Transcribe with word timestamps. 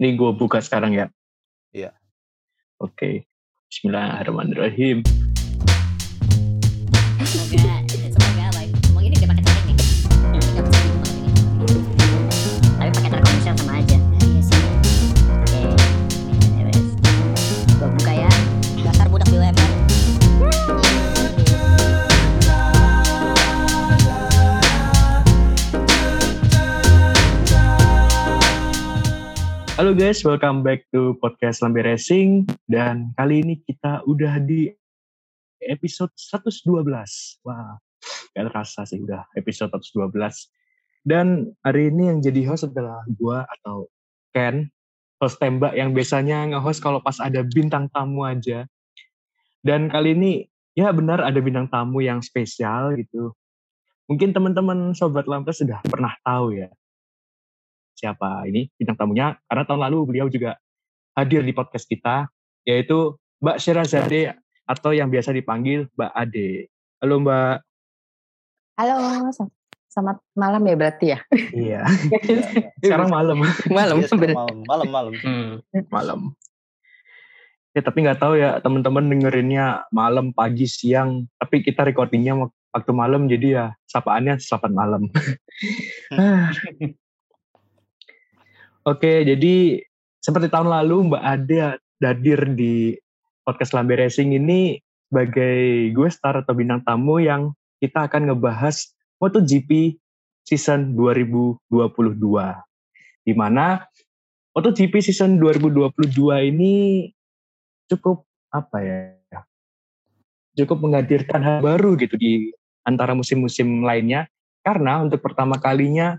Ini 0.00 0.16
gue 0.16 0.32
buka 0.32 0.64
sekarang 0.64 0.96
ya. 0.96 1.12
Iya. 1.76 1.92
Oke. 2.80 3.28
Bismillahirrahmanirrahim. 3.68 5.04
semoga 7.28 7.79
Halo 29.80 29.96
guys, 29.96 30.20
welcome 30.28 30.60
back 30.60 30.84
to 30.92 31.16
podcast 31.24 31.64
Lambe 31.64 31.80
Racing 31.80 32.44
dan 32.68 33.16
kali 33.16 33.40
ini 33.40 33.64
kita 33.64 34.04
udah 34.04 34.36
di 34.36 34.68
episode 35.64 36.12
112. 36.20 36.84
Wah, 37.48 37.80
gak 38.36 38.44
terasa 38.52 38.84
sih 38.84 39.00
udah 39.00 39.24
episode 39.40 39.72
112. 39.72 40.20
Dan 41.00 41.56
hari 41.64 41.88
ini 41.88 42.12
yang 42.12 42.20
jadi 42.20 42.44
host 42.44 42.68
adalah 42.68 43.00
gua 43.16 43.48
atau 43.48 43.88
Ken, 44.36 44.68
host 45.16 45.40
tembak 45.40 45.72
yang 45.72 45.96
biasanya 45.96 46.52
nge-host 46.52 46.84
kalau 46.84 47.00
pas 47.00 47.16
ada 47.16 47.40
bintang 47.40 47.88
tamu 47.88 48.28
aja. 48.28 48.68
Dan 49.64 49.88
kali 49.88 50.12
ini 50.12 50.44
ya 50.76 50.92
benar 50.92 51.24
ada 51.24 51.40
bintang 51.40 51.72
tamu 51.72 52.04
yang 52.04 52.20
spesial 52.20 53.00
gitu. 53.00 53.32
Mungkin 54.12 54.36
teman-teman 54.36 54.92
sobat 54.92 55.24
Lambe 55.24 55.56
sudah 55.56 55.80
pernah 55.88 56.12
tahu 56.20 56.52
ya 56.52 56.68
siapa 58.00 58.48
ini 58.48 58.72
bintang 58.80 58.96
tamunya 58.96 59.36
karena 59.44 59.68
tahun 59.68 59.80
lalu 59.84 59.98
beliau 60.08 60.26
juga 60.32 60.56
hadir 61.12 61.44
di 61.44 61.52
podcast 61.52 61.84
kita 61.84 62.32
yaitu 62.64 63.20
Mbak 63.44 63.60
Syirazade 63.60 64.32
atau 64.64 64.96
yang 64.96 65.12
biasa 65.12 65.36
dipanggil 65.36 65.84
Mbak 65.96 66.12
Ade. 66.16 66.68
Halo 67.00 67.20
Mbak. 67.20 67.56
Halo, 68.80 68.96
sel- 69.32 69.52
selamat 69.90 70.16
malam 70.32 70.62
ya 70.64 70.74
berarti 70.76 71.06
ya. 71.12 71.18
Iya. 71.50 71.80
Sekarang 72.80 73.08
malam. 73.10 73.40
Malam, 73.68 73.96
Iya, 74.00 74.08
malam, 74.14 74.58
malam, 74.64 74.88
malam. 74.88 75.12
Hmm, 75.20 75.50
malam. 75.88 76.20
Ya 77.72 77.80
tapi 77.82 78.02
nggak 78.04 78.20
tahu 78.20 78.34
ya 78.38 78.60
teman-teman 78.60 79.08
dengerinnya 79.08 79.88
malam, 79.90 80.30
pagi, 80.36 80.68
siang. 80.68 81.26
Tapi 81.40 81.64
kita 81.64 81.82
recordingnya 81.82 82.36
wak- 82.38 82.56
waktu 82.70 82.92
malam 82.94 83.26
jadi 83.26 83.46
ya 83.50 83.64
sapaannya 83.88 84.38
sapan 84.38 84.72
malam. 84.76 85.02
Oke, 88.90 89.22
jadi 89.22 89.78
seperti 90.18 90.50
tahun 90.50 90.66
lalu 90.66 91.14
Mbak 91.14 91.22
Ade 91.22 91.78
hadir 92.02 92.42
di 92.58 92.98
podcast 93.46 93.70
Lambe 93.70 93.94
Racing 93.94 94.34
ini 94.34 94.82
sebagai 95.06 95.94
gue 95.94 96.08
star 96.10 96.42
atau 96.42 96.58
bintang 96.58 96.82
tamu 96.82 97.22
yang 97.22 97.54
kita 97.78 98.10
akan 98.10 98.34
ngebahas 98.34 98.90
MotoGP 99.22 99.94
season 100.42 100.98
2022. 100.98 101.70
Di 103.22 103.32
mana 103.38 103.86
MotoGP 104.58 104.98
season 104.98 105.38
2022 105.38 106.50
ini 106.50 107.06
cukup 107.86 108.26
apa 108.50 108.78
ya? 108.82 108.98
Cukup 110.58 110.82
menghadirkan 110.82 111.38
hal 111.46 111.62
baru 111.62 111.94
gitu 111.94 112.18
di 112.18 112.50
antara 112.82 113.14
musim-musim 113.14 113.86
lainnya 113.86 114.26
karena 114.66 114.98
untuk 114.98 115.22
pertama 115.22 115.62
kalinya 115.62 116.18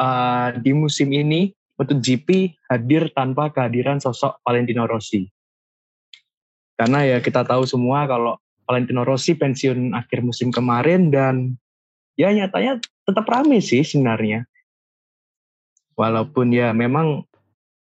uh, 0.00 0.48
di 0.56 0.72
musim 0.72 1.12
ini 1.12 1.52
MotoGP 1.74 2.54
hadir 2.70 3.10
tanpa 3.10 3.50
kehadiran 3.50 3.98
sosok 3.98 4.38
Valentino 4.46 4.86
Rossi. 4.86 5.26
Karena 6.78 7.06
ya 7.06 7.18
kita 7.22 7.42
tahu 7.42 7.66
semua 7.66 8.06
kalau 8.06 8.38
Valentino 8.66 9.02
Rossi 9.02 9.34
pensiun 9.34 9.94
akhir 9.94 10.22
musim 10.22 10.50
kemarin 10.54 11.10
dan 11.10 11.54
ya 12.14 12.30
nyatanya 12.30 12.78
tetap 13.06 13.26
rame 13.26 13.58
sih 13.58 13.82
sebenarnya. 13.82 14.46
Walaupun 15.94 16.50
ya 16.50 16.74
memang 16.74 17.22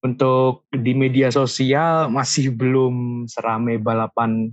untuk 0.04 0.68
di 0.70 0.92
media 0.94 1.32
sosial 1.32 2.12
masih 2.12 2.52
belum 2.52 3.26
serame 3.26 3.80
balapan 3.80 4.52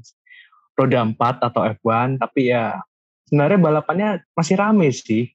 roda 0.79 1.05
4 1.05 1.47
atau 1.53 1.63
F1, 1.69 2.17
tapi 2.17 2.49
ya 2.55 2.81
sebenarnya 3.29 3.59
balapannya 3.61 4.09
masih 4.33 4.57
rame 4.57 4.89
sih. 4.95 5.29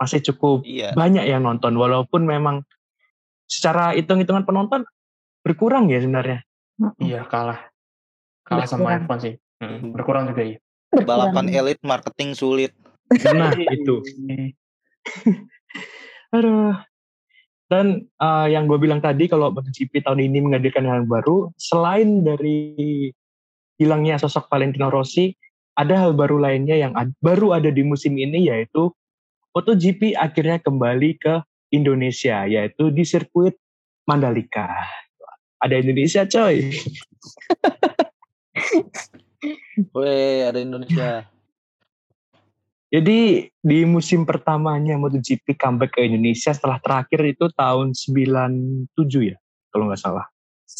Masih 0.00 0.20
cukup 0.32 0.64
Iya. 0.64 0.96
banyak 0.96 1.28
yang 1.28 1.44
nonton 1.44 1.76
walaupun 1.76 2.24
memang 2.24 2.64
secara 3.50 3.98
hitung-hitungan 3.98 4.46
penonton 4.46 4.86
berkurang 5.42 5.90
ya 5.90 5.98
sebenarnya. 5.98 6.46
Iya 7.02 7.26
kalah. 7.26 7.66
Kalah 8.46 8.66
sama 8.70 8.94
Berkurang. 8.94 9.10
F1 9.10 9.18
sih. 9.26 9.34
Hmm, 9.60 9.78
berkurang 9.92 10.24
juga 10.30 10.42
iya. 10.46 10.58
Balapan 10.94 11.50
elit 11.50 11.82
marketing 11.82 12.38
sulit. 12.38 12.72
Nah, 13.10 13.52
itu. 13.58 14.00
Aduh. 16.34 16.78
Dan 17.70 18.06
eh, 18.06 18.46
yang 18.50 18.66
gue 18.66 18.78
bilang 18.82 18.98
tadi 18.98 19.30
kalau 19.30 19.54
MotoGP 19.54 20.02
tahun 20.02 20.26
ini 20.26 20.42
menghadirkan 20.42 20.82
hal 20.86 21.06
yang 21.06 21.10
baru, 21.10 21.54
selain 21.54 22.26
dari 22.26 23.10
hilangnya 23.78 24.18
sosok 24.18 24.50
Valentino 24.50 24.90
Rossi, 24.90 25.30
ada 25.78 25.94
hal 26.02 26.18
baru 26.18 26.42
lainnya 26.42 26.74
yang 26.74 26.92
ad- 26.98 27.14
baru 27.22 27.54
ada 27.54 27.70
di 27.70 27.86
musim 27.86 28.18
ini 28.18 28.50
yaitu 28.50 28.90
MotoGP 29.54 30.18
akhirnya 30.18 30.58
kembali 30.58 31.10
ke 31.22 31.38
Indonesia, 31.70 32.46
yaitu 32.46 32.90
di 32.90 33.02
sirkuit 33.06 33.56
Mandalika. 34.06 34.70
Ada 35.60 35.78
Indonesia 35.78 36.26
coy. 36.26 36.66
Weh, 39.96 40.44
ada 40.44 40.58
Indonesia. 40.60 41.24
Jadi 42.90 43.46
di 43.62 43.78
musim 43.86 44.26
pertamanya 44.26 44.98
MotoGP 44.98 45.54
comeback 45.54 45.94
ke 45.94 46.10
Indonesia 46.10 46.50
setelah 46.50 46.82
terakhir 46.82 47.22
itu 47.22 47.46
tahun 47.54 47.94
97 47.94 48.90
ya, 49.30 49.38
kalau 49.70 49.86
nggak 49.86 50.02
salah. 50.02 50.26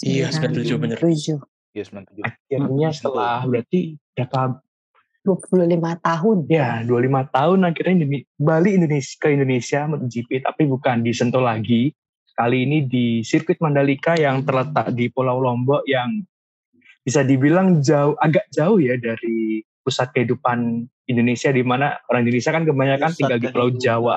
Iya, 0.02 0.34
97 0.34 0.74
bener. 0.82 0.98
7, 0.98 1.38
Iya, 1.70 1.84
97. 1.86 2.26
Akhirnya 2.26 2.88
setelah 2.90 3.46
berarti 3.46 3.94
berapa 4.14 4.58
25 5.24 6.00
tahun. 6.00 6.36
ya 6.48 6.80
25 6.88 7.36
tahun 7.36 7.58
akhirnya 7.68 7.94
Bali 8.40 8.70
Indonesia 8.80 9.14
ke 9.20 9.28
Indonesia 9.36 9.80
MotoGP 9.84 10.30
tapi 10.40 10.62
bukan 10.64 11.04
di 11.04 11.12
Sentul 11.12 11.44
lagi. 11.44 11.92
Kali 12.32 12.64
ini 12.64 12.88
di 12.88 13.20
sirkuit 13.20 13.60
Mandalika 13.60 14.16
yang 14.16 14.40
terletak 14.48 14.96
di 14.96 15.12
Pulau 15.12 15.44
Lombok 15.44 15.84
yang 15.84 16.24
bisa 17.04 17.20
dibilang 17.20 17.84
jauh 17.84 18.16
agak 18.16 18.48
jauh 18.48 18.80
ya 18.80 18.96
dari 18.96 19.60
pusat 19.84 20.08
kehidupan 20.16 20.88
Indonesia 21.04 21.52
di 21.52 21.60
mana 21.60 22.00
orang 22.08 22.24
Indonesia 22.24 22.52
kan 22.54 22.64
kebanyakan 22.64 23.10
Pusat 23.12 23.18
tinggal 23.20 23.38
di 23.40 23.48
Pulau 23.52 23.68
kehidupan. 23.68 23.84
Jawa. 23.84 24.16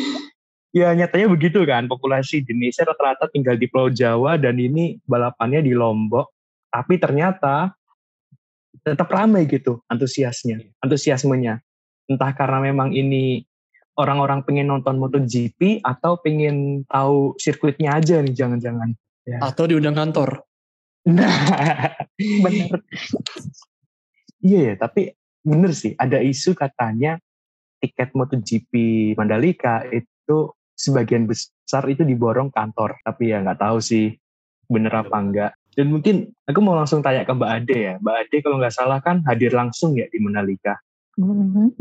ya 0.80 0.88
nyatanya 0.94 1.26
begitu 1.28 1.60
kan 1.66 1.90
populasi 1.90 2.46
Indonesia 2.46 2.86
rata-rata 2.86 3.26
tinggal 3.28 3.58
di 3.58 3.66
Pulau 3.66 3.90
Jawa 3.90 4.38
dan 4.38 4.56
ini 4.56 4.96
balapannya 5.02 5.66
di 5.66 5.74
Lombok 5.74 6.30
tapi 6.70 6.96
ternyata 7.02 7.74
tetap 8.80 9.08
ramai 9.12 9.44
gitu 9.46 9.84
antusiasnya 9.88 10.60
antusiasmenya. 10.80 11.60
Entah 12.10 12.34
karena 12.34 12.58
memang 12.72 12.90
ini 12.90 13.44
orang-orang 13.94 14.42
pengen 14.42 14.72
nonton 14.72 14.98
MotoGP 14.98 15.84
atau 15.84 16.18
pengen 16.18 16.82
tahu 16.88 17.36
sirkuitnya 17.36 17.94
aja 18.00 18.24
nih 18.24 18.34
jangan-jangan. 18.34 18.96
Atau 19.38 19.70
diundang 19.70 19.94
kantor. 19.94 20.42
nah 21.00 21.32
Bener. 22.20 22.76
iya 24.44 24.60
ya 24.68 24.74
tapi 24.76 25.16
bener 25.40 25.72
sih 25.72 25.96
ada 25.96 26.20
isu 26.20 26.52
katanya 26.52 27.16
tiket 27.80 28.12
MotoGP 28.12 28.72
Mandalika 29.16 29.80
itu 29.88 30.52
sebagian 30.76 31.24
besar 31.24 31.88
itu 31.88 32.04
diborong 32.04 32.52
kantor. 32.52 33.00
Tapi 33.00 33.32
ya 33.32 33.40
nggak 33.40 33.60
tahu 33.60 33.78
sih 33.80 34.12
bener 34.70 34.92
apa 34.92 35.16
enggak 35.18 35.52
dan 35.78 35.86
mungkin 35.90 36.34
aku 36.46 36.58
mau 36.62 36.74
langsung 36.74 37.00
tanya 37.02 37.22
ke 37.22 37.32
Mbak 37.32 37.50
Ade 37.50 37.78
ya. 37.78 37.94
Mbak 38.02 38.16
Ade 38.26 38.36
kalau 38.42 38.56
nggak 38.58 38.74
salah 38.74 38.98
kan 38.98 39.22
hadir 39.26 39.54
langsung 39.54 39.94
ya 39.94 40.06
di 40.10 40.18
Mandalika 40.18 40.78
Mhm. 41.20 41.74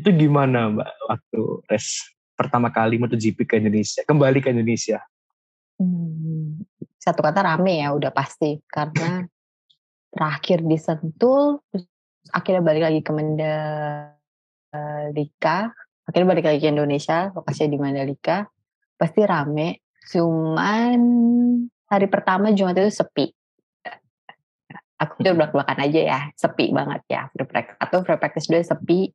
itu 0.00 0.10
gimana 0.16 0.72
Mbak 0.72 0.90
waktu 1.06 1.40
tes 1.68 2.10
pertama 2.40 2.72
kali 2.72 2.96
MotoGP 2.96 3.44
ke 3.44 3.60
Indonesia? 3.60 4.00
Kembali 4.08 4.40
ke 4.40 4.48
Indonesia? 4.48 5.04
Hmm, 5.76 6.64
Satu 6.96 7.20
kata 7.20 7.44
rame 7.44 7.84
ya 7.84 7.92
udah 7.92 8.08
pasti. 8.08 8.56
Karena 8.64 9.20
terakhir 10.16 10.64
di 10.64 10.80
Sentul, 10.80 11.60
terus 11.68 11.84
akhirnya 12.32 12.64
balik 12.64 12.88
lagi 12.88 13.04
ke 13.04 13.12
Mandalika, 13.12 14.08
akhirnya 16.08 16.28
balik 16.32 16.48
lagi 16.48 16.64
ke 16.64 16.72
Indonesia, 16.72 17.28
lokasinya 17.36 17.72
di 17.72 17.78
Mandalika, 17.80 18.48
pasti 18.96 19.20
rame. 19.28 19.84
Cuman 20.08 21.00
hari 21.90 22.06
pertama 22.06 22.54
Jumat 22.54 22.78
itu 22.78 23.02
sepi. 23.02 23.26
Aku 25.00 25.24
tuh 25.24 25.32
belak-belakan 25.32 25.80
aja 25.80 26.00
ya, 26.00 26.20
sepi 26.36 26.76
banget 26.76 27.00
ya. 27.08 27.22
Free 27.32 27.48
practice 27.48 27.78
atau 27.80 28.04
free 28.04 28.20
practice 28.20 28.46
dua 28.52 28.60
sepi. 28.60 29.08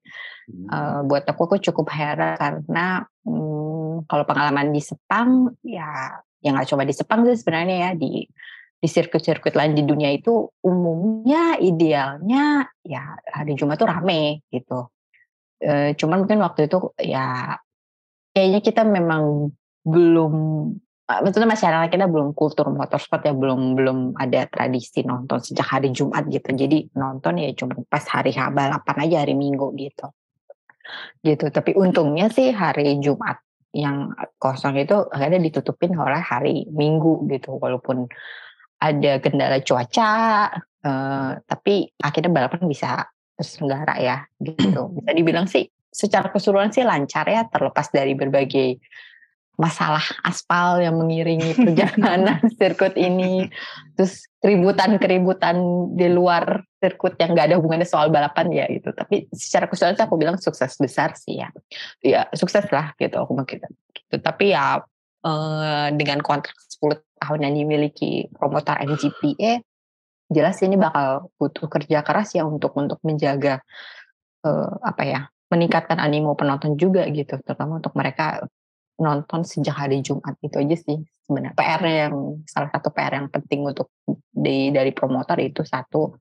Eh, 0.50 1.00
buat 1.06 1.24
aku 1.30 1.46
aku 1.46 1.58
cukup 1.62 1.94
heran 1.94 2.38
karena 2.38 3.06
hmm, 3.26 4.10
kalau 4.10 4.26
pengalaman 4.26 4.74
di 4.74 4.82
Sepang 4.82 5.54
ya 5.62 6.22
ya 6.42 6.50
nggak 6.54 6.70
coba 6.70 6.84
di 6.86 6.94
Sepang 6.94 7.26
sih 7.26 7.38
sebenarnya 7.38 7.90
ya 7.90 7.92
di 7.98 8.26
di 8.76 8.88
sirkuit-sirkuit 8.92 9.58
lain 9.58 9.74
di 9.74 9.82
dunia 9.82 10.14
itu 10.14 10.46
umumnya 10.62 11.58
idealnya 11.58 12.70
ya 12.86 13.18
hari 13.34 13.58
Jumat 13.58 13.82
tuh 13.82 13.90
rame 13.90 14.46
gitu. 14.54 14.90
E, 15.58 15.98
cuman 15.98 16.26
mungkin 16.26 16.44
waktu 16.46 16.70
itu 16.70 16.94
ya 17.02 17.58
kayaknya 18.36 18.62
kita 18.62 18.86
memang 18.86 19.50
belum 19.82 20.34
maksudnya 21.06 21.46
masyarakat 21.46 21.94
kita 21.94 22.10
belum 22.10 22.34
kultur 22.34 22.66
motorsport 22.74 23.22
ya 23.22 23.34
belum 23.38 23.78
belum 23.78 23.98
ada 24.18 24.50
tradisi 24.50 25.06
nonton 25.06 25.38
sejak 25.38 25.78
hari 25.78 25.94
Jumat 25.94 26.26
gitu. 26.26 26.50
Jadi 26.50 26.90
nonton 26.98 27.38
ya 27.38 27.54
cuma 27.54 27.78
pas 27.86 28.02
hari 28.10 28.34
H 28.34 28.50
balapan 28.50 28.98
aja 29.06 29.22
hari 29.22 29.38
Minggu 29.38 29.70
gitu. 29.78 30.10
Gitu. 31.22 31.46
Tapi 31.54 31.78
untungnya 31.78 32.34
sih 32.34 32.50
hari 32.50 32.98
Jumat 32.98 33.38
yang 33.76 34.18
kosong 34.42 34.82
itu 34.82 34.98
akhirnya 35.14 35.38
ditutupin 35.46 35.94
oleh 35.94 36.22
hari 36.22 36.66
Minggu 36.74 37.30
gitu. 37.30 37.54
Walaupun 37.62 38.10
ada 38.82 39.22
kendala 39.22 39.62
cuaca, 39.62 40.12
uh, 40.84 41.32
tapi 41.46 41.90
akhirnya 42.02 42.34
balapan 42.34 42.66
bisa 42.66 43.06
terselenggara 43.38 44.02
ya 44.02 44.18
gitu. 44.42 44.90
Bisa 44.90 45.12
dibilang 45.14 45.46
sih 45.46 45.70
secara 45.96 46.34
keseluruhan 46.34 46.74
sih 46.74 46.82
lancar 46.82 47.30
ya 47.30 47.46
terlepas 47.46 47.94
dari 47.94 48.18
berbagai 48.18 48.82
masalah 49.56 50.04
aspal 50.24 50.84
yang 50.84 51.00
mengiringi 51.00 51.56
perjalanan 51.56 52.40
sirkuit 52.60 52.96
ini. 53.00 53.48
Terus 53.96 54.28
keributan-keributan 54.44 55.56
di 55.96 56.08
luar 56.12 56.64
sirkuit 56.80 57.16
yang 57.18 57.34
gak 57.34 57.52
ada 57.52 57.58
hubungannya 57.60 57.88
soal 57.88 58.12
balapan 58.12 58.52
ya 58.52 58.66
gitu. 58.68 58.92
Tapi 58.92 59.32
secara 59.32 59.66
keseluruhan 59.72 60.00
aku 60.04 60.16
bilang 60.20 60.38
sukses 60.38 60.76
besar 60.76 61.16
sih 61.16 61.40
ya. 61.40 61.50
Ya 62.04 62.28
sukses 62.36 62.68
lah 62.70 62.92
gitu 63.00 63.16
aku 63.16 63.32
mau 63.36 63.48
gitu. 63.48 63.68
Tapi 64.16 64.52
ya 64.52 64.84
eh, 65.24 65.88
dengan 65.96 66.20
kontrak 66.20 66.56
10 66.80 67.00
tahun 67.24 67.40
yang 67.48 67.54
dimiliki 67.64 68.28
promotor 68.36 68.76
MGPA 68.84 69.64
jelas 70.30 70.58
ini 70.66 70.76
bakal 70.78 71.30
butuh 71.38 71.70
kerja 71.70 72.02
keras 72.02 72.34
ya 72.34 72.44
untuk 72.50 72.74
untuk 72.74 72.98
menjaga 73.06 73.62
uh, 74.42 74.74
apa 74.82 75.04
ya 75.06 75.20
meningkatkan 75.54 76.02
animo 76.02 76.34
penonton 76.34 76.74
juga 76.76 77.06
gitu 77.14 77.38
terutama 77.46 77.78
untuk 77.78 77.94
mereka 77.94 78.42
nonton 78.96 79.44
sejak 79.44 79.76
hari 79.76 80.00
Jumat 80.00 80.40
itu 80.40 80.56
aja 80.56 80.78
sih 80.80 80.98
sebenarnya. 81.28 81.56
PR 81.58 81.82
yang 81.84 82.16
salah 82.48 82.70
satu 82.72 82.90
PR 82.96 83.20
yang 83.20 83.28
penting 83.28 83.68
untuk 83.68 83.92
di 84.32 84.72
dari 84.72 84.96
promotor 84.96 85.40
itu 85.44 85.66
satu. 85.68 86.16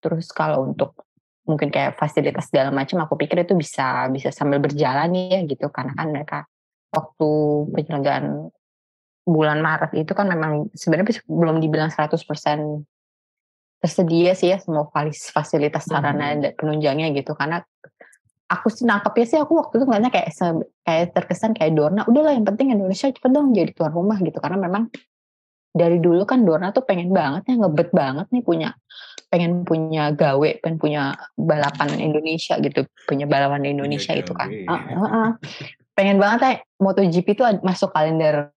Terus 0.00 0.28
kalau 0.32 0.64
untuk 0.64 0.96
mungkin 1.44 1.68
kayak 1.68 2.00
fasilitas 2.00 2.48
segala 2.48 2.72
macam 2.72 3.04
aku 3.04 3.20
pikir 3.20 3.44
itu 3.44 3.52
bisa 3.52 4.08
bisa 4.08 4.32
sambil 4.32 4.60
berjalan 4.60 5.12
ya 5.12 5.44
gitu. 5.44 5.68
Karena 5.68 5.92
kan 5.92 6.08
mereka 6.08 6.38
waktu 6.94 7.30
penyelenggaraan 7.74 8.48
bulan 9.24 9.60
Maret 9.60 9.92
itu 9.96 10.12
kan 10.12 10.28
memang 10.28 10.68
sebenarnya 10.76 11.24
belum 11.24 11.60
dibilang 11.60 11.88
100% 11.88 12.20
tersedia 13.80 14.32
sih 14.32 14.48
ya 14.48 14.56
semua 14.56 14.88
fasilitas 15.12 15.84
sarana 15.84 16.32
hmm. 16.32 16.40
dan 16.40 16.52
penunjangnya 16.56 17.12
gitu. 17.12 17.36
Karena 17.36 17.60
aku 18.48 18.68
sih 18.68 18.84
nangkepnya 18.84 19.26
sih 19.26 19.38
aku 19.40 19.52
waktu 19.56 19.80
itu 19.80 19.84
ngeliatnya 19.88 20.12
kayak 20.12 20.28
kayak 20.84 21.04
terkesan 21.16 21.52
kayak 21.56 21.72
Dorna 21.72 22.04
udahlah 22.04 22.36
yang 22.36 22.44
penting 22.44 22.76
Indonesia 22.76 23.08
cepet 23.08 23.30
dong 23.32 23.56
jadi 23.56 23.72
tuan 23.72 23.92
rumah 23.92 24.20
gitu 24.20 24.36
karena 24.38 24.60
memang 24.60 24.92
dari 25.74 25.98
dulu 25.98 26.22
kan 26.28 26.44
Dorna 26.44 26.70
tuh 26.70 26.86
pengen 26.86 27.10
banget 27.10 27.50
ya 27.50 27.54
ngebet 27.58 27.90
banget 27.90 28.26
nih 28.30 28.44
punya 28.44 28.68
pengen 29.32 29.66
punya 29.66 30.14
gawe 30.14 30.50
pengen 30.62 30.78
punya 30.78 31.18
balapan 31.34 31.98
Indonesia 31.98 32.54
gitu 32.62 32.86
punya 33.08 33.26
balapan 33.26 33.66
Indonesia 33.66 34.14
itu 34.14 34.30
kan 34.30 34.52
uh, 34.70 34.72
uh, 34.72 35.02
uh. 35.02 35.28
pengen 35.98 36.22
banget 36.22 36.40
ya 36.44 36.52
MotoGP 36.78 37.26
itu 37.34 37.42
masuk 37.64 37.90
kalender 37.90 38.54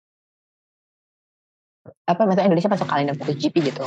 apa 2.06 2.22
maksudnya 2.26 2.48
Indonesia 2.50 2.70
masuk 2.70 2.88
kalender 2.90 3.16
MotoGP 3.18 3.56
gitu. 3.74 3.86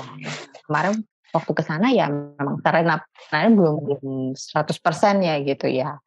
Kemarin 0.66 1.02
waktu 1.32 1.52
ke 1.52 1.62
sana 1.64 1.92
ya 1.92 2.08
memang 2.08 2.60
karena 2.64 3.00
karena 3.28 3.48
belum 3.52 3.76
belum 3.84 4.06
100% 4.32 5.26
ya 5.26 5.34
gitu 5.44 5.66
ya. 5.68 6.00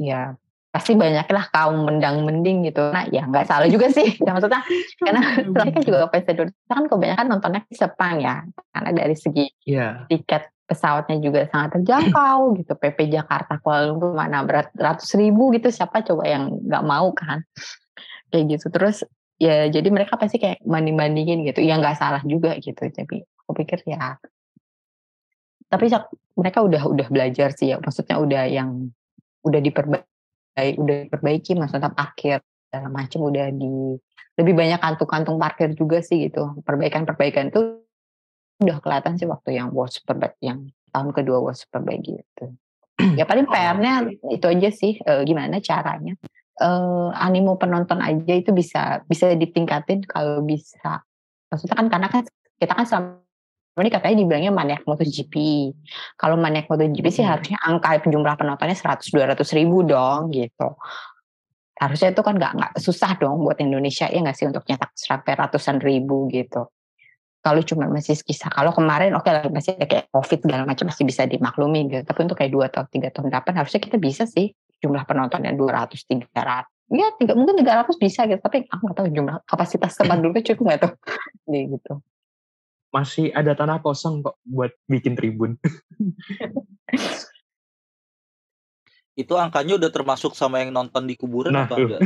Ya 0.00 0.34
pasti 0.74 0.98
banyak 0.98 1.30
lah 1.30 1.46
kaum 1.54 1.86
mendang 1.86 2.26
mending 2.26 2.66
gitu. 2.66 2.90
Nah 2.90 3.06
ya 3.06 3.30
nggak 3.30 3.46
salah 3.46 3.70
juga 3.70 3.94
sih. 3.94 4.10
ya, 4.26 4.34
maksudnya 4.34 4.66
karena 4.98 5.22
mereka 5.46 5.78
juga 5.86 6.10
fans 6.10 6.26
Indonesia 6.26 6.66
kan 6.66 6.84
kebanyakan 6.90 7.26
nontonnya 7.30 7.60
di 7.70 7.76
Sepang 7.78 8.18
ya. 8.18 8.42
Karena 8.74 8.90
dari 8.90 9.14
segi 9.14 9.46
yeah. 9.70 10.02
tiket 10.10 10.50
pesawatnya 10.66 11.22
juga 11.22 11.46
sangat 11.46 11.78
terjangkau 11.78 12.58
gitu. 12.58 12.72
PP 12.74 12.98
Jakarta 13.06 13.62
Kuala 13.62 13.86
Lumpur 13.86 14.18
mana 14.18 14.42
berat 14.42 14.74
ratus 14.74 15.14
ribu 15.14 15.54
gitu. 15.54 15.70
Siapa 15.70 16.02
coba 16.02 16.26
yang 16.26 16.50
nggak 16.50 16.82
mau 16.82 17.14
kan? 17.14 17.46
Kayak 18.34 18.58
gitu. 18.58 18.66
Terus 18.74 19.06
ya 19.38 19.70
jadi 19.70 19.88
mereka 19.94 20.18
pasti 20.18 20.42
kayak 20.42 20.62
banding 20.62 20.98
bandingin 20.98 21.42
gitu 21.42 21.58
ya 21.62 21.74
nggak 21.78 21.98
salah 21.98 22.22
juga 22.22 22.54
gitu 22.62 22.86
tapi 22.94 23.26
aku 23.44 23.52
pikir 23.60 23.84
ya 23.84 24.16
tapi 25.68 25.90
mereka 26.34 26.64
udah 26.64 26.82
udah 26.88 27.06
belajar 27.12 27.52
sih 27.52 27.72
ya 27.72 27.76
maksudnya 27.78 28.16
udah 28.18 28.44
yang 28.48 28.90
udah 29.44 29.60
diperbaiki 29.60 30.78
udah 30.80 30.96
diperbaiki 31.08 31.52
maksudnya 31.58 31.92
parkir 31.92 32.40
segala 32.68 32.88
macam 32.90 33.20
udah 33.28 33.46
di 33.54 33.98
lebih 34.34 34.54
banyak 34.58 34.82
kantung-kantung 34.82 35.38
parkir 35.38 35.70
juga 35.78 36.02
sih 36.02 36.26
gitu. 36.26 36.58
Perbaikan-perbaikan 36.66 37.54
itu 37.54 37.86
udah 38.58 38.82
kelihatan 38.82 39.14
sih 39.14 39.30
waktu 39.30 39.62
yang 39.62 39.70
World 39.70 39.94
Superbike 39.94 40.38
yang 40.42 40.74
tahun 40.90 41.14
kedua 41.14 41.38
World 41.38 41.58
Superbike 41.58 42.02
gitu 42.02 42.54
ya 43.18 43.26
paling 43.26 43.50
PR-nya 43.50 44.06
itu 44.30 44.46
aja 44.46 44.70
sih 44.70 44.94
e, 44.94 45.12
gimana 45.26 45.58
caranya 45.58 46.14
uh, 46.62 47.10
animo 47.18 47.58
penonton 47.58 47.98
aja 47.98 48.34
itu 48.34 48.54
bisa 48.54 49.02
bisa 49.08 49.32
ditingkatin 49.34 50.06
kalau 50.06 50.44
bisa. 50.44 51.02
Maksudnya 51.50 51.76
kan 51.78 51.86
karena 51.90 52.08
kan 52.10 52.22
kita 52.58 52.72
kan 52.74 52.86
selama 52.86 53.23
ini 53.82 53.90
katanya 53.90 54.16
dibilangnya 54.22 54.52
maniak 54.54 54.86
MotoGP. 54.86 55.34
Kalau 56.14 56.38
maniak 56.38 56.70
MotoGP 56.70 57.06
sih 57.10 57.26
harusnya 57.26 57.58
angka 57.58 57.98
jumlah 58.06 58.38
penontonnya 58.38 58.78
100-200 58.78 59.42
ribu 59.58 59.82
dong 59.82 60.30
gitu. 60.30 60.78
Harusnya 61.74 62.14
itu 62.14 62.22
kan 62.22 62.38
nggak 62.38 62.52
nggak 62.54 62.72
susah 62.78 63.18
dong 63.18 63.42
buat 63.42 63.58
Indonesia 63.58 64.06
ya 64.06 64.22
nggak 64.22 64.36
sih 64.38 64.46
untuk 64.46 64.62
nyetak 64.70 64.94
sampai 64.94 65.34
ratusan 65.34 65.82
ribu 65.82 66.30
gitu. 66.30 66.70
Kalau 67.44 67.60
cuma 67.66 67.90
masih 67.90 68.16
kisah, 68.24 68.48
kalau 68.48 68.72
kemarin 68.72 69.12
oke 69.12 69.26
okay 69.26 69.52
masih 69.52 69.76
kayak 69.76 70.08
COVID 70.14 70.48
segala 70.48 70.64
macam 70.64 70.88
masih 70.88 71.04
bisa 71.04 71.26
dimaklumi 71.26 71.90
gitu. 71.90 72.06
Tapi 72.06 72.18
untuk 72.22 72.38
kayak 72.38 72.52
dua 72.54 72.70
atau 72.70 72.86
tiga 72.86 73.10
tahun 73.10 73.34
depan 73.34 73.58
harusnya 73.58 73.82
kita 73.82 73.98
bisa 73.98 74.24
sih 74.24 74.54
jumlah 74.78 75.02
penontonnya 75.02 75.50
200 75.50 75.96
300 75.96 76.68
ya 76.92 77.08
tiga 77.16 77.32
mungkin 77.32 77.56
300 77.64 77.96
bisa 77.96 78.28
gitu 78.28 78.40
tapi 78.44 78.68
aku 78.68 78.82
nggak 78.84 78.96
tahu 79.00 79.08
jumlah 79.08 79.36
kapasitas 79.48 79.96
tempat 79.96 80.20
dulu 80.20 80.36
cukup 80.36 80.64
nggak 80.68 80.80
tuh 80.84 80.92
gitu 81.72 81.92
masih 82.94 83.34
ada 83.34 83.58
tanah 83.58 83.82
kosong 83.82 84.22
kok 84.22 84.38
buat 84.46 84.70
bikin 84.86 85.18
tribun 85.18 85.58
itu 89.14 89.30
angkanya 89.38 89.78
udah 89.78 89.90
termasuk 89.94 90.34
sama 90.34 90.58
yang 90.58 90.74
nonton 90.74 91.06
di 91.06 91.14
kuburan 91.14 91.54
nah, 91.54 91.70
apa 91.70 91.78
enggak? 91.78 92.02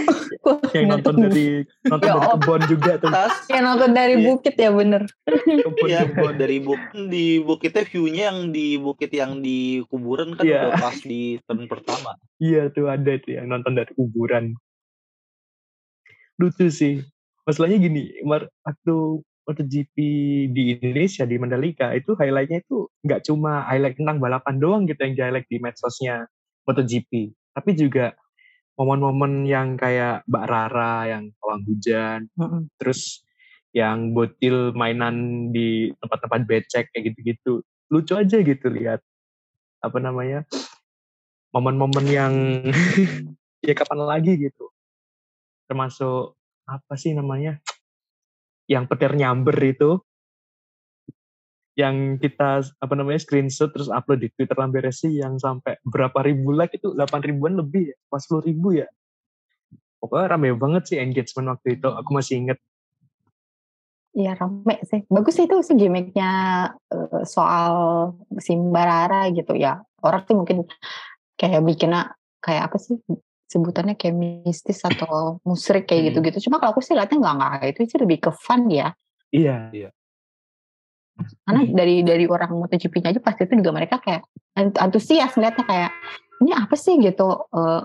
yang 0.76 0.88
nonton 0.88 1.14
dari 1.28 1.68
nonton 1.84 2.08
ya, 2.08 2.16
dari 2.16 2.28
kebun 2.32 2.60
juga 2.64 2.92
tuh. 2.96 3.10
Yang 3.52 3.64
nonton 3.68 3.90
dari 3.92 4.14
iya. 4.16 4.24
bukit 4.24 4.54
ya 4.56 4.70
bener. 4.72 5.02
Iya 5.84 6.00
dari 6.32 6.56
bukit 6.64 6.90
di 7.12 7.26
bukitnya 7.44 7.84
viewnya 7.84 8.22
yang 8.32 8.38
di 8.56 8.66
bukit 8.80 9.12
yang 9.12 9.44
di 9.44 9.84
kuburan 9.92 10.32
kan 10.32 10.48
yeah. 10.48 10.72
udah 10.72 10.80
pas 10.80 10.96
di 11.04 11.36
turn 11.44 11.68
pertama. 11.68 12.16
Iya 12.40 12.72
tuh 12.72 12.88
ada 12.88 13.20
tuh 13.20 13.36
yang 13.36 13.52
nonton 13.52 13.76
dari 13.76 13.92
kuburan. 13.92 14.56
Lucu 16.40 16.72
sih. 16.72 17.04
Masalahnya 17.44 17.84
gini, 17.84 18.16
waktu 18.24 18.96
MotoGP 19.48 19.96
di 20.52 20.78
Indonesia 20.78 21.24
di 21.24 21.36
Mandalika 21.40 21.90
itu 21.96 22.14
highlightnya 22.14 22.60
itu 22.62 22.86
nggak 23.02 23.24
cuma 23.26 23.64
highlight 23.66 23.96
tentang 23.96 24.20
balapan 24.20 24.56
doang 24.60 24.82
gitu 24.84 25.00
yang 25.00 25.14
di 25.16 25.22
highlight 25.24 25.48
di 25.48 25.58
medsosnya 25.58 26.28
MotoGP, 26.68 27.32
tapi 27.56 27.70
juga 27.74 28.14
momen-momen 28.76 29.44
yang 29.48 29.76
kayak 29.76 30.24
Mbak 30.28 30.44
Rara 30.46 30.94
yang 31.08 31.32
pawang 31.40 31.62
hujan, 31.66 32.20
mm-hmm. 32.36 32.62
terus 32.80 33.24
yang 33.76 34.16
botil 34.16 34.72
mainan 34.72 35.48
di 35.52 35.92
tempat-tempat 35.98 36.40
becek 36.46 36.84
kayak 36.92 37.12
gitu-gitu, 37.12 37.64
lucu 37.90 38.12
aja 38.16 38.38
gitu 38.40 38.66
lihat 38.70 39.00
apa 39.80 39.98
namanya 39.98 40.44
momen-momen 41.56 42.06
yang 42.06 42.34
ya 43.66 43.72
kapan 43.72 44.00
lagi 44.04 44.36
gitu, 44.36 44.68
termasuk 45.66 46.36
apa 46.68 46.94
sih 46.94 47.16
namanya 47.16 47.58
yang 48.70 48.86
petir 48.86 49.10
nyamber 49.18 49.58
itu 49.66 49.98
yang 51.74 52.20
kita 52.22 52.62
apa 52.78 52.94
namanya 52.94 53.18
screenshot 53.18 53.74
terus 53.74 53.90
upload 53.90 54.22
di 54.22 54.28
Twitter 54.30 54.54
Lamberesi 54.54 55.18
yang 55.18 55.42
sampai 55.42 55.80
berapa 55.82 56.22
ribu 56.22 56.54
like 56.54 56.76
itu 56.76 56.94
8 56.94 57.26
ribuan 57.26 57.58
lebih 57.58 57.90
ya, 57.90 57.96
pas 58.06 58.22
10 58.22 58.46
ribu 58.46 58.78
ya. 58.78 58.86
Pokoknya 60.00 60.36
rame 60.36 60.54
banget 60.56 60.82
sih 60.92 60.96
engagement 60.96 61.56
waktu 61.56 61.76
itu. 61.76 61.88
Aku 61.92 62.10
masih 62.16 62.40
inget. 62.40 62.58
Iya 64.16 64.32
rame 64.36 64.80
sih. 64.88 65.04
Bagus 65.12 65.36
sih 65.36 65.44
itu 65.44 65.56
sih 65.60 65.76
gimmicknya 65.76 66.30
uh, 66.72 67.22
soal 67.28 67.74
Simbarara 68.40 69.28
gitu 69.32 69.52
ya. 69.56 69.84
Orang 70.00 70.24
sih 70.24 70.36
mungkin 70.36 70.64
kayak 71.36 71.60
bikinnya 71.64 72.16
kayak 72.40 72.72
apa 72.72 72.76
sih 72.80 72.96
sebutannya 73.50 73.98
kayak 73.98 74.14
mistis 74.46 74.78
atau 74.86 75.42
musrik 75.42 75.90
kayak 75.90 76.00
Hmm. 76.00 76.08
gitu-gitu. 76.14 76.46
Cuma 76.46 76.62
kalau 76.62 76.78
aku 76.78 76.82
sih 76.86 76.94
lihatnya 76.94 77.18
nggak 77.18 77.34
nggak 77.34 77.52
itu 77.74 77.80
sih 77.90 77.98
lebih 77.98 78.18
ke 78.22 78.30
fun 78.30 78.70
ya. 78.70 78.94
Iya. 79.34 79.90
Karena 81.44 81.62
dari 81.68 82.06
dari 82.06 82.24
orang 82.30 82.54
MotoGP-nya 82.54 83.10
aja 83.12 83.20
pasti 83.20 83.44
itu 83.44 83.58
juga 83.58 83.74
mereka 83.74 83.98
kayak 83.98 84.22
ant- 84.54 84.78
antusias 84.78 85.34
ngeliatnya 85.34 85.64
kayak 85.66 85.90
ini 86.40 86.54
apa 86.54 86.74
sih? 86.78 86.94
gitu 87.02 87.26
eh, 87.50 87.80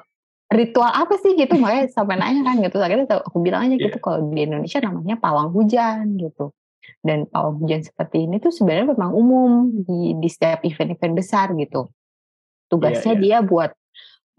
ritual 0.54 0.92
apa 0.94 1.18
sih? 1.18 1.34
gitu. 1.34 1.58
Makanya 1.58 1.90
sampai 1.90 2.16
nanya 2.22 2.46
kan 2.46 2.56
gitu. 2.62 2.78
Akhirnya 2.80 3.10
aku 3.26 3.38
bilang 3.42 3.66
aja 3.66 3.76
gitu 3.76 3.98
kalau 3.98 4.22
di 4.30 4.46
Indonesia 4.46 4.80
namanya 4.86 5.18
pawang 5.18 5.50
hujan 5.50 6.16
gitu. 6.22 6.54
Dan 7.02 7.26
pawang 7.26 7.66
hujan 7.66 7.82
seperti 7.82 8.30
ini 8.30 8.38
tuh 8.38 8.54
sebenarnya 8.54 8.94
memang 8.94 9.12
umum 9.18 9.52
di 9.74 10.14
di 10.22 10.30
setiap 10.30 10.62
event-event 10.62 11.14
besar 11.18 11.50
gitu. 11.58 11.90
Tugasnya 12.70 13.18
Iya, 13.18 13.22
dia 13.22 13.38
buat 13.42 13.74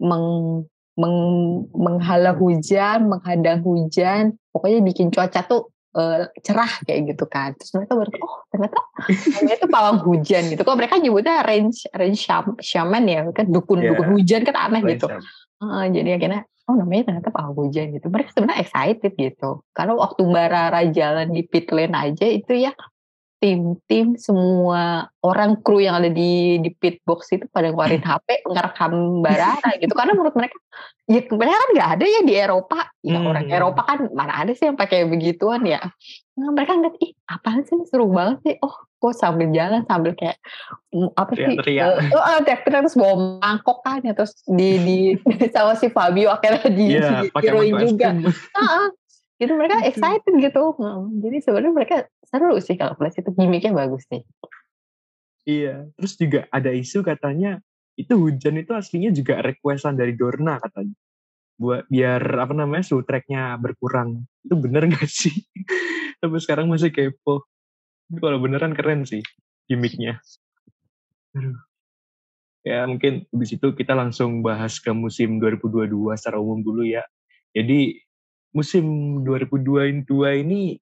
meng, 0.01 0.63
meng- 0.97 1.69
menghalau 1.71 2.33
hujan 2.41 3.05
menghadang 3.07 3.61
hujan 3.61 4.35
pokoknya 4.49 4.81
bikin 4.81 5.13
cuaca 5.13 5.45
tuh 5.45 5.69
eh, 5.97 6.29
cerah 6.41 6.73
kayak 6.85 7.13
gitu 7.13 7.25
kan. 7.29 7.53
Terus 7.57 7.71
mereka 7.73 7.93
baru 7.97 8.09
oh 8.21 8.37
ternyata 8.49 8.77
namanya 9.37 9.55
itu 9.57 9.67
pawang 9.69 9.99
hujan 10.03 10.43
gitu. 10.51 10.61
Kok 10.61 10.77
mereka 10.77 10.95
nyebutnya 10.97 11.41
range 11.45 11.85
range 11.93 12.21
sham- 12.21 12.57
shaman 12.59 13.05
ya 13.05 13.25
kan? 13.33 13.45
Dukun 13.49 13.81
Iya. 13.81 13.93
dukun 13.93 14.07
hujan 14.17 14.41
kan 14.45 14.55
aneh 14.57 14.81
gitu. 14.97 15.05
Ranger. 15.09 15.21
Heeh, 15.57 15.83
jadi 15.93 16.09
akhirnya 16.21 16.41
oh 16.67 16.75
namanya 16.75 17.03
ternyata 17.13 17.29
pawang 17.31 17.55
hujan 17.55 17.95
gitu. 17.95 18.11
Mereka 18.13 18.29
sebenarnya 18.35 18.61
excited 18.61 19.13
gitu. 19.15 19.63
Karena 19.73 19.93
waktu 19.95 20.21
Mbak 20.21 20.47
Rara 20.51 20.81
jalan 20.91 21.27
di 21.31 21.41
pit 21.47 21.65
lane 21.73 21.95
aja 21.95 22.25
itu 22.27 22.53
ya 22.57 22.73
tim-tim 23.47 24.19
semua 24.19 25.07
orang 25.23 25.55
kru 25.63 25.79
yang 25.79 26.03
ada 26.03 26.11
di 26.11 26.59
di 26.59 26.67
pit 26.75 26.99
box 27.07 27.31
itu 27.31 27.47
pada 27.47 27.71
ngeluarin 27.71 28.03
HP 28.11 28.43
ngerekam 28.43 29.23
Mbak 29.23 29.35
Rara 29.39 29.71
gitu. 29.79 29.93
Karena 29.95 30.11
menurut 30.11 30.35
mereka 30.35 30.59
ya 31.07 31.23
mereka 31.31 31.55
kan 31.55 31.69
nggak 31.71 31.89
ada 31.95 32.05
ya 32.05 32.21
di 32.27 32.33
Eropa. 32.35 32.79
Ya 32.99 33.17
Hmm. 33.23 33.31
orang 33.31 33.47
Eropa 33.47 33.81
kan 33.87 33.97
mana 34.11 34.43
ada 34.43 34.51
sih 34.51 34.67
yang 34.67 34.75
pakai 34.75 35.07
begituan 35.07 35.63
ya. 35.63 35.79
Nah, 36.35 36.51
mereka 36.51 36.75
ngeliat 36.75 36.99
ih 36.99 37.15
apaan 37.25 37.63
sih 37.63 37.79
seru 37.87 38.11
banget 38.11 38.37
sih 38.43 38.55
oh 38.59 38.75
kok 38.97 39.13
sambil 39.13 39.49
jalan 39.53 39.85
sambil 39.85 40.11
kayak 40.13 40.37
apa 41.15 41.31
sih? 41.33 41.45
Teriak-teriak. 41.55 41.85
eh, 42.01 42.13
eh, 42.13 42.39
teriak-teriak 42.43 42.81
terus 42.83 42.97
bawa 42.97 43.15
mangkok 43.39 43.79
kan 43.81 44.03
ya 44.03 44.11
terus 44.11 44.35
di 44.43 44.69
di 44.83 44.97
sama 45.55 45.73
si 45.79 45.87
Fabio 45.87 46.29
akhirnya 46.29 46.67
di, 46.67 46.85
Iya, 46.93 47.23
di 47.23 47.27
pakai 47.31 47.55
es 47.55 47.89
juga. 47.89 48.09
Gitu 49.37 49.53
mereka 49.53 49.77
Gitu. 49.81 49.89
excited 49.93 50.33
gitu 50.41 50.63
Heeh. 50.81 51.01
jadi 51.21 51.37
sebenarnya 51.45 51.73
mereka 51.73 51.95
seru 52.25 52.57
sih 52.57 52.73
kalau 52.73 52.97
plus 52.97 53.13
itu 53.15 53.29
gimmicknya 53.33 53.71
bagus 53.71 54.03
sih 54.09 54.25
Iya, 55.47 55.87
terus 55.95 56.19
juga 56.19 56.43
ada 56.51 56.75
isu 56.75 57.07
katanya 57.07 57.63
itu 57.95 58.19
hujan 58.19 58.59
itu 58.59 58.75
aslinya 58.75 59.15
juga 59.15 59.39
requestan 59.39 59.95
dari 59.95 60.11
Dorna 60.11 60.59
katanya. 60.59 60.91
Buat 61.55 61.87
biar 61.87 62.19
apa 62.19 62.51
namanya 62.51 62.83
suhu 62.83 63.01
tracknya 63.07 63.55
berkurang. 63.55 64.27
Itu 64.43 64.59
bener 64.59 64.91
gak 64.91 65.07
sih? 65.23 65.31
Sampai 66.19 66.43
sekarang 66.43 66.67
masih 66.67 66.91
kepo. 66.91 67.47
Tapi 68.11 68.19
kalau 68.19 68.43
beneran 68.43 68.75
keren 68.75 69.07
sih 69.07 69.23
gimmicknya. 69.71 70.19
Aduh. 71.31 71.55
Ya 72.67 72.83
mungkin 72.83 73.23
habis 73.31 73.55
itu 73.55 73.71
kita 73.71 73.95
langsung 73.95 74.43
bahas 74.43 74.83
ke 74.83 74.91
musim 74.91 75.39
2022 75.39 76.11
secara 76.19 76.43
umum 76.43 76.59
dulu 76.59 76.83
ya. 76.83 77.07
Jadi 77.55 78.03
musim 78.57 78.85
2022 79.21 80.41
ini 80.41 80.73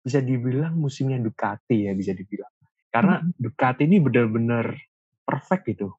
bisa 0.00 0.24
dibilang 0.24 0.72
musimnya 0.80 1.20
Ducati 1.20 1.84
ya 1.84 1.92
bisa 1.92 2.16
dibilang. 2.16 2.48
Karena 2.88 3.20
Ducati 3.36 3.84
ini 3.84 4.00
benar-benar 4.00 4.72
perfect 5.28 5.68
gitu. 5.68 5.92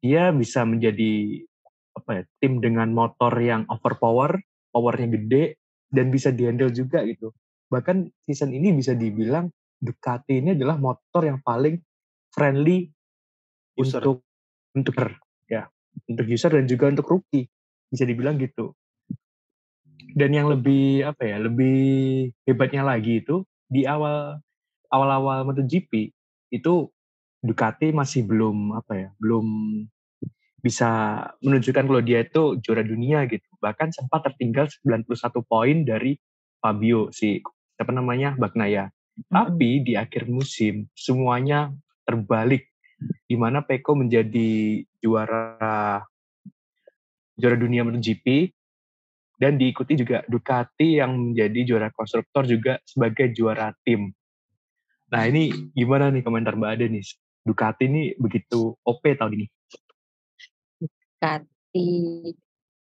Dia 0.00 0.32
bisa 0.32 0.64
menjadi 0.64 1.44
apa 1.92 2.10
ya, 2.16 2.22
tim 2.40 2.64
dengan 2.64 2.88
motor 2.96 3.36
yang 3.36 3.68
overpower, 3.68 4.40
powernya 4.72 5.20
gede 5.20 5.60
dan 5.92 6.08
bisa 6.08 6.32
dihandle 6.32 6.72
juga 6.72 7.04
gitu. 7.04 7.36
Bahkan 7.68 8.08
season 8.24 8.56
ini 8.56 8.72
bisa 8.72 8.96
dibilang 8.96 9.52
Ducati 9.76 10.40
ini 10.40 10.56
adalah 10.56 10.80
motor 10.80 11.28
yang 11.28 11.44
paling 11.44 11.76
friendly 12.32 12.88
User. 13.76 14.00
untuk 14.00 14.24
untuk 14.72 14.96
ya, 15.48 15.68
untuk 16.08 16.26
user 16.28 16.52
dan 16.52 16.64
juga 16.64 16.88
untuk 16.88 17.08
rookie. 17.08 17.44
Bisa 17.92 18.08
dibilang 18.08 18.40
gitu. 18.40 18.72
Dan 20.16 20.30
yang 20.34 20.50
lebih 20.50 21.06
apa 21.06 21.22
ya, 21.26 21.36
lebih 21.38 21.78
hebatnya 22.46 22.82
lagi 22.82 23.22
itu 23.22 23.46
di 23.70 23.86
awal 23.86 24.38
awal-awal 24.90 25.46
MotoGP 25.46 26.10
itu 26.50 26.74
Ducati 27.40 27.88
masih 27.88 28.28
belum 28.28 28.76
apa 28.76 28.92
ya, 28.92 29.08
belum 29.16 29.46
bisa 30.60 31.24
menunjukkan 31.40 31.88
kalau 31.88 32.02
dia 32.04 32.20
itu 32.20 32.60
juara 32.60 32.84
dunia 32.84 33.24
gitu. 33.24 33.48
Bahkan 33.64 33.96
sempat 33.96 34.28
tertinggal 34.28 34.68
91 34.68 35.08
poin 35.48 35.76
dari 35.88 36.20
Fabio 36.60 37.08
si 37.16 37.40
siapa 37.80 37.96
namanya 37.96 38.36
Bagnaia. 38.36 38.92
Tapi 39.32 39.80
di 39.80 39.96
akhir 39.96 40.28
musim 40.28 40.84
semuanya 40.92 41.72
terbalik 42.04 42.68
di 43.24 43.36
mana 43.40 43.64
Peko 43.64 43.96
menjadi 43.96 44.84
juara 45.00 46.04
juara 47.40 47.56
dunia 47.56 47.88
MotoGP 47.88 48.52
dan 49.40 49.56
diikuti 49.56 49.96
juga 49.96 50.20
Ducati 50.28 51.00
yang 51.00 51.32
menjadi 51.32 51.60
juara 51.64 51.88
konstruktor 51.88 52.44
juga 52.44 52.76
sebagai 52.84 53.32
juara 53.32 53.72
tim. 53.80 54.12
Nah 55.08 55.24
ini 55.24 55.72
gimana 55.72 56.12
nih 56.12 56.20
komentar 56.20 56.60
Mbak 56.60 56.70
Ade 56.76 56.86
nih? 56.92 57.04
Ducati 57.40 57.88
ini 57.88 58.12
begitu 58.20 58.76
OP 58.84 59.00
tahun 59.16 59.40
ini. 59.40 59.46
Ducati 60.84 61.88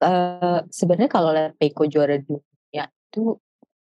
eh 0.04 0.60
sebenarnya 0.70 1.10
kalau 1.10 1.32
lihat 1.34 1.58
Peko 1.58 1.90
juara 1.90 2.20
dunia 2.22 2.86
itu 2.86 3.40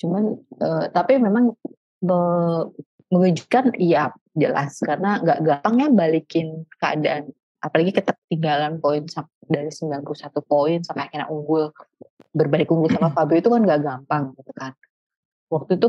Cuman 0.00 0.22
eh, 0.36 0.86
tapi 0.92 1.16
memang 1.16 1.52
me- 2.04 2.66
mengejutkan 3.10 3.74
iya 3.76 4.14
jelas. 4.32 4.78
Karena 4.80 5.20
nggak 5.20 5.38
gampang 5.42 5.74
ya 5.78 5.88
balikin 5.90 6.46
keadaan. 6.78 7.34
Apalagi 7.60 7.92
ketertinggalan 7.92 8.80
poin 8.80 9.04
dari 9.44 9.68
91 9.68 10.06
poin 10.46 10.78
sampai 10.80 11.10
akhirnya 11.10 11.28
unggul 11.28 11.74
berbalik 12.30 12.70
unggul 12.70 12.88
sama 12.88 13.10
Fabio 13.10 13.42
itu 13.42 13.50
kan 13.50 13.60
nggak 13.60 13.80
gampang 13.82 14.32
gitu 14.38 14.52
kan. 14.56 14.72
Waktu 15.50 15.76
itu 15.76 15.88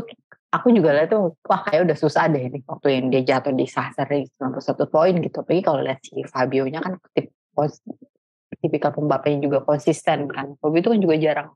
aku 0.51 0.67
juga 0.75 0.89
lihat 0.97 1.13
tuh 1.13 1.37
wah 1.47 1.61
kayak 1.63 1.87
udah 1.87 1.97
susah 1.97 2.27
deh 2.27 2.43
ini 2.51 2.59
waktu 2.67 2.87
yang 2.91 3.05
dia 3.13 3.21
jatuh 3.23 3.55
di 3.55 3.69
Sasser 3.69 4.09
di 4.09 4.27
91 4.41 4.89
poin 4.89 5.13
gitu. 5.21 5.37
Apalagi 5.45 5.63
kalau 5.63 5.79
lihat 5.79 6.01
si 6.03 6.17
Fabio 6.27 6.67
nya 6.67 6.83
kan 6.83 6.97
tip, 7.15 7.31
tipikal 8.59 8.91
pembalap 8.91 9.23
yang 9.29 9.45
juga 9.45 9.63
konsisten 9.63 10.27
kan. 10.27 10.57
Fabio 10.59 10.79
itu 10.81 10.89
kan 10.91 10.99
juga 10.99 11.15
jarang 11.21 11.49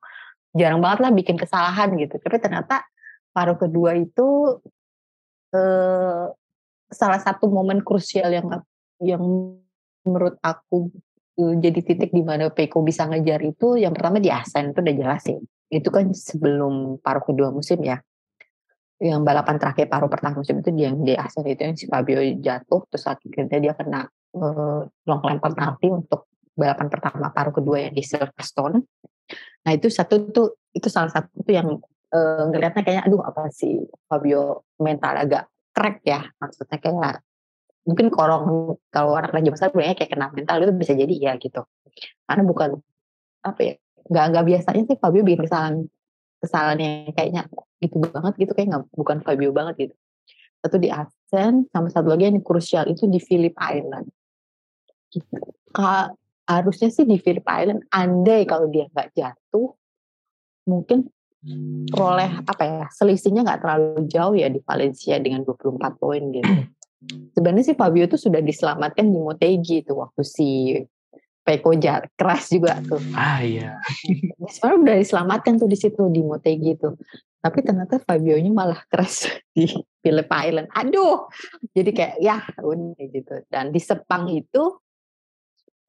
jarang 0.55 0.79
banget 0.79 0.99
lah 1.03 1.11
bikin 1.11 1.35
kesalahan 1.35 1.91
gitu. 1.99 2.15
Tapi 2.21 2.37
ternyata 2.39 2.87
paruh 3.35 3.59
kedua 3.59 3.99
itu 3.99 4.61
salah 6.91 7.19
satu 7.19 7.49
momen 7.49 7.81
krusial 7.81 8.31
yang 8.31 8.47
yang 9.03 9.23
menurut 10.05 10.37
aku 10.39 10.93
jadi 11.35 11.79
titik 11.83 12.15
di 12.15 12.23
mana 12.23 12.47
Peko 12.47 12.79
bisa 12.79 13.03
ngejar 13.11 13.43
itu 13.43 13.75
yang 13.75 13.91
pertama 13.91 14.23
di 14.23 14.31
Asen 14.31 14.71
itu 14.71 14.79
udah 14.79 14.95
jelas 14.95 15.21
sih. 15.27 15.35
Itu 15.67 15.91
kan 15.91 16.15
sebelum 16.15 17.03
paruh 17.03 17.23
kedua 17.25 17.51
musim 17.51 17.83
ya. 17.83 17.99
Yang 19.03 19.21
balapan 19.27 19.59
terakhir 19.59 19.91
paruh 19.91 20.07
pertama 20.07 20.39
musim 20.39 20.63
itu 20.63 20.71
yang 20.71 21.03
di 21.03 21.11
Asen 21.19 21.43
itu 21.43 21.59
yang 21.59 21.75
si 21.75 21.91
Fabio 21.91 22.23
jatuh 22.39 22.87
terus 22.87 23.03
akhirnya 23.11 23.59
dia 23.59 23.73
kena 23.75 24.07
eh, 24.31 24.81
long 24.87 25.21
lempar 25.27 25.51
penalti 25.51 25.91
untuk 25.91 26.31
balapan 26.55 26.87
pertama 26.87 27.27
paruh 27.35 27.51
kedua 27.51 27.83
yang 27.83 27.93
di 27.93 28.03
Silverstone. 28.07 28.79
Nah 29.67 29.71
itu 29.75 29.91
satu 29.91 30.31
tuh 30.31 30.55
itu 30.71 30.87
salah 30.87 31.11
satu 31.11 31.43
tuh 31.43 31.51
yang 31.51 31.67
eh, 32.15 32.41
ngelihatnya 32.47 32.81
kayaknya 32.87 33.03
aduh 33.11 33.21
apa 33.27 33.51
sih 33.51 33.83
Fabio 34.07 34.63
mental 34.79 35.13
agak 35.19 35.43
crack 35.75 35.99
ya? 36.07 36.23
Maksudnya 36.39 36.79
kayak 36.79 37.19
mungkin 37.85 38.07
korong 38.09 38.75
kalau 38.89 39.13
orang 39.13 39.29
kerja 39.29 39.51
besar 39.53 39.67
bilangnya 39.69 39.97
kayak 39.99 40.11
kena 40.15 40.27
mental 40.33 40.57
itu 40.63 40.73
bisa 40.73 40.93
jadi 40.95 41.15
ya 41.15 41.33
gitu. 41.37 41.61
Karena 42.25 42.43
bukan 42.47 42.69
apa 43.45 43.61
ya 43.61 43.73
nggak 44.05 44.25
nggak 44.33 44.45
biasanya 44.45 44.81
sih 44.89 44.97
Fabio 44.97 45.21
bikin 45.21 45.45
kesalahan 45.45 45.75
kesalahan 46.41 46.77
yang 46.81 47.13
kayaknya 47.13 47.41
gitu 47.81 47.97
banget 48.01 48.33
gitu 48.41 48.51
kayak 48.57 48.67
nggak 48.73 48.83
bukan 48.95 49.17
Fabio 49.21 49.51
banget 49.53 49.75
gitu. 49.89 49.95
Satu 50.65 50.77
di 50.81 50.89
Asen 50.89 51.69
sama 51.69 51.87
satu 51.93 52.09
lagi 52.09 52.25
yang 52.25 52.41
krusial 52.41 52.89
itu 52.89 53.05
di 53.05 53.21
Phillip 53.21 53.53
Island. 53.53 54.09
Gitu. 55.13 55.37
Harusnya 56.45 56.89
sih 56.89 57.05
di 57.05 57.17
Phillip 57.21 57.45
Island 57.45 57.85
andai 57.93 58.49
kalau 58.49 58.69
dia 58.69 58.89
nggak 58.89 59.13
jatuh 59.13 59.73
mungkin 60.65 61.09
peroleh 61.89 62.41
apa 62.41 62.63
ya 62.65 62.85
selisihnya 62.89 63.45
nggak 63.45 63.61
terlalu 63.61 64.09
jauh 64.09 64.33
ya 64.33 64.49
di 64.49 64.59
Valencia 64.65 65.21
dengan 65.21 65.45
24 65.45 66.01
poin 66.01 66.23
gitu. 66.33 66.45
Sebenarnya 67.37 67.65
sih 67.69 67.77
Fabio 67.77 68.09
itu 68.09 68.17
sudah 68.17 68.41
diselamatkan 68.41 69.05
di 69.05 69.19
Motegi 69.21 69.85
itu 69.85 69.93
waktu 69.93 70.21
si 70.25 70.79
Peko 71.45 71.77
jar 71.77 72.09
keras 72.17 72.49
juga 72.49 72.81
tuh. 72.81 72.97
Ah 73.13 73.45
iya. 73.45 73.77
Sebenarnya 74.49 74.81
udah 74.81 74.95
diselamatkan 74.97 75.61
tuh 75.61 75.69
di 75.69 75.77
situ 75.77 76.09
di 76.09 76.25
Motegi 76.25 76.73
itu. 76.73 76.89
Tapi 77.37 77.61
ternyata 77.61 78.01
Fabio-nya 78.01 78.49
malah 78.49 78.81
keras 78.89 79.29
di 79.53 79.69
Phillip 80.01 80.25
Island. 80.25 80.73
Aduh. 80.73 81.29
Jadi 81.77 81.93
kayak 81.93 82.17
ya 82.17 82.41
udah 82.57 83.05
gitu. 83.13 83.45
Dan 83.45 83.69
di 83.69 83.77
Sepang 83.77 84.25
itu 84.33 84.81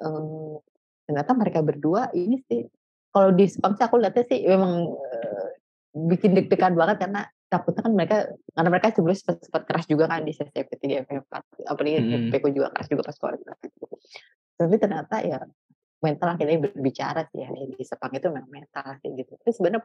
um, 0.05 0.61
ternyata 1.09 1.33
mereka 1.33 1.65
berdua 1.65 2.13
ini 2.13 2.37
sih 2.45 2.69
kalau 3.17 3.33
di 3.33 3.49
Sepang 3.49 3.73
sih 3.81 3.85
aku 3.89 3.97
lihatnya 3.97 4.29
sih 4.29 4.45
memang 4.45 4.93
uh, 4.93 5.49
bikin 5.97 6.37
deg-degan 6.37 6.77
banget 6.77 7.09
karena 7.09 7.25
takutnya 7.49 7.81
kan 7.81 7.93
mereka 7.97 8.17
karena 8.53 8.69
mereka 8.69 8.93
sebelumnya 8.93 9.17
sempat, 9.17 9.37
sempat 9.41 9.63
keras 9.65 9.87
juga 9.89 10.05
kan 10.05 10.21
di 10.21 10.37
CCP 10.37 10.71
3 10.77 11.09
FP4 11.09 11.33
apalagi 11.65 11.95
hmm. 11.97 12.29
PK 12.29 12.45
juga 12.53 12.69
keras 12.77 12.89
juga 12.93 13.03
pas 13.09 13.17
keluar 13.17 13.35
tapi 14.57 14.75
ternyata 14.77 15.17
ya 15.25 15.39
mental 16.05 16.29
akhirnya 16.37 16.69
berbicara 16.69 17.25
sih 17.33 17.41
ya 17.41 17.49
di 17.49 17.85
Sepang 17.89 18.13
itu 18.13 18.29
memang 18.29 18.53
mental 18.53 19.01
sih 19.01 19.09
gitu 19.17 19.33
tapi 19.41 19.51
sebenarnya 19.57 19.81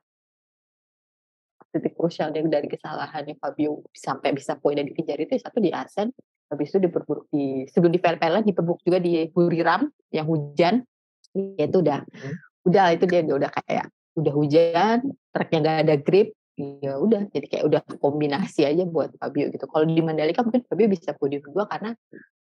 titik 1.71 1.95
krusial 1.95 2.35
dari, 2.35 2.43
dari 2.51 2.67
kesalahannya 2.67 3.39
Fabio 3.39 3.79
sampai 3.95 4.35
bisa 4.35 4.59
poin 4.59 4.75
dari 4.75 4.91
dikejar 4.91 5.23
itu 5.23 5.39
satu 5.39 5.63
di 5.63 5.71
Asen 5.71 6.11
habis 6.51 6.67
itu 6.67 6.83
diperburuk 6.83 7.31
di 7.31 7.63
sebelum 7.71 7.95
di 7.95 7.99
VLPL 8.03 8.43
diperburuk 8.43 8.83
juga 8.83 8.99
di 8.99 9.23
Buriram 9.31 9.87
yang 10.11 10.27
hujan 10.27 10.83
ya 11.31 11.63
itu 11.71 11.79
udah 11.79 12.03
hmm. 12.03 12.50
Udah 12.67 12.85
itu 12.93 13.05
dia 13.09 13.21
udah 13.25 13.51
kayak 13.51 13.85
udah 14.17 14.33
hujan 14.35 14.97
truknya 15.31 15.57
nggak 15.63 15.77
ada 15.87 15.95
grip 15.97 16.29
ya 16.59 16.99
udah 16.99 17.25
jadi 17.31 17.47
kayak 17.47 17.65
udah 17.65 17.81
kombinasi 17.97 18.67
aja 18.67 18.83
buat 18.85 19.15
Fabio 19.17 19.49
gitu. 19.49 19.65
Kalau 19.65 19.85
di 19.87 20.01
Mandalika 20.03 20.45
mungkin 20.45 20.61
Fabio 20.67 20.87
bisa 20.91 21.15
podium 21.17 21.41
kedua 21.41 21.65
karena 21.65 21.95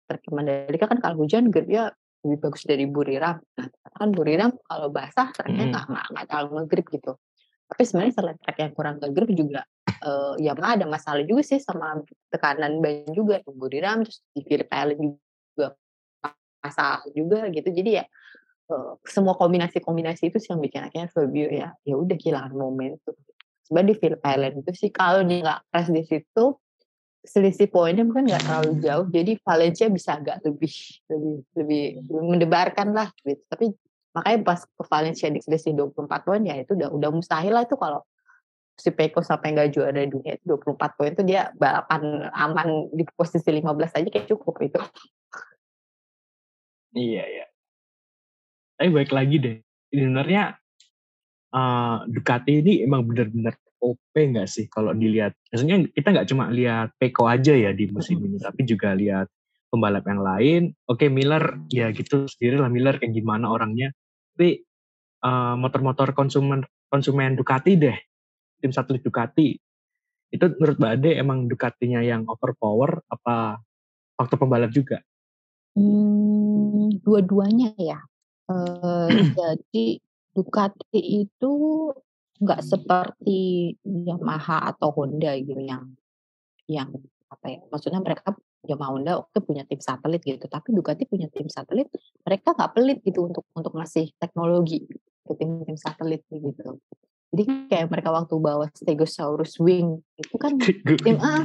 truk 0.08 0.24
Mandalika 0.34 0.86
kan 0.88 1.00
kalau 1.04 1.22
hujan 1.22 1.52
gripnya 1.54 1.94
lebih 2.26 2.50
bagus 2.50 2.64
dari 2.66 2.90
Buriram. 2.90 3.38
Nah 3.60 3.68
kan 3.94 4.10
Buriram 4.16 4.52
kalau 4.66 4.90
basah 4.90 5.30
truknya 5.36 5.70
nggak 5.70 5.86
hmm. 5.86 6.08
nggak 6.16 6.26
terlalu 6.26 6.50
ngegrip 6.64 6.86
gitu. 6.98 7.12
Tapi 7.68 7.82
sebenarnya 7.84 8.14
selain 8.16 8.38
truk 8.40 8.58
yang 8.58 8.74
kurang 8.74 8.96
ngegrip 9.04 9.30
juga 9.36 9.62
uh, 10.08 10.34
ya 10.40 10.56
mah 10.56 10.80
ada 10.80 10.86
masalah 10.88 11.24
juga 11.28 11.44
sih 11.44 11.60
sama 11.62 12.02
tekanan 12.32 12.80
ban 12.80 13.06
juga. 13.12 13.44
Di 13.44 13.52
Buriram 13.54 14.08
terus 14.08 14.24
di 14.34 14.42
Phillip 14.48 14.70
Island 14.72 15.20
juga 15.54 15.68
masalah 16.64 17.04
juga 17.14 17.40
gitu. 17.54 17.70
Jadi 17.70 17.90
ya 18.02 18.04
semua 19.08 19.34
kombinasi-kombinasi 19.40 20.32
itu 20.32 20.38
sih 20.44 20.52
yang 20.52 20.60
bikin 20.60 20.84
akhirnya 20.84 21.10
Fabio 21.12 21.48
ya 21.48 21.72
ya 21.88 21.96
udah 21.96 22.16
kehilangan 22.20 22.52
momentum 22.52 23.16
sebenarnya 23.64 23.90
di 23.92 23.96
Phillip 24.00 24.22
Island 24.24 24.54
itu 24.64 24.72
sih 24.76 24.90
kalau 24.92 25.24
dia 25.24 25.40
nggak 25.44 25.60
crash 25.72 25.92
di 25.92 26.04
situ 26.04 26.46
selisih 27.28 27.68
poinnya 27.68 28.08
mungkin 28.08 28.32
nggak 28.32 28.44
terlalu 28.44 28.72
jauh 28.84 29.06
jadi 29.12 29.32
Valencia 29.44 29.88
bisa 29.92 30.20
agak 30.20 30.44
lebih 30.44 30.74
lebih 31.12 31.36
lebih, 31.56 31.84
lebih 32.08 32.24
mendebarkan 32.24 32.88
lah 32.96 33.12
gitu 33.24 33.44
tapi 33.48 33.76
makanya 34.16 34.40
pas 34.44 34.60
ke 34.64 34.84
Valencia 34.88 35.28
di 35.28 35.40
selisih 35.44 35.76
24 35.76 36.28
poin 36.28 36.42
ya 36.44 36.56
itu 36.60 36.76
udah 36.76 36.90
udah 36.92 37.10
mustahil 37.12 37.52
lah 37.52 37.64
itu 37.68 37.76
kalau 37.76 38.04
si 38.78 38.94
Peko 38.94 39.26
sampai 39.26 39.58
nggak 39.58 39.70
juara 39.74 40.06
dunia 40.06 40.38
itu 40.38 40.54
24 40.54 40.98
poin 40.98 41.12
itu 41.12 41.26
dia 41.26 41.50
balapan 41.58 42.30
aman 42.30 42.94
di 42.94 43.04
posisi 43.10 43.50
15 43.50 43.98
aja 43.98 44.10
kayak 44.14 44.30
cukup 44.30 44.54
itu. 44.62 44.80
Iya 46.94 47.24
iya. 47.26 47.46
Tapi 48.78 48.90
baik 48.94 49.12
lagi 49.12 49.36
deh. 49.42 49.58
Sebenarnya 49.90 50.54
uh, 51.52 52.06
Ducati 52.06 52.62
ini 52.62 52.86
emang 52.86 53.10
benar-benar 53.10 53.58
OP 53.82 54.14
nggak 54.14 54.50
sih 54.50 54.66
kalau 54.70 54.94
dilihat? 54.94 55.34
Maksudnya 55.50 55.86
kita 55.94 56.08
nggak 56.14 56.28
cuma 56.30 56.50
lihat 56.50 56.94
Peko 56.98 57.30
aja 57.30 57.54
ya 57.54 57.74
di 57.74 57.90
musim 57.90 58.22
ini, 58.22 58.38
tapi 58.42 58.66
juga 58.66 58.94
lihat 58.94 59.30
pembalap 59.70 60.06
yang 60.06 60.22
lain. 60.22 60.62
Oke 60.90 61.06
okay, 61.06 61.10
Miller 61.10 61.62
ya 61.70 61.90
gitu 61.94 62.26
sendiri 62.30 62.58
lah 62.62 62.70
Miller 62.70 62.98
kayak 62.98 63.13
gimana 63.13 63.50
orangnya. 63.50 63.94
Tapi 64.34 64.62
uh, 65.26 65.56
motor-motor 65.58 66.13
konsumen 66.13 66.66
konsumen 66.88 67.36
Ducati 67.36 67.74
deh 67.76 67.98
tim 68.58 68.74
satelit 68.74 69.06
Ducati 69.06 69.54
itu 70.28 70.46
menurut 70.60 70.78
Mbak 70.82 70.94
Ade 71.00 71.12
emang 71.16 71.48
Ducatinya 71.48 72.04
yang 72.04 72.28
overpower 72.28 73.00
apa 73.08 73.62
faktor 74.18 74.38
pembalap 74.44 74.74
juga? 74.74 75.00
Hmm, 75.78 76.90
dua-duanya 77.06 77.72
ya. 77.78 78.02
Uh, 78.48 79.08
jadi 79.40 80.00
Ducati 80.38 81.02
itu 81.26 81.54
nggak 82.38 82.62
seperti 82.62 83.74
Yamaha 83.82 84.70
atau 84.70 84.94
Honda 84.94 85.34
gitu 85.42 85.58
yang 85.58 85.98
yang 86.70 86.94
apa 87.28 87.46
ya? 87.50 87.60
Maksudnya 87.74 88.00
mereka 88.00 88.38
Yamaha 88.68 88.92
Honda 88.94 89.12
waktu 89.24 89.40
punya 89.42 89.64
tim 89.66 89.82
satelit 89.82 90.22
gitu, 90.22 90.46
tapi 90.46 90.76
Ducati 90.76 91.10
punya 91.10 91.26
tim 91.32 91.50
satelit, 91.50 91.90
mereka 92.22 92.54
nggak 92.54 92.72
pelit 92.76 93.00
gitu 93.02 93.26
untuk 93.26 93.48
untuk 93.56 93.74
ngasih 93.74 94.14
teknologi 94.22 94.86
ke 95.28 95.34
tim-tim 95.36 95.78
satelit 95.80 96.22
gitu. 96.30 96.78
Jadi 97.28 97.44
kayak 97.68 97.92
mereka 97.92 98.10
waktu 98.16 98.36
bawa 98.40 98.72
Stegosaurus 98.72 99.60
Wing 99.60 100.00
itu 100.16 100.36
kan 100.40 100.56
tim 101.04 101.18
A. 101.20 101.44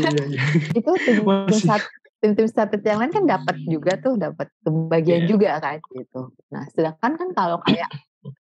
Iya, 0.00 0.10
iya. 0.32 0.42
itu 0.72 0.90
tim, 1.04 1.16
tim 1.28 1.60
sat, 1.60 1.84
tim-tim 2.24 2.48
satelit 2.48 2.80
yang 2.88 3.04
lain 3.04 3.12
kan 3.12 3.28
dapat 3.28 3.56
juga 3.68 4.00
tuh 4.00 4.16
dapat 4.16 4.48
kebagian 4.64 5.28
yeah. 5.28 5.28
juga 5.28 5.50
kan 5.60 5.76
gitu. 5.92 6.32
Nah 6.48 6.64
sedangkan 6.72 7.12
kan 7.20 7.28
kalau 7.36 7.60
kayak 7.60 7.92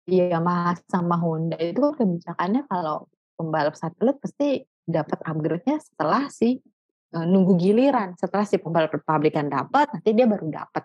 Yamaha 0.04 0.76
sama 0.84 1.16
Honda 1.16 1.56
itu 1.56 1.80
kan 1.80 1.96
kebijakannya 1.96 2.68
kalau 2.68 3.08
pembalap 3.40 3.72
satelit 3.72 4.20
pasti 4.20 4.60
dapat 4.84 5.24
upgrade-nya 5.24 5.80
setelah 5.80 6.28
si 6.28 6.60
uh, 7.16 7.24
nunggu 7.24 7.56
giliran 7.56 8.12
setelah 8.20 8.44
si 8.44 8.60
pembalap 8.60 8.92
pabrikan 9.00 9.48
dapat 9.48 9.88
nanti 9.96 10.12
dia 10.12 10.28
baru 10.28 10.44
dapat 10.52 10.84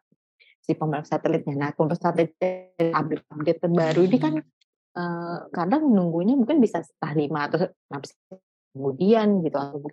si 0.64 0.72
pembalap 0.72 1.04
satelitnya. 1.04 1.56
Nah 1.60 1.70
pembalap 1.76 2.00
satelit 2.00 2.32
update 2.80 3.28
update 3.28 3.60
terbaru 3.60 4.08
ini 4.08 4.18
kan 4.24 4.40
uh, 4.96 5.52
kadang 5.52 5.92
nunggunya 5.92 6.40
mungkin 6.40 6.64
bisa 6.64 6.80
setelah 6.80 7.12
lima 7.12 7.40
atau 7.52 7.68
enam 7.68 8.02
kemudian 8.72 9.44
gitu 9.44 9.60
atau 9.60 9.84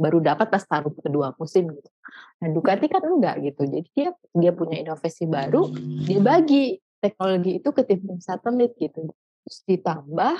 baru 0.00 0.24
dapat 0.24 0.48
pas 0.48 0.64
taruh 0.64 0.90
kedua 0.96 1.36
musim 1.36 1.68
gitu. 1.68 1.90
Nah 2.40 2.48
Ducati 2.48 2.88
kan 2.88 3.04
enggak 3.04 3.44
gitu, 3.44 3.68
jadi 3.68 3.88
dia 3.92 4.08
dia 4.32 4.52
punya 4.56 4.80
inovasi 4.80 5.28
baru, 5.28 5.68
dia 6.08 6.20
bagi 6.24 6.80
teknologi 7.04 7.60
itu 7.60 7.68
ke 7.68 7.84
tim-tim 7.84 8.16
satelit 8.24 8.72
gitu. 8.80 9.12
Terus 9.44 9.58
ditambah 9.68 10.36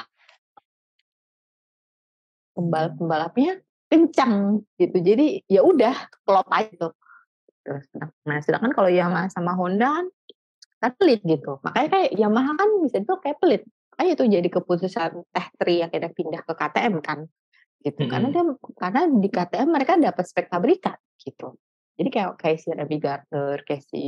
pembalap-pembalapnya 2.57 3.61
kencang 3.93 4.65
gitu. 4.81 4.97
Jadi 4.97 5.45
ya 5.45 5.61
udah 5.61 5.93
klop 6.25 6.49
aja. 6.49 6.89
Terus, 7.61 7.85
nah 8.25 8.41
sedangkan 8.41 8.73
kalau 8.73 8.89
Yamaha 8.89 9.29
sama 9.29 9.53
Honda 9.53 9.93
kan 9.93 10.07
satelit 10.81 11.21
gitu. 11.29 11.61
Makanya 11.61 11.89
kayak 11.93 12.11
Yamaha 12.17 12.57
kan 12.57 12.69
bisa 12.81 13.05
itu 13.05 13.15
kayak 13.21 13.37
pelit 13.45 13.63
makanya 14.01 14.17
itu 14.17 14.25
jadi 14.33 14.49
keputusan 14.49 15.11
Teh 15.29 15.47
Tri 15.61 15.85
yang 15.85 15.93
kita 15.93 16.09
pindah 16.09 16.41
ke 16.41 16.57
KTM 16.57 17.05
kan 17.05 17.29
gitu. 17.81 18.01
Hmm. 18.05 18.11
karena 18.13 18.29
dia 18.33 18.45
karena 18.77 19.01
di 19.09 19.29
KTM 19.29 19.69
mereka 19.69 19.93
dapat 19.97 20.25
spek 20.25 20.47
pabrikan 20.53 20.97
gitu. 21.21 21.57
Jadi 22.01 22.09
kayak 22.09 22.41
kayak 22.41 22.59
si 22.65 22.69
kayak 22.73 23.83
si 23.85 24.01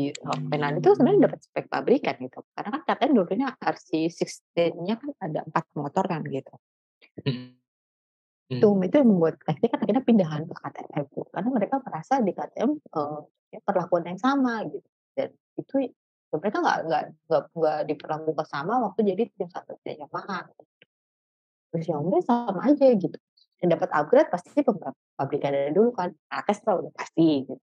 Fernando 0.49 0.81
itu 0.81 0.97
sebenarnya 0.97 1.29
dapat 1.29 1.41
spek 1.45 1.67
pabrikan 1.69 2.15
gitu. 2.25 2.41
Karena 2.57 2.69
kan 2.79 2.83
KTM 2.89 3.13
dulunya 3.13 3.49
RC16-nya 3.61 4.95
kan 4.97 5.11
ada 5.21 5.41
empat 5.45 5.65
motor 5.77 6.05
kan 6.09 6.25
gitu. 6.25 6.55
Hmm. 7.25 7.57
itu 8.53 8.69
itu 8.85 8.97
yang 9.01 9.09
membuat 9.09 9.41
Teh 9.41 9.57
kan 9.65 9.81
akhirnya 9.81 10.05
pindahan 10.05 10.45
ke 10.45 10.53
KTM 10.53 11.03
gitu. 11.09 11.25
karena 11.33 11.49
mereka 11.49 11.81
merasa 11.81 12.21
di 12.21 12.33
KTM 12.37 12.71
uh, 12.93 13.25
ya, 13.49 13.61
perlakuan 13.65 14.05
yang 14.05 14.21
sama 14.21 14.61
gitu. 14.69 14.89
Dan 15.17 15.33
itu 15.57 15.89
Ya, 16.33 16.41
mereka 16.41 16.65
nggak 16.65 16.79
nggak 16.89 17.03
nggak 17.29 17.43
nggak 17.53 17.79
diperlakukan 17.93 18.47
sama 18.49 18.81
waktu 18.89 19.01
jadi 19.05 19.23
tim 19.37 19.49
satu 19.53 19.77
Yamaha 19.85 20.49
terus 21.69 21.89
udah 21.93 22.25
sama 22.25 22.61
aja 22.73 22.89
gitu 22.97 23.17
yang 23.63 23.79
dapat 23.79 23.89
upgrade 23.95 24.29
pasti 24.29 24.59
pembalap 24.61 24.99
pabrikan 25.15 25.55
dari 25.55 25.71
dulu 25.71 25.95
kan 25.95 26.11
Akes 26.29 26.61
lah 26.67 26.83
udah 26.83 26.93
pasti 26.93 27.47
gitu 27.47 27.63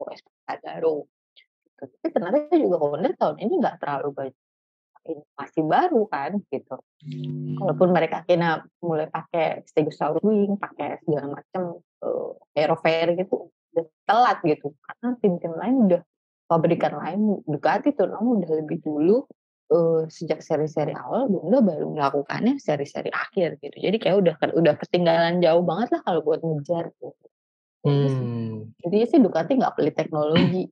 OS 0.00 0.24
baru 0.48 1.04
gitu. 1.36 1.84
tapi 1.84 2.06
ternyata 2.10 2.56
juga 2.56 2.76
Honda 2.80 3.10
tahun 3.14 3.36
ini 3.44 3.54
nggak 3.60 3.76
terlalu 3.84 4.08
banyak 4.16 4.36
inovasi 5.08 5.60
baru 5.64 6.02
kan 6.10 6.36
gitu. 6.52 6.76
Hmm. 7.00 7.56
Walaupun 7.56 7.88
mereka 7.90 8.22
kena 8.28 8.62
mulai 8.84 9.08
pakai 9.08 9.64
Stegosaurus 9.64 10.22
Wing, 10.22 10.60
pakai 10.60 11.00
segala 11.02 11.40
macam 11.40 11.80
uh, 12.04 12.32
Aerofair 12.52 13.16
gitu, 13.16 13.48
udah 13.74 13.86
telat 14.04 14.38
gitu. 14.44 14.76
Karena 14.84 15.08
tim-tim 15.18 15.52
lain 15.56 15.76
udah 15.88 16.02
pabrikan 16.48 16.94
lain 16.96 17.20
Ducati 17.44 17.92
tuh 17.96 18.08
udah 18.08 18.50
lebih 18.52 18.80
dulu 18.84 19.24
uh, 19.72 20.08
sejak 20.08 20.40
seri-seri 20.40 20.92
awal 20.96 21.28
Honda 21.28 21.60
baru 21.64 21.92
melakukannya 21.92 22.60
seri-seri 22.60 23.12
akhir 23.12 23.60
gitu 23.60 23.76
jadi 23.76 23.96
kayak 23.96 24.16
udah 24.20 24.34
udah 24.56 24.74
ketinggalan 24.80 25.40
jauh 25.40 25.64
banget 25.64 25.98
lah 25.98 26.00
kalau 26.04 26.20
buat 26.24 26.40
ngejar 26.44 26.92
gitu. 26.96 27.28
Hmm. 27.86 28.74
Jadi 28.82 28.96
sih 29.06 29.20
Ducati 29.22 29.54
nggak 29.54 29.74
pelit 29.78 29.94
teknologi. 29.94 30.66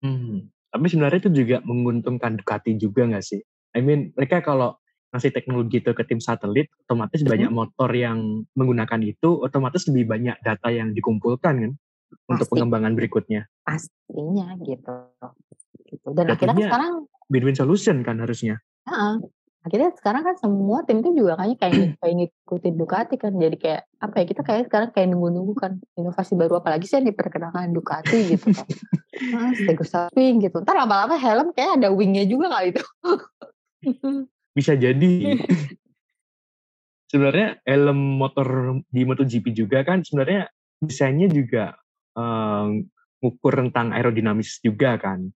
Hmm. 0.00 0.48
Tapi 0.68 0.84
sebenarnya 0.88 1.20
itu 1.28 1.30
juga 1.44 1.56
menguntungkan 1.64 2.40
Ducati 2.40 2.76
juga 2.80 3.04
nggak 3.08 3.24
sih? 3.24 3.40
I 3.76 3.80
mean, 3.84 4.16
mereka 4.16 4.40
kalau 4.40 4.80
ngasih 5.12 5.32
teknologi 5.32 5.80
itu 5.80 5.92
ke 5.96 6.04
tim 6.04 6.20
satelit, 6.20 6.68
otomatis 6.84 7.24
Mhm. 7.24 7.28
banyak 7.28 7.50
motor 7.52 7.90
yang 7.92 8.44
menggunakan 8.52 9.00
itu, 9.04 9.40
otomatis 9.40 9.88
lebih 9.88 10.04
banyak 10.08 10.36
data 10.44 10.68
yang 10.68 10.92
dikumpulkan 10.92 11.54
kan 11.56 11.72
untuk 12.28 12.46
Pasti. 12.48 12.52
pengembangan 12.56 12.92
berikutnya. 12.96 13.48
pastinya 13.68 14.56
gitu 14.64 14.96
gitu. 15.88 16.12
Dan 16.12 16.28
akhirnya 16.28 16.36
kan 16.36 16.54
Jatuhnya 16.54 16.68
sekarang 16.68 16.92
Win-win 17.28 17.56
solution 17.56 17.96
kan 18.00 18.16
harusnya. 18.24 18.56
heeh, 18.88 19.14
akhirnya 19.68 19.90
sekarang 20.00 20.22
kan 20.24 20.34
semua 20.40 20.80
tim 20.88 21.04
tuh 21.04 21.12
juga 21.12 21.36
kayaknya 21.36 21.56
kayak 21.60 21.72
kayak 22.00 22.14
ngikutin 22.20 22.74
Ducati 22.76 23.14
kan. 23.20 23.32
Jadi 23.36 23.56
kayak 23.60 23.82
apa 24.00 24.14
ya 24.20 24.24
kita 24.24 24.42
kayak 24.44 24.62
sekarang 24.72 24.88
kayak 24.96 25.08
nunggu-nunggu 25.12 25.54
kan 25.56 25.72
inovasi 25.96 26.32
baru. 26.40 26.60
Apa 26.64 26.76
lagi 26.76 26.88
sih 26.88 26.96
yang 27.00 27.12
diperkenalkan 27.12 27.76
Ducati 27.76 28.18
gitu 28.32 28.48
kan. 28.52 28.68
Ah, 29.34 29.52
Stegosa 29.52 30.00
wing 30.16 30.40
gitu. 30.40 30.64
Ntar 30.64 30.76
lama-lama 30.78 31.20
helm 31.20 31.52
kayak 31.52 31.82
ada 31.82 31.88
wingnya 31.92 32.24
juga 32.24 32.48
kali 32.48 32.72
itu 32.72 32.84
Bisa 34.56 34.72
jadi. 34.74 35.14
sebenarnya 37.08 37.56
helm 37.64 38.20
motor 38.20 38.78
di 38.92 39.00
MotoGP 39.08 39.56
juga 39.56 39.80
kan 39.80 40.04
sebenarnya 40.04 40.44
desainnya 40.84 41.24
juga 41.32 41.72
um, 42.12 42.84
ngukur 43.24 43.54
tentang 43.64 43.96
aerodinamis 43.96 44.60
juga 44.62 44.94
kan. 45.00 45.32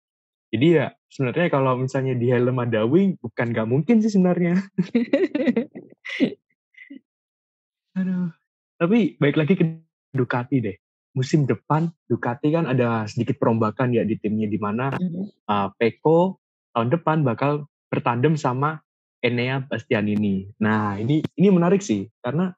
Jadi 0.52 0.76
ya 0.76 0.92
sebenarnya 1.08 1.48
kalau 1.48 1.80
misalnya 1.80 2.12
di 2.12 2.28
helm 2.28 2.60
ada 2.60 2.84
wing 2.84 3.16
bukan 3.16 3.56
nggak 3.56 3.64
mungkin 3.64 4.04
sih 4.04 4.12
sebenarnya. 4.12 4.60
Aduh. 7.98 8.28
Tapi 8.76 9.16
baik 9.16 9.36
lagi 9.40 9.56
ke 9.56 9.64
Ducati 10.12 10.60
deh. 10.60 10.76
Musim 11.16 11.48
depan 11.48 11.88
Ducati 12.04 12.52
kan 12.52 12.68
ada 12.68 13.08
sedikit 13.08 13.40
perombakan 13.40 13.96
ya 13.96 14.04
di 14.04 14.20
timnya 14.20 14.44
di 14.44 14.60
mana 14.60 14.92
uh, 15.48 15.72
Peko 15.80 16.36
tahun 16.76 16.92
depan 16.92 17.24
bakal 17.24 17.64
bertandem 17.88 18.36
sama 18.36 18.84
Enea 19.24 19.64
Bastianini. 19.64 20.52
Nah 20.60 21.00
ini 21.00 21.24
ini 21.40 21.48
menarik 21.48 21.80
sih 21.80 22.04
karena 22.20 22.52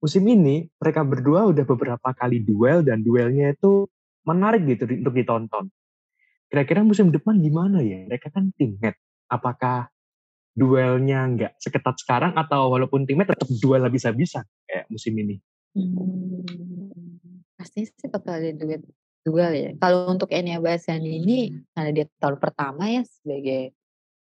musim 0.00 0.24
ini 0.24 0.64
mereka 0.80 1.04
berdua 1.04 1.44
udah 1.48 1.64
beberapa 1.68 2.08
kali 2.16 2.40
duel 2.40 2.80
dan 2.84 3.04
duelnya 3.04 3.52
itu 3.52 3.84
menarik 4.24 4.64
gitu 4.64 4.88
untuk 4.88 5.12
ditonton. 5.12 5.68
Kira-kira 6.54 6.86
musim 6.86 7.10
depan 7.10 7.42
gimana 7.42 7.82
ya? 7.82 8.06
Mereka 8.06 8.30
kan 8.30 8.54
teammate. 8.54 9.02
Apakah 9.26 9.90
duelnya 10.54 11.26
nggak 11.26 11.58
seketat 11.58 11.98
sekarang 11.98 12.38
atau 12.38 12.70
walaupun 12.70 13.02
teammate 13.10 13.34
tetap 13.34 13.50
duel 13.58 13.82
habis-habisan 13.82 14.46
kayak 14.62 14.86
musim 14.86 15.18
ini? 15.18 15.42
Hmm, 15.74 16.46
pastinya 17.58 17.90
sih 17.90 18.06
bakal 18.06 18.38
ada 18.38 18.54
duet 18.54 18.86
duel 19.26 19.50
ya. 19.50 19.70
Kalau 19.82 20.06
untuk 20.06 20.30
Enya 20.30 20.62
Bastian 20.62 21.02
ini 21.02 21.58
karena 21.74 21.90
dia 21.90 22.06
tahun 22.22 22.38
pertama 22.38 22.86
ya 22.86 23.02
sebagai 23.02 23.74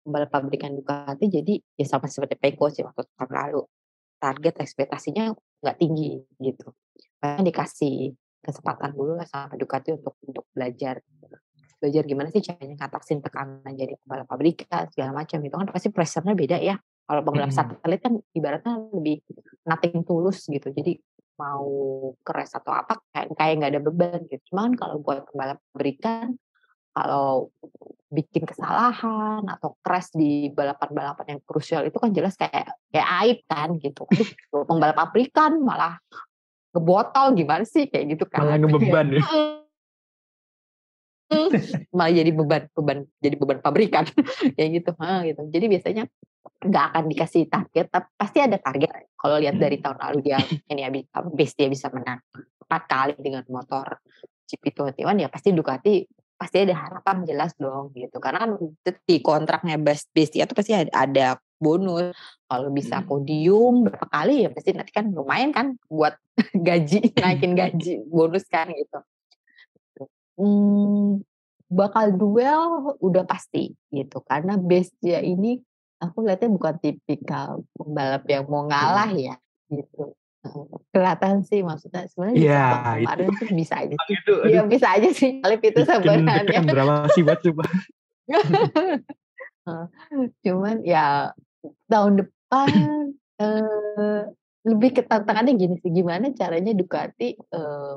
pembalap 0.05 0.29
pabrikan 0.29 0.77
Ducati 0.77 1.33
jadi 1.33 1.57
ya 1.81 1.85
sama 1.89 2.05
seperti 2.05 2.37
Peko 2.37 2.69
sih 2.69 2.85
waktu 2.85 3.09
tahun 3.17 3.33
lalu. 3.33 3.65
Target 4.21 4.61
ekspektasinya 4.61 5.33
nggak 5.65 5.77
tinggi 5.81 6.21
gitu. 6.37 6.77
Makanya 7.25 7.41
dikasih 7.49 8.13
kesempatan 8.45 8.93
dulu 8.93 9.17
lah 9.17 9.25
sama 9.25 9.57
Ducati 9.57 9.97
untuk 9.97 10.13
untuk 10.21 10.45
belajar 10.53 11.01
belajar 11.79 12.03
gimana 12.03 12.27
sih 12.29 12.43
caranya 12.43 12.75
ngatasin 12.85 13.23
tekanan 13.23 13.71
jadi 13.73 13.95
pembalap 14.03 14.27
pabrikan 14.27 14.85
segala 14.91 15.11
macam 15.23 15.39
itu 15.39 15.55
kan 15.55 15.67
pasti 15.71 15.89
pressure-nya 15.89 16.35
beda 16.35 16.57
ya. 16.59 16.75
Kalau 17.09 17.21
pembalap 17.25 17.49
Mm-mm. 17.49 17.79
satelit 17.79 17.99
kan 18.05 18.13
ibaratnya 18.35 18.73
lebih 18.93 19.23
nothing 19.65 20.05
tulus 20.05 20.45
gitu. 20.45 20.69
Jadi 20.69 20.99
mau 21.39 21.65
keras 22.21 22.51
atau 22.53 22.75
apa 22.75 22.99
kayak 23.15 23.33
kayak 23.39 23.53
nggak 23.57 23.71
ada 23.71 23.81
beban 23.81 24.19
gitu. 24.27 24.43
Cuman 24.53 24.75
kalau 24.75 24.99
buat 24.99 25.23
pembalap 25.31 25.57
pabrikan 25.71 26.35
kalau 26.91 27.49
bikin 28.09 28.43
kesalahan 28.43 29.45
atau 29.45 29.77
crash 29.79 30.11
di 30.11 30.49
balapan-balapan 30.51 31.37
yang 31.37 31.41
krusial 31.45 31.85
itu 31.85 31.95
kan 32.01 32.11
jelas 32.11 32.35
kayak 32.35 32.75
kayak 32.91 33.09
aib 33.23 33.39
kan 33.47 33.69
gitu. 33.79 34.03
Aduh, 34.03 34.65
pembalap 34.67 34.97
pabrikan 34.99 35.61
malah 35.63 35.95
ngebotol 36.75 37.33
gimana 37.37 37.63
sih 37.65 37.87
kayak 37.87 38.17
gitu 38.17 38.25
kan. 38.27 38.45
Malah 38.45 38.57
ngebeban 38.59 39.07
ya. 39.15 39.23
malah 41.89 42.13
jadi 42.13 42.31
beban 42.33 42.63
beban 42.73 42.99
jadi 43.17 43.35
beban 43.37 43.59
pabrikan 43.65 44.05
kayak 44.55 44.69
gitu 44.81 44.91
ha, 45.01 45.25
gitu. 45.25 45.41
Jadi 45.49 45.65
biasanya 45.65 46.03
nggak 46.59 46.85
akan 46.91 47.03
dikasih 47.07 47.43
target 47.47 47.85
tapi 47.89 48.07
pasti 48.15 48.37
ada 48.43 48.57
target. 48.59 49.09
Kalau 49.15 49.37
lihat 49.41 49.55
dari 49.57 49.77
tahun 49.79 49.97
lalu 49.99 50.17
dia 50.23 50.39
ini 50.71 50.81
ya 50.85 50.89
bi- 50.91 51.07
apa, 51.09 51.27
base 51.31 51.55
dia 51.57 51.67
bisa 51.67 51.87
menang 51.89 52.19
empat 52.35 52.83
kali 52.85 53.13
dengan 53.17 53.43
motor 53.49 53.99
GP21 54.49 55.25
ya 55.25 55.29
pasti 55.29 55.49
Ducati 55.53 55.93
pasti 56.39 56.63
ada 56.63 56.71
harapan 56.71 57.27
jelas 57.27 57.51
dong 57.59 57.91
gitu. 57.91 58.15
Karena 58.23 58.47
kan 58.47 58.55
di 59.03 59.17
kontraknya 59.19 59.75
base 59.75 60.07
base 60.15 60.31
dia 60.39 60.47
tuh 60.47 60.55
pasti 60.55 60.71
ada, 60.71 60.91
ada 60.95 61.27
bonus. 61.59 62.15
Kalau 62.47 62.69
bisa 62.71 63.03
podium 63.03 63.85
berapa 63.85 64.07
kali 64.07 64.47
ya 64.47 64.49
pasti 64.49 64.71
nanti 64.71 64.91
kan 64.95 65.11
lumayan 65.11 65.51
kan 65.51 65.75
buat 65.91 66.15
gaji 66.67 67.11
naikin 67.19 67.53
gaji 67.53 68.07
bonus 68.07 68.47
kan 68.47 68.71
gitu. 68.71 68.99
Hmm, 70.39 71.19
bakal 71.69 72.11
duel 72.11 72.97
udah 72.99 73.23
pasti 73.23 73.71
gitu. 73.89 74.19
Karena 74.25 74.57
base 74.57 74.89
dia 74.99 75.21
ini 75.21 75.61
aku 76.01 76.25
lihatnya 76.25 76.49
bukan 76.49 76.75
tipikal 76.81 77.61
pembalap 77.77 78.25
yang 78.25 78.49
mau 78.49 78.65
ngalah 78.65 79.13
ya 79.13 79.37
gitu. 79.69 80.17
Kelihatan 80.89 81.43
sih 81.45 81.61
maksudnya. 81.61 82.07
Sebenarnya 82.09 82.37
Iya, 82.39 82.63
Sepang 82.65 82.81
itu. 82.81 83.05
kemarin 83.05 83.27
tuh 83.37 83.49
bisa 83.53 83.75
aja 83.77 83.95
sih. 83.95 84.15
Itu 84.15 84.33
Iya 84.47 84.61
bisa 84.65 84.87
aja 84.89 85.09
sih 85.13 85.31
Alip 85.43 85.61
itu 85.61 85.79
bikin 85.83 86.01
sebenarnya. 86.25 86.59
berapa 86.65 86.93
sih 87.13 87.21
buat 87.21 87.39
coba. 87.43 87.63
cuman 90.41 90.75
ya 90.81 91.29
tahun 91.91 92.25
depan 92.25 92.69
eh, 93.37 94.21
lebih 94.65 94.89
ke 94.95 95.01
tantangannya 95.05 95.53
gini 95.55 95.75
sih. 95.79 95.91
Gimana 95.91 96.31
caranya 96.33 96.73
Ducati 96.73 97.35
eh, 97.37 97.93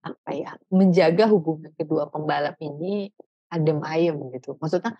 apa 0.00 0.30
ya 0.32 0.50
menjaga 0.72 1.28
hubungan 1.28 1.72
kedua 1.76 2.08
pembalap 2.08 2.56
ini 2.60 3.12
adem 3.52 3.80
ayem 3.84 4.16
gitu. 4.32 4.56
Maksudnya 4.56 4.96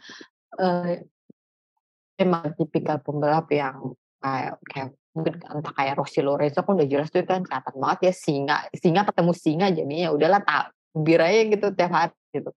eh, 0.60 1.06
emang 2.20 2.52
tipikal 2.58 3.00
pembalap 3.00 3.48
yang 3.48 3.96
kayak 4.20 4.60
kayak 4.68 4.88
mungkin 5.10 5.34
entah 5.42 5.72
kayak 5.74 5.94
Rossi 5.98 6.20
Lorenzo 6.22 6.62
kan 6.62 6.78
udah 6.78 6.86
jelas 6.86 7.10
tuh 7.10 7.24
kan 7.26 7.42
kelihatan 7.42 7.74
banget 7.82 7.98
ya 8.10 8.12
singa 8.14 8.56
singa 8.76 9.02
ketemu 9.08 9.32
singa 9.34 9.66
jadinya 9.74 10.02
ya 10.06 10.10
udahlah 10.14 10.40
tak 10.44 10.70
biranya 10.94 11.42
gitu 11.50 11.66
tiap 11.74 11.90
hari 11.90 12.14
gitu. 12.30 12.50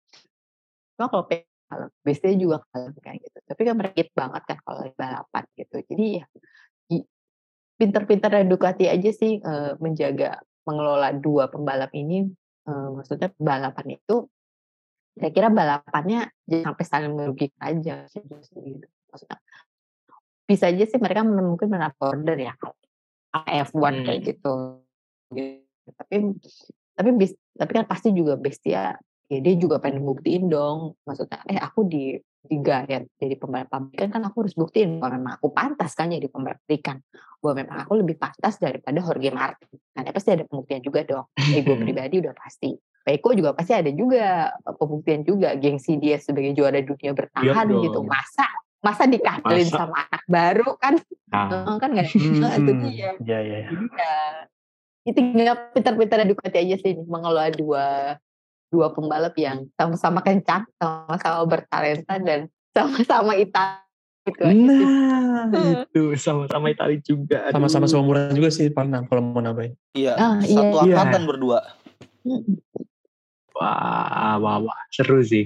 Cuma 0.99 1.07
kalau 1.09 1.25
pe- 1.25 1.49
kalau 1.65 1.87
biasanya 2.05 2.35
juga 2.37 2.57
kalem 2.69 2.93
kayak 3.01 3.17
gitu. 3.25 3.37
Tapi 3.49 3.61
kan 3.65 3.75
merekit 3.79 4.07
banget 4.13 4.41
kan 4.45 4.57
kalau 4.61 4.81
balapan 4.93 5.43
gitu. 5.57 5.77
Jadi 5.89 6.05
ya 6.21 6.25
pinter-pinternya 7.77 8.45
Ducati 8.45 8.85
aja 8.87 9.09
sih 9.11 9.41
eh, 9.41 9.73
menjaga 9.81 10.37
mengelola 10.63 11.09
dua 11.15 11.47
pembalap 11.51 11.91
ini 11.95 12.27
eh, 12.67 12.87
maksudnya 12.95 13.31
balapan 13.39 13.99
itu 13.99 14.27
saya 15.13 15.29
kira 15.29 15.53
balapannya 15.53 16.25
jangan 16.49 16.73
sampai 16.73 16.85
saling 16.89 17.13
merugikan 17.13 17.61
aja 17.61 17.95
gitu. 18.09 18.33
maksudnya 19.13 19.37
bisa 20.43 20.67
aja 20.73 20.83
sih 20.89 20.99
mereka 20.99 21.21
mungkin 21.23 21.69
menaruh 21.69 21.95
order 22.01 22.35
ya 22.35 22.53
F1 23.33 24.03
kayak 24.05 24.19
Hmm. 24.19 24.27
gitu. 24.27 24.53
Gitu. 25.33 25.89
tapi 25.97 26.15
tapi 26.93 27.09
bis, 27.17 27.31
tapi 27.57 27.71
kan 27.73 27.85
pasti 27.89 28.13
juga 28.13 28.37
Bestia 28.37 28.95
ya 29.27 29.39
dia 29.41 29.53
juga 29.57 29.81
pengen 29.81 30.05
buktiin 30.05 30.45
dong 30.47 30.93
maksudnya 31.03 31.41
eh 31.49 31.57
aku 31.57 31.89
di 31.89 32.17
di 32.43 32.57
Garet 32.59 33.07
jadi 33.15 33.35
pembalap 33.39 33.71
pabrikan 33.71 34.11
kan 34.11 34.21
aku 34.27 34.43
harus 34.43 34.55
buktiin 34.59 34.99
bahwa 34.99 35.11
memang 35.15 35.33
aku 35.39 35.47
pantas 35.55 35.95
kan 35.95 36.11
jadi 36.11 36.27
pembalap 36.27 36.59
pabrikan 36.67 36.99
bahwa 37.39 37.53
memang 37.63 37.77
aku 37.87 37.93
lebih 38.03 38.15
pantas 38.19 38.59
daripada 38.59 38.99
Jorge 38.99 39.31
Martin 39.31 39.71
nah 39.95 40.03
pasti 40.11 40.29
ada 40.35 40.43
pembuktian 40.43 40.81
juga 40.83 40.99
dong 41.07 41.25
ego 41.39 41.73
pribadi 41.83 42.19
udah 42.19 42.35
pasti 42.35 42.75
Peko 43.03 43.35
juga 43.35 43.51
pasti 43.51 43.75
ada 43.75 43.91
juga 43.91 44.47
eh, 44.55 44.75
pembuktian 44.79 45.27
juga 45.27 45.55
gengsi 45.59 45.99
dia 45.99 46.15
sebagai 46.23 46.55
juara 46.55 46.79
dunia 46.79 47.11
bertahan 47.11 47.67
dong. 47.67 47.83
gitu 47.83 47.99
masa 48.07 48.47
masa 48.83 49.07
dikadelin 49.07 49.67
Masa? 49.71 49.79
sama 49.79 49.95
anak 50.11 50.23
baru 50.27 50.69
kan 50.79 50.95
Nah, 51.33 51.49
kan 51.81 51.89
nggak 51.89 52.07
Hmm. 52.13 52.39
Nah, 52.45 52.53
itu 52.53 52.71
dia 52.85 53.09
Iya, 53.17 53.39
iya. 53.39 53.39
iya. 53.41 53.67
jadi 53.73 53.85
ya 53.97 54.15
itu 55.03 55.19
tinggal 55.19 55.55
pintar-pintar 55.75 56.23
Ducati 56.23 56.57
aja 56.63 56.75
sih 56.79 56.95
nih, 56.95 57.03
mengelola 57.03 57.51
dua 57.51 58.15
dua 58.73 58.89
pembalap 58.89 59.37
yang 59.37 59.69
sama-sama 59.77 60.25
kencang, 60.25 60.65
sama-sama 60.81 61.45
bertalenta 61.45 62.17
dan 62.17 62.49
sama-sama 62.73 63.37
Italia 63.37 63.85
gitu 64.23 64.43
nah 65.51 65.83
itu 65.83 66.15
sama-sama 66.15 66.71
Itali 66.71 67.03
juga. 67.03 67.51
Sama-sama 67.51 67.85
seumuran 67.91 68.31
juga 68.31 68.49
sih 68.49 68.71
paling 68.71 69.07
kalau 69.11 69.21
mau 69.21 69.43
nambahin. 69.43 69.75
Iya, 69.91 70.15
Ah, 70.15 70.39
satu 70.39 70.87
iya. 70.87 70.95
angkatan 70.95 71.23
berdua. 71.27 71.59
Mm-mm. 72.23 72.55
Wah, 73.53 74.39
wah, 74.39 74.57
wah, 74.63 74.81
seru 74.89 75.21
sih. 75.21 75.45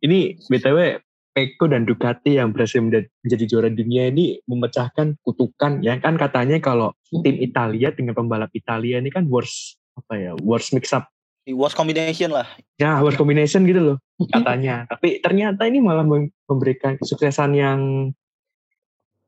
Ini 0.00 0.40
BTW 0.48 1.02
Peko 1.36 1.68
dan 1.68 1.84
Ducati 1.84 2.40
yang 2.40 2.56
berhasil 2.56 2.80
menjadi, 2.80 3.12
menjadi 3.20 3.44
juara 3.44 3.68
dunia 3.68 4.08
ini 4.08 4.40
memecahkan 4.48 5.20
kutukan 5.20 5.84
ya 5.84 6.00
kan 6.00 6.16
katanya 6.16 6.56
kalau 6.64 6.96
tim 7.12 7.36
Italia 7.36 7.92
dengan 7.92 8.16
pembalap 8.16 8.48
Italia 8.56 8.96
ini 8.96 9.12
kan 9.12 9.28
worst 9.28 9.76
apa 10.00 10.16
ya 10.16 10.32
worst 10.40 10.72
mix 10.72 10.96
up 10.96 11.04
was 11.54 11.76
combination 11.76 12.34
lah. 12.34 12.46
Ya, 12.80 12.98
worst 12.98 13.20
combination 13.20 13.62
gitu 13.68 13.94
loh 13.94 13.98
katanya. 14.32 14.88
Tapi 14.90 15.22
ternyata 15.22 15.68
ini 15.68 15.78
malah 15.78 16.02
mem- 16.02 16.34
memberikan 16.50 16.98
kesuksesan 16.98 17.54
yang 17.54 18.10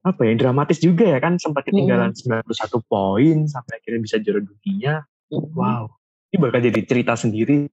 apa 0.02 0.24
ya 0.24 0.32
dramatis 0.38 0.78
juga 0.80 1.04
ya 1.04 1.18
kan 1.20 1.36
sempat 1.36 1.68
ketinggalan 1.68 2.14
91 2.16 2.46
poin 2.86 3.36
sampai 3.44 3.72
akhirnya 3.78 4.00
bisa 4.00 4.16
juara 4.18 4.40
dunia. 4.40 5.04
Wow, 5.28 5.92
ini 6.32 6.36
bakal 6.40 6.64
jadi 6.64 6.80
cerita 6.88 7.12
sendiri. 7.14 7.68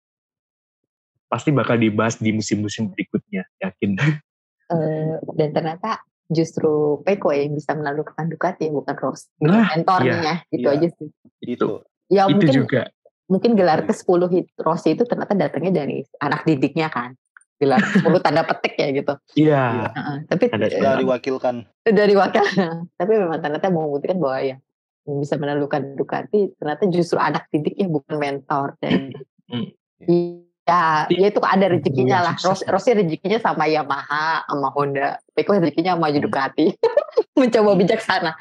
Pasti 1.26 1.50
bakal 1.50 1.80
dibahas 1.82 2.20
di 2.22 2.30
musim-musim 2.36 2.92
berikutnya, 2.94 3.48
yakin. 3.64 3.98
Eh, 4.66 5.22
dan 5.38 5.54
ternyata 5.54 6.02
justru 6.26 6.98
Peko 7.06 7.30
yang 7.30 7.54
bisa 7.54 7.78
menaklukkan 7.78 8.26
Ducati 8.34 8.74
bukan 8.74 8.98
Ross 8.98 9.30
Nah, 9.38 9.70
mentornya 9.78 10.42
gitu 10.50 10.66
iya. 10.66 10.78
aja 10.82 10.88
sih 10.90 11.10
Itu. 11.46 11.86
ya 12.10 12.26
itu 12.26 12.34
mungkin 12.34 12.50
juga. 12.50 12.82
Mungkin 13.26 13.58
gelar 13.58 13.84
ke 13.84 13.94
10 13.94 14.30
hit 14.30 14.46
Rossi 14.58 14.94
itu 14.94 15.04
ternyata 15.04 15.34
datangnya 15.34 15.86
dari 15.86 16.02
anak 16.22 16.46
didiknya 16.46 16.90
kan. 16.90 17.14
Gelar 17.56 17.80
10 17.80 18.04
tanda 18.20 18.44
petik 18.44 18.76
ya 18.76 18.88
gitu. 18.92 19.14
Iya. 19.40 19.90
Heeh, 19.96 20.18
tapi 20.28 20.44
Ada 20.52 20.66
eh, 20.68 20.72
Sudah 20.76 20.94
diwakilkan. 21.00 21.56
dari 21.88 22.14
wakil. 22.14 22.44
Tapi 23.00 23.12
memang 23.16 23.40
ternyata 23.40 23.68
membuktikan 23.72 24.20
bahwa 24.20 24.40
ya 24.44 24.58
yang 25.06 25.18
bisa 25.22 25.38
menaklukkan 25.38 25.96
Ducati 25.96 26.58
ternyata 26.58 26.84
justru 26.90 27.18
anak 27.22 27.48
didiknya 27.50 27.88
bukan 27.90 28.16
mentor. 28.18 28.76
Dan 28.82 29.14
Hmm. 29.46 29.70
Ya 30.66 31.06
ya 31.08 31.28
itu 31.30 31.40
ada 31.40 31.66
rezekinya 31.70 32.18
Yang 32.18 32.26
lah. 32.26 32.36
sukses 32.36 32.46
Ros, 32.66 32.82
Rossi 32.82 32.92
rezekinya 32.94 33.38
sama 33.38 33.66
Yamaha 33.66 34.44
sama 34.44 34.70
Honda. 34.74 35.22
Peko 35.32 35.56
rezekinya 35.56 35.94
sama 35.94 36.10
Ducati 36.10 36.74
mencoba 37.40 37.72
bijaksana. 37.76 38.32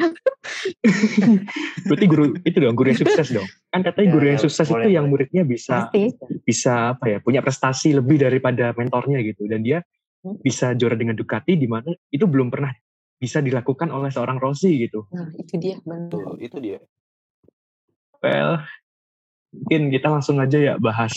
Berarti 1.84 2.06
guru 2.06 2.24
itu 2.40 2.56
dong, 2.56 2.74
guru 2.74 2.90
yang 2.90 3.00
sukses 3.00 3.28
dong. 3.30 3.46
Kan 3.68 3.82
katanya 3.82 4.08
Ya, 4.08 4.14
guru 4.14 4.24
yang 4.26 4.40
sukses 4.40 4.66
boleh, 4.66 4.86
itu 4.86 4.90
yang 4.92 5.06
muridnya 5.06 5.42
bisa 5.42 5.86
pasti. 5.86 6.14
bisa 6.42 6.94
apa 6.94 7.04
ya, 7.08 7.18
punya 7.18 7.40
prestasi 7.40 7.92
lebih 7.92 8.16
daripada 8.18 8.72
mentornya 8.72 9.20
gitu. 9.20 9.44
Dan 9.44 9.60
dia 9.60 9.82
Hmm. 10.24 10.40
bisa 10.40 10.72
juara 10.72 10.96
dengan 10.96 11.12
Ducati 11.12 11.52
di 11.52 11.68
mana 11.68 11.92
itu 12.08 12.24
belum 12.24 12.48
pernah 12.48 12.72
bisa 13.14 13.44
dilakukan 13.44 13.92
oleh 13.92 14.08
seorang 14.08 14.40
Rossi 14.40 14.72
gitu. 14.80 15.04
nah 15.12 15.28
itu 15.30 15.60
dia 15.60 15.76
benar 15.84 16.08
Tuh, 16.08 16.40
itu 16.40 16.56
dia. 16.64 16.80
Well, 18.18 18.64
mungkin 19.52 19.92
kita 19.92 20.08
langsung 20.08 20.40
aja 20.40 20.56
ya 20.56 20.74
bahas 20.80 21.12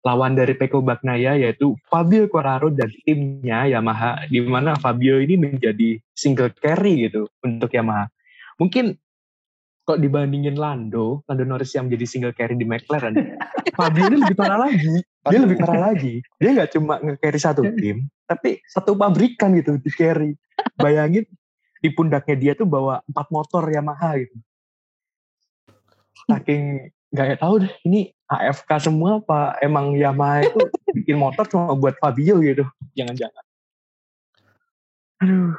lawan 0.00 0.32
dari 0.32 0.56
Peko 0.56 0.80
Bagnaya 0.80 1.36
yaitu 1.36 1.76
Fabio 1.88 2.24
Quartararo 2.26 2.72
dan 2.72 2.88
timnya 3.04 3.68
Yamaha 3.68 4.24
di 4.32 4.40
mana 4.40 4.72
Fabio 4.80 5.20
ini 5.20 5.36
menjadi 5.36 6.00
single 6.16 6.52
carry 6.56 7.08
gitu 7.08 7.28
untuk 7.44 7.68
Yamaha. 7.68 8.08
Mungkin 8.56 8.96
kok 9.84 10.00
dibandingin 10.00 10.56
Lando, 10.56 11.24
Lando 11.28 11.44
Norris 11.44 11.72
yang 11.76 11.88
menjadi 11.88 12.06
single 12.06 12.36
carry 12.36 12.56
di 12.56 12.64
McLaren, 12.64 13.16
Fabio 13.78 14.08
ini 14.08 14.16
lebih 14.24 14.36
parah 14.36 14.58
lagi. 14.60 14.94
Dia 15.28 15.40
lebih 15.40 15.56
parah 15.60 15.80
lagi. 15.92 16.14
Dia 16.40 16.50
nggak 16.56 16.70
cuma 16.72 16.94
nge-carry 17.00 17.40
satu 17.40 17.62
tim, 17.76 18.08
tapi 18.24 18.64
satu 18.64 18.96
pabrikan 18.96 19.52
gitu 19.56 19.76
di 19.76 19.90
carry. 19.92 20.32
Bayangin 20.76 21.24
di 21.80 21.88
pundaknya 21.92 22.36
dia 22.36 22.52
tuh 22.56 22.68
bawa 22.68 23.00
empat 23.08 23.26
motor 23.32 23.64
Yamaha 23.68 24.20
gitu. 24.20 24.36
Saking 26.28 26.92
nggak 27.10 27.42
tahu 27.42 27.66
deh 27.66 27.72
ini 27.82 28.14
AFK 28.30 28.86
semua 28.86 29.18
apa 29.18 29.58
emang 29.58 29.98
Yamaha 29.98 30.46
itu 30.46 30.60
bikin 30.96 31.18
motor 31.18 31.42
cuma 31.50 31.74
buat 31.74 31.98
Fabio 31.98 32.38
gitu. 32.38 32.62
Jangan-jangan. 32.94 33.44
Aduh. 35.26 35.54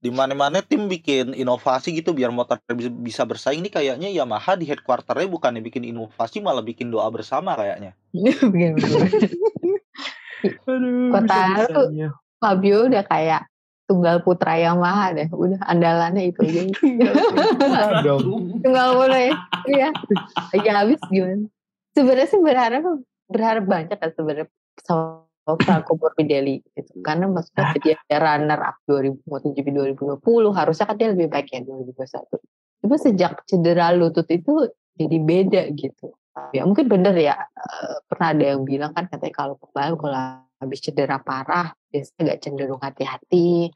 Di 0.00 0.08
mana-mana 0.08 0.64
tim 0.64 0.88
bikin 0.88 1.36
inovasi 1.36 1.92
gitu 1.92 2.16
biar 2.16 2.32
motor 2.32 2.56
bisa, 3.04 3.28
bersaing 3.28 3.60
nih 3.60 3.72
kayaknya 3.72 4.08
Yamaha 4.08 4.56
di 4.56 4.64
headquarternya 4.64 5.28
bukannya 5.28 5.60
bikin 5.60 5.84
inovasi 5.84 6.40
malah 6.40 6.64
bikin 6.64 6.88
doa 6.88 7.08
bersama 7.12 7.52
kayaknya. 7.56 7.92
Bener-bener. 8.52 8.80
Aduh. 10.72 11.12
Bisa-bisanya. 11.12 12.16
Fabio 12.40 12.88
udah 12.88 13.04
kayak 13.04 13.49
tunggal 13.90 14.22
putra 14.22 14.54
Yamaha 14.54 15.18
deh. 15.18 15.28
Udah 15.34 15.58
andalannya 15.66 16.30
itu 16.30 16.38
aja. 16.46 16.62
Dong. 18.06 18.62
tunggal 18.62 18.88
putra 18.94 19.18
ya. 19.18 19.34
Iya. 19.66 19.88
Ya 20.54 20.72
habis 20.78 21.02
gimana? 21.10 21.50
Sebenarnya 21.90 22.28
sih 22.30 22.38
berharap 22.38 22.82
berharap 23.26 23.64
banyak 23.66 23.98
kan 23.98 24.10
sebenarnya 24.14 24.46
sama 24.86 25.26
Franco 25.66 25.98
Morbidelli 25.98 26.62
gitu. 26.78 27.02
Karena 27.02 27.26
maksudnya 27.26 27.74
dia 27.82 27.98
runner 28.22 28.60
up 28.62 28.78
2000 28.86 29.26
MotoGP 29.26 29.66
2020 29.98 30.22
harusnya 30.54 30.86
kan 30.86 30.94
dia 30.94 31.10
lebih 31.10 31.26
baik 31.26 31.50
ya 31.50 31.66
2021 31.66 32.38
cuma 32.80 32.96
sejak 32.96 33.44
cedera 33.44 33.92
lutut 33.92 34.26
itu 34.32 34.72
jadi 34.96 35.16
beda 35.20 35.62
gitu. 35.76 36.16
Ya 36.56 36.64
mungkin 36.64 36.88
bener 36.88 37.12
ya 37.16 37.36
eh, 37.36 37.94
pernah 38.08 38.32
ada 38.32 38.44
yang 38.56 38.62
bilang 38.64 38.92
kan 38.96 39.08
katanya 39.08 39.34
kalau 39.36 39.54
pembalap 39.60 39.96
kalau 40.00 40.16
habis 40.60 40.78
cedera 40.84 41.16
parah 41.18 41.72
biasanya 41.88 42.20
nggak 42.20 42.40
cenderung 42.44 42.82
hati-hati 42.84 43.72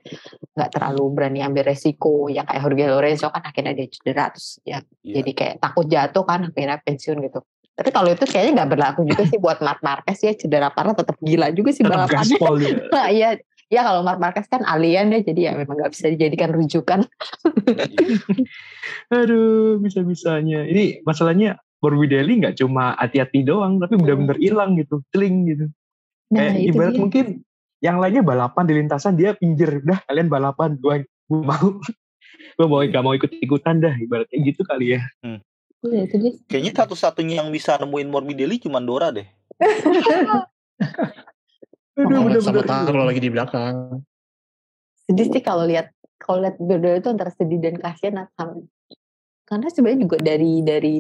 nggak 0.55 0.71
terlalu 0.71 1.05
berani 1.17 1.41
ambil 1.41 1.65
resiko 1.67 2.29
ya 2.29 2.45
kayak 2.45 2.61
Jorge 2.63 2.85
Lorenzo 2.87 3.33
kan 3.33 3.43
akhirnya 3.43 3.73
dia 3.73 3.89
cedera 3.89 4.29
terus 4.31 4.61
ya 4.63 4.79
Iya. 5.01 5.15
jadi 5.21 5.31
kayak 5.33 5.55
takut 5.65 5.87
jatuh 5.89 6.25
kan 6.29 6.41
akhirnya 6.47 6.79
pensiun 6.85 7.19
gitu 7.25 7.41
tapi 7.75 7.91
kalau 7.91 8.13
itu 8.13 8.23
kayaknya 8.29 8.63
nggak 8.63 8.71
berlaku 8.71 9.01
juga 9.03 9.27
sih 9.27 9.41
buat 9.43 9.59
Marc 9.59 9.83
Marquez 9.83 10.21
ya 10.23 10.33
cedera 10.37 10.71
parah 10.71 10.95
tetap 10.95 11.19
gila 11.19 11.51
juga 11.51 11.75
sih 11.75 11.83
Tetap 11.83 12.07
gaspol 12.07 12.55
dia. 12.63 12.79
Nah, 12.95 13.11
iya 13.11 13.35
ya 13.67 13.81
kalau 13.83 14.07
Marc 14.07 14.23
Marquez 14.23 14.47
kan 14.47 14.63
alien 14.63 15.11
ya 15.11 15.21
jadi 15.27 15.41
ya 15.51 15.53
memang 15.59 15.83
nggak 15.83 15.91
bisa 15.91 16.07
dijadikan 16.13 16.55
rujukan 16.55 17.03
Aduh, 19.11 19.81
bisa-bisanya. 19.81 20.65
Ini 20.69 21.03
masalahnya 21.03 21.59
Morbidelli 21.83 22.41
nggak 22.41 22.57
cuma 22.65 22.97
hati-hati 22.97 23.45
doang, 23.45 23.77
tapi 23.77 24.01
benar-benar 24.01 24.41
hilang 24.41 24.73
gitu, 24.81 25.05
celing 25.13 25.45
gitu. 25.53 25.67
Nah 26.33 26.49
Kayak 26.49 26.57
itu 26.61 26.71
ibarat 26.73 26.93
dia. 26.93 27.01
mungkin 27.01 27.25
yang 27.85 27.97
lainnya 28.01 28.23
balapan 28.25 28.65
di 28.65 28.75
lintasan 28.81 29.15
dia 29.15 29.37
pinggir, 29.37 29.85
dah 29.85 30.01
kalian 30.09 30.33
balapan, 30.33 30.77
gua, 30.81 31.05
gua 31.29 31.41
mau, 31.45 31.67
gua 32.57 32.67
mau 32.71 32.81
gak 32.81 33.03
mau 33.05 33.13
ikut-ikutan 33.13 33.81
dah, 33.85 33.93
ibaratnya 34.01 34.39
gitu 34.41 34.65
kali 34.65 34.97
ya. 34.97 35.01
Iya, 35.85 36.01
itu 36.09 36.17
dia. 36.17 36.33
Kayaknya 36.49 36.73
satu-satunya 36.81 37.45
yang 37.45 37.53
bisa 37.53 37.77
nemuin 37.77 38.09
Morbidelli 38.09 38.57
cuma 38.57 38.81
Dora 38.81 39.13
deh. 39.13 39.29
Aduh, 41.95 42.27
Makanya 42.27 42.43
sama 42.43 42.63
tahu 42.67 42.85
kalau 42.91 43.05
lagi 43.07 43.21
di 43.23 43.31
belakang. 43.31 44.03
sedih 45.05 45.29
sih 45.31 45.45
kalau 45.45 45.69
lihat 45.69 45.93
kalau 46.17 46.41
lihat 46.41 46.57
berdua 46.57 46.97
itu 46.99 47.13
antara 47.13 47.29
sedih 47.31 47.61
dan 47.61 47.77
kasihan 47.77 48.25
sama 48.33 48.65
karena 49.45 49.69
sebenarnya 49.69 50.01
juga 50.09 50.17
dari 50.17 50.65
dari 50.65 50.95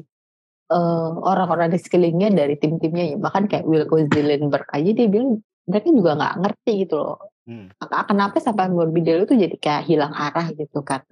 eh, 0.70 1.10
orang-orang 1.20 1.72
di 1.74 1.78
sekelilingnya 1.80 2.30
dari 2.32 2.54
tim-timnya 2.56 3.04
ya 3.12 3.16
bahkan 3.20 3.44
kayak 3.50 3.64
Wilco 3.68 4.00
Zielenberg 4.08 4.64
aja 4.72 4.90
dia 4.92 5.08
bilang 5.10 5.40
mereka 5.64 5.88
juga 5.88 6.10
nggak 6.16 6.34
ngerti 6.44 6.72
gitu 6.84 6.96
loh. 7.00 7.18
Hmm. 7.44 7.68
Ken- 7.76 8.06
kenapa 8.08 8.36
sampai 8.40 8.72
Morbidelli 8.72 9.28
itu 9.28 9.36
jadi 9.36 9.56
kayak 9.60 9.82
hilang 9.88 10.12
arah 10.16 10.48
gitu 10.52 10.80
kan? 10.80 11.04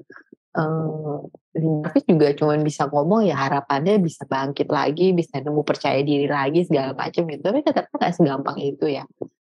Davis 1.52 2.04
juga 2.08 2.32
cuma 2.36 2.56
bisa 2.60 2.88
ngomong 2.88 3.24
ya 3.28 3.36
harapannya 3.36 4.00
bisa 4.00 4.24
bangkit 4.24 4.68
lagi 4.68 5.12
bisa 5.12 5.40
nemu 5.40 5.64
percaya 5.64 6.00
diri 6.00 6.28
lagi 6.28 6.64
segala 6.64 6.96
macam 6.96 7.28
gitu. 7.28 7.40
Tapi 7.40 7.60
ternyata 7.64 7.92
nggak 7.92 8.12
segampang 8.16 8.58
itu 8.60 8.86
ya. 8.88 9.04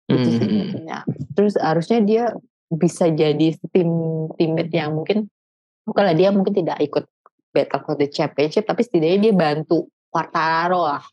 Sih 0.07 0.39
Hmm. 0.39 1.01
terus 1.33 1.57
harusnya 1.57 1.99
dia 2.03 2.23
bisa 2.69 3.09
jadi 3.09 3.57
tim 3.73 3.89
teammate 4.37 4.69
yang 4.69 4.93
mungkin 4.93 5.27
bukanlah 5.81 6.13
dia 6.13 6.29
mungkin 6.29 6.53
tidak 6.53 6.77
ikut 6.77 7.09
battle 7.55 7.79
for 7.87 7.95
the 7.95 8.11
championship 8.11 8.67
tapi 8.67 8.83
setidaknya 8.83 9.31
dia 9.31 9.33
bantu 9.33 9.87
Quartararo 10.11 10.83
lah 10.95 11.03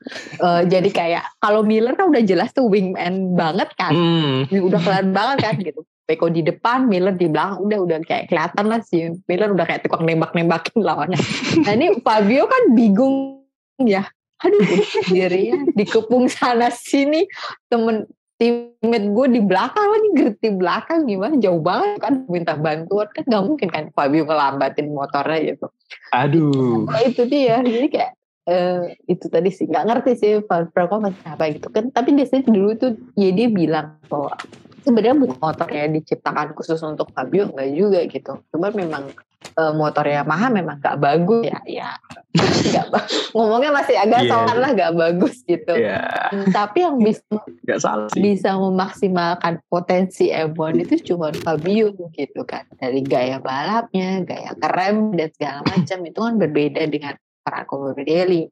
Eh, 0.42 0.62
jadi 0.66 0.90
kayak 0.90 1.38
kalau 1.38 1.62
Miller 1.62 1.94
kan 1.94 2.11
udah 2.11 2.22
jelas 2.26 2.50
tuh 2.50 2.66
wingman 2.66 3.38
banget 3.38 3.70
kan 3.78 3.94
Hmm, 3.94 4.50
udah 4.50 4.81
kelihatan 4.83 5.11
banget 5.14 5.38
kan 5.42 5.55
gitu 5.62 5.87
Peko 6.02 6.26
di 6.35 6.42
depan, 6.42 6.90
Miller 6.90 7.14
di 7.14 7.31
belakang, 7.31 7.62
udah 7.62 7.78
udah 7.78 7.98
kayak 8.02 8.26
kelihatan 8.26 8.66
lah 8.66 8.83
sih. 8.83 9.14
Miller 9.31 9.55
udah 9.55 9.62
kayak 9.62 9.87
tukang 9.87 10.02
nembak-nembakin 10.02 10.83
lawannya. 10.83 11.14
Nah 11.62 11.72
ini 11.78 11.94
Fabio 12.02 12.50
kan 12.50 12.74
bingung 12.74 13.46
ya. 13.78 14.11
Aduh 14.42 14.66
sendirian 15.07 15.70
dikepung 15.78 16.26
sana 16.26 16.74
sini 16.74 17.31
temen 17.70 18.11
teammate 18.40 19.09
gue 19.12 19.27
di 19.38 19.40
belakang 19.40 19.87
lagi 19.88 20.09
gerti 20.16 20.49
belakang 20.53 21.07
gimana? 21.09 21.35
Jauh 21.38 21.62
banget 21.62 22.01
kan 22.01 22.14
minta 22.27 22.55
bantuan. 22.59 23.09
Kan 23.12 23.25
nggak 23.29 23.45
mungkin 23.45 23.68
kan 23.68 23.85
Fabio 23.92 24.25
ngelambatin 24.27 24.88
motornya 24.92 25.38
gitu. 25.55 25.66
Aduh. 26.12 26.88
Nah, 26.88 27.03
itu 27.05 27.23
dia. 27.29 27.61
Jadi 27.62 27.88
kayak 27.88 28.12
eh, 28.49 28.99
itu 29.07 29.27
tadi 29.29 29.51
sih. 29.53 29.68
Nggak 29.68 29.85
ngerti 29.88 30.11
sih 30.18 30.33
maksudnya 30.42 31.33
apa 31.35 31.45
gitu 31.53 31.68
kan. 31.71 31.88
Tapi 31.92 32.09
dia 32.16 32.27
sendiri 32.27 32.53
dulu 32.53 32.71
tuh 32.77 32.92
ya 33.14 33.31
dia 33.31 33.49
bilang 33.49 33.99
bahwa 34.09 34.35
sebenarnya 34.83 35.16
bukan 35.16 35.38
motor 35.38 35.68
yang 35.68 35.90
diciptakan 35.92 36.53
khusus 36.53 36.79
untuk 36.83 37.11
Fabio 37.11 37.49
enggak 37.49 37.71
juga 37.71 38.01
gitu 38.05 38.33
cuma 38.49 38.68
memang 38.71 39.11
eh, 39.53 39.73
motor 39.73 40.05
Yamaha 40.05 40.47
memang 40.49 40.77
gak 40.79 40.99
bagus 40.99 41.47
ya 41.47 41.59
ya 41.64 41.90
ba- 42.92 43.05
ngomongnya 43.31 43.71
masih 43.73 43.97
agak 43.97 44.21
Iya. 44.23 44.31
soal 44.31 44.57
lah 44.57 44.71
gak 44.73 44.95
bagus 44.95 45.35
gitu 45.42 45.73
Ya, 45.75 46.03
Hmm, 46.31 46.49
tapi 46.49 46.81
yang 46.81 46.97
bisa 46.97 47.23
gak 47.62 47.81
salah 47.81 48.09
sih. 48.09 48.21
bisa 48.21 48.57
memaksimalkan 48.57 49.61
potensi 49.66 50.29
F1 50.29 50.55
itu 50.81 51.12
cuma 51.12 51.29
Fabio 51.35 51.92
gitu 52.11 52.42
kan 52.42 52.64
dari 52.75 53.01
gaya 53.03 53.37
balapnya, 53.38 54.23
gaya 54.23 54.53
kerem 54.55 55.12
dan 55.12 55.29
segala 55.31 55.61
macam 55.62 55.99
itu 56.03 56.18
kan 56.18 56.35
berbeda 56.37 56.83
dengan 56.87 57.14
Franco 57.42 57.75
Morbidelli. 57.81 58.49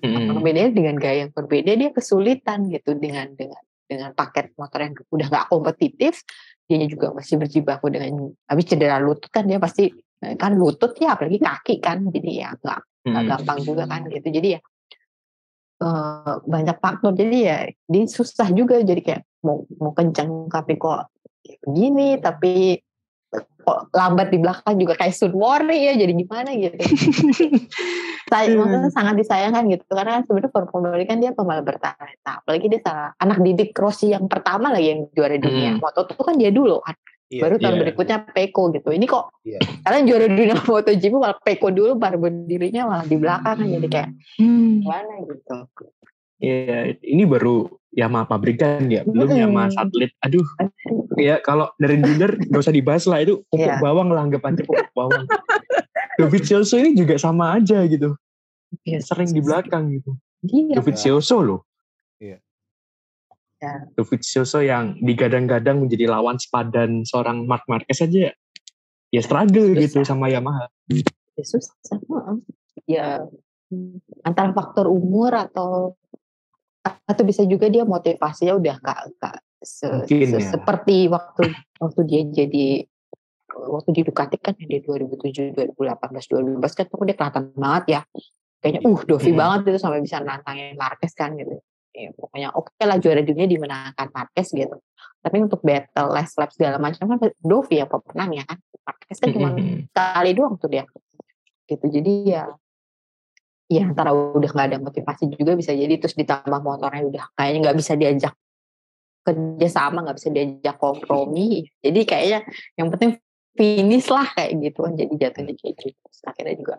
Mm-mm. 0.00 0.32
Perbedaannya 0.32 0.72
dengan 0.72 0.96
gaya 0.96 1.26
yang 1.26 1.32
berbeda 1.32 1.72
dia 1.74 1.90
kesulitan 1.90 2.70
gitu 2.70 2.94
dengan 2.94 3.28
dengan 3.34 3.60
dengan 3.90 4.14
paket 4.14 4.54
motor 4.54 4.78
yang 4.86 4.94
udah 5.10 5.26
nggak 5.26 5.46
kompetitif, 5.50 6.22
dia 6.70 6.86
juga 6.86 7.10
masih 7.10 7.42
berjibaku 7.42 7.90
dengan 7.90 8.30
habis 8.46 8.70
cedera 8.70 9.02
lutut 9.02 9.26
kan 9.34 9.42
dia 9.42 9.58
pasti 9.58 9.90
kan 10.38 10.54
lutut 10.54 10.94
ya 11.02 11.18
apalagi 11.18 11.42
kaki 11.42 11.82
kan 11.82 12.06
jadi 12.14 12.30
ya 12.30 12.48
nggak 12.54 12.80
Mm-mm. 13.10 13.26
gampang 13.26 13.58
juga 13.66 13.90
kan 13.90 14.06
gitu 14.06 14.28
jadi 14.30 14.48
ya 14.54 14.60
eh, 15.82 16.34
banyak 16.46 16.76
faktor 16.78 17.16
jadi 17.16 17.38
ya 17.42 17.58
dia 17.90 18.04
susah 18.06 18.52
juga 18.54 18.78
jadi 18.78 19.00
kayak 19.02 19.22
mau 19.42 19.66
mau 19.80 19.90
kencang 19.96 20.52
tapi 20.52 20.78
kok 20.78 21.10
kayak 21.42 21.60
begini 21.66 22.08
tapi 22.22 22.78
kok 23.60 23.92
lambat 23.94 24.34
di 24.34 24.38
belakang 24.42 24.74
juga 24.80 24.98
kayak 24.98 25.14
Sunmori 25.14 25.78
ya 25.86 25.92
jadi 25.94 26.12
gimana 26.16 26.50
gitu 26.56 26.74
saya 28.30 28.46
maksudnya 28.54 28.90
sangat 28.90 29.14
disayangkan 29.20 29.62
gitu 29.70 29.84
karena 29.90 30.18
kan 30.18 30.22
sebenarnya 30.26 30.50
Formula 30.50 30.96
kan 31.06 31.18
dia 31.22 31.30
pembalap 31.30 31.64
bertalenta 31.66 32.32
apalagi 32.42 32.66
dia 32.66 32.80
salah 32.82 33.14
anak 33.22 33.38
didik 33.42 33.70
Rossi 33.76 34.10
yang 34.10 34.26
pertama 34.26 34.74
lagi 34.74 34.90
yang 34.90 35.00
juara 35.14 35.38
dunia 35.38 35.76
Hmm. 35.76 35.82
Moto 35.82 36.02
itu 36.08 36.22
kan 36.22 36.34
dia 36.34 36.50
dulu 36.50 36.82
kan 36.82 36.96
Iya, 37.30 37.46
baru 37.46 37.62
tahun 37.62 37.76
iya. 37.78 37.82
berikutnya 37.86 38.16
Peko 38.26 38.62
gitu 38.74 38.90
ini 38.90 39.06
kok 39.06 39.30
Iya. 39.46 39.62
kalian 39.86 40.04
juara 40.10 40.26
dunia 40.26 40.54
MotoGP 40.66 41.14
malah 41.14 41.38
Peko 41.38 41.70
dulu 41.70 41.94
baru 41.94 42.18
berdirinya 42.18 42.90
malah 42.90 43.06
di 43.06 43.14
belakang 43.14 43.54
kan 43.54 43.66
jadi 43.70 43.86
kayak 43.86 44.08
gimana 44.34 45.12
gitu 45.30 45.56
Iya, 46.40 46.96
ini 47.04 47.28
baru 47.28 47.68
Yamaha 47.92 48.24
pabrikan 48.24 48.86
ya, 48.88 49.04
belum 49.04 49.28
Mm-mm. 49.28 49.42
Yamaha 49.44 49.68
satelit. 49.76 50.14
Aduh, 50.24 50.46
ya 51.20 51.36
kalau 51.44 51.68
dari 51.76 52.00
dealer 52.00 52.38
gak 52.38 52.62
usah 52.64 52.72
dibahas 52.72 53.04
lah 53.04 53.20
itu 53.20 53.44
pupuk 53.52 53.66
Iya. 53.66 53.82
bawang 53.82 54.08
lah 54.08 54.24
anggap 54.24 54.42
aja 54.48 54.62
pupuk 54.64 54.88
bawang. 54.96 55.26
Dovizioso 56.16 56.80
ini 56.80 56.96
juga 56.96 57.20
sama 57.20 57.56
aja 57.60 57.84
gitu, 57.84 58.14
Iya, 58.88 59.00
sering 59.04 59.28
di 59.32 59.40
belakang 59.44 59.90
gitu. 59.92 60.16
iya 60.48 60.80
Dovizioso 60.80 61.36
loh. 61.44 61.60
Iya. 62.22 62.38
Ya. 63.60 63.74
Dovizioso 63.92 64.64
yang 64.64 64.96
digadang-gadang 65.04 65.84
menjadi 65.84 66.08
lawan 66.08 66.40
sepadan 66.40 67.04
seorang 67.04 67.44
Mark 67.44 67.68
Marquez 67.68 68.00
aja 68.00 68.32
ya 69.10 69.20
struggle 69.20 69.74
Susah. 69.74 69.82
gitu 69.84 69.98
sama 70.06 70.30
Yamaha. 70.30 70.70
ya 71.34 71.44
susah 71.44 71.74
ya 72.86 73.06
hmm, 73.68 73.98
antara 74.22 74.54
faktor 74.54 74.86
umur 74.86 75.34
atau 75.34 75.98
atau 76.84 77.22
bisa 77.26 77.44
juga 77.44 77.68
dia 77.68 77.84
motivasinya 77.84 78.56
udah 78.56 78.74
nggak 78.80 79.00
nggak 79.20 79.36
se- 79.60 79.92
Mungkin 80.08 80.28
se- 80.32 80.40
ya. 80.40 80.48
seperti 80.56 80.96
waktu 81.12 81.42
waktu 81.76 82.00
dia 82.08 82.22
jadi 82.24 82.66
waktu 83.50 83.88
di 83.92 84.02
Ducati 84.06 84.36
kan 84.40 84.54
dia 84.56 84.80
2007 84.80 85.52
2018 85.76 86.56
2012 86.56 86.78
kan 86.78 86.84
tuh 86.88 87.04
dia 87.04 87.16
kelihatan 87.18 87.44
banget 87.58 87.84
ya. 87.86 88.00
Kayaknya 88.60 88.80
uh 88.88 89.00
Dovi 89.08 89.30
Hmm. 89.32 89.40
banget 89.40 89.60
itu 89.72 89.78
sampai 89.80 90.00
bisa 90.04 90.20
nantangin 90.20 90.76
Marquez 90.76 91.12
kan 91.16 91.32
gitu. 91.36 91.60
Ya, 91.90 92.14
pokoknya 92.14 92.48
oke 92.54 92.70
lah 92.86 92.96
juara 93.02 93.20
dunia 93.20 93.50
dimenangkan 93.50 94.08
Marquez 94.14 94.48
gitu. 94.54 94.76
Tapi 95.20 95.36
untuk 95.42 95.60
battle 95.60 96.08
last 96.14 96.38
lap 96.40 96.52
segala 96.54 96.78
macam 96.80 97.04
kan 97.10 97.18
Dovi 97.40 97.80
yang 97.82 97.90
pemenang 97.90 98.30
ya 98.40 98.44
kan? 98.46 98.58
Marquez 98.86 99.16
kan 99.20 99.28
cuma 99.34 99.48
sekali 99.58 100.30
doang 100.32 100.54
tuh 100.56 100.70
dia. 100.70 100.84
Gitu. 101.66 101.84
Jadi 101.90 102.12
ya 102.30 102.46
ya 103.70 103.86
antara 103.86 104.10
udah 104.10 104.50
nggak 104.50 104.66
ada 104.74 104.78
motivasi 104.82 105.30
juga 105.30 105.54
bisa 105.54 105.70
jadi 105.70 105.94
terus 106.02 106.18
ditambah 106.18 106.58
motornya 106.58 107.06
udah 107.06 107.24
kayaknya 107.38 107.58
nggak 107.70 107.78
bisa 107.78 107.94
diajak 107.94 108.34
kerja 109.22 109.68
sama 109.70 110.02
nggak 110.02 110.16
bisa 110.18 110.28
diajak 110.34 110.76
kompromi. 110.80 111.70
Jadi 111.78 112.00
kayaknya 112.02 112.40
yang 112.74 112.90
penting 112.90 113.20
finish 113.54 114.08
lah 114.10 114.26
kayak 114.34 114.58
gitu 114.58 114.78
kan 114.82 114.92
jadi 114.98 115.12
jatuhnya 115.14 115.54
kayak 115.54 115.74
gitu. 115.78 115.94
Terus 115.94 116.20
akhirnya 116.26 116.54
juga 116.58 116.74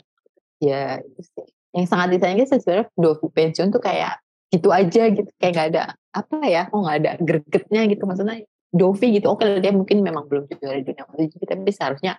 ya 0.60 0.82
itu 1.00 1.22
sih. 1.24 1.48
Yang 1.72 1.88
sangat 1.88 2.08
disayangkan 2.12 2.48
sebenarnya 2.52 2.86
Dovi 3.00 3.28
pensiun 3.32 3.68
tuh 3.72 3.82
kayak 3.82 4.14
gitu 4.52 4.68
aja 4.68 5.04
gitu 5.16 5.30
kayak 5.40 5.52
nggak 5.56 5.68
ada 5.72 5.84
apa 6.12 6.38
ya 6.44 6.62
kok 6.68 6.76
nggak 6.76 6.98
ada 7.00 7.12
gregetnya 7.24 7.82
gitu. 7.88 8.04
Maksudnya 8.04 8.44
Dovi 8.72 9.20
gitu 9.20 9.36
oke 9.36 9.44
dia 9.60 9.76
mungkin 9.76 10.00
memang 10.00 10.32
belum 10.32 10.48
juara 10.48 10.80
dunia 10.80 11.04
MotoGP 11.04 11.44
tapi 11.44 11.72
seharusnya 11.76 12.16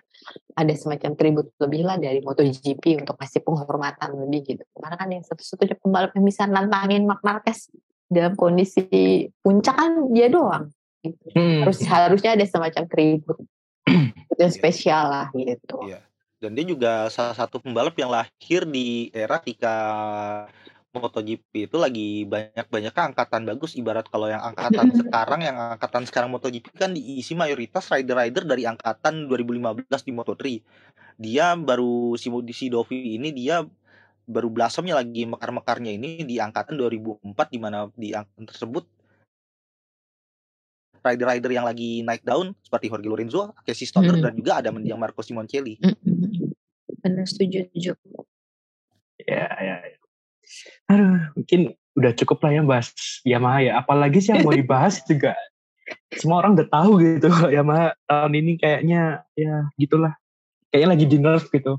ada 0.53 0.73
semacam 0.77 1.11
tribut 1.17 1.49
lebih 1.57 1.81
lah 1.81 1.97
dari 1.97 2.21
MotoGP 2.21 3.01
untuk 3.01 3.17
kasih 3.17 3.41
penghormatan 3.41 4.13
lebih 4.21 4.45
gitu 4.45 4.63
karena 4.77 4.95
kan 4.95 5.09
yang 5.09 5.25
satu-satunya 5.25 5.81
pembalap 5.81 6.13
yang 6.13 6.25
bisa 6.29 6.45
nantangin 6.45 7.09
Marc 7.09 7.25
Marquez 7.25 7.73
dalam 8.05 8.37
kondisi 8.37 8.85
puncak 9.41 9.73
kan 9.73 10.13
dia 10.13 10.29
doang 10.29 10.69
gitu. 11.01 11.25
Hmm. 11.33 11.65
harus 11.65 11.81
harusnya 11.89 12.37
ada 12.37 12.45
semacam 12.45 12.83
tribut 12.85 13.37
yang 14.41 14.53
spesial 14.53 15.09
lah 15.09 15.27
gitu 15.33 15.89
Iya. 15.89 16.05
Dan 16.43 16.59
dia 16.59 16.67
juga 16.67 17.07
salah 17.07 17.31
satu 17.31 17.63
pembalap 17.63 17.95
yang 17.95 18.11
lahir 18.11 18.67
di 18.67 19.07
era 19.15 19.39
ketika 19.39 19.75
MotoGP 20.93 21.65
itu 21.65 21.77
lagi 21.81 22.21
banyak-banyak 22.29 22.93
angkatan 22.93 23.49
bagus 23.49 23.73
ibarat 23.73 24.05
kalau 24.05 24.29
yang 24.29 24.45
angkatan 24.45 24.93
sekarang 25.01 25.41
yang 25.41 25.57
angkatan 25.57 26.05
sekarang 26.05 26.29
MotoGP 26.29 26.69
kan 26.77 26.93
diisi 26.93 27.33
mayoritas 27.33 27.89
rider-rider 27.89 28.45
dari 28.45 28.69
angkatan 28.69 29.25
2015 29.25 29.89
di 29.89 30.11
Moto3. 30.13 30.43
Dia 31.17 31.57
baru 31.57 32.13
si 32.13 32.29
si 32.53 32.69
Dovi 32.69 33.17
ini 33.17 33.33
dia 33.33 33.65
baru 34.23 34.47
blasomnya 34.53 34.95
lagi 35.01 35.25
mekar-mekarnya 35.25 35.91
ini 35.97 36.23
di 36.23 36.37
angkatan 36.37 36.77
2004 36.77 37.25
di 37.49 37.59
mana 37.59 37.89
di 37.97 38.13
angkatan 38.13 38.45
tersebut 38.45 38.85
rider-rider 41.03 41.51
yang 41.51 41.67
lagi 41.67 41.99
naik 42.05 42.23
daun 42.23 42.55
seperti 42.63 42.87
Jorge 42.87 43.09
Lorenzo, 43.11 43.51
Casey 43.67 43.83
Stoner 43.83 44.15
Hmm. 44.15 44.23
dan 44.23 44.33
juga 44.39 44.51
ada 44.63 44.69
mendiang 44.71 44.95
Marco 45.01 45.19
Simoncelli. 45.19 45.75
Mm-mm. 45.81 46.53
benar 47.03 47.27
setuju 47.27 47.67
setuju 47.67 47.99
Ya, 49.27 49.47
ya, 49.59 49.75
ya. 49.83 50.02
Aduh, 50.87 51.31
mungkin 51.33 51.59
udah 51.93 52.11
cukup 52.17 52.41
lah 52.41 52.51
ya 52.51 52.61
bahas 52.61 52.87
Yamaha 53.23 53.59
ya. 53.61 53.71
Apalagi 53.77 54.17
sih 54.19 54.33
yang 54.33 54.41
mau 54.41 54.51
dibahas 54.51 55.01
juga. 55.05 55.33
Semua 56.15 56.39
orang 56.39 56.55
udah 56.55 56.67
tahu 56.67 56.91
gitu 56.99 57.27
kalau 57.27 57.51
Yamaha 57.51 57.93
tahun 58.05 58.33
ini 58.33 58.51
kayaknya 58.57 59.01
ya 59.33 59.67
gitulah. 59.75 60.13
Kayaknya 60.69 60.89
lagi 60.89 61.05
di 61.05 61.17
nerf 61.17 61.45
gitu. 61.49 61.77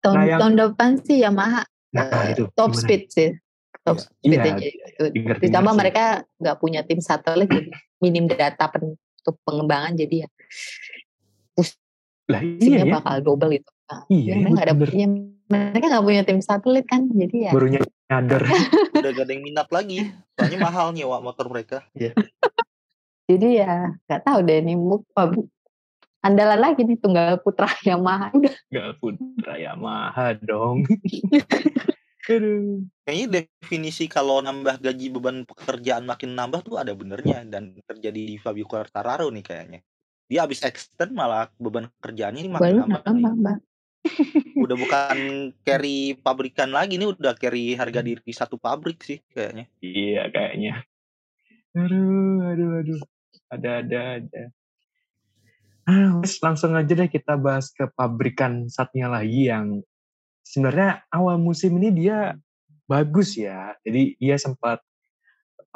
tahun 0.00 0.16
Nah, 0.16 0.24
yang- 0.28 0.40
tahun 0.44 0.54
depan 0.60 0.90
sih 1.00 1.16
Yamaha 1.18 1.62
Nah, 1.96 2.04
eh, 2.04 2.36
itu 2.36 2.44
top 2.52 2.72
gimana? 2.72 2.82
speed 2.84 3.02
sih 3.08 3.30
top 3.80 3.96
Iya. 3.96 4.04
speed 4.04 4.28
Iya, 4.36 4.44
aja 4.44 4.66
gitu. 4.68 5.04
ditambah 5.40 5.72
sih. 5.72 5.80
mereka 5.80 6.04
nggak 6.36 6.56
punya 6.60 6.80
tim 6.84 7.00
satelit 7.00 7.48
jadi 7.48 7.72
minim 8.00 8.28
data 8.28 8.68
pen- 8.68 9.00
untuk 9.00 9.36
pengembangan 9.44 9.96
jadi 9.96 10.26
ya 10.26 10.28
Lah 12.24 12.40
iya 12.40 12.84
ya. 12.84 12.92
bakal 13.00 13.20
double 13.20 13.52
itu 13.52 13.70
Iya, 14.08 14.32
ya, 14.32 14.34
mereka 14.40 14.50
nggak 14.50 14.66
ada 14.66 14.74
bener. 14.74 14.90
punya 14.90 15.08
mereka 15.44 15.86
nggak 15.92 16.04
punya 16.04 16.22
tim 16.24 16.40
satelit 16.40 16.86
kan 16.88 17.04
jadi 17.12 17.36
ya 17.48 17.52
Baru 17.52 17.66
nyadar. 17.68 18.42
Udah 19.00 19.10
gak 19.12 19.24
ada 19.28 19.32
yang 19.36 19.44
minat 19.44 19.68
lagi. 19.68 19.98
Soalnya 20.38 20.58
mahal 20.60 20.86
nyewa 20.96 21.20
motor 21.20 21.46
mereka. 21.52 21.84
jadi 23.24 23.48
ya 23.64 23.74
nggak 24.08 24.22
tahu 24.24 24.38
deh 24.44 24.60
ini 24.60 24.76
mu- 24.76 25.04
pab- 25.16 25.48
andalan 26.24 26.60
lagi 26.60 26.84
nih 26.84 26.96
tunggal 26.96 27.36
putra 27.40 27.68
Yamaha 27.88 28.32
udah 28.32 28.56
Gak 28.72 28.88
putra 29.00 29.54
Yamaha 29.60 30.36
dong. 30.40 30.88
Aduh. 32.24 32.88
Kayaknya 33.04 33.44
definisi 33.44 34.08
kalau 34.08 34.40
nambah 34.40 34.80
gaji 34.80 35.12
beban 35.12 35.44
pekerjaan 35.44 36.08
makin 36.08 36.32
nambah 36.32 36.64
tuh 36.64 36.80
ada 36.80 36.96
benernya 36.96 37.44
dan 37.44 37.76
terjadi 37.84 38.16
di 38.16 38.36
Fabio 38.40 38.64
Quartararo 38.64 39.28
nih 39.28 39.44
kayaknya. 39.44 39.80
Dia 40.24 40.48
habis 40.48 40.64
extend 40.64 41.12
malah 41.12 41.52
beban 41.60 41.92
kerjaannya 42.00 42.40
ini 42.40 42.48
makin 42.48 42.80
baru 42.80 42.88
nambah. 42.88 43.12
nambah. 43.12 43.56
Udah 44.54 44.76
bukan 44.76 45.18
carry 45.66 46.16
pabrikan 46.20 46.70
lagi 46.70 47.00
nih 47.00 47.08
udah 47.10 47.34
carry 47.36 47.74
harga 47.74 48.00
diri 48.04 48.32
satu 48.32 48.60
pabrik 48.60 49.00
sih 49.02 49.18
kayaknya. 49.32 49.66
Iya 49.80 50.22
kayaknya. 50.30 50.74
Aduh, 51.74 52.38
aduh, 52.54 52.70
aduh. 52.84 53.00
Ada, 53.50 53.70
ada, 53.82 54.00
ada. 54.22 54.42
Ah, 55.84 56.16
wes, 56.22 56.40
langsung 56.40 56.72
aja 56.72 56.88
deh 56.88 57.10
kita 57.12 57.36
bahas 57.36 57.68
ke 57.68 57.84
pabrikan 57.92 58.72
satunya 58.72 59.10
lagi 59.10 59.52
yang 59.52 59.84
sebenarnya 60.40 61.04
awal 61.12 61.36
musim 61.36 61.76
ini 61.76 61.92
dia 61.92 62.38
bagus 62.88 63.36
ya. 63.36 63.76
Jadi 63.84 64.16
dia 64.16 64.36
sempat 64.40 64.80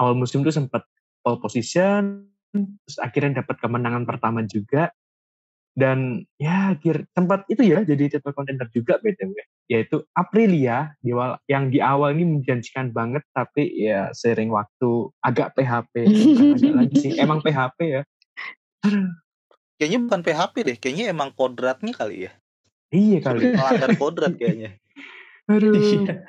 awal 0.00 0.16
musim 0.16 0.40
itu 0.40 0.54
sempat 0.54 0.86
pole 1.20 1.42
position, 1.42 2.24
terus 2.54 2.96
akhirnya 3.02 3.44
dapat 3.44 3.60
kemenangan 3.60 4.08
pertama 4.08 4.40
juga. 4.48 4.88
Dan 5.78 6.26
ya 6.42 6.74
akhir 6.74 7.06
tempat 7.14 7.46
itu 7.46 7.62
ya 7.62 7.86
jadi 7.86 8.18
title 8.18 8.34
contender 8.34 8.66
juga 8.74 8.98
btw 8.98 9.30
yaitu 9.70 10.02
Aprilia 10.16 10.90
di 10.98 11.14
awal, 11.14 11.38
yang 11.46 11.70
di 11.70 11.78
awal 11.78 12.18
ini 12.18 12.40
menjanjikan 12.40 12.90
banget 12.90 13.22
tapi 13.30 13.68
ya 13.78 14.10
sering 14.10 14.50
waktu 14.50 15.12
agak 15.22 15.54
PHP 15.54 16.08
agak 16.56 16.72
lagi 16.74 16.96
sih 16.98 17.12
emang 17.22 17.38
PHP 17.44 17.78
ya 17.86 18.02
Kayaknya 19.78 19.98
bukan 20.10 20.20
PHP 20.26 20.54
deh, 20.66 20.76
kayaknya 20.82 21.04
emang 21.14 21.30
kodratnya 21.38 21.94
kali 21.94 22.26
ya. 22.26 22.32
iya 22.90 23.22
kali 23.22 23.54
Melanggar 23.54 23.94
kodrat 23.94 24.34
kayaknya. 24.34 24.74
aduh 25.52 25.70
Iya. 25.70 26.26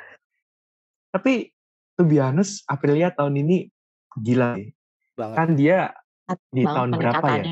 tapi 1.10 1.50
to 1.98 2.06
be 2.06 2.22
honest 2.22 2.62
Aprilia 2.70 3.10
tahun 3.10 3.42
ini 3.42 3.74
gila 4.22 4.54
sih. 4.62 4.70
Banget. 5.18 5.36
kan 5.36 5.50
dia 5.58 5.80
di 6.54 6.62
Banget 6.62 6.76
tahun 6.78 6.90
berapa 6.94 7.28
ya. 7.42 7.44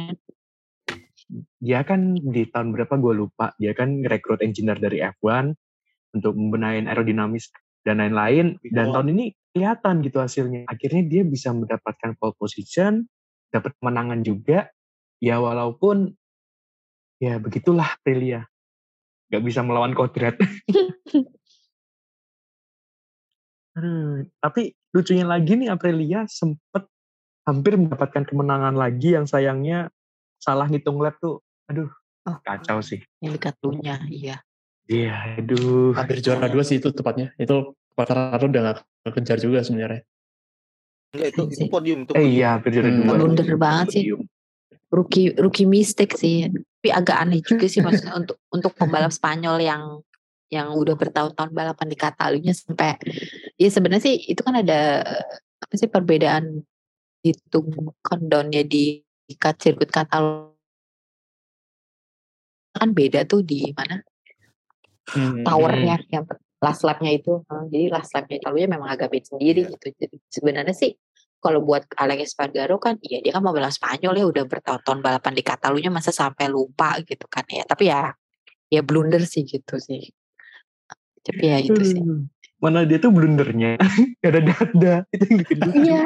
Dia 1.59 1.83
kan 1.83 2.15
di 2.15 2.47
tahun 2.47 2.71
berapa 2.71 2.95
gue 2.95 3.13
lupa. 3.13 3.51
Dia 3.59 3.75
kan 3.75 4.03
rekrut 4.03 4.39
engineer 4.39 4.79
dari 4.79 5.03
F1 5.03 5.51
untuk 6.15 6.33
membenahin 6.39 6.87
aerodinamis 6.87 7.51
dan 7.83 7.99
lain-lain. 7.99 8.55
Dan 8.63 8.91
Oh. 8.91 8.93
tahun 8.99 9.15
ini 9.15 9.35
kelihatan 9.51 10.03
gitu 10.03 10.23
hasilnya. 10.23 10.67
Akhirnya 10.71 11.03
dia 11.03 11.23
bisa 11.27 11.51
mendapatkan 11.51 12.15
pole 12.15 12.35
position 12.39 13.07
dapat 13.51 13.75
kemenangan 13.79 14.23
juga. 14.23 14.71
Ya 15.19 15.41
walaupun 15.41 16.15
ya 17.19 17.41
begitulah 17.41 17.97
Aprilia. 17.99 18.47
Nggak 19.27 19.43
bisa 19.43 19.59
melawan 19.65 19.91
kodrat. 19.91 20.39
Tapi 24.41 24.73
lucunya 24.89 25.25
lagi 25.27 25.53
nih 25.53 25.69
Aprilia 25.69 26.25
sempet 26.25 26.89
hampir 27.45 27.77
mendapatkan 27.77 28.25
kemenangan 28.25 28.73
lagi 28.73 29.13
yang 29.13 29.29
sayangnya 29.29 29.93
salah 30.47 30.71
ngitung 30.71 31.03
lap 31.03 31.19
tuh 31.19 31.43
aduh 31.67 31.91
Oh, 32.27 32.35
kacau 32.43 32.83
sih 32.83 32.99
yang 33.23 33.39
dekat 33.39 33.55
lunya, 33.63 34.03
iya. 34.11 34.35
iya 34.83 35.39
aduh 35.39 35.95
Hampir 35.95 36.19
juara 36.19 36.51
dua 36.51 36.59
sih 36.59 36.75
itu 36.75 36.91
tepatnya. 36.91 37.31
Itu 37.39 37.71
Quartararo 37.95 38.51
udah 38.51 38.83
gak 39.07 39.15
kejar 39.15 39.39
juga 39.39 39.63
sebenarnya. 39.63 40.03
Enggak 41.15 41.27
itu 41.31 41.41
itu 41.55 41.65
podium 41.71 42.03
itu. 42.03 42.11
eh 42.19 42.27
iya 42.27 42.59
hampir 42.59 42.75
juara 42.75 42.91
Hmm. 42.91 43.07
dua 43.07 43.15
Blunder 43.15 43.47
banget 43.55 43.87
sih. 43.95 44.03
Rookie 44.91 45.39
rookie 45.39 45.63
mistake 45.63 46.19
sih. 46.19 46.51
Tapi 46.51 46.89
agak 46.91 47.15
aneh 47.15 47.39
juga 47.39 47.63
sih 47.71 47.79
maksudnya 47.79 48.11
untuk 48.19 48.37
untuk 48.51 48.75
pembalap 48.75 49.15
Spanyol 49.15 49.63
yang 49.63 49.83
yang 50.51 50.75
udah 50.75 50.99
bertahun-tahun 50.99 51.55
balapan 51.55 51.87
di 51.87 51.95
Catalunya 51.95 52.51
sampai 52.51 52.99
ya 53.55 53.71
sebenarnya 53.71 54.03
sih 54.03 54.15
itu 54.19 54.43
kan 54.43 54.59
ada 54.59 54.99
apa 55.63 55.73
sih 55.79 55.87
perbedaan 55.87 56.59
hitung 57.23 57.71
countdownnya 58.03 58.67
di 58.67 58.99
di 59.27 59.35
kat- 59.35 59.59
sirkuit 59.59 59.91
Catalunya 59.91 60.55
kan 62.71 62.89
beda 62.93 63.25
tuh 63.27 63.41
di 63.43 63.73
mana? 63.75 63.99
Hmm. 65.07 65.39
towernya 65.47 66.03
yang 66.11 66.27
last 66.59 66.83
lapnya 66.83 67.15
itu. 67.15 67.39
Jadi 67.47 67.87
last 67.87 68.11
lapnya 68.11 68.43
Catalunya 68.43 68.67
memang 68.75 68.91
agak 68.91 69.07
beda 69.07 69.35
sendiri 69.35 69.63
Iya. 69.63 69.71
gitu. 69.75 69.87
Jadi 70.03 70.15
sebenarnya 70.27 70.75
sih 70.75 70.91
kalau 71.39 71.63
buat 71.63 71.87
Alex 71.95 72.33
Espargaro 72.35 72.75
kan 72.75 72.99
iya 72.99 73.23
dia 73.23 73.31
kan 73.31 73.39
mau 73.39 73.55
bela 73.55 73.71
Spanyol 73.71 74.19
ya 74.19 74.25
udah 74.27 74.43
bertahun-tahun 74.43 74.99
balapan 74.99 75.31
di 75.31 75.43
Catalunya 75.47 75.87
masa 75.87 76.11
sampai 76.11 76.51
lupa 76.51 76.99
gitu 77.07 77.23
kan 77.31 77.47
ya. 77.47 77.63
Tapi 77.63 77.87
ya 77.87 78.11
ya 78.67 78.81
blunder 78.83 79.23
sih 79.23 79.47
gitu 79.47 79.79
sih. 79.79 80.11
Tapi 81.23 81.43
ya 81.43 81.57
itu 81.63 81.79
sih. 81.87 82.03
Aduh, 82.03 82.27
mana 82.59 82.83
dia 82.83 82.99
tuh 82.99 83.15
blundernya. 83.15 83.79
Ada 84.27 84.39
dada. 84.43 84.95
Itu 85.07 85.23
yang 85.23 85.37
lucu 85.39 85.55
iya 85.87 86.03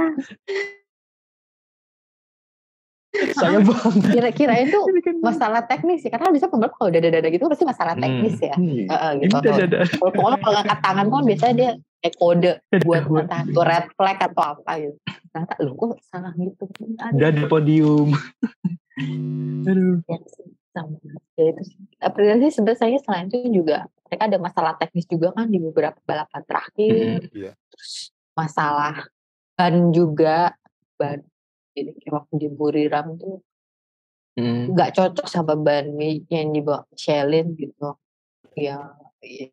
saya 3.12 3.60
banget 3.60 4.04
kira-kira 4.08 4.54
itu 4.64 4.80
masalah 5.28 5.68
teknis 5.68 6.00
sih 6.00 6.12
karena 6.12 6.32
bisa 6.32 6.48
pembalap 6.48 6.76
kalau 6.80 6.88
udah 6.88 7.02
dada 7.04 7.28
gitu 7.28 7.44
pasti 7.52 7.68
masalah 7.68 7.96
teknis 8.00 8.40
ya 8.40 8.56
Hmm. 8.62 8.88
Ini 9.20 9.32
gitu 9.32 9.48
kalau 10.00 10.12
pokoknya 10.14 10.38
kalau 10.44 10.54
ngangkat 10.60 10.80
tangan 10.84 11.06
kan 11.08 11.24
biasanya 11.24 11.54
dia 11.56 11.72
kayak 12.04 12.16
kode 12.18 12.54
buat 12.84 13.04
buat 13.08 13.26
entah 13.26 13.42
itu 13.48 13.62
red 13.62 13.86
flag 13.96 14.18
atau 14.20 14.44
apa 14.58 14.72
gitu. 14.82 14.98
Ternyata 15.32 15.54
lu 15.64 15.72
kok 15.78 16.00
salah 16.10 16.34
gitu. 16.36 16.64
Ada 17.00 17.46
podium 17.48 18.10
aduh 19.70 20.04
sih 20.06 20.48
sama. 20.76 20.98
Ya 21.40 21.44
itu 21.52 21.62
sih. 21.64 21.78
Sih 22.48 22.52
sebenarnya 22.60 23.00
selain 23.02 23.28
itu 23.32 23.38
juga 23.50 23.88
mereka 24.08 24.24
ada 24.28 24.38
masalah 24.38 24.74
teknis 24.76 25.08
juga 25.08 25.32
kan 25.32 25.48
di 25.48 25.58
beberapa 25.58 25.98
balapan 26.04 26.42
terakhir. 26.44 27.32
Iya. 27.32 27.52
Terus 27.72 28.12
masalah 28.36 29.08
ban 29.56 29.94
juga 29.96 30.56
ban 31.00 31.24
jadi 31.76 31.92
kayak 31.98 32.14
waktu 32.14 32.34
di 32.42 32.48
Buriram 32.52 33.18
tuh 33.18 33.40
Hmm. 34.32 34.72
nggak 34.72 34.96
cocok 34.96 35.28
sama 35.28 35.60
ban 35.60 35.92
yang 36.32 36.56
dibawa 36.56 36.88
Michelin 36.88 37.52
gitu. 37.52 38.00
Ya, 38.56 38.96
ya. 39.20 39.52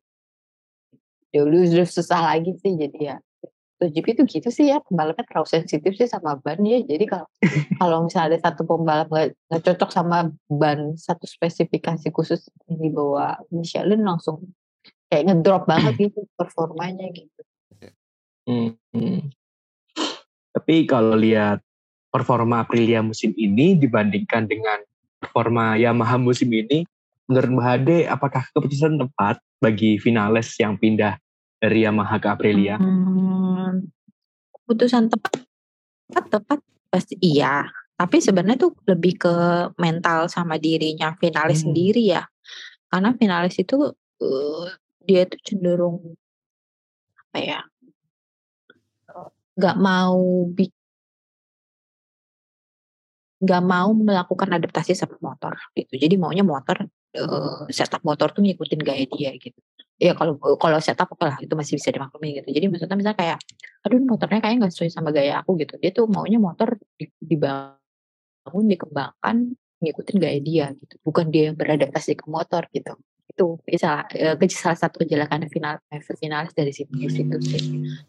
dulu 1.34 1.66
udah 1.66 1.82
susah 1.82 2.22
lagi 2.30 2.54
sih 2.62 2.78
jadi 2.78 2.98
ya 2.98 3.16
MotoGP 3.78 4.06
itu 4.14 4.22
gitu 4.38 4.48
sih 4.54 4.70
ya 4.70 4.78
pembalapnya 4.82 5.26
terlalu 5.26 5.50
sensitif 5.50 5.98
sih 5.98 6.06
sama 6.06 6.38
ban 6.38 6.62
ya 6.62 6.78
jadi 6.82 7.04
kalau 7.10 7.26
kalau 7.78 7.96
misalnya 8.06 8.34
ada 8.34 8.38
satu 8.38 8.62
pembalap 8.66 9.10
nggak 9.10 9.26
nggak 9.50 9.62
cocok 9.66 9.90
sama 9.90 10.30
ban 10.46 10.94
satu 10.94 11.26
spesifikasi 11.26 12.10
khusus 12.14 12.46
yang 12.70 12.78
dibawa 12.78 13.38
Michelin 13.50 14.06
langsung 14.06 14.50
kayak 15.10 15.26
ngedrop 15.26 15.66
banget 15.66 15.94
gitu 16.06 16.22
performanya 16.38 17.06
gitu 17.10 17.42
Hmm. 18.48 19.28
Tapi 20.56 20.88
kalau 20.88 21.12
lihat 21.12 21.60
performa 22.08 22.64
Aprilia 22.64 23.04
musim 23.04 23.32
ini 23.36 23.76
dibandingkan 23.76 24.48
dengan 24.48 24.80
performa 25.18 25.76
Yamaha 25.76 26.16
musim 26.16 26.48
ini, 26.52 26.86
menurut 27.28 27.50
Mbak 27.58 27.64
Hade, 27.66 27.98
apakah 28.08 28.44
keputusan 28.54 28.96
tepat 28.96 29.42
bagi 29.60 29.98
finalis 30.00 30.54
yang 30.56 30.78
pindah 30.78 31.18
dari 31.58 31.84
Yamaha 31.84 32.16
ke 32.16 32.28
Aprilia? 32.30 32.76
Hmm, 32.78 33.88
keputusan 34.54 35.08
tepat 35.08 35.48
tepat 36.08 36.24
tepat 36.40 36.58
pasti 36.88 37.14
iya 37.20 37.68
tapi 38.00 38.22
sebenarnya 38.22 38.68
tuh 38.68 38.72
lebih 38.88 39.20
ke 39.20 39.34
mental 39.76 40.30
sama 40.32 40.56
dirinya 40.56 41.12
finalis 41.20 41.60
Hmm. 41.60 41.72
sendiri 41.72 42.16
ya 42.16 42.24
karena 42.88 43.12
finalis 43.12 43.60
itu 43.60 43.92
eh, 44.24 44.66
dia 45.04 45.28
tuh 45.28 45.40
cenderung 45.44 46.16
apa 47.28 47.38
ya 47.44 47.60
nggak 49.58 49.76
mau 49.82 50.46
bi- 50.48 50.77
nggak 53.38 53.62
mau 53.62 53.94
melakukan 53.94 54.50
adaptasi 54.50 54.98
sama 54.98 55.14
motor 55.22 55.54
gitu. 55.78 55.94
Jadi 55.94 56.14
maunya 56.18 56.42
motor 56.42 56.90
eh, 57.14 57.60
setup 57.70 58.02
motor 58.02 58.34
tuh 58.34 58.42
ngikutin 58.42 58.80
gaya 58.82 59.06
dia 59.06 59.30
gitu. 59.38 59.58
Ya 59.98 60.14
kalau 60.14 60.38
kalau 60.38 60.78
setup 60.78 61.10
apa 61.14 61.24
lah 61.34 61.36
itu 61.42 61.54
masih 61.54 61.78
bisa 61.78 61.90
dimaklumi 61.94 62.38
gitu. 62.42 62.50
Jadi 62.50 62.66
maksudnya 62.70 62.98
misalnya 62.98 63.18
kayak 63.18 63.38
aduh 63.86 63.98
motornya 64.02 64.38
kayaknya 64.42 64.58
nggak 64.66 64.72
sesuai 64.74 64.90
sama 64.90 65.10
gaya 65.14 65.42
aku 65.42 65.58
gitu. 65.58 65.74
Dia 65.78 65.90
tuh 65.94 66.06
maunya 66.10 66.38
motor 66.38 66.78
di- 66.98 67.14
dibangun 67.22 68.64
dikembangkan 68.66 69.36
ngikutin 69.82 70.16
gaya 70.18 70.38
dia 70.42 70.66
gitu. 70.74 70.94
Bukan 71.02 71.30
dia 71.30 71.50
yang 71.50 71.56
beradaptasi 71.58 72.18
ke 72.18 72.26
motor 72.26 72.66
gitu. 72.74 72.98
Itu 73.30 73.62
bisa 73.62 74.06
eh, 74.14 74.34
salah 74.50 74.78
satu 74.78 75.06
kejelekan 75.06 75.46
final 75.46 75.78
eh, 75.94 76.02
finalis 76.02 76.54
dari 76.54 76.74
situ 76.74 76.94
situ 77.06 77.36
sih. 77.42 77.62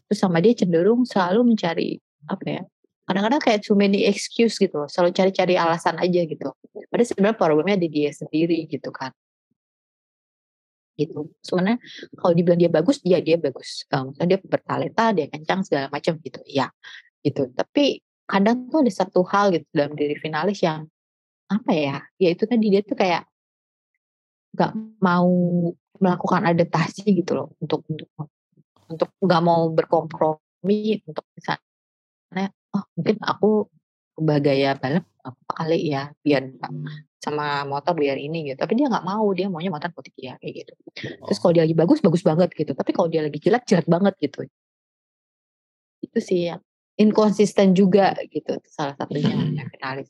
Terus 0.09 0.17
sama 0.17 0.41
dia 0.41 0.57
cenderung 0.57 1.05
selalu 1.05 1.53
mencari 1.53 2.01
apa 2.29 2.45
ya 2.45 2.61
kadang-kadang 3.09 3.41
kayak 3.41 3.65
too 3.65 3.73
many 3.73 4.05
excuse 4.05 4.61
gitu 4.61 4.85
loh 4.85 4.85
selalu 4.85 5.17
cari-cari 5.17 5.57
alasan 5.57 5.97
aja 5.97 6.21
gitu. 6.29 6.53
Padahal 6.93 7.07
sebenarnya 7.09 7.37
problemnya 7.41 7.77
di 7.81 7.89
dia 7.89 8.13
sendiri 8.13 8.69
gitu 8.69 8.93
kan. 8.93 9.09
Gitu. 10.93 11.33
Sebenarnya 11.41 11.81
kalau 12.13 12.33
dibilang 12.37 12.61
dia 12.61 12.69
bagus 12.69 13.01
dia 13.01 13.17
dia 13.17 13.41
bagus. 13.41 13.81
Um, 13.89 14.13
dia 14.13 14.37
bertalenta 14.37 15.09
dia 15.09 15.25
kencang 15.25 15.65
segala 15.65 15.89
macam 15.89 16.21
gitu 16.21 16.37
ya 16.45 16.69
gitu. 17.25 17.49
Tapi 17.49 18.05
kadang 18.29 18.69
tuh 18.69 18.85
ada 18.85 18.93
satu 18.93 19.25
hal 19.25 19.57
gitu 19.57 19.65
dalam 19.73 19.97
diri 19.97 20.13
finalis 20.13 20.61
yang 20.61 20.85
apa 21.49 21.73
ya 21.73 21.97
ya 22.21 22.29
itu 22.29 22.45
tadi 22.45 22.69
dia 22.69 22.85
tuh 22.85 22.93
kayak 22.93 23.25
nggak 24.53 24.71
mau 25.01 25.33
melakukan 25.97 26.45
adaptasi 26.45 27.09
gitu 27.09 27.33
loh 27.33 27.57
untuk 27.57 27.81
untuk 27.89 28.29
untuk 28.85 29.09
nggak 29.17 29.41
mau 29.41 29.65
berkompromi 29.73 31.01
untuk 31.09 31.25
misalnya 31.33 31.68
oh 32.75 32.83
mungkin 32.93 33.17
aku 33.21 33.65
ubah 34.19 34.37
gaya 34.43 34.75
balap 34.75 35.07
apa 35.23 35.51
kali 35.63 35.89
ya 35.89 36.11
biar 36.21 36.43
nggak 36.59 36.71
sama 37.19 37.67
motor 37.67 37.93
biar 37.95 38.15
ini 38.15 38.51
gitu. 38.51 38.57
Tapi 38.59 38.79
dia 38.79 38.87
nggak 38.87 39.05
mau 39.05 39.27
dia 39.35 39.51
maunya 39.51 39.71
motor 39.71 39.91
putih 39.91 40.15
dia 40.15 40.33
kayak 40.39 40.65
gitu. 40.65 40.73
Terus 41.27 41.37
kalau 41.39 41.53
dia 41.55 41.63
lagi 41.67 41.75
bagus 41.75 41.99
bagus 41.99 42.23
banget 42.23 42.49
gitu. 42.55 42.71
Tapi 42.71 42.91
kalau 42.95 43.11
dia 43.11 43.21
lagi 43.25 43.39
jelek 43.39 43.63
jelek 43.67 43.87
banget 43.91 44.13
gitu. 44.23 44.47
Itu 45.99 46.19
sih 46.23 46.51
yang 46.51 46.61
inkonsisten 46.99 47.75
juga 47.75 48.11
gitu 48.27 48.59
itu 48.59 48.69
salah 48.71 48.95
satunya 48.95 49.35
yang 49.35 49.67
finalis. 49.71 50.07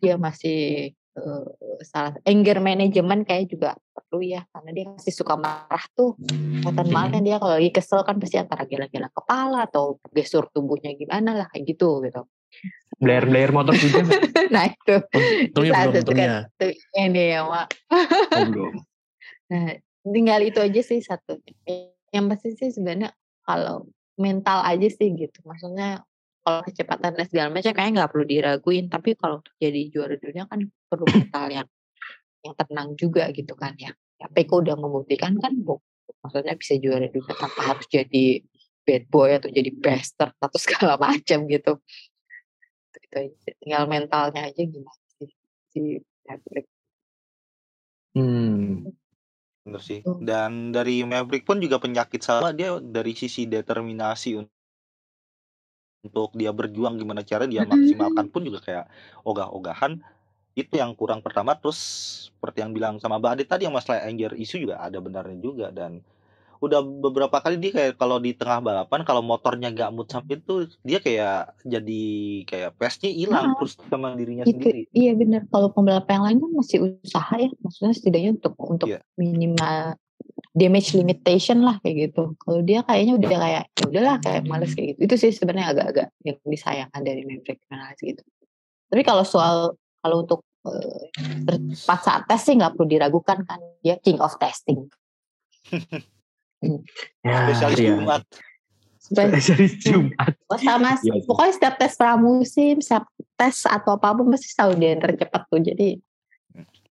Dia 0.00 0.16
masih 0.20 0.92
eh, 1.18 1.82
salah 1.82 2.14
anger 2.22 2.58
management 2.62 3.26
kayak 3.26 3.50
juga 3.50 3.74
perlu 3.94 4.22
ya 4.22 4.42
karena 4.54 4.70
dia 4.74 4.84
masih 4.88 5.14
suka 5.14 5.34
marah 5.34 5.84
tuh 5.94 6.14
kelihatan 6.62 6.88
banget 6.94 7.10
kan 7.18 7.22
dia 7.26 7.36
kalau 7.42 7.54
lagi 7.58 7.70
kesel 7.74 8.00
kan 8.06 8.16
pasti 8.22 8.36
antara 8.38 8.62
gila-gila 8.64 9.08
kepala 9.10 9.66
atau 9.66 9.98
gestur 10.14 10.46
tubuhnya 10.54 10.94
gimana 10.94 11.34
lah 11.34 11.46
kayak 11.50 11.76
gitu 11.76 12.00
gitu 12.06 12.22
Blair-blair 12.98 13.52
motor 13.52 13.76
juga 13.76 14.00
nah 14.54 14.64
itu 14.66 14.94
Untungnya 15.52 15.72
belum, 15.76 15.92
itu 15.92 16.00
untungnya. 16.00 16.30
tuh 16.56 16.72
ini 16.96 17.24
ya 17.36 17.40
Mak. 17.44 17.66
Oh, 18.34 18.44
belum. 18.48 18.74
Nah, 19.48 19.80
tinggal 20.04 20.44
itu 20.44 20.60
aja 20.60 20.80
sih 20.84 21.00
satu. 21.00 21.40
Yang 22.12 22.24
pasti 22.28 22.48
sih 22.52 22.68
sebenarnya 22.68 23.16
kalau 23.48 23.88
mental 24.20 24.60
aja 24.60 24.88
sih 24.92 25.08
gitu. 25.16 25.40
Maksudnya 25.48 26.04
kalau 26.48 26.64
kecepatan 26.64 27.12
dan 27.12 27.26
segala 27.28 27.48
macam 27.52 27.72
kayaknya 27.76 27.92
nggak 28.00 28.10
perlu 28.16 28.24
diraguin. 28.24 28.88
Tapi 28.88 29.12
kalau 29.20 29.44
untuk 29.44 29.52
jadi 29.60 29.80
juara 29.92 30.16
dunia 30.16 30.48
kan 30.48 30.64
perlu 30.88 31.04
mental 31.12 31.46
yang 31.52 31.68
yang 32.40 32.54
tenang 32.56 32.88
juga 32.96 33.28
gitu 33.36 33.52
kan 33.52 33.76
ya. 33.76 33.92
ya 34.16 34.26
Peko 34.32 34.64
udah 34.64 34.80
membuktikan 34.80 35.36
kan 35.36 35.52
bu- 35.60 35.84
maksudnya 36.24 36.56
bisa 36.56 36.80
juara 36.80 37.04
dunia 37.12 37.34
tanpa 37.36 37.60
harus 37.68 37.84
jadi 37.92 38.40
bad 38.88 39.04
boy 39.12 39.36
atau 39.36 39.52
jadi 39.52 39.68
bastard 39.76 40.32
atau 40.40 40.56
segala 40.64 40.96
macam 40.96 41.44
gitu. 41.44 41.72
Itu, 42.96 43.16
aja. 43.20 43.50
Tinggal 43.60 43.84
mentalnya 43.84 44.48
aja 44.48 44.62
gimana 44.64 45.04
sih 45.20 45.28
si 45.68 45.80
Patrick. 46.24 46.64
Hmm. 48.16 48.88
bener 49.68 49.84
sih. 49.84 50.00
Betul. 50.00 50.24
Dan 50.24 50.72
dari 50.72 51.04
Maverick 51.04 51.44
pun 51.44 51.60
juga 51.60 51.76
penyakit 51.76 52.24
sama 52.24 52.56
dia 52.56 52.80
dari 52.80 53.12
sisi 53.12 53.44
determinasi 53.44 54.40
un- 54.40 54.48
untuk 56.04 56.30
dia 56.38 56.54
berjuang 56.54 56.94
gimana 56.94 57.26
cara 57.26 57.44
dia 57.50 57.66
maksimalkan 57.66 58.30
pun 58.30 58.46
juga 58.46 58.62
kayak 58.62 58.84
ogah-ogahan 59.26 59.98
itu 60.54 60.74
yang 60.78 60.94
kurang 60.94 61.22
pertama 61.22 61.54
terus 61.58 61.78
seperti 62.30 62.62
yang 62.62 62.70
bilang 62.74 62.94
sama 63.02 63.18
Mbak 63.18 63.30
Adit 63.34 63.48
tadi 63.50 63.62
yang 63.66 63.74
masalah 63.74 64.06
anger 64.06 64.34
isu 64.34 64.62
juga 64.62 64.78
ada 64.82 64.98
benarnya 65.02 65.38
juga 65.38 65.70
dan 65.74 66.02
udah 66.58 66.82
beberapa 66.82 67.38
kali 67.38 67.54
dia 67.54 67.70
kayak 67.70 67.92
kalau 68.02 68.18
di 68.18 68.34
tengah 68.34 68.58
balapan 68.58 69.06
kalau 69.06 69.22
motornya 69.22 69.70
gak 69.70 69.94
mood 69.94 70.10
sampai 70.10 70.42
itu 70.42 70.66
dia 70.82 70.98
kayak 70.98 71.54
jadi 71.62 72.02
kayak 72.50 72.70
pace-nya 72.74 73.14
hilang 73.14 73.54
Ah, 73.54 73.62
terus 73.62 73.78
sama 73.78 74.18
dirinya 74.18 74.42
Itu 74.42 74.58
sendiri. 74.58 74.90
iya 74.90 75.14
benar. 75.14 75.46
Kalau 75.54 75.70
pembalap 75.70 76.10
yang 76.10 76.26
lain 76.26 76.38
kan 76.42 76.50
masih 76.58 76.78
usaha 76.98 77.30
ya, 77.38 77.46
maksudnya 77.62 77.94
setidaknya 77.94 78.30
untuk 78.42 78.54
untuk 78.58 78.88
Iya. 78.90 78.98
minimal 79.14 79.94
damage 80.54 80.94
limitation 80.94 81.62
lah 81.62 81.78
kayak 81.82 82.10
gitu. 82.10 82.34
Kalau 82.38 82.60
dia 82.62 82.80
kayaknya 82.82 83.14
udah 83.18 83.28
kayak 83.28 83.64
ya 83.74 83.84
udahlah 83.86 84.16
kayak 84.22 84.42
males 84.46 84.72
kayak 84.74 84.94
gitu. 84.94 85.00
Itu 85.06 85.14
sih 85.18 85.30
sebenarnya 85.34 85.66
agak-agak 85.74 86.08
yang 86.24 86.38
disayangkan 86.42 87.00
dari 87.02 87.22
Maverick 87.26 87.60
Vinales 87.66 88.00
gitu. 88.00 88.22
Tapi 88.88 89.02
kalau 89.04 89.24
soal 89.26 89.56
kalau 90.00 90.16
untuk 90.24 90.40
eh, 90.66 91.10
ter- 91.44 91.64
pas 91.84 92.00
saat 92.00 92.24
tes 92.26 92.40
sih 92.42 92.54
nggak 92.56 92.74
perlu 92.78 92.86
diragukan 92.88 93.38
kan 93.44 93.60
dia 93.82 93.98
king 94.00 94.18
of 94.22 94.34
testing. 94.40 94.86
Ya, 97.22 97.54
Spesialis 97.54 97.78
iya. 97.78 97.94
Jumat. 97.94 98.22
Spesialis 98.98 99.74
Jumat. 99.78 100.34
Oh 100.50 100.58
sama, 100.58 100.98
Iya 100.98 101.22
pokoknya 101.22 101.52
setiap 101.54 101.74
tes 101.78 101.94
pramusim, 101.94 102.82
setiap 102.82 103.06
tes 103.38 103.62
atau 103.62 103.94
apa 103.94 104.10
pun 104.10 104.26
pasti 104.34 104.50
tahu 104.58 104.74
dia 104.74 104.98
yang 104.98 105.02
tercepat 105.06 105.46
tuh. 105.46 105.62
Jadi 105.62 106.02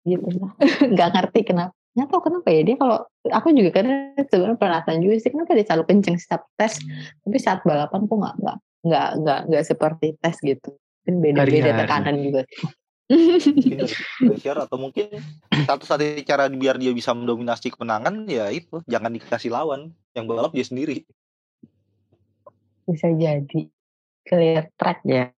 gitu 0.01 0.27
lah. 0.41 0.51
Nggak 0.97 1.09
ngerti 1.13 1.39
kenapa. 1.45 1.77
Nggak 1.91 2.07
tahu 2.07 2.21
kenapa 2.23 2.47
ya 2.55 2.61
dia 2.63 2.75
kalau 2.79 2.97
aku 3.27 3.47
juga 3.51 3.69
kadang 3.75 4.15
sebenarnya 4.15 4.57
penasaran 4.57 4.99
juga 5.03 5.15
sih 5.19 5.31
kenapa 5.31 5.51
dia 5.51 5.65
selalu 5.67 5.83
kenceng 5.91 6.17
setiap 6.17 6.47
tes, 6.55 6.79
tapi 7.27 7.37
saat 7.37 7.59
balapan 7.67 8.07
kok 8.07 8.15
nggak 8.15 8.35
nggak 8.39 8.57
nggak 8.81 9.09
nggak 9.19 9.39
nggak 9.51 9.63
seperti 9.67 10.07
tes 10.23 10.35
gitu. 10.39 10.69
Kan 11.03 11.15
beda-beda 11.19 11.83
tekanan 11.83 12.15
juga. 12.23 12.43
mungkin 13.11 13.83
pressure 14.23 14.59
atau 14.63 14.77
mungkin 14.79 15.07
satu-satunya 15.67 16.23
cara 16.23 16.47
biar 16.47 16.79
dia 16.79 16.95
bisa 16.95 17.11
mendominasi 17.11 17.67
kemenangan 17.75 18.23
ya 18.23 18.47
itu 18.47 18.79
jangan 18.87 19.11
dikasih 19.11 19.51
lawan 19.51 19.91
yang 20.15 20.31
balap 20.31 20.55
dia 20.55 20.63
sendiri 20.63 21.03
Bisa 22.87 23.11
jadi 23.11 23.67
clear 24.27 24.71
track 24.79 25.03
ya. 25.03 25.31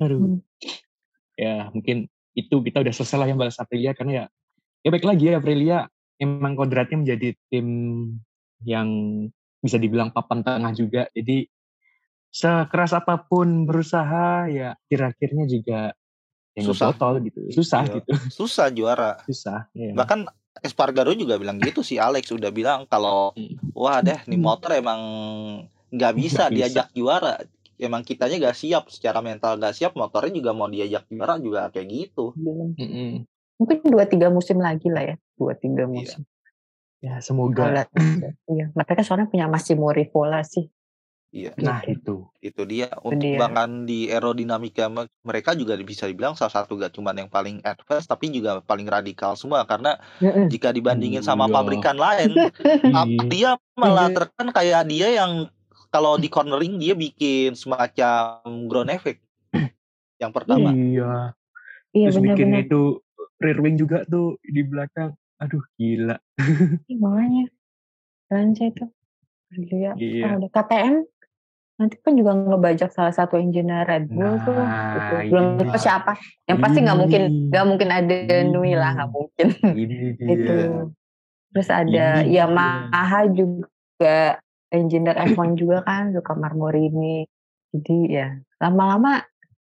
Aduh. 0.00 0.20
Hmm. 0.20 0.38
Ya, 1.34 1.68
mungkin 1.74 2.06
itu 2.34 2.60
kita 2.60 2.80
udah 2.80 2.90
selesai 2.90 3.16
lah 3.16 3.26
yang 3.26 3.38
balas 3.38 3.56
Aprilia 3.56 3.92
karena 3.92 4.12
ya 4.12 4.24
ya 4.80 4.88
baik 4.90 5.02
lagi 5.02 5.24
ya 5.26 5.38
Aprilia 5.38 5.78
emang 6.16 6.54
kodratnya 6.54 6.98
menjadi 6.98 7.34
tim 7.48 7.66
yang 8.62 8.88
bisa 9.58 9.76
dibilang 9.76 10.10
papan 10.10 10.42
tengah 10.42 10.72
juga. 10.72 11.02
Jadi 11.10 11.46
sekeras 12.28 12.92
apa 12.92 13.16
pun 13.20 13.64
berusaha 13.64 14.46
ya 14.46 14.74
kira-kiranya 14.84 15.46
juga 15.46 15.80
yang 16.52 16.66
Susah. 16.66 16.90
ngebotol 16.90 17.14
gitu. 17.24 17.38
Susah 17.52 17.82
Iya. 17.82 17.94
gitu. 17.96 18.10
susah 18.32 18.66
juara 18.70 19.10
Susah. 19.22 19.70
ya. 19.72 19.90
bahkan 19.92 20.26
Espargaro 20.56 21.10
juga 21.12 21.34
bilang 21.34 21.58
gitu 21.58 21.82
sih 21.82 21.98
Alex 21.98 22.30
udah 22.30 22.48
bilang 22.48 22.86
kalau 22.86 23.34
Hmm. 23.34 23.58
wah 23.72 23.98
deh 24.00 24.18
nih 24.24 24.38
motor 24.38 24.70
emang 24.72 25.00
nggak 25.90 26.12
bisa 26.14 26.46
bisa. 26.46 26.52
diajak 26.52 26.86
juara 26.92 27.42
emang 27.76 28.00
kitanya 28.00 28.38
gak 28.42 28.56
siap 28.56 28.84
secara 28.86 29.18
mental 29.18 29.56
gak 29.56 29.72
siap 29.72 29.92
motornya 29.92 30.32
juga 30.32 30.50
mau 30.50 30.66
diajak 30.66 31.06
juara 31.06 31.36
juga 31.36 31.68
kayak 31.68 31.86
gitu. 31.86 32.34
Mungkin 33.54 33.76
dua 33.84 34.04
tiga 34.04 34.28
musim 34.28 34.58
lagi 34.58 34.88
lah 34.88 35.04
ya, 35.04 35.16
dua 35.34 35.54
tiga 35.54 35.84
musim. 35.84 36.26
Ya 36.98 37.18
Kalau 37.18 37.24
semoga. 37.52 37.84
iya, 38.46 38.66
mereka 38.70 39.00
soalnya 39.00 39.26
punya 39.26 39.46
Massimo 39.46 39.88
Rivola 39.88 40.42
sih. 40.42 40.66
iya 41.30 41.50
Nah 41.56 41.82
gitu. 41.82 42.30
itu. 42.38 42.54
itu 42.54 42.62
dia 42.64 42.86
untuk 43.00 43.18
dia. 43.20 43.34
bahkan 43.36 43.82
di 43.82 44.06
aerodinamika 44.06 44.86
me- 44.86 45.10
mereka 45.20 45.50
juga 45.52 45.74
bisa 45.76 46.06
dibilang 46.06 46.32
salah 46.32 46.54
satu 46.54 46.78
gak 46.78 46.94
cuman 46.94 47.16
yang 47.16 47.28
paling 47.28 47.58
advance 47.60 48.06
tapi 48.06 48.30
juga 48.30 48.60
paling 48.60 48.86
radikal 48.86 49.34
semua 49.34 49.64
karena 49.64 49.98
jika 50.46 50.70
dibandingin 50.70 51.20
sama 51.20 51.44
Iya. 51.44 51.52
pabrikan 51.52 51.96
lain 51.96 52.30
dia 53.26 53.58
malah 53.74 54.06
Iya. 54.06 54.14
terkesan 54.16 54.48
kayak 54.48 54.82
dia 54.86 55.08
yang 55.12 55.32
kalau 55.94 56.18
di 56.18 56.26
cornering 56.26 56.74
dia 56.76 56.92
bikin 56.92 57.54
semacam 57.54 58.42
ground 58.66 58.90
effect 58.90 59.22
yang 60.22 60.34
pertama 60.34 60.74
Iya. 60.74 61.30
Iya 61.94 62.10
Terus 62.10 62.18
bikin 62.20 62.50
benar-benar. 62.50 62.66
itu 62.66 62.82
rear 63.36 63.58
wing 63.58 63.76
juga 63.76 64.02
tuh 64.04 64.34
di 64.42 64.60
belakang. 64.60 65.14
Aduh 65.36 65.62
gila. 65.74 66.18
Ih, 66.84 66.96
makanya 66.96 67.46
keren 68.26 68.50
sih 68.52 68.66
itu. 68.68 68.84
Dia 69.70 69.94
Iya. 69.94 70.34
ada 70.34 70.48
KTM 70.48 71.06
nanti 71.74 71.94
kan 71.98 72.14
juga 72.14 72.34
ngebajak 72.34 72.90
salah 72.90 73.10
satu 73.10 73.34
engineer 73.34 73.82
Red 73.84 74.06
Bull 74.08 74.38
tuh. 74.40 74.54
Nah, 74.54 74.90
Gitu. 74.90 75.14
Belum 75.30 75.46
ini. 75.52 75.62
tahu 75.64 75.78
siapa. 75.80 76.12
Yang 76.44 76.58
pasti 76.60 76.78
nggak 76.80 76.98
mungkin 76.98 77.22
nggak 77.48 77.64
mungkin 77.64 77.88
ada. 77.88 78.16
Nui 78.44 78.72
lah 78.74 78.90
nggak 78.92 79.10
mungkin. 79.10 79.46
Ini 79.62 79.96
dia. 80.14 80.26
itu. 80.28 80.54
Terus 81.50 81.68
ada 81.70 82.06
Ini 82.22 82.34
Yamaha 82.34 83.20
juga 83.28 84.42
engineer 84.72 85.16
F1 85.34 85.58
juga 85.58 85.82
kan 85.84 86.14
suka 86.14 86.32
Marmorini. 86.38 87.26
Jadi 87.74 87.96
ya 88.14 88.38
lama-lama 88.62 89.20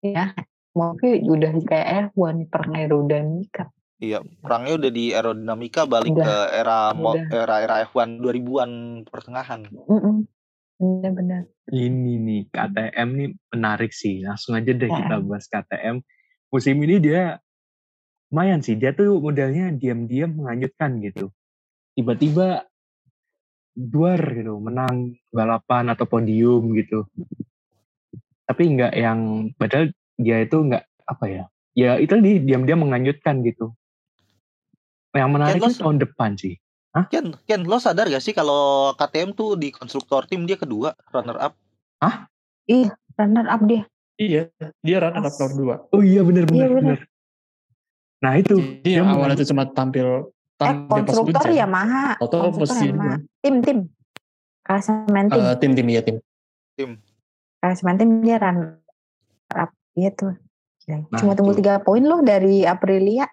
ya 0.04 0.36
mungkin 0.76 1.24
udah 1.30 1.52
kayak 1.64 1.88
F1 2.12 2.52
per 2.52 2.68
aerodinamika. 2.74 3.72
iya 4.04 4.20
perangnya 4.20 4.74
udah 4.84 4.92
di 4.92 5.16
aerodinamika 5.16 5.88
balik 5.88 6.12
Udah. 6.12 6.26
ke 6.28 6.38
era 6.60 6.80
Udah. 6.92 7.24
era 7.32 7.56
era 7.64 7.76
F1 7.88 8.20
2000-an 8.20 8.72
pertengahan 9.08 9.64
Mm-mm. 9.88 10.28
Bener-bener. 10.84 11.48
Ini 11.72 12.14
nih 12.20 12.42
KTM 12.52 13.10
nih 13.16 13.30
menarik 13.56 13.96
sih. 13.96 14.20
Langsung 14.26 14.60
aja 14.60 14.76
deh 14.76 14.90
kita 14.92 15.16
bahas 15.24 15.48
KTM. 15.48 16.04
Musim 16.52 16.76
ini 16.84 17.00
dia 17.00 17.40
lumayan 18.34 18.60
sih. 18.60 18.76
Dia 18.76 18.92
tuh 18.92 19.22
modelnya 19.24 19.72
diam-diam 19.72 20.36
menganyutkan 20.36 21.00
gitu. 21.00 21.32
Tiba-tiba 21.96 22.68
duar 23.74 24.22
gitu, 24.38 24.62
menang 24.62 25.18
balapan 25.34 25.90
atau 25.90 26.06
podium 26.06 26.74
gitu. 26.78 27.10
Tapi 28.46 28.64
nggak 28.78 28.94
yang 28.94 29.50
padahal 29.58 29.90
dia 30.18 30.46
itu 30.46 30.58
nggak 30.62 30.84
apa 31.10 31.26
ya? 31.26 31.44
Ya 31.74 31.98
itu 31.98 32.14
di 32.22 32.38
diam-diam 32.42 32.86
menganyutkan 32.86 33.42
gitu. 33.42 33.74
Yang 35.14 35.30
menarik 35.30 35.62
itu 35.62 35.82
tahun 35.82 35.98
depan 36.02 36.38
sih. 36.38 36.58
Ken 37.10 37.34
Ken 37.50 37.66
lo 37.66 37.82
sadar 37.82 38.06
gak 38.06 38.22
sih 38.22 38.38
kalau 38.38 38.94
KTM 38.94 39.34
tuh 39.34 39.58
di 39.58 39.74
konstruktor 39.74 40.30
tim 40.30 40.46
dia 40.46 40.62
kedua 40.62 40.94
runner 41.10 41.38
up 41.42 41.58
Runner 43.18 43.46
up 43.50 43.62
dia. 43.66 43.86
Iya, 44.18 44.54
dia 44.86 44.98
runner 45.02 45.26
up 45.26 45.34
nomor 45.38 45.90
2. 45.90 45.94
Oh 45.94 46.02
iya 46.06 46.22
benar 46.22 46.46
Iya, 46.46 46.50
benar 46.50 46.70
benar. 46.70 46.82
benar. 46.82 47.00
Nah 48.22 48.34
itu 48.38 48.56
Jadi 48.58 48.90
yang 48.94 49.10
dia 49.10 49.14
awalnya 49.18 49.36
itu 49.38 49.46
cuma 49.50 49.64
tampil 49.70 50.33
Eh 50.64 50.76
konstruktor 50.88 51.46
hujan. 51.46 51.60
Yamaha. 51.60 52.06
Atau 52.18 52.40
Konstruktor 52.42 52.76
mesin 52.76 52.90
Yamaha. 52.94 53.16
Tim 53.40 53.56
tim. 53.60 53.78
Klasemen 54.64 55.26
tim. 55.28 55.40
eh, 55.40 55.56
tim 55.58 55.72
tim 55.74 55.88
ya 55.88 56.02
tim. 56.02 56.18
Klasemen 57.60 57.96
tim 57.96 58.10
dia 58.22 58.38
runner 58.38 58.80
up. 59.52 59.70
Iya 59.94 60.10
tuh. 60.12 60.34
Gila. 60.84 61.08
Nah, 61.08 61.20
Cuma 61.20 61.32
tunggu 61.34 61.54
tiga 61.54 61.80
poin 61.80 62.02
loh 62.02 62.20
dari 62.20 62.64
Aprilia. 62.64 63.28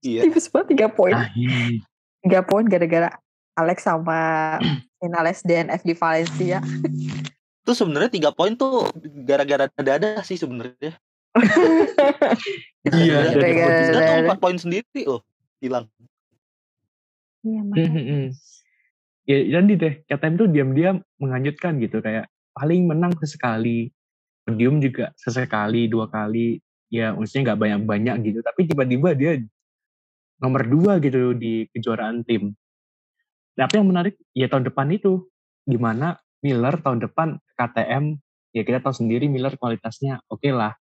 iya 0.00 0.20
Tipis 0.24 0.48
banget 0.48 0.76
tiga 0.76 0.86
poin. 0.88 1.12
nah 1.12 1.28
ini 1.32 1.80
Tiga 2.20 2.40
poin 2.40 2.64
gara-gara 2.64 3.12
Alex 3.54 3.84
sama 3.84 4.56
Vinales 4.96 5.44
DNF 5.44 5.84
di 5.84 5.92
Valencia. 5.92 6.58
itu 7.64 7.72
sebenarnya 7.72 8.12
tiga 8.12 8.28
poin 8.28 8.52
tuh 8.52 8.88
gara-gara 9.24 9.64
dada 9.74 10.20
sih 10.20 10.36
sebenarnya 10.36 10.92
Iya, 12.84 13.32
gara-gara 13.32 14.20
empat 14.24 14.38
poin 14.38 14.56
sendiri 14.56 15.04
loh 15.04 15.24
hilang 15.58 15.88
Iya 17.44 17.60
Hmm, 17.60 17.68
makanya. 17.70 17.90
hmm, 17.92 18.06
hmm. 18.08 18.26
Ya 19.24 19.38
jadi 19.56 19.72
deh, 19.80 19.94
KTM 20.04 20.34
tuh 20.36 20.48
diam-diam 20.52 20.96
menganyutkan 21.16 21.80
gitu 21.80 22.04
kayak 22.04 22.28
paling 22.52 22.84
menang 22.84 23.12
sesekali, 23.20 23.88
podium 24.44 24.84
juga 24.84 25.16
sesekali 25.16 25.88
dua 25.88 26.12
kali, 26.12 26.60
ya 26.92 27.16
maksudnya 27.16 27.52
nggak 27.52 27.60
banyak-banyak 27.60 28.16
gitu, 28.20 28.38
tapi 28.44 28.68
tiba-tiba 28.68 29.10
dia 29.16 29.32
nomor 30.44 30.62
dua 30.68 31.00
gitu 31.00 31.32
di 31.32 31.64
kejuaraan 31.72 32.20
tim. 32.28 32.52
Tapi 33.56 33.72
yang 33.80 33.88
menarik 33.88 34.18
ya 34.36 34.50
tahun 34.50 34.68
depan 34.68 34.92
itu 34.92 35.24
gimana 35.64 36.18
Miller 36.44 36.76
tahun 36.84 37.00
depan 37.00 37.40
KTM 37.56 38.18
ya 38.52 38.62
kita 38.66 38.84
tahu 38.84 38.92
sendiri 38.92 39.30
Miller 39.30 39.56
kualitasnya 39.56 40.20
oke 40.28 40.50
lah. 40.52 40.76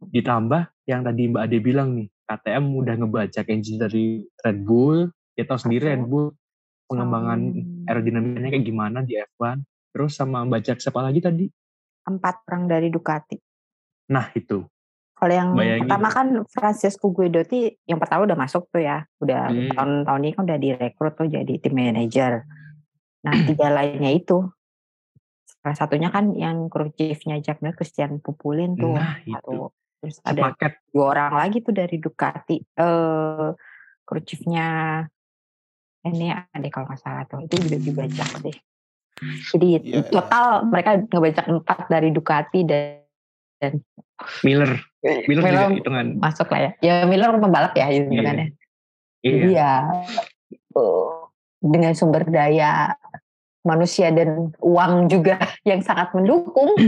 Ditambah 0.00 0.86
yang 0.88 1.04
tadi 1.04 1.28
Mbak 1.28 1.42
Ade 1.44 1.58
bilang 1.60 1.88
nih 1.98 2.08
KTM 2.24 2.64
udah 2.72 2.94
ngebajak 2.98 3.46
engine 3.52 3.78
dari 3.78 4.24
Red 4.40 4.64
Bull, 4.64 5.12
kita 5.32 5.48
tahu 5.48 5.60
sendiri 5.60 5.90
Red 5.90 6.04
Bull 6.04 6.32
pengembangan 6.84 7.40
Hmm. 7.40 7.88
aerodinamikanya 7.88 8.50
kayak 8.50 8.66
gimana 8.66 8.98
di 9.00 9.16
F1 9.16 9.64
terus 9.90 10.12
sama 10.12 10.44
bajak 10.44 10.76
siapa 10.78 11.00
lagi 11.00 11.20
tadi 11.20 11.46
Empat 12.02 12.42
orang 12.46 12.66
dari 12.66 12.88
Ducati. 12.88 13.38
nah 14.08 14.26
itu 14.32 14.66
Kalau 15.14 15.30
yang 15.30 15.54
Bayangin. 15.54 15.86
pertama 15.86 16.08
kan 16.10 16.26
Francisco 16.50 17.14
Guidotti 17.14 17.70
yang 17.86 18.02
pertama 18.02 18.26
udah 18.26 18.34
masuk 18.34 18.66
tuh 18.68 18.82
ya, 18.82 19.06
udah 19.18 19.48
Hmm. 19.48 19.70
tahun-tahun 19.70 20.20
ini 20.20 20.32
kan 20.34 20.42
udah 20.42 20.58
direkrut 20.58 21.14
tuh 21.14 21.30
jadi 21.30 21.54
tim 21.62 21.74
manager. 21.78 22.42
Nah 23.22 23.34
tiga 23.46 23.70
lainnya 23.70 24.10
itu, 24.10 24.42
salah 25.62 25.78
satunya 25.78 26.10
kan 26.10 26.34
yang 26.34 26.66
kru 26.66 26.90
chiefnya 26.90 27.38
Jack 27.38 27.62
Christian 27.78 28.18
Pupulin 28.18 28.74
tuh 28.74 28.98
Nah, 28.98 29.22
itu. 29.22 29.30
satu. 29.38 29.70
Terus 30.02 30.18
ada 30.26 30.42
Sepaket. 30.50 30.72
dua 30.90 31.04
orang 31.14 31.32
lagi 31.38 31.58
tuh 31.62 31.70
dari 31.70 31.96
Ducati, 32.02 32.56
eh 32.58 33.48
chiefnya 34.26 34.66
ini 36.04 36.34
ada 36.34 36.68
kalau 36.68 36.90
nggak 36.90 37.00
salah 37.00 37.22
tuh, 37.26 37.46
itu 37.46 37.54
juga 37.62 37.78
dibajak 37.78 38.28
sih. 38.42 38.56
Jadi 39.54 39.66
Iya, 39.78 39.80
iya. 39.82 40.00
total 40.10 40.46
mereka 40.66 40.90
ngebajak 41.06 41.46
empat 41.46 41.78
dari 41.86 42.08
Ducati 42.10 42.60
dan 42.66 43.72
Miller. 44.42 44.82
Miller, 45.02 45.42
juga 45.42 45.46
Miller 45.46 45.70
hitungan. 45.78 46.06
masuk 46.18 46.48
lah 46.50 46.60
ya. 46.60 46.70
Ya 46.82 46.94
Miller 47.06 47.30
pembalap 47.38 47.74
ya 47.74 47.86
gitu 47.90 48.10
Iya. 48.10 48.22
kan 48.22 48.34
ya. 48.34 48.46
Iya. 49.22 49.30
Jadi 49.30 49.48
ya 49.54 49.72
eh, 50.74 51.10
dengan 51.62 51.92
sumber 51.94 52.26
daya 52.26 52.98
manusia 53.62 54.10
dan 54.10 54.50
uang 54.58 55.06
juga 55.06 55.38
yang 55.62 55.78
sangat 55.86 56.10
mendukung. 56.18 56.74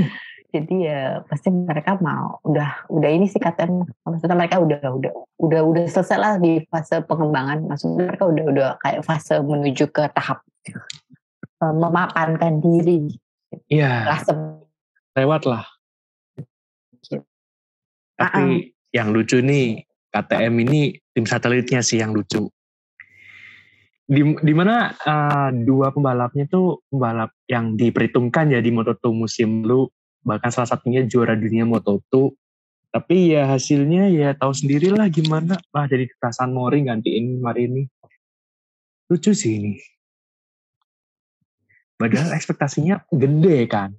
Jadi 0.55 0.87
ya 0.87 1.19
pasti 1.27 1.51
mereka 1.51 1.99
mau 1.99 2.39
udah 2.47 2.87
udah 2.87 3.11
ini 3.11 3.27
sih 3.27 3.43
katanya 3.43 3.91
maksudnya 4.07 4.39
mereka 4.39 4.63
udah 4.63 4.79
udah 4.87 5.13
udah 5.43 5.61
udah 5.67 5.85
selesai 5.91 6.15
lah 6.15 6.33
di 6.39 6.63
fase 6.71 7.03
pengembangan 7.03 7.67
maksudnya 7.67 8.07
mereka 8.07 8.31
udah 8.31 8.45
udah 8.55 8.69
kayak 8.79 9.03
fase 9.03 9.43
menuju 9.43 9.91
ke 9.91 10.07
tahap 10.15 10.47
eh, 11.59 11.75
memapankan 11.75 12.63
diri 12.63 13.11
Iya. 13.71 14.15
se- 14.23 14.63
Lewat 15.15 15.47
lah. 15.47 15.63
Tapi 18.15 18.71
yang 18.91 19.11
lucu 19.15 19.39
nih, 19.43 19.83
KTM 20.11 20.55
ini 20.67 20.95
tim 21.15 21.27
satelitnya 21.27 21.83
sih 21.83 21.99
yang 22.03 22.15
lucu. 22.15 22.47
Di, 24.05 24.21
di 24.21 24.53
mana 24.55 24.91
eh, 24.93 25.51
dua 25.65 25.91
pembalapnya 25.95 26.51
tuh 26.51 26.83
pembalap 26.91 27.31
yang 27.47 27.79
diperhitungkan 27.79 28.53
ya 28.53 28.61
di 28.61 28.71
Moto2 28.75 29.05
musim 29.15 29.63
lalu, 29.63 29.87
bahkan 30.25 30.49
salah 30.49 30.67
satunya 30.67 31.05
juara 31.05 31.37
dunia 31.37 31.63
Moto2. 31.63 32.33
Tapi 32.91 33.35
ya 33.35 33.47
hasilnya 33.47 34.07
ya 34.09 34.33
tahu 34.33 34.51
sendirilah 34.51 35.07
gimana. 35.11 35.59
Wah 35.71 35.85
jadi 35.85 36.07
kekerasan 36.07 36.51
Mori 36.51 36.83
gantiin 36.83 37.39
Marini. 37.39 37.85
Lucu 39.07 39.31
sih 39.31 39.61
ini. 39.61 39.75
Padahal 41.95 42.35
ekspektasinya 42.35 43.07
gede 43.09 43.67
kan. 43.67 43.91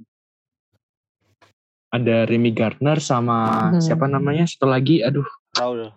Ada 1.92 2.28
Remy 2.28 2.52
Gardner 2.52 3.00
sama 3.00 3.72
Hmm. 3.72 3.80
siapa 3.80 4.04
namanya 4.06 4.44
satu 4.44 4.68
lagi, 4.68 5.00
aduh, 5.00 5.24
Raul. 5.56 5.96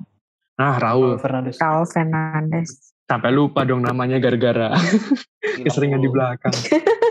nah 0.55 0.79
Raul. 0.79 1.18
Fernandes. 1.18 1.59
Raul 1.59 1.87
Fernandez. 1.87 2.95
Sampai 3.03 3.33
lupa 3.33 3.64
dong 3.64 3.83
namanya 3.83 4.20
gara-gara 4.20 4.70
keseringan 5.64 5.99
di 5.99 6.07
belakang. 6.07 6.55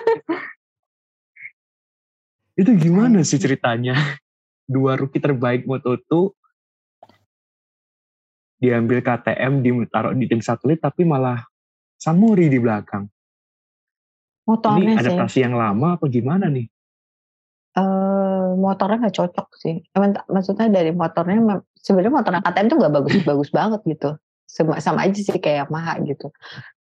Itu 2.57 2.73
gimana 2.73 3.21
sih 3.21 3.37
ceritanya? 3.37 3.93
Dua 4.67 4.99
rookie 4.99 5.23
terbaik 5.23 5.63
Moto2 5.63 6.33
diambil 8.57 9.05
KTM 9.05 9.61
ditaruh 9.61 10.17
di 10.17 10.25
tim 10.25 10.41
satelit 10.41 10.81
tapi 10.81 11.05
malah 11.05 11.45
Samori 11.95 12.49
di 12.49 12.59
belakang. 12.59 13.05
Motornya 14.49 14.81
Ini 14.81 14.93
sih. 14.97 15.01
adaptasi 15.05 15.37
yang 15.45 15.55
lama 15.55 15.95
apa 15.95 16.05
gimana 16.09 16.49
nih? 16.49 16.67
eh 17.77 18.47
motornya 18.57 19.05
nggak 19.05 19.17
cocok 19.21 19.47
sih. 19.53 19.85
Maksudnya 20.33 20.65
dari 20.73 20.89
motornya 20.89 21.61
sebenarnya 21.77 22.13
motornya 22.13 22.41
KTM 22.41 22.67
tuh 22.73 22.77
nggak 22.81 22.93
bagus-bagus 22.97 23.49
banget 23.57 23.81
gitu. 23.85 24.09
Sama, 24.49 24.81
sama 24.81 25.05
aja 25.05 25.19
sih 25.19 25.37
kayak 25.37 25.69
Yamaha 25.69 26.01
gitu. 26.07 26.33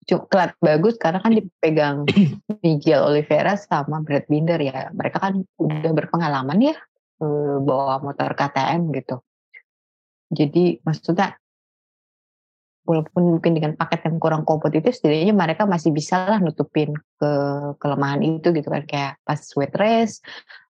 Kelihatan 0.07 0.55
bagus 0.63 0.95
karena 0.95 1.19
kan 1.19 1.35
dipegang 1.35 2.07
Miguel 2.63 3.03
Oliveira 3.03 3.59
sama 3.59 3.99
Brad 3.99 4.23
Binder 4.31 4.55
ya. 4.63 4.87
Mereka 4.95 5.19
kan 5.19 5.43
udah 5.59 5.91
berpengalaman 5.91 6.59
ya 6.63 6.75
eh, 7.19 7.57
bawa 7.59 7.99
motor 7.99 8.31
KTM 8.31 8.95
gitu. 8.95 9.19
Jadi 10.31 10.79
maksudnya 10.83 11.35
walaupun 12.87 13.35
mungkin 13.35 13.51
dengan 13.51 13.75
paket 13.75 14.07
yang 14.07 14.15
kurang 14.15 14.47
kompetitif, 14.47 14.95
setidaknya 14.95 15.35
mereka 15.35 15.67
masih 15.67 15.91
bisa 15.91 16.23
lah 16.23 16.39
nutupin 16.39 16.95
ke 17.19 17.31
kelemahan 17.83 18.23
itu 18.23 18.55
gitu 18.55 18.71
kan. 18.71 18.87
Kayak 18.87 19.19
pas 19.27 19.43
wet 19.59 19.75
race 19.75 20.23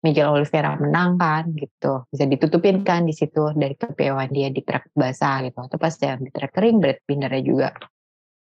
Miguel 0.04 0.28
Oliveira 0.28 0.76
menang 0.76 1.16
kan 1.16 1.48
gitu. 1.56 2.04
Bisa 2.12 2.28
ditutupin 2.28 2.84
kan 2.84 3.08
di 3.08 3.16
situ 3.16 3.56
dari 3.56 3.80
kepiawaian 3.80 4.28
dia 4.28 4.52
di 4.52 4.60
track 4.60 4.92
basah 4.92 5.40
gitu. 5.48 5.56
Atau 5.64 5.80
pas 5.80 5.96
yang 6.04 6.20
di 6.20 6.32
track 6.36 6.52
kering 6.52 6.84
Brad 6.84 7.00
Bindernya 7.08 7.44
juga 7.48 7.70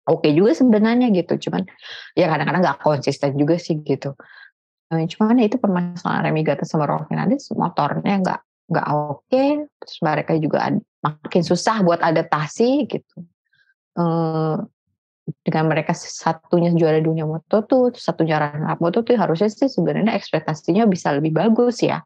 oke 0.07 0.27
juga 0.31 0.51
sebenarnya 0.55 1.11
gitu. 1.11 1.47
Cuman 1.47 1.67
ya 2.15 2.31
kadang-kadang 2.31 2.61
nggak 2.63 2.79
konsisten 2.81 3.35
juga 3.35 3.59
sih 3.59 3.77
gitu. 3.83 4.15
Eh, 4.87 5.03
cuman 5.11 5.35
ya 5.43 5.51
itu 5.51 5.59
permasalahan 5.59 6.31
Remy 6.31 6.41
Gata 6.47 6.63
sama 6.63 6.87
Raul 6.87 7.03
Fernandez 7.11 7.51
motornya 7.51 8.23
nggak 8.23 8.39
nggak 8.67 8.87
oke 8.91 9.43
terus 9.79 9.97
mereka 10.03 10.31
juga 10.39 10.67
makin 11.03 11.43
susah 11.43 11.83
buat 11.83 11.99
adaptasi 11.99 12.87
gitu. 12.87 13.17
Eh, 13.99 14.57
dengan 15.43 15.65
mereka 15.67 15.91
satunya 15.91 16.71
juara 16.71 17.03
dunia 17.03 17.27
moto 17.27 17.59
tuh 17.67 17.91
satunya 17.99 18.39
runner 18.39 18.71
up 18.71 18.79
moto 18.79 19.03
tuh 19.03 19.19
harusnya 19.19 19.51
sih 19.51 19.67
sebenarnya 19.67 20.15
ekspektasinya 20.15 20.87
bisa 20.87 21.11
lebih 21.11 21.35
bagus 21.35 21.83
ya. 21.83 21.99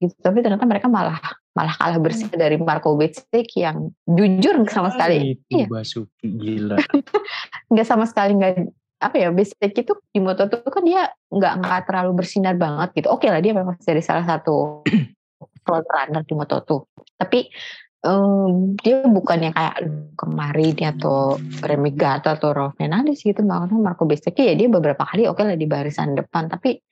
Gitu 0.00 0.16
tapi 0.24 0.40
ternyata 0.40 0.64
mereka 0.64 0.88
malah 0.88 1.20
malah 1.52 1.74
kalah 1.76 2.00
bersih 2.00 2.28
dari 2.32 2.56
Marco 2.56 2.96
Betsic 2.96 3.48
yang 3.60 3.92
jujur 4.08 4.64
sama 4.72 4.88
sekali. 4.92 5.36
Itu 5.36 5.52
iya. 5.52 5.66
Basuki 5.68 6.28
gila. 6.32 6.76
nggak 7.72 7.86
sama 7.86 8.08
sekali 8.08 8.36
nggak 8.36 8.72
apa 9.02 9.16
ya 9.18 9.28
Betsic 9.34 9.72
itu 9.76 9.92
di 10.08 10.20
moto 10.22 10.48
tuh 10.48 10.64
kan 10.64 10.82
dia 10.84 11.12
nggak 11.28 11.54
nggak 11.60 11.80
terlalu 11.88 12.24
bersinar 12.24 12.56
banget 12.56 12.96
gitu. 12.96 13.08
Oke 13.12 13.28
lah 13.28 13.44
dia 13.44 13.52
memang 13.52 13.76
jadi 13.80 14.00
salah 14.00 14.24
satu 14.24 14.80
front 15.64 15.86
runner 15.86 16.24
di 16.24 16.34
moto 16.34 16.56
tuh. 16.64 16.80
Tapi 17.20 17.52
em, 18.02 18.74
dia 18.82 19.06
bukan 19.06 19.38
yang 19.50 19.54
kayak 19.54 19.76
kemarin 20.18 20.74
atau 20.94 21.38
Remy 21.62 21.90
Gata 21.94 22.34
atau 22.34 22.50
Raul 22.50 22.72
Fernandez 22.74 23.22
gitu 23.22 23.42
makanya 23.46 23.78
Marco 23.78 24.04
Bezzecchi 24.04 24.50
ya 24.50 24.54
dia 24.58 24.66
beberapa 24.66 25.06
kali 25.06 25.30
oke 25.30 25.42
lah 25.42 25.54
di 25.54 25.66
barisan 25.70 26.18
depan 26.18 26.50
tapi 26.50 26.82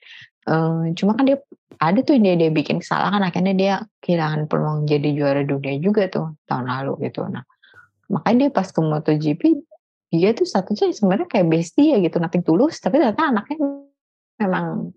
em, 0.46 0.94
cuma 0.94 1.18
kan 1.18 1.26
dia 1.26 1.38
ada 1.80 1.98
tuh 2.04 2.14
yang 2.18 2.36
dia, 2.36 2.46
dia 2.46 2.50
bikin 2.52 2.78
kesalahan 2.78 3.24
akhirnya 3.26 3.54
dia 3.56 3.74
kehilangan 4.04 4.46
peluang 4.46 4.86
jadi 4.86 5.08
juara 5.16 5.42
dunia 5.42 5.76
juga 5.82 6.06
tuh 6.06 6.38
tahun 6.46 6.70
lalu 6.70 7.11
gitu 7.11 7.26
nah 7.26 7.42
makanya 8.11 8.46
dia 8.46 8.50
pas 8.54 8.68
ke 8.70 8.80
MotoGP 8.80 9.42
dia 10.11 10.30
tuh 10.34 10.46
statusnya 10.46 10.90
sebenarnya 10.94 11.26
kayak 11.30 11.46
bestie 11.46 11.94
ya 11.94 11.98
gitu 12.02 12.18
nothing 12.18 12.42
tulus 12.42 12.78
tapi 12.82 12.98
ternyata 12.98 13.30
anaknya 13.30 13.58
memang 14.38 14.94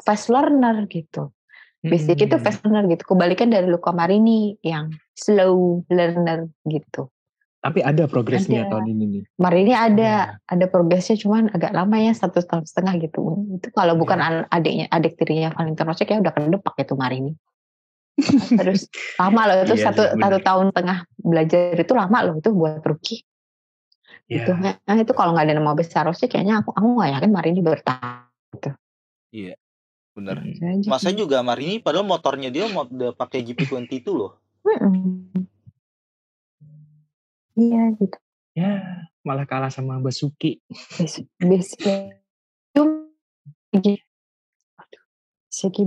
fast 0.00 0.28
learner 0.32 0.88
gitu 0.88 1.32
itu 1.80 2.36
Hmm. 2.36 2.44
fast 2.44 2.60
learner 2.60 2.84
gitu. 2.92 3.16
Kebalikan 3.16 3.48
dari 3.48 3.64
Luca 3.64 3.88
Marini 3.96 4.52
yang 4.60 4.92
slow 5.20 5.84
learner 5.92 6.48
gitu. 6.64 7.12
Tapi 7.60 7.84
ada 7.84 8.08
progresnya 8.08 8.64
Ada. 8.64 8.70
tahun 8.72 8.84
ini 8.96 9.04
nih. 9.04 9.22
Marini 9.36 9.72
Iya. 9.76 9.80
ada 9.92 10.12
ada 10.48 10.64
progresnya 10.64 11.20
cuman 11.20 11.52
agak 11.52 11.76
lama 11.76 11.92
ya 12.00 12.16
satu 12.16 12.40
tahun 12.40 12.64
setengah 12.64 12.96
gitu. 13.04 13.20
Itu 13.60 13.68
kalau 13.76 14.00
bukan 14.00 14.16
Iya. 14.16 14.28
an- 14.32 14.48
adiknya 14.48 14.86
adik 14.88 15.20
tirinya 15.20 15.52
Valentino 15.52 15.92
Rossi 15.92 16.08
kayak 16.08 16.24
udah 16.24 16.32
kedepak 16.32 16.74
itu 16.80 16.94
Marini. 16.96 17.32
Terus 18.56 18.88
lama 19.20 19.42
loh 19.44 19.56
itu 19.68 19.76
Iya 19.76 19.84
satu 19.92 20.02
bener. 20.08 20.20
satu 20.24 20.38
tahun 20.40 20.66
tengah 20.72 20.98
belajar 21.20 21.76
itu 21.76 21.92
lama 21.92 22.18
loh 22.24 22.34
itu 22.40 22.48
buat 22.48 22.80
rookie. 22.80 23.20
Iya. 24.24 24.48
Gitu. 24.48 24.50
Nah, 24.56 24.96
itu 24.96 25.12
kalau 25.12 25.36
nggak 25.36 25.44
ada 25.52 25.54
nama 25.60 25.76
besar 25.76 26.08
Rossi 26.08 26.32
kayaknya 26.32 26.64
aku 26.64 26.72
aku 26.72 26.86
nggak 26.96 27.10
yakin 27.20 27.30
Marini 27.30 27.60
bertahan. 27.60 28.24
Bener. 30.10 30.42
Itu 30.42 30.64
aja 30.64 30.88
Masa 30.90 31.12
sih. 31.12 31.16
juga 31.20 31.44
Marini 31.44 31.78
padahal 31.78 32.08
motornya 32.08 32.48
dia 32.50 32.66
mau 32.72 32.88
udah 32.88 33.12
pakai 33.14 33.44
GP20 33.44 34.00
itu 34.00 34.10
loh. 34.16 34.39
Mm-mm. 34.66 35.46
Iya 37.56 37.82
gitu. 37.96 38.18
Ya, 38.56 39.06
malah 39.22 39.46
kalah 39.46 39.70
sama 39.70 40.02
Basuki. 40.02 40.60
Aduh, 44.80 45.04
segi 45.48 45.84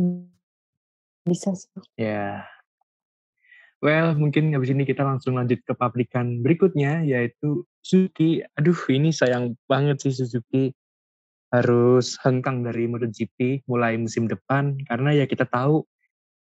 bisa 1.24 1.51
sih. 1.55 1.69
Ya. 1.99 2.47
Well, 3.84 4.15
mungkin 4.15 4.55
habis 4.55 4.71
ini 4.71 4.88
kita 4.88 5.03
langsung 5.03 5.36
lanjut 5.36 5.59
ke 5.67 5.76
pabrikan 5.76 6.39
berikutnya, 6.39 7.03
yaitu 7.03 7.67
Suzuki. 7.84 8.39
Aduh, 8.55 8.80
ini 8.88 9.11
sayang 9.11 9.59
banget 9.67 10.07
sih 10.07 10.15
Suzuki 10.15 10.71
harus 11.51 12.15
hengkang 12.24 12.63
dari 12.63 12.88
MotoGP 12.88 13.67
mulai 13.67 13.99
musim 13.99 14.26
depan, 14.26 14.80
karena 14.88 15.13
ya 15.13 15.28
kita 15.28 15.43
tahu 15.45 15.84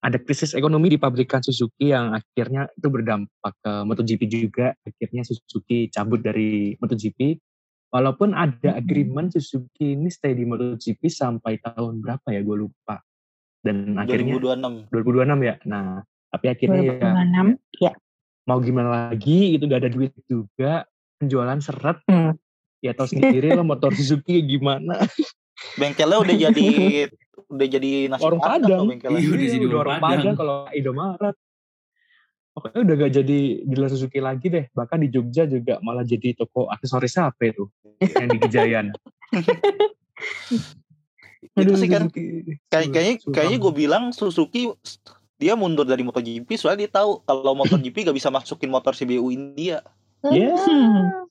ada 0.04 0.20
krisis 0.20 0.52
ekonomi 0.52 0.92
di 0.92 1.00
pabrikan 1.00 1.40
Suzuki 1.40 1.96
yang 1.96 2.12
akhirnya 2.12 2.68
itu 2.76 2.88
berdampak 2.92 3.54
ke 3.64 3.72
MotoGP 3.88 4.22
juga. 4.28 4.76
Akhirnya 4.84 5.24
Suzuki 5.24 5.88
cabut 5.88 6.20
dari 6.20 6.76
MotoGP. 6.84 7.40
Walaupun 7.96 8.36
ada 8.36 8.76
agreement 8.76 9.32
Suzuki 9.32 9.96
ini 9.96 10.12
stay 10.12 10.36
di 10.36 10.44
MotoGP 10.44 11.08
sampai 11.08 11.64
tahun 11.64 12.04
berapa 12.04 12.36
ya, 12.36 12.44
gue 12.44 12.68
lupa. 12.68 13.00
Dan 13.64 13.96
akhirnya 13.96 14.36
2026. 14.44 14.92
2026 14.92 15.48
ya. 15.48 15.56
Nah, 15.72 16.04
Tapi 16.34 16.46
akhirnya 16.50 16.82
ya 16.82 16.98
2026 17.14 17.80
ya 17.80 17.92
mau 18.48 18.60
gimana 18.60 18.90
lagi 19.12 19.56
itu 19.56 19.64
udah 19.68 19.80
ada 19.80 19.90
duit 19.92 20.12
juga 20.28 20.84
penjualan 21.20 21.60
seret 21.64 22.04
Hmm. 22.10 22.36
ya 22.84 22.92
tahu 22.92 23.08
sendiri 23.08 23.56
lah 23.56 23.64
motor 23.64 23.96
Suzuki 23.96 24.44
gimana 24.44 25.00
Bengkelnya 25.78 26.18
udah 26.20 26.36
jadi 26.36 26.68
udah 27.54 27.68
jadi 27.70 27.92
nasi 28.10 28.24
warung 28.26 28.42
padang 28.42 28.86
Padang. 28.86 28.86
Iya, 28.90 29.30
udah 29.34 29.38
Iya, 29.38 29.50
jadi 29.58 29.66
warung 29.70 30.00
Padang. 30.02 30.18
Padang 30.18 30.36
kalau 30.38 30.58
Indomaret 30.74 31.36
pokoknya 32.54 32.80
udah 32.86 32.96
gak 33.02 33.14
jadi 33.18 33.40
dealer 33.66 33.90
Suzuki 33.90 34.22
lagi 34.22 34.46
deh 34.46 34.70
bahkan 34.78 35.02
di 35.02 35.10
Jogja 35.10 35.50
juga 35.50 35.82
malah 35.82 36.06
jadi 36.06 36.38
toko 36.38 36.70
aksesoris 36.70 37.18
HP 37.18 37.58
itu 37.58 37.66
yang 38.14 38.30
di 38.30 38.38
Gejayan 38.38 38.88
Itu 41.54 41.78
sih 41.78 41.90
kan 41.92 42.10
kayak 42.10 42.90
kayaknya 42.90 43.16
kayaknya 43.30 43.58
gue 43.62 43.74
bilang 43.74 44.04
Suzuki 44.10 44.74
dia 45.38 45.54
mundur 45.60 45.86
dari 45.86 46.02
MotoGP 46.02 46.50
soalnya 46.56 46.88
dia 46.88 46.92
tahu 46.98 47.22
kalau 47.26 47.54
MotoGP 47.58 48.10
gak 48.10 48.18
bisa 48.18 48.32
masukin 48.34 48.72
motor 48.72 48.96
CBU 48.96 49.28
India. 49.30 49.84
Ya. 50.24 50.56
Hmm. 50.56 51.28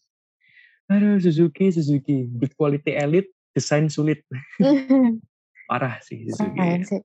Aduh, 0.92 1.16
Suzuki, 1.16 1.72
Suzuki. 1.72 2.28
Big 2.28 2.52
quality 2.52 2.92
elite, 2.92 3.32
desain 3.52 3.86
sulit. 3.88 4.24
Parah 5.68 6.00
sih 6.02 6.26
Suzuki. 6.26 6.56
Sayang 6.58 6.84
sih. 6.84 7.00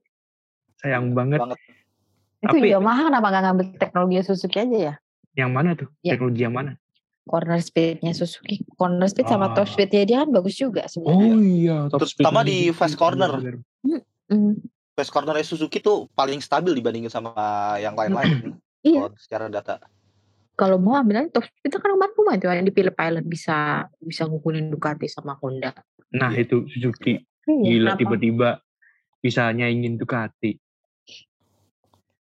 Sayang 0.80 1.04
banget. 1.12 1.40
Banget. 1.40 1.58
Itu 2.38 2.54
Tapi- 2.54 2.70
Yamaha 2.70 3.02
kenapa 3.08 3.26
nggak 3.28 3.42
ngambil 3.44 3.66
teknologi 3.76 4.14
Suzuki 4.22 4.58
aja 4.58 4.76
ya? 4.76 4.94
Yang 5.34 5.50
mana 5.50 5.70
tuh? 5.74 5.88
Ya. 6.02 6.14
Teknologi 6.16 6.42
yang 6.42 6.54
mana? 6.54 6.72
Corner 7.28 7.60
speednya 7.60 8.16
Suzuki, 8.16 8.64
corner 8.72 9.04
speed 9.04 9.28
sama 9.28 9.52
Ah. 9.52 9.54
top 9.54 9.68
speednya 9.68 10.02
dia 10.02 10.16
kan 10.24 10.32
bagus 10.32 10.56
juga 10.56 10.88
sebenarnya. 10.88 11.28
Oh 11.28 11.36
iya, 11.38 11.76
top 11.92 12.00
Terutama 12.02 12.40
speed 12.40 12.48
di 12.48 12.56
Suzuki. 12.64 12.78
fast 12.80 12.96
corner. 12.96 13.30
Hmm. 14.32 14.54
Fast 14.96 15.12
corner 15.12 15.36
Suzuki 15.44 15.78
tuh 15.78 16.08
paling 16.10 16.40
stabil 16.40 16.72
dibandingin 16.72 17.12
sama 17.12 17.36
yang 17.76 17.92
lain-lain. 17.92 18.56
Iya. 18.80 19.12
Secara 19.20 19.52
data. 19.52 19.76
Kalau 20.54 20.80
mau 20.80 20.96
ambilnya 20.96 21.28
top 21.28 21.44
speed 21.44 21.70
kan 21.70 21.92
obat 21.92 22.16
rumah 22.16 22.34
itu 22.34 22.48
yang 22.48 22.64
dipilih 22.64 22.90
pilot 22.90 23.22
bisa 23.22 23.86
bisa 24.00 24.24
ngukulin 24.24 24.72
Ducati 24.72 25.04
sama 25.06 25.36
Honda. 25.36 25.70
Nah 26.14 26.32
itu 26.32 26.64
Suzuki. 26.72 27.20
Iya, 27.48 27.64
Gila 27.64 27.90
tiba-tiba 27.96 28.48
bisa 29.20 29.48
nyaingin 29.52 29.96
Ducati. 29.96 30.56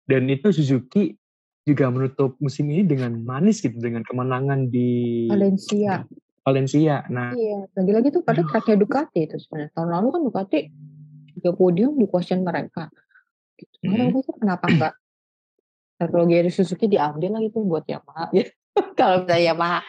Dan 0.03 0.27
itu 0.27 0.51
Suzuki 0.51 1.15
juga 1.63 1.87
menutup 1.87 2.35
musim 2.43 2.67
ini 2.71 2.83
dengan 2.83 3.15
manis 3.23 3.63
gitu. 3.63 3.75
Dengan 3.79 4.03
kemenangan 4.03 4.67
di 4.67 5.27
Valencia. 5.31 6.03
Valencia. 6.43 7.07
Nah 7.07 7.31
Iya, 7.31 7.71
lagi-lagi 7.71 8.11
tuh 8.11 8.23
pada 8.23 8.43
Aduh. 8.43 8.51
tracknya 8.51 8.75
Ducati 8.79 9.19
itu 9.27 9.35
sebenarnya. 9.39 9.71
Tahun 9.75 9.89
lalu 9.89 10.07
kan 10.11 10.21
Ducati 10.27 10.59
tiga 11.39 11.51
podium 11.55 11.95
di 11.95 12.05
question 12.07 12.43
mereka. 12.43 12.91
Gitu. 13.55 13.85
Hmm. 13.85 14.11
pikir 14.11 14.35
kenapa 14.41 14.65
enggak 14.67 14.93
teknologi 15.95 16.33
dari 16.35 16.51
Suzuki 16.51 16.85
diambil 16.91 17.39
lagi 17.39 17.47
tuh 17.53 17.63
buat 17.63 17.85
Yamaha. 17.87 18.27
Kalau 18.99 19.23
misalnya 19.23 19.53
Yamaha 19.53 19.79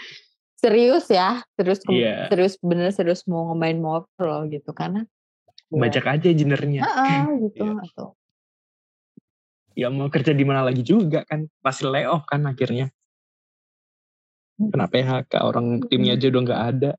serius 0.65 1.05
ya, 1.07 1.29
serius 1.53 1.79
ke- 1.79 1.93
Iya. 1.93 2.27
serius 2.27 2.57
bener 2.59 2.89
serius 2.89 3.21
mau 3.25 3.47
ngemain 3.47 3.77
motor 3.77 4.25
loh 4.25 4.43
gitu 4.47 4.73
karena 4.73 5.05
bajak 5.69 6.09
aja 6.09 6.27
engineer-nya. 6.27 6.81
Ah, 6.81 7.29
gitu 7.45 7.61
Iya. 7.61 7.85
atau 7.85 8.09
Ya 9.75 9.91
mau 9.91 10.07
kerja 10.07 10.31
di 10.31 10.43
mana 10.43 10.63
lagi 10.63 10.81
juga 10.81 11.23
kan. 11.23 11.51
Pasti 11.59 11.83
layoff 11.83 12.23
kan 12.25 12.41
akhirnya. 12.45 12.95
Kena 14.55 14.87
PHK 14.87 15.35
orang 15.43 15.83
timnya 15.85 16.15
aja 16.15 16.31
udah 16.31 16.41
nggak 16.41 16.63
ada. 16.71 16.91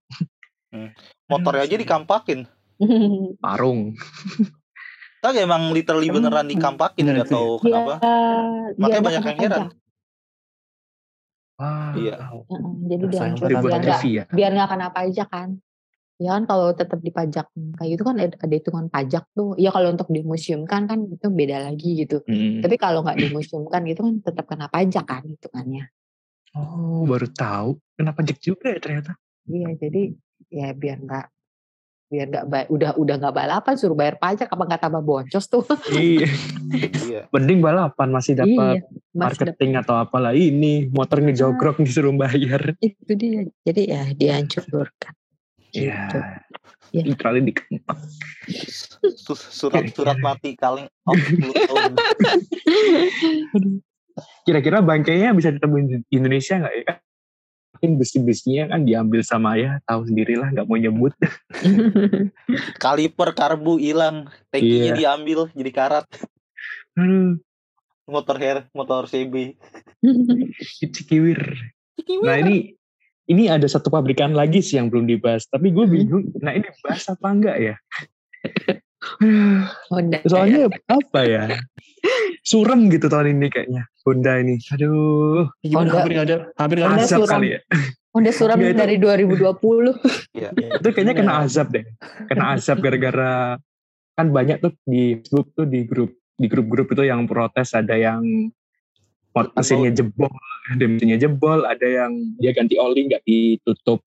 Motornya 1.26 1.64
aja 1.64 1.80
dikampakin. 1.80 2.44
Parung. 3.40 3.96
Tapi 5.18 5.38
emang 5.40 5.72
literally 5.72 6.12
beneran 6.12 6.46
dikampakin 6.46 7.16
nggak 7.16 7.32
tahu 7.32 7.58
Dia- 7.58 7.64
kenapa. 7.64 7.94
dia 7.96 8.76
Makanya 8.76 8.84
nggak 8.92 9.06
banyak 9.08 9.24
yang 9.24 9.40
heran. 9.40 9.64
Wah. 11.56 11.96
Iya. 11.96 12.16
Heeh, 12.46 12.72
jadi 12.92 13.04
Sayang 13.10 13.36
Dibuat 13.40 13.64
biar 13.64 13.80
nggak 13.82 14.02
ya. 14.06 14.24
biar 14.30 14.52
nggak 14.54 14.70
kena 14.70 14.88
pajak 14.92 15.30
kan 15.32 15.50
ya 16.16 16.32
kan 16.40 16.44
kalau 16.48 16.72
tetap 16.72 17.04
dipajak 17.04 17.44
kayak 17.76 17.90
gitu 17.92 18.04
kan 18.08 18.16
ada, 18.16 18.32
ada 18.40 18.56
hitungan 18.56 18.88
pajak 18.88 19.28
tuh 19.36 19.52
ya 19.60 19.68
kalau 19.68 19.92
untuk 19.92 20.08
dimuseumkan 20.08 20.88
kan 20.88 21.00
itu 21.12 21.28
beda 21.28 21.68
lagi 21.68 22.08
gitu 22.08 22.24
Hmm. 22.24 22.64
tapi 22.64 22.80
kalau 22.80 23.04
nggak 23.04 23.20
dimuseumkan 23.20 23.84
gitu 23.84 24.00
kan 24.00 24.16
tetap 24.24 24.48
kena 24.48 24.72
pajak 24.72 25.04
kan 25.04 25.28
hitungannya 25.28 25.92
Oh, 26.56 27.04
baru 27.04 27.28
tahu. 27.28 27.84
Kenapa 28.00 28.24
pajak 28.24 28.40
juga 28.40 28.72
ya 28.72 28.80
ternyata. 28.80 29.20
iya 29.44 29.76
jadi 29.76 30.16
ya 30.48 30.72
biar 30.72 31.04
nggak 31.04 31.26
biar 32.06 32.26
nggak 32.30 32.46
ba- 32.46 32.70
udah 32.70 32.92
udah 32.96 33.16
nggak 33.18 33.34
balapan 33.34 33.74
suruh 33.76 33.98
bayar 33.98 34.16
pajak 34.22 34.46
apa 34.46 34.64
nggak 34.64 34.82
tambah 34.82 35.02
boncos 35.02 35.46
tuh 35.50 35.66
iya. 35.98 36.30
Iya. 37.02 37.22
Mending 37.34 37.66
balapan 37.66 38.08
masih 38.14 38.38
dapat 38.38 38.80
iya 38.80 38.86
masih 39.12 39.42
dapat 39.42 39.58
marketing 39.58 39.72
atau 39.82 39.96
apalah 39.98 40.34
ini 40.38 40.86
motor 40.94 41.18
ngejogrok 41.20 41.82
disuruh 41.82 42.14
bayar. 42.14 42.78
itu 42.78 43.12
dia 43.18 43.42
jadi 43.66 43.82
ya 43.90 44.04
dihancurkan 44.14 45.14
Iya. 45.76 46.08
Gitu. 46.08 46.20
Iya. 46.96 47.04
Literally 47.12 47.42
dikempak. 47.44 47.98
Su- 49.20 49.36
Surat 49.36 49.84
surat 49.92 50.16
mati 50.24 50.56
kaleng 50.56 50.88
oh, 51.04 51.12
10 51.12 51.52
tahun. 51.52 51.92
Kira-kira 54.48 54.80
bangkainya 54.80 55.36
bisa 55.36 55.52
ditemuin 55.52 55.86
di 55.92 55.96
Indonesia 56.16 56.56
nggak 56.56 56.76
ya? 56.80 56.94
Mungkin 57.86 58.02
besi-besinya 58.02 58.74
kan 58.74 58.82
diambil 58.82 59.22
sama 59.22 59.62
ya, 59.62 59.78
tahu 59.86 60.10
sendirilah 60.10 60.50
nggak 60.58 60.66
mau 60.66 60.74
nyebut. 60.74 61.14
Kaliper 62.84 63.30
karbu 63.38 63.78
hilang, 63.78 64.26
tankinya 64.50 64.90
Iya. 64.90 64.98
diambil 64.98 65.54
jadi 65.54 65.70
karat. 65.70 66.06
Aduh, 66.98 67.38
Motor 68.10 68.42
hair, 68.42 68.58
motor 68.74 69.06
CB. 69.06 69.54
cikiwir. 70.98 71.42
Nah 72.26 72.42
ini 72.42 72.74
ini 73.30 73.50
ada 73.50 73.70
satu 73.70 73.94
pabrikan 73.94 74.34
lagi 74.34 74.66
sih 74.66 74.82
yang 74.82 74.90
belum 74.90 75.06
dibahas, 75.06 75.46
tapi 75.46 75.70
gue 75.70 75.86
bingung. 75.86 76.34
Nah 76.42 76.58
ini 76.58 76.66
bahas 76.82 77.06
apa 77.06 77.28
enggak 77.30 77.58
ya? 77.62 77.76
Honda 79.92 80.18
Soalnya 80.26 80.68
apa 80.90 81.22
ya? 81.26 81.44
Suram 82.46 82.90
gitu 82.90 83.10
tahun 83.10 83.38
ini 83.38 83.48
kayaknya. 83.50 83.84
Honda 84.06 84.38
ini. 84.38 84.62
Aduh, 84.74 85.50
Gimana 85.62 85.78
Honda- 85.90 85.94
hampir 85.98 86.12
nggak 86.14 86.28
ada, 86.30 86.38
hampir 86.58 86.76
nggak 86.78 86.86
ada. 86.86 86.94
Honda 86.94 87.06
azab 87.10 87.20
suram. 87.26 87.34
kali 87.38 87.48
ya. 87.50 87.60
Honda 88.16 88.32
suram 88.32 88.58
itu- 88.62 88.78
dari 88.78 88.96
2020 89.02 89.94
Iya. 90.38 90.50
Itu 90.54 90.88
kayaknya 90.94 91.16
kena 91.18 91.34
azab 91.44 91.68
deh. 91.74 91.84
Kena 92.30 92.56
azab 92.56 92.78
gara-gara 92.80 93.58
kan 94.16 94.28
banyak 94.32 94.64
tuh 94.64 94.72
di 94.88 95.20
Facebook 95.20 95.52
tuh 95.54 95.66
di 95.68 95.84
grup 95.84 96.12
di 96.36 96.48
grup-grup 96.48 96.88
itu 96.92 97.04
yang 97.04 97.28
protes 97.28 97.76
ada 97.76 97.96
yang 97.96 98.24
mesinnya 99.56 99.92
jebol, 99.92 100.32
ada 100.72 100.84
mesinnya 100.88 101.20
jebol, 101.20 101.68
ada 101.68 101.84
yang 101.84 102.12
dia 102.40 102.56
ganti 102.56 102.80
oli 102.80 103.12
nggak 103.12 103.24
ditutup 103.28 104.00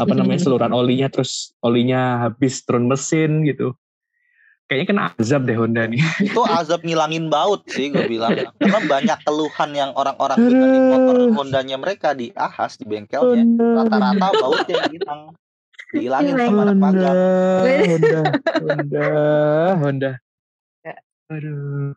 apa 0.00 0.12
namanya 0.16 0.40
seluruhan 0.48 0.72
olinya 0.72 1.12
terus 1.12 1.52
olinya 1.60 2.24
habis 2.24 2.64
turun 2.64 2.88
mesin 2.88 3.44
gitu. 3.44 3.76
Kayaknya 4.64 4.86
kena 4.88 5.02
azab 5.20 5.44
deh 5.44 5.56
Honda 5.60 5.84
nih. 5.84 6.00
Itu 6.24 6.40
azab 6.40 6.88
ngilangin 6.88 7.28
baut 7.28 7.68
sih 7.68 7.92
gue 7.92 8.08
bilang. 8.08 8.32
Karena 8.56 8.80
banyak 8.80 9.18
keluhan 9.28 9.70
yang 9.76 9.92
orang-orang 9.92 10.40
benerin 10.40 10.84
motor 10.88 11.16
Hondanya 11.36 11.76
mereka 11.76 12.16
di 12.16 12.32
ahas 12.32 12.80
di 12.80 12.88
bengkelnya. 12.88 13.44
Rata-rata 13.60 14.28
bautnya 14.40 14.88
hilang. 14.88 15.36
Dihilangin 15.92 16.34
sama 16.40 16.60
anak 16.64 16.78
magang. 16.80 17.16
Honda, 17.84 18.20
Honda, 18.64 19.08
Honda. 19.78 20.12
Aduh, 21.28 21.92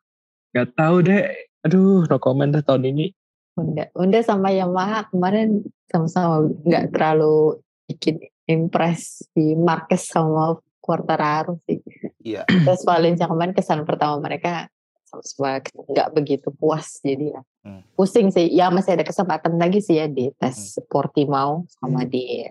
nggak 0.51 0.67
tahu 0.75 0.95
deh. 1.07 1.23
Aduh, 1.63 2.03
no 2.07 2.15
comment 2.19 2.51
dah 2.51 2.63
tahun 2.63 2.91
ini. 2.91 3.15
Honda, 3.55 3.89
Honda 3.95 4.19
sama 4.21 4.51
Yamaha 4.51 5.07
kemarin 5.07 5.63
sama-sama 5.87 6.51
nggak 6.67 6.93
terlalu 6.93 7.63
bikin 7.87 8.19
impress 8.45 9.23
di 9.31 9.55
Marquez 9.55 10.07
sama 10.07 10.59
Quartararo 10.87 11.59
sih. 11.67 11.83
Iya. 12.23 12.47
Terus 12.63 12.87
Valencia 12.87 13.27
kemarin 13.27 13.51
kesan 13.51 13.83
pertama 13.83 14.23
mereka 14.23 14.71
sama-sama 15.03 15.59
nggak 15.63 16.09
begitu 16.15 16.47
puas 16.55 17.03
jadi 17.03 17.35
ya. 17.35 17.41
Hmm. 17.67 17.83
pusing 17.99 18.31
sih. 18.31 18.47
Ya 18.55 18.71
masih 18.71 18.95
ada 18.95 19.03
kesempatan 19.03 19.59
lagi 19.59 19.83
sih 19.83 19.99
ya 19.99 20.07
di 20.07 20.31
tes 20.39 20.79
Portimao 20.87 21.67
sama 21.67 22.07
di 22.07 22.47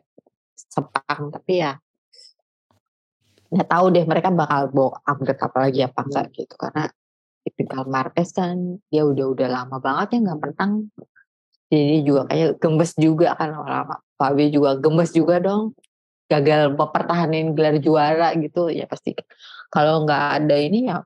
Sepang. 0.53 1.33
Tapi 1.33 1.65
ya 1.65 1.73
nggak 3.49 3.69
tahu 3.73 3.87
deh 3.97 4.05
mereka 4.05 4.29
bakal 4.29 4.69
bawa 4.69 5.01
upgrade 5.09 5.41
apa 5.41 5.59
lagi 5.65 5.81
apa 5.81 6.01
enggak 6.05 6.27
gitu. 6.37 6.55
Karena 6.61 6.85
tipikal 7.41 7.89
Marquez 7.89 8.37
kan 8.37 8.77
dia 8.93 9.09
udah 9.09 9.33
udah 9.33 9.49
lama 9.49 9.77
banget 9.81 10.21
ya 10.21 10.29
nggak 10.29 10.41
menang. 10.45 10.73
Jadi 11.67 11.97
juga 12.05 12.23
kayak 12.29 12.53
gemes 12.61 12.93
juga 12.95 13.35
kan 13.35 13.51
lama 13.57 13.97
Fabio 14.17 14.49
juga 14.49 14.71
gemes 14.79 15.11
juga 15.13 15.43
dong 15.43 15.77
gagal 16.27 16.75
mempertahankan 16.75 17.55
gelar 17.55 17.77
juara 17.79 18.35
gitu 18.35 18.69
ya 18.71 18.87
pasti. 18.91 19.15
Kalau 19.71 20.03
nggak 20.03 20.25
ada 20.43 20.57
ini 20.59 20.91
ya 20.91 21.03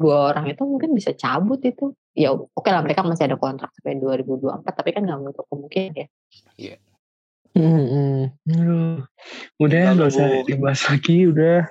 dua 0.00 0.32
orang 0.32 0.48
itu 0.50 0.62
mungkin 0.64 0.94
bisa 0.94 1.12
cabut 1.14 1.60
itu. 1.66 1.94
Ya 2.14 2.34
oke 2.34 2.66
lah 2.66 2.82
mereka 2.82 3.06
masih 3.06 3.30
ada 3.30 3.38
kontrak 3.38 3.70
sampai 3.78 3.98
2024 4.02 4.74
tapi 4.74 4.90
kan 4.94 5.06
nggak 5.06 5.18
menutup 5.18 5.46
kemungkinan 5.50 5.92
ya. 5.94 6.06
Iya. 6.58 6.76
Hmm, 7.50 8.30
Aduh, 8.46 9.02
udah 9.58 9.82
nggak 9.98 10.10
usah 10.14 10.46
dibahas 10.46 10.86
lagi, 10.86 11.26
udah. 11.26 11.66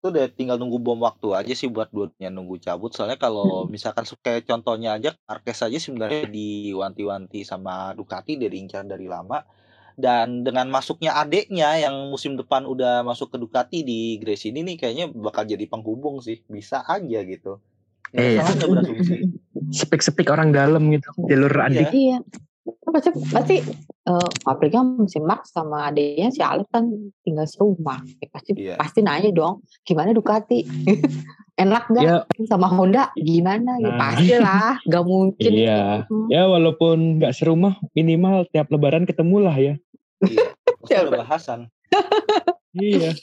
itu 0.00 0.06
udah 0.08 0.26
tinggal 0.32 0.56
nunggu 0.56 0.80
bom 0.80 0.96
waktu 1.02 1.34
aja 1.36 1.52
sih 1.52 1.68
buat 1.68 1.90
duanya 1.90 2.30
nunggu 2.32 2.62
cabut. 2.62 2.94
Soalnya 2.94 3.18
kalau 3.18 3.66
misalkan 3.68 4.06
su- 4.08 4.16
kayak 4.22 4.46
contohnya 4.48 4.96
aja 4.96 5.12
Marquez 5.28 5.60
aja 5.60 5.76
sebenarnya 5.76 6.30
diwanti-wanti 6.30 7.44
sama 7.44 7.92
Ducati 7.92 8.40
dari 8.40 8.62
incar 8.62 8.86
dari 8.86 9.04
lama 9.10 9.42
dan 10.00 10.42
dengan 10.42 10.66
masuknya 10.66 11.14
adeknya 11.14 11.76
yang 11.78 12.08
musim 12.08 12.34
depan 12.34 12.64
udah 12.64 13.00
masuk 13.00 13.28
ke 13.28 13.36
Ducati 13.36 13.78
di 13.80 14.16
Grace 14.16 14.44
ini 14.44 14.64
nih 14.64 14.76
kayaknya 14.76 15.06
bakal 15.12 15.44
jadi 15.44 15.62
penghubung 15.64 16.18
sih 16.18 16.40
bisa 16.46 16.82
aja 16.82 17.20
gitu 17.20 17.60
nggak 18.10 18.24
Iya. 18.26 18.38
salah 18.40 18.52
nggak 18.56 18.70
berasumsi 18.70 19.14
Sepik-sepik 19.70 20.26
orang 20.26 20.50
dalam 20.50 20.82
gitu, 20.90 21.06
jalur 21.22 21.54
adik. 21.54 21.94
Iya. 21.94 22.18
Pasti 22.82 23.10
pasti 23.30 23.56
eh 24.02 24.28
pabriknya 24.42 24.82
si 25.06 25.22
Max 25.22 25.54
sama 25.54 25.86
adiknya 25.86 26.28
si 26.28 26.42
Alex 26.42 26.66
kan 26.68 26.90
tinggal 27.22 27.46
serumah. 27.46 28.02
Ya, 28.18 28.26
pasti 28.28 28.50
Iya. 28.56 28.74
pasti 28.74 28.98
nanya 29.00 29.30
dong, 29.30 29.62
gimana 29.82 30.10
Ducati? 30.10 30.66
Enak 31.62 31.92
gak? 31.92 32.02
Ya, 32.02 32.16
Sama 32.48 32.66
Honda 32.66 33.12
gimana? 33.14 33.76
Ya, 33.78 33.92
Nah. 33.92 33.98
pasti 34.00 34.34
lah, 34.34 34.74
gak 34.82 35.04
mungkin. 35.04 35.50
iya. 35.52 36.08
Hmm. 36.08 36.26
Ya 36.26 36.48
walaupun 36.48 37.20
nggak 37.20 37.30
serumah, 37.30 37.76
minimal 37.92 38.48
tiap 38.48 38.72
lebaran 38.72 39.04
ketemu 39.04 39.36
lah 39.38 39.54
ya. 39.54 39.74
Iya 40.28 40.96
ada 41.04 41.10
bahasan 41.12 41.70
Iya. 42.76 43.18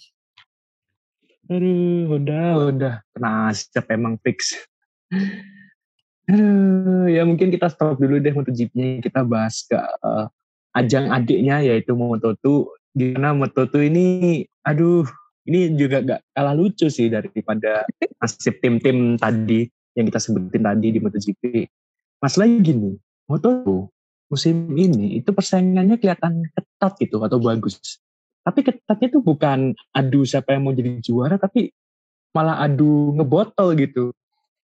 Aduh, 1.47 2.11
Honda, 2.11 2.39
Honda. 2.59 2.91
Nasib 3.15 3.87
emang 3.87 4.19
fix. 4.19 4.59
Aduh, 6.27 7.07
ya 7.07 7.23
mungkin 7.23 7.47
kita 7.47 7.71
stop 7.71 7.95
dulu 7.95 8.19
deh 8.19 8.35
MotoGP-nya. 8.35 8.99
Kita 8.99 9.23
bahas 9.23 9.63
ke 9.63 9.79
eh, 9.79 10.25
ajang 10.75 11.07
adiknya 11.15 11.63
yaitu 11.63 11.95
Moto2. 11.95 12.67
Gimana 12.91 13.31
Moto2 13.31 13.87
ini, 13.87 14.07
aduh, 14.67 15.07
ini 15.47 15.71
juga 15.79 16.03
gak 16.03 16.21
kalah 16.35 16.51
lucu 16.57 16.91
sih 16.91 17.07
daripada 17.07 17.87
nasib 18.19 18.59
tim-tim 18.59 19.15
tadi 19.15 19.69
yang 19.95 20.11
kita 20.11 20.19
sebutin 20.19 20.67
tadi 20.67 20.87
di 20.91 20.99
MotoGP. 20.99 21.71
Masalahnya 22.19 22.59
gini, 22.59 22.91
Moto2 23.31 23.87
musim 24.27 24.75
ini 24.75 25.23
itu 25.23 25.31
persaingannya 25.31 25.95
kelihatan 25.99 26.43
ketat 26.51 26.93
gitu 26.99 27.23
atau 27.23 27.39
bagus. 27.39 27.79
Tapi 28.43 28.63
ketatnya 28.63 29.07
tuh 29.11 29.23
bukan 29.23 29.75
adu 29.91 30.23
siapa 30.23 30.55
yang 30.55 30.67
mau 30.67 30.75
jadi 30.75 30.99
juara 31.03 31.35
tapi 31.35 31.71
malah 32.31 32.63
adu 32.63 33.15
ngebotol 33.15 33.75
gitu. 33.75 34.11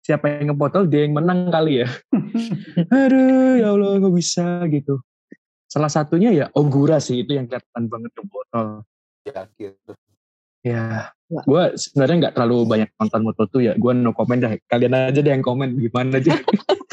Siapa 0.01 0.26
yang 0.26 0.55
ngebotol 0.55 0.90
dia 0.90 1.07
yang 1.07 1.14
menang 1.14 1.51
kali 1.55 1.84
ya. 1.84 1.88
Aduh 2.94 3.59
ya 3.59 3.74
Allah 3.74 4.01
nggak 4.01 4.14
bisa 4.14 4.66
gitu. 4.70 4.98
Salah 5.70 5.90
satunya 5.90 6.34
ya 6.34 6.46
Ogura 6.59 6.98
sih 6.98 7.22
itu 7.22 7.38
yang 7.38 7.46
kelihatan 7.46 7.86
banget 7.86 8.11
ngebotol. 8.18 8.66
Ya 9.22 9.46
gitu. 9.55 9.92
Ya 10.66 11.14
gue 11.30 11.62
sebenarnya 11.78 12.16
nggak 12.26 12.34
terlalu 12.34 12.66
banyak 12.66 12.88
nonton 12.98 13.22
Moto2 13.22 13.55
ya. 13.62 13.72
Gue 13.78 13.92
no 13.94 14.11
comment 14.14 14.40
dah. 14.40 14.51
Kalian 14.66 15.14
aja 15.14 15.20
deh 15.22 15.30
yang 15.30 15.46
komen 15.46 15.78
gimana 15.78 16.18
aja 16.18 16.34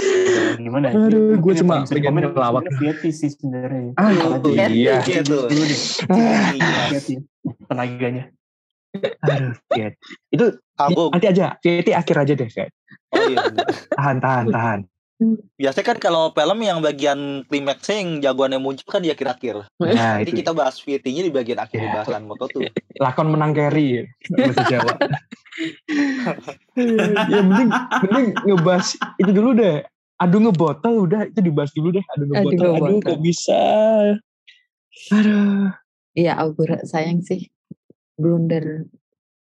gimana 0.55 0.87
Aduh, 0.95 1.35
Mungkin 1.35 1.41
gua 1.43 1.51
yang 1.51 1.59
cuma 1.59 1.75
pengen 1.83 2.13
sebenarnya 2.23 2.71
Vietti 2.79 3.09
sih 3.11 3.29
sebenarnya. 3.33 3.91
Ah 3.99 4.09
iya. 4.47 5.03
iya. 5.03 5.19
tuh 5.25 5.51
dulu 5.51 5.63
deh. 5.67 5.79
Iya. 6.55 6.99
Tenaganya. 7.67 8.23
Aduh 9.27 9.51
Fiat. 9.75 9.93
itu 10.31 10.45
Abu 10.79 11.11
nanti 11.11 11.27
aja. 11.27 11.59
Fiat 11.59 11.87
akhir 11.91 12.15
aja 12.23 12.33
deh 12.33 12.47
Fiat. 12.49 12.71
oh 13.11 13.23
iya. 13.27 13.43
Tahan 13.93 14.17
tahan 14.23 14.45
tahan. 14.53 14.81
Biasanya 15.57 15.85
kan 15.89 15.97
kalau 15.97 16.29
film 16.29 16.61
yang 16.61 16.77
bagian 16.77 17.41
klimaksnya 17.49 17.95
yang 18.05 18.09
jagoannya 18.21 18.61
muncul 18.61 18.85
kan 18.85 19.01
di 19.01 19.09
akhir-akhir. 19.09 19.65
Nah 19.81 20.21
Jadi 20.21 20.29
itu. 20.29 20.45
kita 20.45 20.53
bahas 20.53 20.77
VT-nya 20.77 21.25
di 21.25 21.33
bagian 21.33 21.57
akhir 21.57 21.81
Ya. 21.81 21.89
bahasan 21.89 22.29
moto 22.29 22.45
tuh. 22.45 22.61
lakon 23.01 23.33
menang 23.33 23.57
carry 23.57 24.05
bahasa 24.29 24.61
Jawa. 24.69 24.93
ya 27.33 27.41
mending 27.41 27.69
mending 28.05 28.27
ngebahas 28.45 28.93
itu 29.17 29.31
dulu 29.33 29.57
deh. 29.57 29.81
Adu 30.17 30.37
ngebotol 30.41 31.05
udah 31.05 31.29
itu 31.29 31.39
dibahas 31.45 31.71
dulu 31.77 31.93
deh. 31.93 32.05
Adu 32.17 32.23
ngebotol. 32.25 32.49
Aduh, 32.57 32.73
ngebotol. 32.73 33.05
kok 33.05 33.19
bisa? 33.21 33.61
Aduh. 35.13 35.69
Iya, 36.17 36.33
Augura 36.41 36.81
sayang 36.81 37.21
sih. 37.21 37.45
Blunder. 38.17 38.89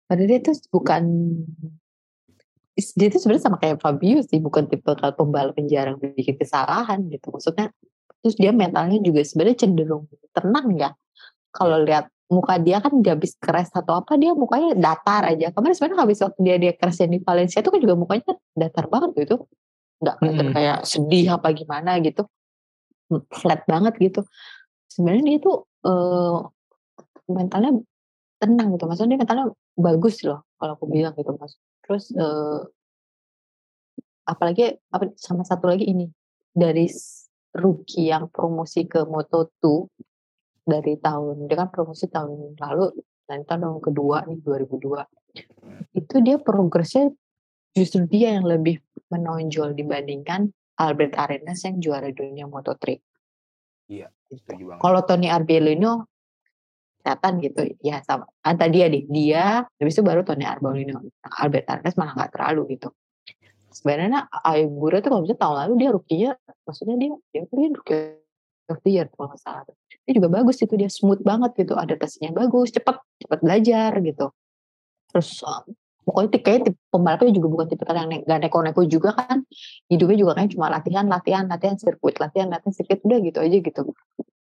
Padahal 0.07 0.27
dia 0.31 0.39
tuh 0.39 0.55
bukan 0.71 1.03
dia 2.75 3.07
tuh 3.11 3.19
sebenarnya 3.19 3.43
sama 3.43 3.57
kayak 3.59 3.83
Fabio 3.83 4.23
sih, 4.23 4.39
bukan 4.39 4.71
tipe 4.71 4.87
kalau 4.95 5.11
pembalap 5.11 5.55
yang 5.59 5.67
jarang 5.67 5.95
bikin 5.99 6.39
kesalahan 6.39 7.03
gitu. 7.11 7.35
Maksudnya 7.35 7.67
terus 8.23 8.39
dia 8.39 8.55
mentalnya 8.55 8.99
juga 9.03 9.27
sebenarnya 9.27 9.67
cenderung 9.67 10.07
tenang 10.31 10.67
ya. 10.79 10.89
Kalau 11.51 11.83
lihat 11.83 12.07
muka 12.31 12.55
dia 12.63 12.79
kan 12.79 12.95
dia 13.03 13.11
habis 13.11 13.35
keras 13.35 13.67
atau 13.75 13.99
apa 13.99 14.15
dia 14.15 14.31
mukanya 14.31 14.71
datar 14.79 15.27
aja. 15.27 15.51
Kemarin 15.51 15.75
sebenarnya 15.75 15.99
habis 15.99 16.19
waktu 16.23 16.39
dia 16.39 16.55
dia 16.55 16.71
keras 16.79 17.03
di 17.03 17.19
Valencia 17.19 17.59
tuh 17.59 17.75
kan 17.75 17.79
juga 17.83 17.95
mukanya 17.99 18.23
datar 18.55 18.87
banget 18.87 19.27
gitu. 19.27 19.35
Nggak 20.01 20.15
kelihatan 20.17 20.45
Mm-mm. 20.49 20.55
kayak 20.57 20.79
sedih 20.83 21.25
apa 21.37 21.47
gimana 21.53 22.01
gitu. 22.01 22.25
Flat 23.29 23.61
banget 23.69 23.93
gitu. 24.01 24.21
Sebenarnya 24.89 25.23
dia 25.23 25.37
tuh 25.39 25.57
eh, 25.85 26.37
mentalnya 27.31 27.71
tenang 28.41 28.73
gitu 28.73 28.89
maksudnya 28.89 29.13
dia 29.15 29.21
mentalnya 29.21 29.45
bagus 29.77 30.25
loh 30.25 30.41
kalau 30.57 30.73
aku 30.73 30.89
bilang 30.89 31.13
gitu 31.13 31.37
mas 31.37 31.53
terus 31.85 32.09
eh, 32.09 32.59
apalagi 34.25 34.81
apa 34.89 35.13
sama 35.13 35.45
satu 35.45 35.69
lagi 35.69 35.85
ini 35.85 36.09
dari 36.49 36.89
rookie 37.53 38.09
yang 38.09 38.27
promosi 38.33 38.89
ke 38.89 39.05
Moto2 39.05 39.63
dari 40.65 40.97
tahun 40.97 41.45
dia 41.45 41.57
kan 41.61 41.69
promosi 41.69 42.09
tahun 42.09 42.57
lalu 42.57 42.97
dan 43.29 43.45
tahun 43.45 43.77
kedua 43.77 44.25
nih 44.25 44.41
2002 44.41 45.95
itu 46.01 46.15
dia 46.25 46.41
progresnya 46.41 47.13
justru 47.77 48.03
dia 48.09 48.35
yang 48.35 48.49
lebih 48.49 48.81
menonjol 49.11 49.75
dibandingkan 49.75 50.49
Albert 50.79 51.13
Arenas 51.19 51.61
yang 51.67 51.77
juara 51.83 52.09
dunia 52.09 52.47
Moto3. 52.47 52.97
Setuju 54.31 54.63
banget. 54.71 54.79
kalau 54.79 55.01
Tony 55.03 55.27
Arbolino 55.27 56.07
kelihatan 57.03 57.33
gitu 57.43 57.61
ya 57.83 57.99
sama. 58.07 58.29
Antara 58.45 58.71
dia 58.71 58.87
deh 58.87 59.03
dia 59.09 59.67
habis 59.67 59.93
itu 59.93 60.03
baru 60.05 60.23
Tony 60.23 60.47
Arbolino. 60.47 61.03
Albert 61.27 61.67
Arenas 61.67 61.95
malah 61.99 62.15
nggak 62.15 62.31
terlalu 62.33 62.79
gitu. 62.79 62.89
Sebenarnya 63.71 64.27
Aibura 64.43 64.99
tuh 64.99 65.11
kalau 65.15 65.23
bisa 65.23 65.35
tahun 65.35 65.55
lalu 65.67 65.73
dia 65.79 65.89
rookie 65.91 66.27
maksudnya 66.67 66.95
dia 66.99 67.11
dia 67.31 67.41
tuh 67.47 67.55
dia 67.59 67.69
rookie 67.71 68.03
of 68.71 68.79
the 68.83 68.91
year 68.91 69.07
kalau 69.11 69.31
nggak 69.31 69.41
salah 69.43 69.63
dia 70.07 70.13
juga 70.15 70.27
bagus 70.27 70.59
itu 70.59 70.73
dia 70.75 70.89
smooth 70.91 71.23
banget 71.23 71.51
gitu 71.55 71.75
adaptasinya 71.75 72.35
bagus 72.35 72.71
cepat 72.71 72.99
cepat 73.19 73.39
belajar 73.43 73.91
gitu. 73.99 74.31
Terus 75.11 75.29
um, 75.43 75.63
pokoknya 76.11 76.43
kayaknya 76.43 76.63
tipe 76.67 76.79
pembalapnya 76.91 77.31
juga 77.31 77.47
bukan 77.47 77.67
tipe 77.71 77.83
yang 77.87 78.09
ne- 78.11 78.23
gak 78.27 78.39
neko-neko 78.43 78.83
juga 78.83 79.15
kan. 79.15 79.47
Hidupnya 79.87 80.17
juga 80.19 80.31
kayak 80.35 80.49
cuma 80.51 80.67
latihan 80.67 81.07
latihan 81.07 81.47
latihan 81.47 81.79
sirkuit 81.79 82.19
latihan 82.19 82.51
latihan 82.51 82.75
sirkuit 82.75 82.99
udah 83.07 83.19
gitu 83.23 83.39
aja 83.39 83.57
gitu. 83.63 83.81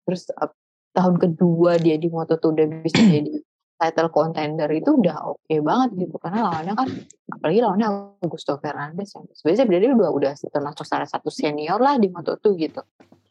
Terus 0.05 0.29
uh, 0.37 0.53
tahun 0.93 1.17
kedua 1.17 1.81
dia 1.81 1.97
di 1.97 2.13
Moto2 2.13 2.45
udah 2.45 2.67
bisa 2.85 3.01
jadi 3.01 3.33
title 3.81 4.13
contender 4.13 4.69
itu 4.77 4.93
udah 4.93 5.17
oke 5.33 5.55
banget 5.65 6.05
gitu. 6.05 6.21
Karena 6.21 6.53
lawannya 6.53 6.75
kan 6.77 6.89
apalagi 7.33 7.59
lawannya 7.65 7.89
Augusto 8.21 8.61
Fernandez 8.61 9.09
yang 9.17 9.25
sebenarnya 9.33 9.59
sebenarnya 9.65 9.89
dia 9.89 9.97
udah 9.97 10.11
udah 10.13 10.33
termasuk 10.37 10.85
salah 10.85 11.09
satu 11.09 11.33
senior 11.33 11.81
lah 11.81 11.97
di 11.97 12.13
Moto2 12.13 12.45
gitu. 12.61 12.85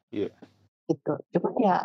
Iya. 0.09 0.34
gitu. 0.89 1.13
Cuman 1.38 1.53
ya 1.61 1.77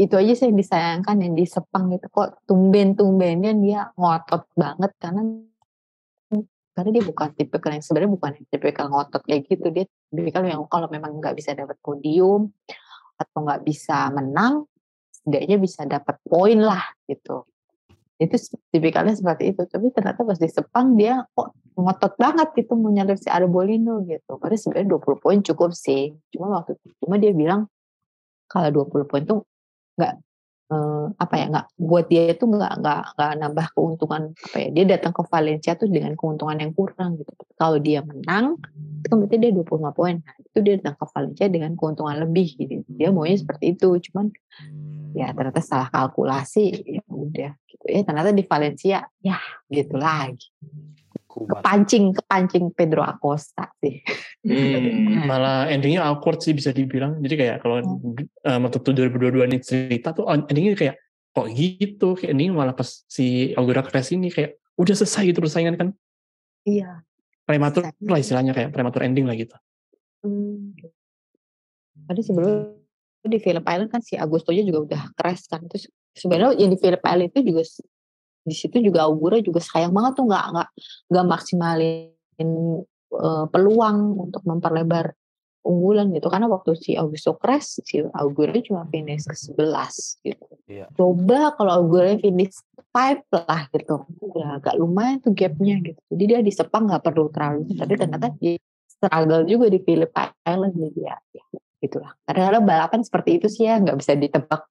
itu 0.00 0.16
aja 0.16 0.32
sih 0.32 0.48
yang 0.48 0.56
disayangkan 0.56 1.16
yang 1.20 1.34
di 1.36 1.44
Sepang 1.44 1.92
itu 1.92 2.08
kok 2.08 2.40
tumben-tumbennya 2.48 3.52
dia 3.60 3.80
ngotot 4.00 4.48
banget 4.56 4.96
karena 4.96 5.49
karena 6.80 6.96
dia 6.96 7.04
bukan 7.04 7.28
tipe 7.36 7.60
yang 7.60 7.84
sebenarnya 7.84 8.12
bukan 8.16 8.30
tipe 8.48 8.68
ngotot 8.72 9.20
kayak 9.28 9.44
gitu. 9.52 9.68
Dia 9.68 9.84
tipikal 10.08 10.48
yang 10.48 10.64
kalau 10.64 10.88
memang 10.88 11.20
nggak 11.20 11.36
bisa 11.36 11.52
dapat 11.52 11.76
podium 11.84 12.48
atau 13.20 13.38
nggak 13.44 13.60
bisa 13.68 14.08
menang 14.16 14.64
setidaknya 15.12 15.60
bisa 15.60 15.84
dapat 15.84 16.16
poin 16.24 16.56
lah 16.56 16.80
gitu. 17.04 17.44
Itu 18.16 18.40
tipikalnya 18.72 19.12
seperti 19.12 19.52
itu. 19.52 19.68
Tapi 19.68 19.92
ternyata 19.92 20.24
pas 20.24 20.40
di 20.40 20.48
Sepang 20.48 20.96
dia 20.96 21.20
kok 21.36 21.52
ngotot 21.76 22.16
banget 22.16 22.48
gitu 22.56 22.72
mau 22.80 22.88
si 23.20 23.28
Arbolino 23.28 24.00
gitu. 24.08 24.40
Padahal 24.40 24.56
sebenarnya 24.56 24.96
20 24.96 25.20
poin 25.20 25.38
cukup 25.44 25.76
sih. 25.76 26.16
Cuma 26.32 26.64
waktu 26.64 26.80
cuma 27.04 27.20
dia 27.20 27.36
bilang 27.36 27.68
kalau 28.48 28.88
20 28.88 29.04
poin 29.04 29.22
tuh 29.28 29.44
nggak 30.00 30.16
eh, 30.70 31.06
apa 31.18 31.34
ya 31.36 31.44
nggak 31.50 31.66
buat 31.76 32.06
dia 32.06 32.22
itu 32.30 32.44
nggak 32.46 32.72
nggak 32.80 33.02
nggak 33.18 33.32
nambah 33.42 33.66
keuntungan 33.74 34.22
apa 34.32 34.56
ya 34.56 34.68
dia 34.70 34.84
datang 34.96 35.12
ke 35.12 35.22
Valencia 35.26 35.72
tuh 35.74 35.90
dengan 35.90 36.14
keuntungan 36.14 36.56
yang 36.62 36.72
kurang 36.72 37.18
gitu. 37.18 37.32
Kalau 37.58 37.78
dia 37.82 38.00
menang 38.06 38.56
itu 39.04 39.14
berarti 39.16 39.36
dia 39.36 39.50
25 39.50 39.90
poin. 39.96 40.16
Nah, 40.22 40.34
itu 40.38 40.58
dia 40.62 40.74
datang 40.78 40.96
ke 40.96 41.06
Valencia 41.10 41.46
dengan 41.50 41.72
keuntungan 41.74 42.16
lebih 42.22 42.48
gitu. 42.56 42.86
Dia 42.86 43.10
maunya 43.10 43.36
seperti 43.36 43.74
itu 43.74 43.88
cuman 44.10 44.30
ya 45.10 45.34
ternyata 45.34 45.58
salah 45.58 45.90
kalkulasi 45.90 46.64
ya 46.86 47.02
udah 47.10 47.52
gitu. 47.66 47.84
Ya 47.90 48.00
ternyata 48.06 48.30
di 48.30 48.44
Valencia 48.46 48.98
ya 49.20 49.38
gitu 49.68 49.98
lagi 49.98 50.54
Kumat. 51.30 51.62
kepancing 51.62 52.10
kepancing 52.10 52.64
Pedro 52.74 53.06
Acosta 53.06 53.70
sih 53.78 54.02
Hmm, 54.42 55.22
malah 55.30 55.70
endingnya 55.70 56.02
awkward 56.02 56.40
sih 56.42 56.56
bisa 56.56 56.72
dibilang. 56.74 57.20
Jadi 57.22 57.34
kayak 57.38 57.56
kalau 57.62 57.78
uh, 57.84 58.58
Moto2 58.58 59.12
2022 59.14 59.46
ini 59.52 59.58
cerita 59.60 60.16
tuh 60.16 60.26
endingnya 60.26 60.74
kayak 60.74 60.96
kok 61.30 61.46
gitu. 61.54 62.16
Kayak 62.16 62.32
endingnya 62.34 62.54
malah 62.56 62.74
pas 62.74 63.04
si 63.04 63.52
Augura 63.54 63.84
Crash 63.84 64.16
ini 64.16 64.32
kayak 64.32 64.56
udah 64.80 64.94
selesai 64.96 65.28
gitu 65.28 65.44
persaingan 65.44 65.76
kan 65.76 65.88
Iya. 66.64 67.04
prematur 67.44 67.84
lah 67.84 68.16
istilahnya 68.16 68.56
kayak 68.56 68.72
prematur 68.72 69.04
ending 69.04 69.28
lah 69.28 69.36
gitu 69.36 69.52
Hmm. 70.20 70.76
Tadi 72.08 72.20
sebelum 72.20 72.76
di 73.24 73.38
Phillip 73.40 73.64
Island 73.64 73.88
kan 73.92 74.00
si 74.00 74.16
Agustonya 74.16 74.64
juga 74.64 74.84
udah 74.84 75.02
crash 75.16 75.48
kan. 75.48 75.64
Terus 75.68 75.88
sebenarnya 76.12 76.60
yang 76.60 76.72
di 76.72 76.78
Phillip 76.80 77.00
Island 77.00 77.32
itu 77.32 77.40
juga 77.52 77.62
di 78.40 78.54
situ 78.56 78.80
juga 78.80 79.04
Augura 79.06 79.38
juga 79.44 79.60
sayang 79.60 79.92
banget 79.92 80.16
tuh 80.16 80.24
nggak 80.28 80.44
nggak 80.52 80.68
nggak 81.12 81.26
maksimalin 81.28 82.10
eh, 82.40 83.44
peluang 83.52 83.98
untuk 84.28 84.42
memperlebar 84.48 85.12
unggulan 85.60 86.08
gitu 86.16 86.32
karena 86.32 86.48
waktu 86.48 86.72
si 86.72 86.96
Augusto 86.96 87.36
crash 87.36 87.84
si 87.84 88.00
Augura 88.00 88.56
cuma 88.64 88.88
finish 88.88 89.28
ke 89.28 89.36
11 89.36 90.24
gitu. 90.24 90.46
Iya. 90.64 90.88
Coba 90.96 91.52
kalau 91.52 91.84
Augura 91.84 92.16
finish 92.16 92.56
5 92.96 93.28
lah 93.44 93.68
gitu. 93.76 94.08
Ya 94.34 94.56
agak 94.56 94.74
lumayan 94.80 95.20
tuh 95.20 95.36
gapnya 95.36 95.76
gitu. 95.84 96.00
Jadi 96.08 96.24
dia 96.24 96.40
di 96.40 96.52
Sepang 96.52 96.88
nggak 96.88 97.04
perlu 97.04 97.28
terlalu 97.28 97.68
tapi 97.76 97.92
ternyata 98.00 98.32
dia 98.40 98.56
struggle 98.88 99.44
juga 99.44 99.66
di 99.68 99.78
Phillip 99.84 100.12
Island 100.44 100.74
jadi 100.76 101.00
ya, 101.12 101.16
ya 101.36 101.44
gitulah. 101.80 102.12
Kadang-kadang 102.24 102.64
balapan 102.64 103.00
seperti 103.04 103.30
itu 103.40 103.46
sih 103.48 103.68
ya 103.68 103.80
nggak 103.80 103.96
bisa 104.00 104.12
ditebak. 104.16 104.62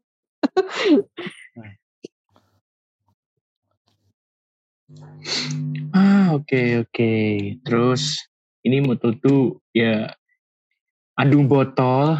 Ah, 5.94 6.34
oke 6.34 6.86
oke. 6.86 7.14
Terus 7.66 8.18
ini 8.66 8.82
Moto2 8.82 9.58
ya 9.74 10.14
adu 11.20 11.44
botol 11.46 12.18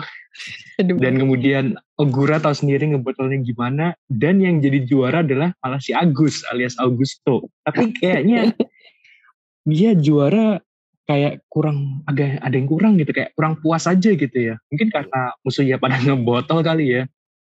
dan 0.80 1.16
kemudian 1.20 1.76
Ogura 2.00 2.40
tahu 2.40 2.56
sendiri 2.56 2.96
ngebotolnya 2.96 3.44
gimana 3.44 3.86
dan 4.08 4.40
yang 4.40 4.64
jadi 4.64 4.88
juara 4.88 5.20
adalah 5.20 5.52
malah 5.60 5.82
si 5.84 5.92
Agus 5.92 6.48
alias 6.48 6.80
Augusto. 6.80 7.52
Tapi 7.68 7.92
kayaknya 8.00 8.56
dia 9.68 9.92
juara 10.00 10.64
kayak 11.10 11.44
kurang 11.50 12.06
agak 12.06 12.40
ada 12.40 12.56
yang 12.56 12.70
kurang 12.70 12.94
gitu 13.02 13.12
kayak 13.12 13.34
kurang 13.36 13.60
puas 13.60 13.90
aja 13.90 14.14
gitu 14.14 14.38
ya. 14.38 14.56
Mungkin 14.72 14.94
karena 14.94 15.34
musuhnya 15.44 15.76
pada 15.82 16.00
ngebotol 16.00 16.64
kali 16.64 17.02
ya. 17.02 17.04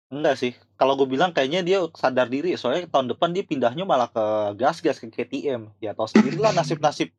Enggak 0.10 0.36
sih. 0.38 0.54
Kalau 0.76 0.94
gue 0.94 1.08
bilang 1.08 1.34
kayaknya 1.34 1.62
dia 1.62 1.78
sadar 1.98 2.30
diri. 2.30 2.54
Soalnya 2.56 2.86
tahun 2.88 3.14
depan 3.14 3.34
dia 3.34 3.42
pindahnya 3.42 3.84
malah 3.84 4.08
ke 4.08 4.26
gas-gas 4.56 5.02
ke 5.02 5.10
KTM. 5.10 5.74
Ya 5.82 5.98
tahu 5.98 6.06
sendirilah 6.06 6.54
nasib-nasib 6.54 7.10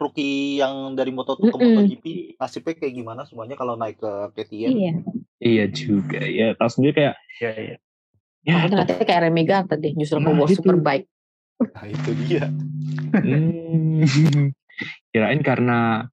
rookie 0.00 0.56
yang 0.56 0.96
dari 0.96 1.12
Moto2 1.12 1.44
ke 1.44 1.56
Mm-mm. 1.56 1.74
MotoGP 1.76 2.04
nasibnya 2.40 2.74
kayak 2.76 2.94
gimana 2.94 3.20
semuanya 3.24 3.56
kalau 3.56 3.76
naik 3.76 4.00
ke 4.00 4.12
KTM. 4.36 4.70
Iya. 4.72 4.92
Iya 5.38 5.64
juga 5.70 6.20
ya. 6.20 6.52
Tahu 6.54 6.68
sendiri 6.68 6.92
kayak 6.94 7.14
ya 7.38 7.50
ya 7.54 7.76
ya 8.44 8.52
Makanya 8.54 8.76
nanti 8.84 8.92
kayak 9.04 9.08
Gardner 9.44 9.76
deh 9.76 9.92
justru 9.96 10.16
Nah, 10.18 10.24
mau 10.30 10.34
bawa 10.40 10.48
itu. 10.48 10.56
superbike. 10.60 11.06
Nah 11.58 11.84
itu 11.84 12.10
dia. 12.24 12.44
Hmm. 13.12 14.04
Kirain 15.10 15.40
karena 15.42 16.06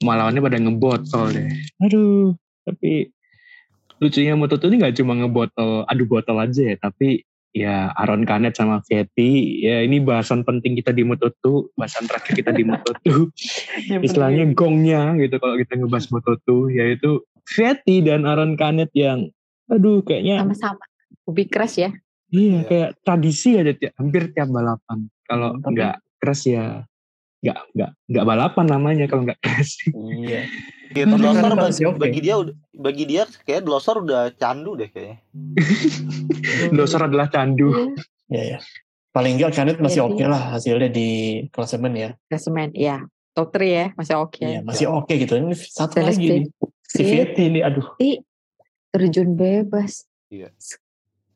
lawannya 0.00 0.40
pada 0.40 0.58
ngebotol 0.60 1.24
deh. 1.32 1.46
Aduh, 1.84 2.32
tapi 2.64 3.12
lucunya 3.98 4.34
Moto2 4.34 4.62
ini 4.68 4.76
gak 4.82 4.96
cuma 4.98 5.12
ngebotol, 5.16 5.84
adu 5.86 6.04
botol 6.04 6.36
aja 6.38 6.62
ya, 6.62 6.76
tapi 6.76 7.24
ya 7.56 7.88
Aaron 7.96 8.28
Canet 8.28 8.52
sama 8.52 8.84
Vietti, 8.84 9.64
ya 9.64 9.80
ini 9.80 9.96
bahasan 9.96 10.44
penting 10.44 10.76
kita 10.76 10.92
di 10.92 11.00
Moto2, 11.02 11.72
bahasan 11.72 12.04
terakhir 12.04 12.36
kita 12.36 12.52
di 12.52 12.68
Moto2, 12.68 13.32
istilahnya 14.06 14.52
gongnya 14.52 15.16
gitu 15.16 15.40
kalau 15.40 15.56
kita 15.56 15.80
ngebahas 15.80 16.06
Moto2, 16.12 16.48
yaitu 16.76 17.24
Vietti 17.46 18.04
dan 18.04 18.28
Aaron 18.28 18.60
Canet 18.60 18.92
yang, 18.92 19.32
aduh 19.66 20.04
kayaknya 20.04 20.44
Sama-sama. 20.44 20.84
Lebih 21.26 21.46
crash 21.50 21.80
ya. 21.80 21.90
Iya, 22.28 22.42
Iya. 22.52 22.60
kayak 22.66 22.90
tradisi 23.02 23.54
aja 23.54 23.72
tiap, 23.72 23.92
hampir 23.96 24.30
tiap 24.30 24.50
balapan. 24.50 25.06
Kalau 25.24 25.56
Hmm, 25.56 25.72
nggak 25.72 25.94
keras 26.18 26.42
ya 26.44 26.84
nggak 27.40 27.58
nggak 27.74 27.90
nggak 28.10 28.24
balapan 28.26 28.66
namanya 28.66 29.04
kalau 29.06 29.22
nggak 29.26 29.38
keras. 29.38 29.70
iya 29.94 30.42
Gitu, 30.88 31.08
Dlosor 31.08 31.34
kan 31.40 31.52
bagi, 31.52 31.66
masih 31.66 31.84
oke. 31.86 31.98
bagi 31.98 32.20
dia 32.20 32.34
udah- 32.36 32.56
bagi 32.72 33.04
dia 33.04 33.22
kayak 33.42 33.62
Dlosor 33.62 33.96
udah 34.00 34.30
candu 34.32 34.74
deh 34.74 34.86
kayaknya. 34.86 35.18
Dosor 36.76 37.02
adalah 37.04 37.26
candu. 37.26 37.94
ya 38.26 38.42
ya 38.54 38.58
paling 39.10 39.38
enggak 39.38 39.54
Canet 39.54 39.78
masih 39.78 40.02
Iya, 40.02 40.08
oke 40.08 40.18
iya. 40.18 40.28
lah 40.28 40.42
hasilnya 40.52 40.88
di 40.88 41.08
klasemen 41.48 41.94
ya 41.94 42.10
Klasemen, 42.26 42.68
ya. 42.72 43.00
Top 43.32 43.48
3 43.50 43.62
ya, 43.62 43.86
masih 43.94 44.14
oke. 44.16 44.40
Iya, 44.40 44.60
masih 44.60 44.86
oke 44.88 45.12
gitu 45.12 45.36
ini 45.36 45.52
satu 45.52 45.94
Celeste. 45.94 46.08
lagi 46.10 46.26
nih 46.26 46.44
si 46.82 47.00
Iya. 47.00 47.08
Vietti 47.08 47.42
ini 47.46 47.60
aduh 47.60 47.86
Terjun 48.88 49.32
bebas. 49.32 50.04
Iya. 50.26 50.48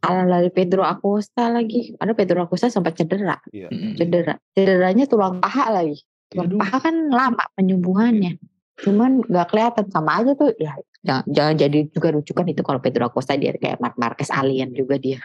Ala 0.00 0.24
dari 0.26 0.48
Pedro 0.48 0.80
Acosta 0.80 1.46
lagi. 1.46 1.92
Ada 1.94 2.12
Pedro 2.12 2.40
Acosta 2.40 2.66
sempat 2.66 2.96
cedera. 2.96 3.36
Mm. 3.46 3.94
Cedera. 3.94 4.32
Cederanya 4.50 5.04
tulang 5.04 5.38
paha 5.38 5.68
lagi. 5.70 6.00
Tulang 6.26 6.48
Aduh. 6.48 6.58
paha 6.58 6.76
kan 6.80 6.96
lama 7.06 7.44
penyembuhannya. 7.52 8.40
Cuman 8.84 9.24
nggak 9.24 9.48
kelihatan 9.52 9.86
sama 9.92 10.24
aja 10.24 10.32
tuh. 10.36 10.52
Ya 10.56 10.76
jangan, 11.04 11.24
jangan 11.28 11.54
jadi 11.56 11.78
juga 11.92 12.08
rujukan 12.16 12.46
itu 12.48 12.62
kalau 12.64 12.80
Pedro 12.80 13.08
Acosta 13.08 13.36
dia 13.36 13.56
kayak 13.56 13.80
Marc 13.80 13.96
Marquez 13.96 14.30
alien 14.32 14.72
juga 14.72 14.96
dia. 15.00 15.20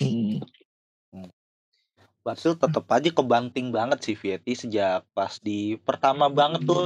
Mm. 0.00 0.44
Basil 2.24 2.52
tetap 2.60 2.84
aja 2.92 3.08
kebanting 3.08 3.72
banget 3.72 4.04
sih 4.04 4.16
Vietti 4.16 4.52
sejak 4.52 5.00
pas 5.16 5.40
di 5.40 5.80
pertama 5.80 6.28
banget 6.28 6.60
tuh 6.68 6.84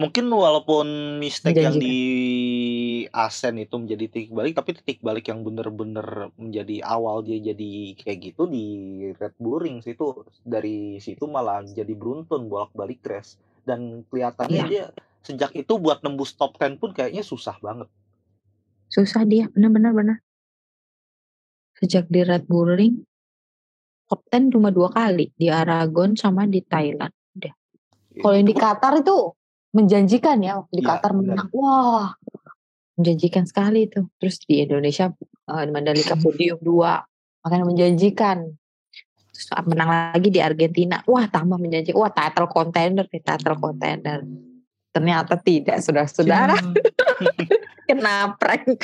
mungkin 0.00 0.32
walaupun 0.32 1.20
mistake 1.20 1.60
yang 1.60 1.76
di 1.76 2.00
Asen 3.12 3.60
itu 3.60 3.76
menjadi 3.76 4.08
titik 4.08 4.32
balik 4.32 4.56
tapi 4.56 4.72
titik 4.80 5.04
balik 5.04 5.28
yang 5.28 5.44
bener-bener 5.44 6.32
menjadi 6.40 6.80
awal 6.88 7.20
dia 7.20 7.52
jadi 7.52 7.92
kayak 8.00 8.32
gitu 8.32 8.48
di 8.48 8.66
Red 9.20 9.36
Bull 9.36 9.60
Ring 9.60 9.84
situ 9.84 10.24
dari 10.40 10.96
situ 10.96 11.28
malah 11.28 11.60
jadi 11.68 11.92
beruntun 11.92 12.48
bolak-balik 12.48 13.04
crash 13.04 13.36
dan 13.68 14.08
kelihatannya 14.08 14.64
Iya. 14.64 14.66
dia 14.72 14.86
sejak 15.22 15.54
itu 15.54 15.72
buat 15.78 16.02
nembus 16.02 16.34
top 16.34 16.58
10 16.58 16.78
pun 16.82 16.90
kayaknya 16.90 17.22
susah 17.22 17.56
banget 17.62 17.88
Susah 18.92 19.24
dia, 19.24 19.48
benar-benar 19.56 19.92
benar. 19.96 20.18
Sejak 21.80 22.12
di 22.12 22.20
Red 22.20 22.44
Bull 22.44 22.76
Ring, 22.76 23.00
top 24.04 24.20
10 24.28 24.52
cuma 24.52 24.68
dua 24.68 24.92
kali 24.92 25.32
di 25.32 25.48
Aragon 25.48 26.12
sama 26.12 26.44
di 26.44 26.60
Thailand. 26.60 27.08
Kalau 28.12 28.36
yang 28.36 28.44
di 28.44 28.52
Qatar 28.52 29.00
itu 29.00 29.32
menjanjikan 29.72 30.36
ya 30.44 30.60
waktu 30.60 30.72
di 30.76 30.84
Iya, 30.84 30.88
Qatar 30.92 31.10
benar. 31.16 31.24
menang. 31.24 31.48
Wah, 31.56 32.12
menjanjikan 33.00 33.48
sekali 33.48 33.88
itu. 33.88 34.04
Terus 34.20 34.36
di 34.44 34.60
Indonesia 34.60 35.08
eh, 35.48 35.62
di 35.64 35.72
Mandalika 35.72 36.12
podium 36.20 36.60
dua, 36.60 37.00
makanya 37.40 37.64
menjanjikan. 37.64 38.44
Terus 39.32 39.48
menang 39.64 40.12
lagi 40.12 40.28
di 40.28 40.44
Argentina. 40.44 41.00
Wah, 41.08 41.24
tambah 41.32 41.56
menjanjikan. 41.56 41.96
Wah, 41.96 42.12
title 42.12 42.52
contender 42.52 43.08
title 43.08 43.56
contender. 43.56 44.20
Ternyata 44.92 45.40
tidak, 45.40 45.80
saudara-saudara. 45.80 46.56
Kena 47.88 48.36
prank. 48.38 48.78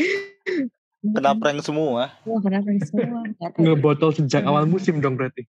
kena 0.98 1.30
prank 1.38 1.62
semua 1.62 2.10
Wah, 2.26 2.40
kena 2.42 2.58
prank 2.58 2.82
semua. 2.82 3.22
Ngebotol 3.54 4.10
sejak 4.10 4.42
awal 4.42 4.66
musim 4.66 4.98
dong 4.98 5.14
berarti. 5.14 5.46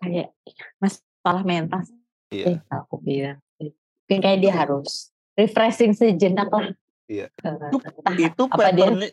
kayak 0.00 0.32
masalah 0.76 1.42
mental. 1.42 1.80
Iya. 2.28 2.44
Eh, 2.52 2.58
aku 2.68 3.00
bilang. 3.00 3.40
Mungkin 3.58 4.20
kayak 4.20 4.38
dia 4.44 4.52
harus 4.52 5.08
refreshing 5.32 5.96
sejenak 5.96 6.52
lah. 6.52 6.74
Iya. 7.08 7.26
Entah 7.40 8.14
itu 8.18 8.42
apa 8.46 8.70
patternnya 8.70 9.10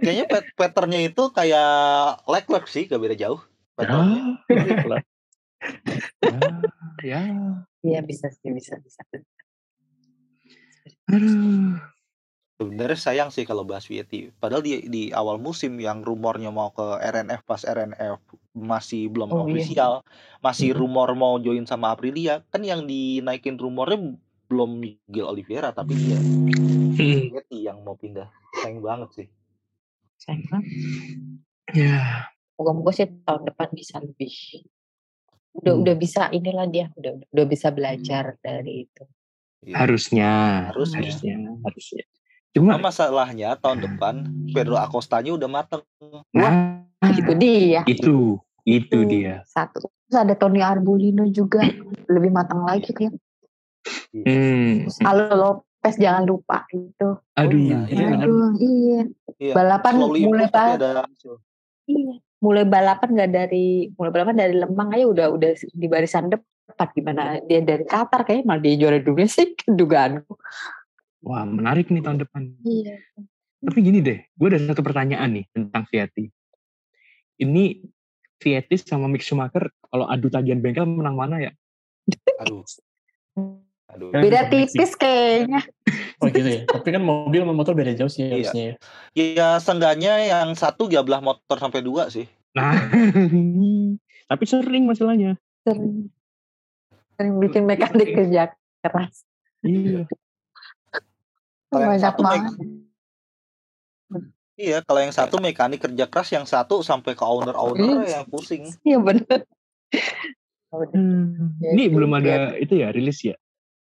kayaknya 0.00 0.24
pat- 0.30 0.52
patternnya 0.56 1.00
itu 1.02 1.22
kayak 1.34 1.70
Leclerc 2.24 2.66
sih 2.70 2.88
gak 2.88 3.02
beda 3.02 3.16
jauh 3.18 3.40
patternnya. 3.74 4.40
Ah, 6.22 6.58
ya, 7.06 7.22
ya. 7.22 7.62
Iya 7.82 8.00
bisa 8.00 8.30
sih 8.30 8.50
bisa 8.50 8.78
bisa. 8.78 9.02
Aduh. 11.08 11.78
sebenarnya 12.54 12.94
sayang 12.94 13.28
sih 13.28 13.42
kalau 13.42 13.66
bahas 13.66 13.82
Vietti 13.84 14.30
padahal 14.32 14.62
di 14.62 14.86
di 14.86 15.02
awal 15.10 15.34
musim 15.34 15.74
yang 15.76 15.98
rumornya 15.98 16.48
mau 16.48 16.70
ke 16.70 16.84
RNF 17.02 17.42
pas 17.42 17.58
RNF 17.58 18.22
masih 18.54 19.10
belum 19.10 19.28
Oh, 19.28 19.42
iya. 19.42 19.58
official 19.58 19.92
masih 20.38 20.70
Mhm. 20.70 20.78
rumor 20.78 21.10
mau 21.12 21.34
join 21.36 21.66
sama 21.66 21.90
Aprilia 21.90 22.46
kan 22.48 22.62
yang 22.62 22.86
dinaikin 22.86 23.58
rumornya 23.58 24.14
belum 24.46 24.78
Miguel 24.78 25.26
Oliveira 25.26 25.74
tapi 25.74 25.98
dia 25.98 26.18
Mm. 26.94 27.34
Vietti 27.34 27.66
yang 27.66 27.82
mau 27.82 27.98
pindah 27.98 28.30
sayang 28.56 28.78
banget 28.78 29.10
sih 29.12 29.26
Sayang 30.16 30.46
banget. 30.46 30.70
Ya, 31.74 32.30
Moga-moga 32.54 32.94
sih 32.94 33.10
tahun 33.26 33.42
depan 33.44 33.74
bisa 33.74 33.98
lebih. 33.98 34.30
Udah 35.52 35.72
Hmm. 35.76 35.82
udah 35.84 35.94
bisa 36.00 36.32
inilah 36.32 36.64
dia 36.64 36.88
udah 36.96 37.12
udah 37.28 37.46
bisa 37.46 37.68
belajar 37.68 38.36
dari 38.40 38.88
itu. 38.88 39.04
Iya. 39.62 39.78
harusnya, 39.78 40.32
Harusnya. 40.74 40.98
harusnya, 40.98 41.34
harusnya. 41.62 42.04
Cuma, 42.50 42.74
masalahnya 42.82 43.54
tahun 43.62 43.78
depan 43.86 44.14
Pedro 44.50 44.74
Acostanya 44.74 45.38
udah 45.38 45.46
mateng 45.48 45.86
nah, 46.34 46.82
Itu 47.14 47.32
dia 47.38 47.86
itu, 47.86 48.42
itu 48.66 48.98
Itu. 48.98 48.98
dia. 49.06 49.46
satu. 49.46 49.86
Terus 49.86 50.16
ada 50.18 50.34
Tony 50.34 50.60
Arbolino 50.60 51.24
juga 51.30 51.62
lebih 52.10 52.34
matang 52.34 52.66
lagi 52.66 52.90
kan. 52.90 53.14
Hmm. 54.12 54.84
Terus 54.90 54.98
Alo 55.06 55.24
Lopez 55.30 55.94
jangan 55.96 56.26
lupa 56.26 56.66
itu. 56.74 57.08
Aduh, 57.38 57.58
iya, 57.62 57.78
iya. 57.86 58.06
Aduh 58.18 58.50
iya. 58.58 59.00
Iya. 59.38 59.52
Balapan 59.54 59.94
Slowly 60.02 60.20
mulai 60.26 60.48
banget. 60.50 60.78
Iya. 61.86 62.14
Mulai 62.42 62.66
balapan 62.66 63.08
nggak 63.14 63.30
dari 63.30 63.86
mulai 63.94 64.10
balapan 64.10 64.34
dari 64.34 64.54
Lembang 64.58 64.90
aja 64.90 65.06
udah 65.06 65.26
udah 65.30 65.50
di 65.54 65.86
barisan 65.86 66.26
depan 66.26 66.88
gimana 66.90 67.38
dia 67.46 67.62
dari 67.62 67.86
Qatar 67.86 68.26
kayaknya 68.26 68.44
malah 68.48 68.62
dia 68.66 68.74
juara 68.74 68.98
dunia 68.98 69.30
sih 69.30 69.54
dugaanku. 69.78 70.34
Wah 71.22 71.46
menarik 71.46 71.86
nih 71.88 72.02
tahun 72.02 72.18
depan. 72.26 72.42
Iya. 72.66 72.98
Tapi 73.62 73.78
gini 73.78 74.02
deh, 74.02 74.18
gue 74.26 74.46
ada 74.50 74.58
satu 74.58 74.82
pertanyaan 74.82 75.38
nih 75.38 75.46
tentang 75.54 75.86
Vieti. 75.86 76.26
Ini 77.38 77.78
Vieti 78.42 78.74
sama 78.74 79.06
Mick 79.06 79.22
Schumacher 79.22 79.70
kalau 79.86 80.10
adu 80.10 80.26
tagihan 80.26 80.58
bengkel 80.58 80.82
menang 80.82 81.14
mana 81.14 81.38
ya? 81.38 81.54
Aduh. 82.42 82.66
Aduh. 83.92 84.08
Kan 84.08 84.20
Beda 84.24 84.48
tipis 84.48 84.92
kayaknya. 84.96 85.60
Oh 86.22 86.26
gitu 86.32 86.48
ya. 86.48 86.62
Tapi 86.64 86.88
kan 86.94 87.02
mobil 87.04 87.44
sama 87.44 87.52
motor 87.52 87.76
beda 87.76 87.92
jauh 87.92 88.08
sih 88.08 88.24
Iya. 88.24 88.32
harusnya 88.32 88.62
ya. 88.64 88.74
Ya 89.12 89.48
seenggaknya 89.60 90.12
yang 90.24 90.48
satu 90.56 90.88
belah 90.88 91.20
motor 91.20 91.56
sampai 91.60 91.84
dua 91.84 92.08
sih. 92.08 92.24
Nah, 92.52 92.72
tapi 94.30 94.44
sering 94.44 94.84
masalahnya. 94.84 95.40
Sering, 95.64 96.12
sering 97.16 97.32
bikin 97.40 97.64
mekanik 97.64 98.12
kerja 98.12 98.52
keras. 98.84 99.24
Iya. 99.64 100.08
Kalau 101.72 101.88
yang 101.88 101.96
Banyak 101.96 102.04
satu 102.04 102.22
Iya, 104.52 104.84
kalau 104.84 105.00
yang 105.00 105.16
satu 105.16 105.40
mekanik 105.40 105.80
kerja 105.80 106.04
keras, 106.06 106.28
yang 106.28 106.44
satu 106.44 106.84
sampai 106.84 107.16
ke 107.16 107.24
owner-owner 107.24 108.04
yang 108.04 108.28
pusing. 108.28 108.68
Iya 108.84 109.00
bener. 109.00 109.48
Udah. 110.72 110.92
Hmm. 110.92 111.56
Ya, 111.60 111.72
Ini 111.72 111.84
belum 111.88 112.12
ada 112.16 112.56
itu 112.60 112.80
ya 112.80 112.92
rilis 112.92 113.20
ya. 113.24 113.36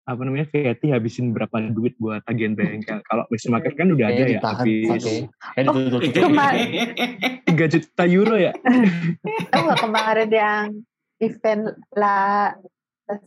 Apa 0.03 0.27
namanya 0.27 0.51
Vieti 0.51 0.91
habisin 0.91 1.31
berapa 1.31 1.63
duit 1.71 1.95
buat 1.97 2.27
tagihan 2.27 2.59
bengkel. 2.59 2.99
Kalau 3.09 3.23
Mick 3.31 3.39
Schumacher 3.39 3.71
kan 3.79 3.87
udah 3.87 4.07
ada 4.11 4.25
ya 4.27 4.41
habis 4.43 4.91
Oh, 5.63 6.03
3 7.47 7.55
juta 7.71 8.03
euro 8.07 8.35
ya. 8.35 8.51
nggak 9.53 9.79
kemarin 9.79 10.31
yang 10.31 10.67
event 11.23 11.63
lah 11.95 12.59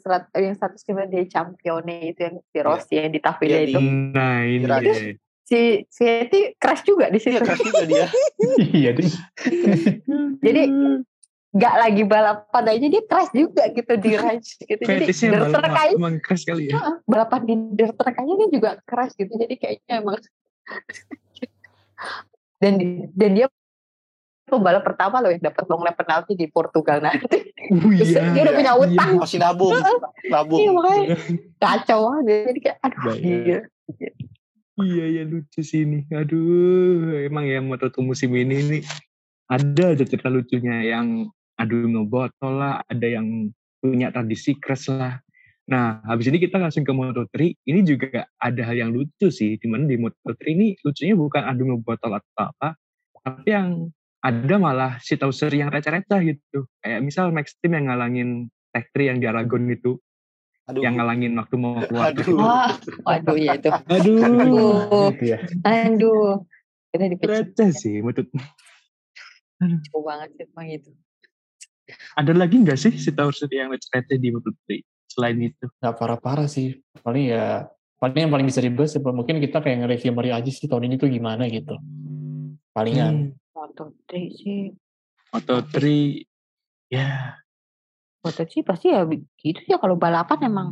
serat 0.02 0.28
yang 0.34 0.58
satu 0.58 0.76
km 0.82 1.08
di 1.08 1.30
Champione 1.30 2.12
itu 2.12 2.20
yang 2.26 2.36
si 2.44 2.58
Rossi 2.60 2.94
yang 2.98 3.14
di 3.14 3.22
Tavida 3.22 3.56
Iya, 3.56 3.70
itu 3.70 3.80
Nah 4.12 4.42
ini 4.44 4.66
deh. 4.66 5.16
si 5.46 5.60
Vieti 5.86 6.58
crash 6.58 6.84
juga 6.84 7.08
di 7.08 7.20
situ 7.22 7.38
Iya, 7.38 7.46
keras 7.46 7.62
juga 7.62 7.86
dia. 7.86 8.08
Iya 8.76 8.90
deh. 8.92 9.08
jadi 10.42 10.62
nggak 11.56 11.76
lagi 11.80 12.04
balapan 12.04 12.64
aja 12.68 12.86
dia 12.92 13.04
crash 13.08 13.32
juga 13.32 13.64
gitu 13.72 13.94
di 13.96 14.12
range 14.22 14.60
gitu 14.60 14.82
jadi 14.84 15.08
dirt 15.08 15.50
track 15.56 15.72
aja 15.72 15.94
emang 15.96 16.20
keras 16.20 16.44
kali 16.44 16.68
ya. 16.68 17.00
Balapan 17.08 17.42
di 17.48 17.54
dirt 17.80 17.96
track 17.96 18.16
aja 18.20 18.34
dia 18.36 18.50
juga 18.52 18.70
crash 18.84 19.16
gitu 19.16 19.32
jadi 19.40 19.56
kayaknya 19.56 19.94
emang 20.04 20.20
dan 22.62 22.74
dan 23.16 23.32
dia 23.32 23.48
pembalap 24.46 24.84
pertama 24.84 25.24
loh 25.24 25.32
yang 25.32 25.42
dapat 25.42 25.64
long 25.72 25.82
lap 25.82 25.96
penalti 25.96 26.36
di 26.36 26.46
Portugal 26.52 27.00
nanti 27.00 27.56
Oh, 27.66 27.90
iya. 27.90 28.30
dia 28.30 28.42
udah 28.46 28.54
punya 28.54 28.74
utang 28.78 29.12
Masih 29.18 29.42
nabung. 29.42 29.74
Nabung. 30.30 30.60
iya 30.62 30.70
makanya 30.70 31.18
kacau 31.58 32.00
banget 32.14 32.26
jadi 32.54 32.60
kayak 32.62 32.78
aduh 32.86 33.16
gila. 33.18 33.60
Iya 34.76 35.06
ya 35.08 35.24
lucu 35.26 35.60
sih 35.66 35.82
ini. 35.82 36.06
Aduh, 36.14 37.26
emang 37.26 37.50
ya 37.50 37.58
Moto2 37.64 38.06
musim 38.06 38.30
ini 38.38 38.56
nih 38.70 38.82
ada 39.50 39.98
aja 39.98 40.04
cerita 40.06 40.30
lucunya 40.30 40.84
yang 40.94 41.30
adu 41.56 41.88
ngebotol 41.88 42.54
lah, 42.60 42.84
ada 42.86 43.08
yang 43.08 43.52
punya 43.80 44.12
tradisi 44.12 44.56
crash 44.58 44.90
lah. 44.90 45.20
Nah, 45.66 45.98
habis 46.06 46.30
ini 46.30 46.38
kita 46.38 46.62
langsung 46.62 46.86
ke 46.86 46.94
Moto3. 46.94 47.58
Ini 47.66 47.80
juga 47.82 48.30
ada 48.38 48.62
hal 48.70 48.78
yang 48.78 48.92
lucu 48.94 49.34
sih, 49.34 49.58
di 49.58 49.66
mana 49.66 49.90
di 49.90 49.98
Moto3 49.98 50.42
ini 50.54 50.78
lucunya 50.86 51.16
bukan 51.18 51.42
adu 51.42 51.64
ngebotol 51.66 52.22
atau 52.22 52.54
apa, 52.54 52.78
tapi 53.26 53.50
yang 53.50 53.90
ada 54.22 54.56
malah 54.58 54.98
si 55.02 55.18
Tauser 55.18 55.50
yang 55.54 55.74
receh-receh 55.74 56.20
gitu. 56.34 56.66
Kayak 56.82 57.02
misal 57.02 57.30
Max 57.34 57.58
Team 57.62 57.78
yang 57.78 57.90
ngalangin 57.90 58.30
Tech 58.70 58.90
3 58.94 59.10
yang 59.10 59.18
di 59.22 59.26
Aragon 59.26 59.66
itu, 59.70 59.98
Aduh. 60.66 60.82
yang 60.82 60.98
ngalangin 60.98 61.34
waktu 61.38 61.56
mau 61.62 61.78
keluar. 61.82 62.10
Aduh. 62.10 62.38
wah 62.42 62.74
waduh 63.06 63.38
ya 63.38 63.54
itu 63.58 63.70
Aduh, 63.70 64.18
aduh 64.26 65.14
Gitu 65.14 65.24
ya. 65.30 65.38
aduh 65.62 66.42
kita 66.90 67.06
dipecah 67.14 67.30
receh 67.46 67.70
sih 67.70 67.96
Moto 68.02 68.26
banget 70.02 70.30
sih 70.38 70.46
emang 70.50 70.68
itu 70.74 70.90
Ada 72.18 72.32
lagi 72.34 72.56
nggak 72.62 72.80
sih 72.80 72.94
si 72.98 73.14
Tauser 73.14 73.50
yang 73.52 73.70
receh 73.70 74.18
di 74.18 74.30
Moto3 74.34 74.82
selain 75.06 75.38
itu? 75.38 75.66
Nggak 75.82 75.96
parah-parah 75.96 76.50
sih. 76.50 76.82
Paling 77.06 77.26
ya 77.30 77.70
paling 78.02 78.28
yang 78.28 78.34
paling 78.34 78.48
bisa 78.48 78.60
dibahas 78.60 78.94
ya, 78.94 79.02
mungkin 79.02 79.40
kita 79.40 79.64
kayak 79.64 79.86
nge-review 79.86 80.12
Mario 80.12 80.34
aja 80.36 80.52
sih 80.52 80.68
tahun 80.68 80.92
ini 80.92 80.96
tuh 81.00 81.10
gimana 81.10 81.48
gitu. 81.48 81.78
Palingan. 82.76 83.34
Moto 83.56 83.98
T 84.06 84.12
sih 84.36 84.70
Moto3 85.34 85.76
ya 86.94 87.40
Moto 88.22 88.44
sih 88.46 88.62
pasti 88.62 88.94
ya 88.94 89.02
gitu 89.42 89.62
ya 89.66 89.82
kalau 89.82 89.98
balapan 89.98 90.38
emang 90.46 90.68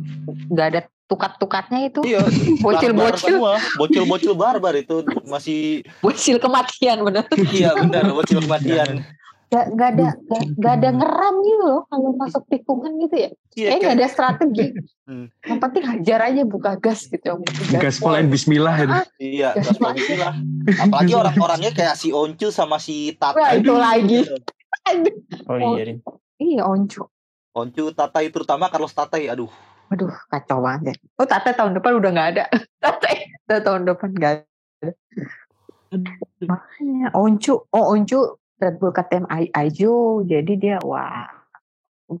nggak 0.52 0.66
ada 0.72 0.80
tukat-tukatnya 1.04 1.90
itu 1.90 2.00
Iya, 2.06 2.24
bocil-bocil. 2.64 3.36
Bocil-bocil 3.76 4.32
barbar 4.32 4.72
itu 4.78 5.04
masih 5.28 5.84
bocil 6.00 6.40
kematian 6.40 7.04
bener 7.04 7.28
iya 7.52 7.76
benar 7.76 8.08
bocil 8.14 8.40
kematian. 8.40 9.04
Nggak 9.54 9.66
nggak 9.78 9.88
ada 9.94 10.06
nggak 10.18 10.42
nggak 10.58 10.74
ada 10.82 10.88
ngeram 10.98 11.34
gitu 11.46 11.62
loh 11.62 11.82
kalau 11.86 12.10
masuk 12.18 12.42
tikungan 12.50 12.92
gitu 13.06 13.14
ya 13.14 13.30
Iya, 13.54 13.68
kayak 13.70 13.78
nggak 13.78 13.78
kayak 13.86 13.98
ada 14.02 14.06
strategi 14.10 14.66
Hmm. 15.04 15.28
yang 15.44 15.60
penting 15.60 15.84
hajar 15.84 16.32
aja 16.32 16.42
buka 16.48 16.80
gas 16.80 17.04
gitu 17.12 17.20
yang 17.20 17.44
penting 17.44 17.76
gaspol 17.76 18.16
and 18.16 18.32
Bismillah. 18.32 18.72
Ah, 18.88 19.04
iya, 19.20 19.52
Gas 19.52 19.76
gas 19.76 20.00
lah. 20.16 20.32
Apalagi 20.80 21.12
orang-orangnya 21.12 21.76
kayak 21.76 22.00
si 22.00 22.08
Oncu 22.08 22.48
sama 22.48 22.80
si 22.80 23.12
Tata. 23.12 23.36
Wah, 23.36 23.52
itu 23.52 23.68
lagi. 23.76 24.24
Aduh. 24.88 25.12
Oh 25.44 25.60
iya 25.76 25.82
deh. 25.92 25.96
iya 26.40 26.64
onco 26.64 27.12
Oncu 27.52 27.92
Tatai 27.92 28.32
terutama 28.32 28.72
Carlos 28.72 28.96
Tatai. 28.96 29.28
Aduh. 29.28 29.52
Aduh, 29.92 30.08
kacau 30.32 30.64
banget 30.64 30.82
ya. 30.90 30.94
Oh, 31.20 31.28
Tata 31.28 31.52
tahun 31.52 31.76
depan 31.76 32.00
udah 32.00 32.10
nggak 32.16 32.28
ada. 32.32 32.44
Tata, 32.80 33.08
tahun 33.60 33.84
depan 33.84 34.08
nggak 34.08 34.32
ada. 34.40 34.88
Makanya, 36.48 37.12
Oncu, 37.12 37.54
oh 37.60 37.84
Oncu 37.92 38.40
Red 38.64 38.80
Bull 38.80 38.90
KTM 38.90 39.28
I- 39.28 39.52
Aijo, 39.52 40.24
jadi 40.24 40.52
dia 40.56 40.76
wah. 40.80 41.28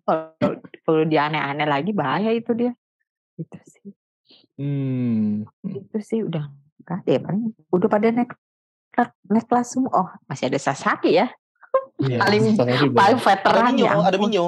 Kalau 0.04 0.36
kalau 0.84 1.02
dia 1.04 1.24
aneh-aneh 1.24 1.64
lagi 1.64 1.90
bahaya 1.90 2.28
itu 2.30 2.52
dia. 2.52 2.72
Itu 3.34 3.56
sih, 3.64 3.90
Hmm. 4.54 5.48
itu 5.64 5.96
sih 5.98 6.20
udah 6.20 6.52
nggak 6.84 6.96
ada 7.00 7.10
ya 7.10 7.20
paling. 7.20 7.44
Udah 7.72 7.88
pada 7.88 8.08
naik 8.08 8.36
naik 9.26 9.46
kelas 9.48 9.72
semua. 9.72 9.90
Oh, 9.90 10.08
masih 10.28 10.52
ada 10.52 10.60
Sasaki 10.60 11.16
ya. 11.16 11.32
Iya, 11.98 12.20
Paling- 12.20 12.54
Paling 12.92 13.18
veteran 13.18 13.64
Minyo, 13.72 13.84
ya. 13.86 13.92
ada. 14.04 14.16
Minyo. 14.20 14.44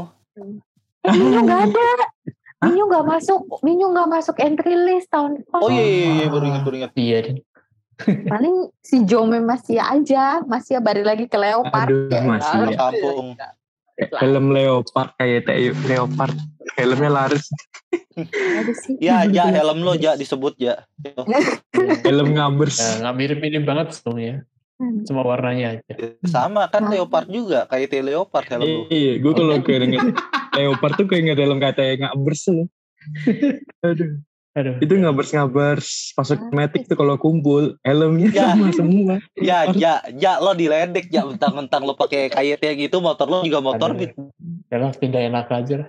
Minyo 1.02 1.40
nggak 1.42 1.60
ada. 1.72 1.88
Minyo 2.66 2.82
nggak 2.88 3.04
masuk. 3.06 3.40
Minyo 3.62 3.86
nggak 3.92 4.08
masuk 4.10 4.36
entry 4.40 4.74
list 4.74 5.08
tahun 5.12 5.40
depan. 5.42 5.60
Oh 5.62 5.70
iya, 5.70 5.84
iya, 5.84 6.06
iya, 6.12 6.26
baru 6.28 6.44
ingat, 6.48 6.62
baru 6.64 6.74
ingat. 6.80 6.92
Iya 6.94 7.16
deh. 7.22 7.36
paling 8.32 8.68
si 8.84 9.02
Jome 9.08 9.40
masih 9.40 9.80
aja 9.80 10.44
masih 10.44 10.80
balik 10.84 11.04
lagi 11.08 11.24
ke 11.24 11.38
Leopard 11.40 11.88
Aduh, 11.88 12.22
masih 12.28 12.56
Orang 12.60 12.72
ya. 12.72 12.78
kampung. 12.78 13.26
Helm 13.96 14.52
leopard 14.52 15.10
kayak 15.16 15.48
teh 15.48 15.72
leopard. 15.88 16.36
Helmnya 16.76 17.08
laris. 17.08 17.48
sih 18.84 19.00
Ya, 19.06 19.24
helm 19.24 19.80
lo 19.80 19.96
ja 19.96 20.12
disebut 20.20 20.60
ja. 20.60 20.84
Helm 22.04 22.36
ngabers. 22.36 22.76
Ya, 22.76 22.90
nggak 23.00 23.14
mirip-mirip 23.16 23.64
banget 23.64 23.96
sebenarnya. 23.96 24.44
Hmm. 24.76 25.08
Cuma 25.08 25.24
warnanya 25.24 25.80
aja. 25.80 26.12
Sama 26.28 26.68
kan 26.68 26.92
leopard 26.92 27.32
juga, 27.32 27.64
kayak 27.64 27.88
T 27.88 28.04
leopard 28.04 28.46
helm 28.52 28.68
lo. 28.68 28.80
Iya, 28.92 29.12
gue 29.24 29.32
kalau 29.32 29.56
keinget 29.64 30.12
leopard 30.52 30.94
tuh 31.00 31.06
keinget 31.08 31.40
helm 31.40 31.56
kata 31.56 31.96
ngabers 31.96 32.52
loh. 32.52 32.68
Aduh, 33.86 34.20
Aduh. 34.56 34.80
itu 34.80 34.96
ngabers-ngabers 34.96 36.16
masuk 36.16 36.40
metik 36.48 36.88
tuh 36.88 36.96
kalau 36.96 37.20
kumpul 37.20 37.76
helmnya 37.84 38.32
Ya. 38.32 38.56
sama 38.56 38.72
semua. 38.72 39.14
Ya, 39.36 39.68
ja, 39.76 40.00
ja 40.16 40.40
lo 40.40 40.56
diledek 40.56 41.12
ja 41.12 41.28
mentang-mentang 41.28 41.84
lo 41.84 41.92
pakai 41.92 42.32
kayetnya 42.32 42.72
gitu, 42.72 43.04
motor 43.04 43.28
lo 43.28 43.44
juga 43.44 43.60
motor 43.60 43.92
Aduh. 43.92 44.00
bit. 44.00 44.16
Ya 44.72 44.80
lah, 44.80 44.96
pindah 44.96 45.20
enak 45.28 45.52
aja 45.52 45.84
lah. 45.84 45.88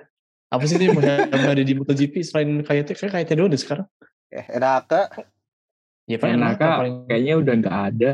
Apa 0.51 0.67
sih 0.67 0.75
nih 0.75 0.91
yang 0.91 1.47
ada 1.47 1.63
di 1.63 1.73
MotoGP 1.75 2.23
selain 2.23 2.59
KYT? 2.63 2.95
Kayak 2.99 3.11
KYT 3.15 3.29
doang 3.39 3.51
deh 3.51 3.59
sekarang. 3.59 3.87
Eh, 4.35 4.43
enak 4.51 4.91
Kak. 4.91 5.07
Ya 6.07 6.19
paling 6.19 6.35
enak 6.39 6.55
paling 6.59 6.95
kayaknya 7.07 7.33
udah 7.39 7.53
nggak 7.63 7.77
ada. 7.95 8.09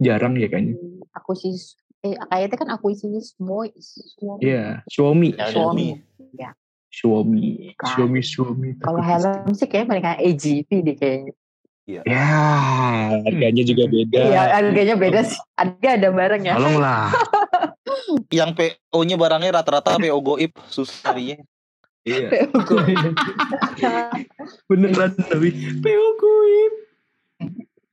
Jarang 0.00 0.36
ya 0.40 0.48
kayaknya. 0.48 0.80
aku 1.12 1.36
sih 1.36 1.52
eh 2.02 2.16
kayaknya 2.16 2.56
kan 2.56 2.68
aku 2.72 2.90
isinya 2.96 3.20
semua 3.20 3.68
semua 3.76 4.40
Iya, 4.40 4.80
Xiaomi. 4.88 5.36
Ya, 5.36 5.46
suami 5.52 6.00
Xiaomi. 6.92 7.72
Kan. 7.74 7.88
Xiaomi, 7.88 8.20
Xiaomi. 8.20 8.68
kalau 8.78 9.00
helm 9.00 9.48
sih 9.56 9.64
kayak 9.64 9.88
AGV 10.20 10.68
deh 10.68 10.96
kayaknya 10.96 11.32
Ya, 11.82 12.04
harganya 13.26 13.62
juga 13.66 13.84
beda. 13.90 14.20
iya 14.22 14.42
harganya 14.54 14.94
beda 14.94 15.20
sih 15.26 15.40
harga 15.58 15.88
ada 15.98 16.08
bareng 16.14 16.42
ya 16.46 16.54
Tolonglah. 16.54 17.10
Yang 18.30 18.50
PO-nya 18.54 19.16
barangnya 19.18 19.50
rata-rata 19.52 19.98
PO 19.98 20.18
goib 20.22 20.52
susah 20.70 21.10
nih. 21.12 21.42
Iya. 22.06 22.28
Beneran 24.70 25.10
tapi 25.18 25.48
PO 25.80 26.06
kuip. 26.16 26.72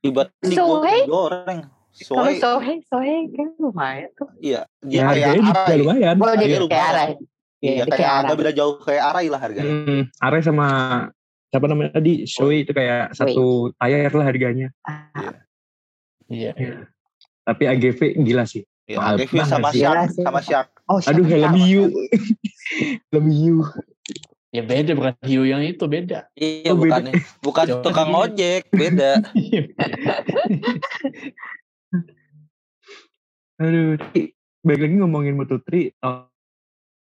Tiba 0.00 0.22
So, 0.46 0.80
hey. 0.80 1.04
digoreng. 1.04 1.60
Kalau 2.00 2.30
Soalnya 2.30 2.38
Sohe, 2.38 2.74
Sohe 2.86 3.16
kan 3.34 3.48
lumayan 3.58 4.08
tuh. 4.14 4.30
iya, 4.38 4.64
Ya, 4.80 5.10
dia 5.10 5.10
kayak 5.10 5.26
harganya 5.26 5.42
juga 5.42 5.74
lumayan. 5.76 6.14
Oh 6.16 6.32
dia 6.32 6.46
Iya, 6.46 6.46
kayak 6.46 6.62
lumayan. 6.62 7.10
Iya, 7.60 7.84
dia 7.84 7.86
kayak 7.86 8.10
Arai. 8.10 8.24
agak 8.24 8.36
beda 8.36 8.52
jauh 8.52 8.74
kayak 8.78 9.02
Arai 9.04 9.26
lah 9.28 9.38
harganya. 9.38 9.74
Hmm, 9.84 10.02
Arai 10.16 10.40
sama 10.40 10.66
siapa 11.46 11.66
namanya 11.66 11.90
tadi? 11.92 12.24
Shoei 12.24 12.64
itu 12.64 12.72
kayak 12.72 13.12
satu 13.12 13.70
tayar 13.76 14.10
lah 14.10 14.24
harganya. 14.24 14.68
Ah, 14.82 15.44
Iya. 16.26 16.52
Tapi 17.42 17.66
AGV 17.66 18.22
gila 18.22 18.44
sih. 18.44 18.62
Iya, 18.86 18.96
Mahal 18.96 19.14
Devi 19.18 19.36
banget 19.36 19.50
sama. 19.50 19.68
Syak, 19.70 20.10
sama 20.14 20.40
Syak. 20.40 20.66
Oh, 20.86 20.98
Aduh, 21.00 21.22
helm 21.22 21.54
hiu. 21.58 21.82
helm 23.10 23.26
hiu. 23.28 23.56
Ya 24.50 24.62
beda 24.62 24.94
bukan 24.94 25.14
hiu 25.22 25.42
yang 25.44 25.60
itu 25.60 25.84
beda. 25.84 26.26
Iya, 26.34 26.70
Oh, 26.70 26.74
beda. 26.74 26.98
bukan 26.98 27.02
bukan 27.38 27.66
Jauh. 27.68 27.82
tukang 27.82 28.10
ojek, 28.10 28.66
beda. 28.68 29.20
Aduh, 33.60 33.94
tapi 33.94 34.32
balik 34.62 34.80
lagi 34.82 34.94
ngomongin 34.96 35.34
Moto3 35.36 35.94
tahun 35.98 36.29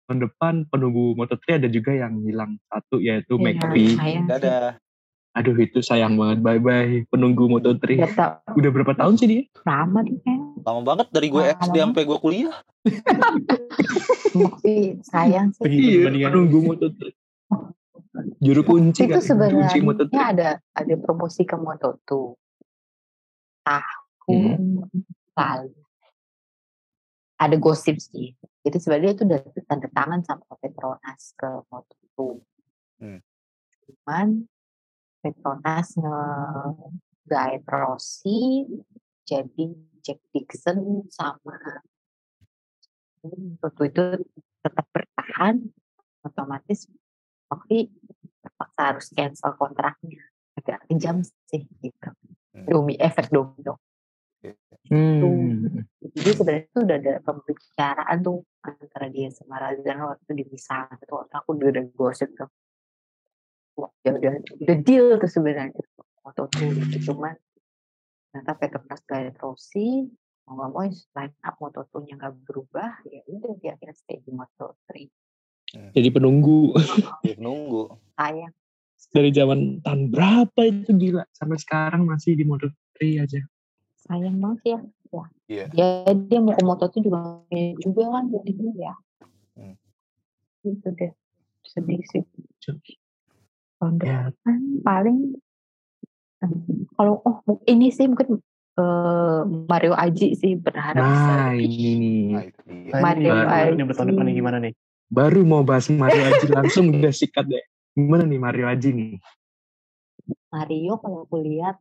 depan 0.06 0.62
penunggu 0.70 1.18
Moto3 1.18 1.58
ada 1.58 1.68
juga 1.68 1.90
yang 1.90 2.22
hilang 2.22 2.62
satu 2.70 3.02
yaitu 3.02 3.34
Iya, 3.34 3.42
McPhee. 3.42 3.92
Dadah. 4.30 4.78
Aduh 5.36 5.58
itu 5.58 5.82
sayang 5.82 6.16
banget. 6.16 6.40
Bye 6.40 6.62
bye 6.62 7.04
penunggu 7.10 7.50
Moto3. 7.50 7.84
Gak 7.98 8.14
tau, 8.14 8.54
Udah 8.54 8.70
berapa 8.70 8.92
tahun 8.94 9.18
sih 9.18 9.26
dia? 9.26 9.42
lama 9.66 10.00
dia 10.06 10.16
kan. 10.22 10.38
Lama 10.62 10.80
banget 10.86 11.06
dari 11.10 11.28
gue 11.28 11.42
Lama 11.42 11.58
SD 11.60 11.76
sampai 11.82 12.02
gue 12.06 12.18
kuliah. 12.22 12.56
Tapi 14.32 14.74
sayang 15.02 15.50
sih. 15.52 15.66
Iya, 15.66 16.08
penunggu 16.30 16.72
Moto3. 16.72 17.10
Juru 18.40 18.62
kunci 18.64 19.04
itu 19.04 19.12
kan, 19.12 19.20
kunci 19.20 19.28
sebenarnya 19.28 19.76
Moto3. 19.84 20.12
ada 20.16 20.48
ada 20.72 20.94
promosi 20.96 21.44
ke 21.44 21.52
Moto2 21.52 22.32
tahun 23.60 24.56
lalu 25.36 25.85
ada 27.36 27.56
gosip 27.60 28.00
sih. 28.00 28.32
Jadi 28.64 28.76
sebenarnya 28.80 29.12
itu 29.12 29.22
udah 29.28 29.40
tanda 29.68 29.88
tangan 29.92 30.20
sama 30.24 30.44
Petronas 30.58 31.36
ke 31.36 31.48
Moto2 31.68 32.40
Hmm. 32.96 33.20
cuman 33.84 34.48
Petronas 35.20 36.00
nge-guide 36.00 37.68
Rossi 37.68 38.64
jadi 39.28 39.64
Jack 40.00 40.24
Dixon 40.32 41.04
sama 41.12 41.60
Moto2 43.20 43.84
itu 43.92 44.04
tetap 44.64 44.86
bertahan 44.96 45.60
otomatis 46.24 46.88
tapi 47.52 47.92
terpaksa 48.40 48.80
harus 48.80 49.06
cancel 49.12 49.52
kontraknya. 49.60 50.24
Agak 50.56 50.88
kejam 50.88 51.20
sih 51.20 51.68
gitu. 51.84 52.10
Hmm. 52.56 52.64
domi 52.64 52.96
efek 52.96 53.28
domino 53.28 53.76
Hmm. 54.86 55.82
jadi 56.14 56.30
sebenarnya 56.36 56.62
itu 56.70 56.78
udah 56.86 56.96
ada 57.02 57.14
pembicaraan 57.26 58.18
tuh 58.22 58.46
antara 58.62 59.06
dia 59.10 59.28
sama 59.34 59.58
Razan 59.58 59.98
waktu 59.98 60.22
itu 60.22 60.32
dipisah 60.46 60.86
itu 60.94 61.12
waktu 61.14 61.34
aku 61.34 61.48
udah 61.58 61.68
ada 61.74 61.82
gosip 61.90 62.30
tuh. 62.38 62.50
Wah, 63.76 63.90
ya 64.06 64.14
udah 64.16 64.32
udah 64.62 64.76
deal 64.80 65.18
tuh 65.20 65.30
sebenarnya 65.30 65.74
waktu 66.24 66.40
itu 66.90 66.98
cuman 67.10 67.34
ternyata 68.32 68.52
Petronas 68.58 69.00
gak 69.06 69.38
Rossi 69.40 70.06
mau 70.46 70.54
nggak 70.62 70.70
mau 70.70 70.82
line 70.86 71.36
up 71.42 71.54
Moto2 71.58 71.94
nya 72.06 72.14
nggak 72.22 72.34
berubah 72.46 72.90
ya 73.10 73.20
udah 73.26 73.52
dia 73.58 73.74
akhirnya 73.74 73.96
stay 73.98 74.22
di 74.22 74.30
Moto3 74.30 75.10
Jadi 75.92 76.08
penunggu. 76.14 76.72
Dia 77.26 77.36
nunggu. 77.42 77.90
sayang. 78.14 78.54
Dari 79.12 79.30
zaman 79.34 79.82
tahun 79.82 80.08
berapa 80.08 80.60
itu 80.62 80.94
gila? 80.94 81.26
Sampai 81.34 81.58
sekarang 81.60 82.06
masih 82.06 82.38
di 82.38 82.46
Moto3 82.46 83.26
aja. 83.26 83.42
Sayang 84.06 84.36
banget 84.38 84.58
sih 84.62 84.70
ya. 84.70 84.80
ya. 85.10 85.24
Iya. 85.46 85.64
Dia 85.72 85.88
dia 86.26 86.38
mau 86.40 86.52
ke 86.52 86.62
moto 86.62 86.84
tuh 86.88 87.00
juga 87.00 87.42
juga 87.78 88.02
kan 88.10 88.24
jadi 88.28 88.52
ya. 88.74 88.94
Hmm. 89.54 89.74
Gitu 90.62 90.88
deh. 90.92 91.12
Sedih 91.62 92.02
sih. 92.06 92.22
Tahun 93.76 93.94
Ya. 94.00 94.30
depan 94.30 94.58
paling 94.80 95.18
kalau 96.94 97.20
oh 97.22 97.36
ini 97.64 97.88
sih 97.88 98.06
mungkin 98.06 98.38
eh, 98.76 99.40
Mario 99.66 99.92
Aji 99.92 100.32
sih 100.32 100.54
berharap 100.54 101.00
bisa 101.00 101.32
Nah 101.32 101.50
lebih. 101.52 101.66
ini 101.66 101.90
nih. 101.96 102.22
Nah, 102.28 102.42
itu. 102.44 102.60
Nah, 102.92 103.00
Mario 103.02 103.32
ini, 103.32 103.44
Aji. 103.46 103.70
ini 103.72 103.82
buat 103.82 103.96
tahun 103.96 104.08
depan 104.12 104.24
nih 104.24 104.34
gimana 104.36 104.58
nih? 104.60 104.72
Baru 105.06 105.40
mau 105.42 105.62
bahas 105.62 105.86
Mario 105.88 106.22
Aji 106.24 106.46
langsung 106.50 106.84
udah 106.94 107.10
sikat 107.10 107.46
deh. 107.46 107.64
Gimana 107.92 108.22
nih 108.22 108.38
Mario 108.38 108.66
Aji 108.66 108.90
nih? 108.92 109.12
Mario 110.50 110.98
kalau 110.98 111.24
aku 111.24 111.36
lihat 111.38 111.76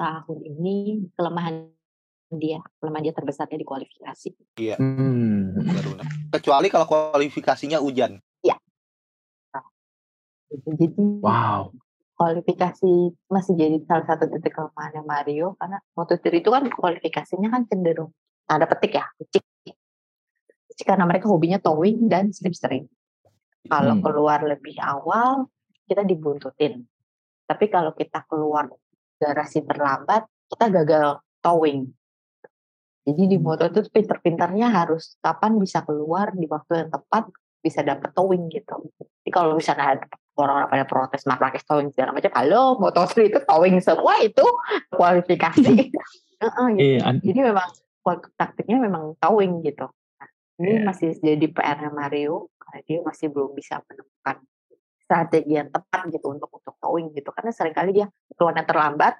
tahun 0.00 0.38
ini 0.48 0.76
kelemahan 1.12 1.68
dia 2.32 2.64
kelemahan 2.80 3.04
dia 3.04 3.14
terbesarnya 3.14 3.58
di 3.60 3.66
kualifikasi. 3.68 4.30
Hmm. 4.80 5.52
Benar-benar. 5.60 6.06
Kecuali 6.32 6.66
kalau 6.72 6.86
kualifikasinya 6.88 7.76
hujan. 7.84 8.16
Jadi 10.50 10.90
Wow. 11.22 11.70
kualifikasi 12.18 13.14
masih 13.30 13.54
jadi 13.54 13.76
salah 13.86 14.02
satu 14.02 14.26
titik 14.26 14.50
kelemahannya 14.50 15.06
Mario 15.06 15.54
karena 15.56 15.78
Moto3 15.94 16.42
itu 16.42 16.50
kan 16.50 16.66
kualifikasinya 16.66 17.48
kan 17.54 17.70
cenderung 17.70 18.10
tanda 18.50 18.66
petik 18.66 18.98
ya. 18.98 19.06
Licik 19.22 20.84
karena 20.84 21.06
mereka 21.06 21.30
hobinya 21.30 21.62
towing 21.62 22.10
dan 22.10 22.34
slipstream. 22.34 22.90
Kalau 23.70 23.94
Hmm. 23.94 24.02
keluar 24.02 24.42
lebih 24.42 24.74
awal 24.82 25.46
kita 25.86 26.02
dibuntutin. 26.02 26.82
Tapi 27.46 27.70
kalau 27.70 27.94
kita 27.94 28.26
keluar 28.26 28.66
garasi 29.20 29.60
terlambat 29.62 30.24
kita 30.48 30.66
gagal 30.72 31.20
towing. 31.44 31.92
Jadi 33.04 33.22
di 33.28 33.36
moto 33.36 33.68
itu 33.68 33.84
pinter-pinternya 33.88 34.72
harus 34.72 35.16
kapan 35.20 35.56
bisa 35.60 35.84
keluar 35.84 36.32
di 36.32 36.48
waktu 36.48 36.84
yang 36.84 36.90
tepat 36.92 37.28
bisa 37.60 37.84
dapet 37.84 38.12
towing 38.16 38.48
gitu. 38.48 38.88
Jadi 38.96 39.30
kalau 39.32 39.56
misalnya 39.56 40.00
ada 40.00 40.04
orang-orang 40.36 40.68
pada 40.72 40.84
protes 40.88 41.22
marketplace 41.28 41.68
towing 41.68 41.88
segala 41.92 42.16
macam, 42.16 42.32
halo 42.32 42.80
Moto3 42.80 43.12
itu 43.30 43.40
towing 43.44 43.76
semua 43.84 44.14
itu 44.24 44.44
kualifikasi. 44.96 45.68
Gitu. 46.40 46.56
Iya, 46.80 47.04
Jadi 47.20 47.40
memang 47.44 47.68
taktiknya 48.40 48.80
memang 48.80 49.12
towing 49.20 49.60
gitu. 49.60 49.92
Nah, 50.16 50.28
ini 50.64 50.80
Iya. 50.80 50.84
masih 50.88 51.08
jadi 51.20 51.46
PR 51.52 51.92
Mario 51.92 52.48
karena 52.56 52.80
dia 52.88 52.98
masih 53.04 53.28
belum 53.28 53.52
bisa 53.52 53.84
menemukan 53.84 54.40
strategi 55.10 55.58
yang 55.58 55.74
tepat 55.74 56.06
gitu 56.14 56.30
untuk 56.30 56.46
untuk 56.54 56.78
towing 56.78 57.10
gitu. 57.18 57.34
Karena 57.34 57.50
sering 57.50 57.74
kali 57.74 57.90
dia 57.90 58.06
keluarnya 58.38 58.62
terlambat, 58.62 59.18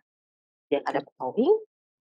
dia 0.70 0.78
nggak 0.86 1.02
dapet 1.02 1.12
towing, 1.18 1.54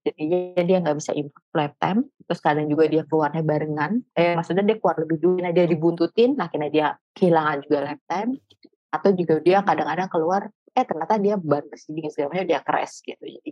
jadinya 0.05 0.61
dia 0.61 0.77
nggak 0.77 0.97
bisa 1.01 1.11
improve 1.17 1.49
lap 1.57 1.73
time. 1.81 2.05
Terus 2.29 2.39
kadang 2.45 2.69
juga 2.69 2.85
dia 2.85 3.01
keluarnya 3.09 3.41
barengan, 3.41 3.91
eh 4.13 4.37
maksudnya 4.37 4.61
dia 4.61 4.77
keluar 4.77 5.01
lebih 5.01 5.17
dulu, 5.17 5.41
nah 5.41 5.49
dia 5.49 5.65
dibuntutin, 5.65 6.37
akhirnya 6.37 6.69
dia 6.69 6.87
kehilangan 7.17 7.65
juga 7.65 7.77
lap 7.89 8.01
time. 8.05 8.31
Atau 8.93 9.09
juga 9.17 9.41
dia 9.41 9.65
kadang-kadang 9.65 10.09
keluar, 10.13 10.41
eh 10.77 10.85
ternyata 10.85 11.17
dia 11.17 11.35
ban 11.41 11.65
ke 11.65 11.77
sini 11.81 12.05
segala 12.13 12.37
macam 12.37 12.45
dia 12.45 12.61
crash 12.61 13.01
gitu. 13.01 13.25
Jadi 13.25 13.49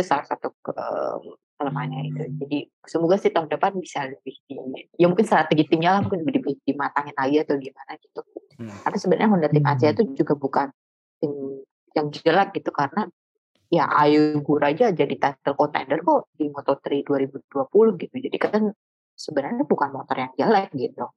itu 0.00 0.02
salah 0.08 0.24
satu 0.24 0.56
ke- 0.64 1.36
kelemahannya 1.60 2.00
itu. 2.08 2.22
Jadi 2.40 2.58
semoga 2.88 3.20
sih 3.20 3.28
tahun 3.28 3.52
depan 3.52 3.76
bisa 3.76 4.08
lebih 4.08 4.32
di, 4.48 4.56
ya 4.96 5.04
mungkin 5.12 5.28
strategi 5.28 5.68
timnya 5.68 5.92
lah 5.92 6.00
mungkin 6.00 6.24
lebih 6.24 6.40
di- 6.40 6.64
dimatangin 6.72 7.12
lagi 7.12 7.36
atau 7.44 7.60
gimana 7.60 7.92
gitu. 8.00 8.20
Hmm. 8.60 8.68
Karena 8.84 8.98
sebenarnya 9.00 9.28
Honda 9.32 9.48
Tim 9.48 9.64
Hmm. 9.64 9.72
Asia 9.72 9.88
itu 9.96 10.02
juga 10.12 10.36
bukan 10.36 10.68
tim 11.16 11.32
yang 11.96 12.06
jelek 12.12 12.60
gitu 12.60 12.70
karena 12.70 13.08
ya 13.72 13.88
Ayu 13.88 14.44
Gur 14.44 14.60
aja 14.60 14.92
jadi 14.92 15.14
title 15.16 15.56
contender 15.56 16.04
kok 16.04 16.28
di 16.36 16.52
Moto3 16.52 17.00
2020 17.02 17.96
gitu. 17.96 18.14
Jadi 18.20 18.36
kan 18.36 18.68
sebenarnya 19.16 19.64
bukan 19.64 19.88
motor 19.96 20.16
yang 20.20 20.32
jelek 20.36 20.70
gitu. 20.76 21.08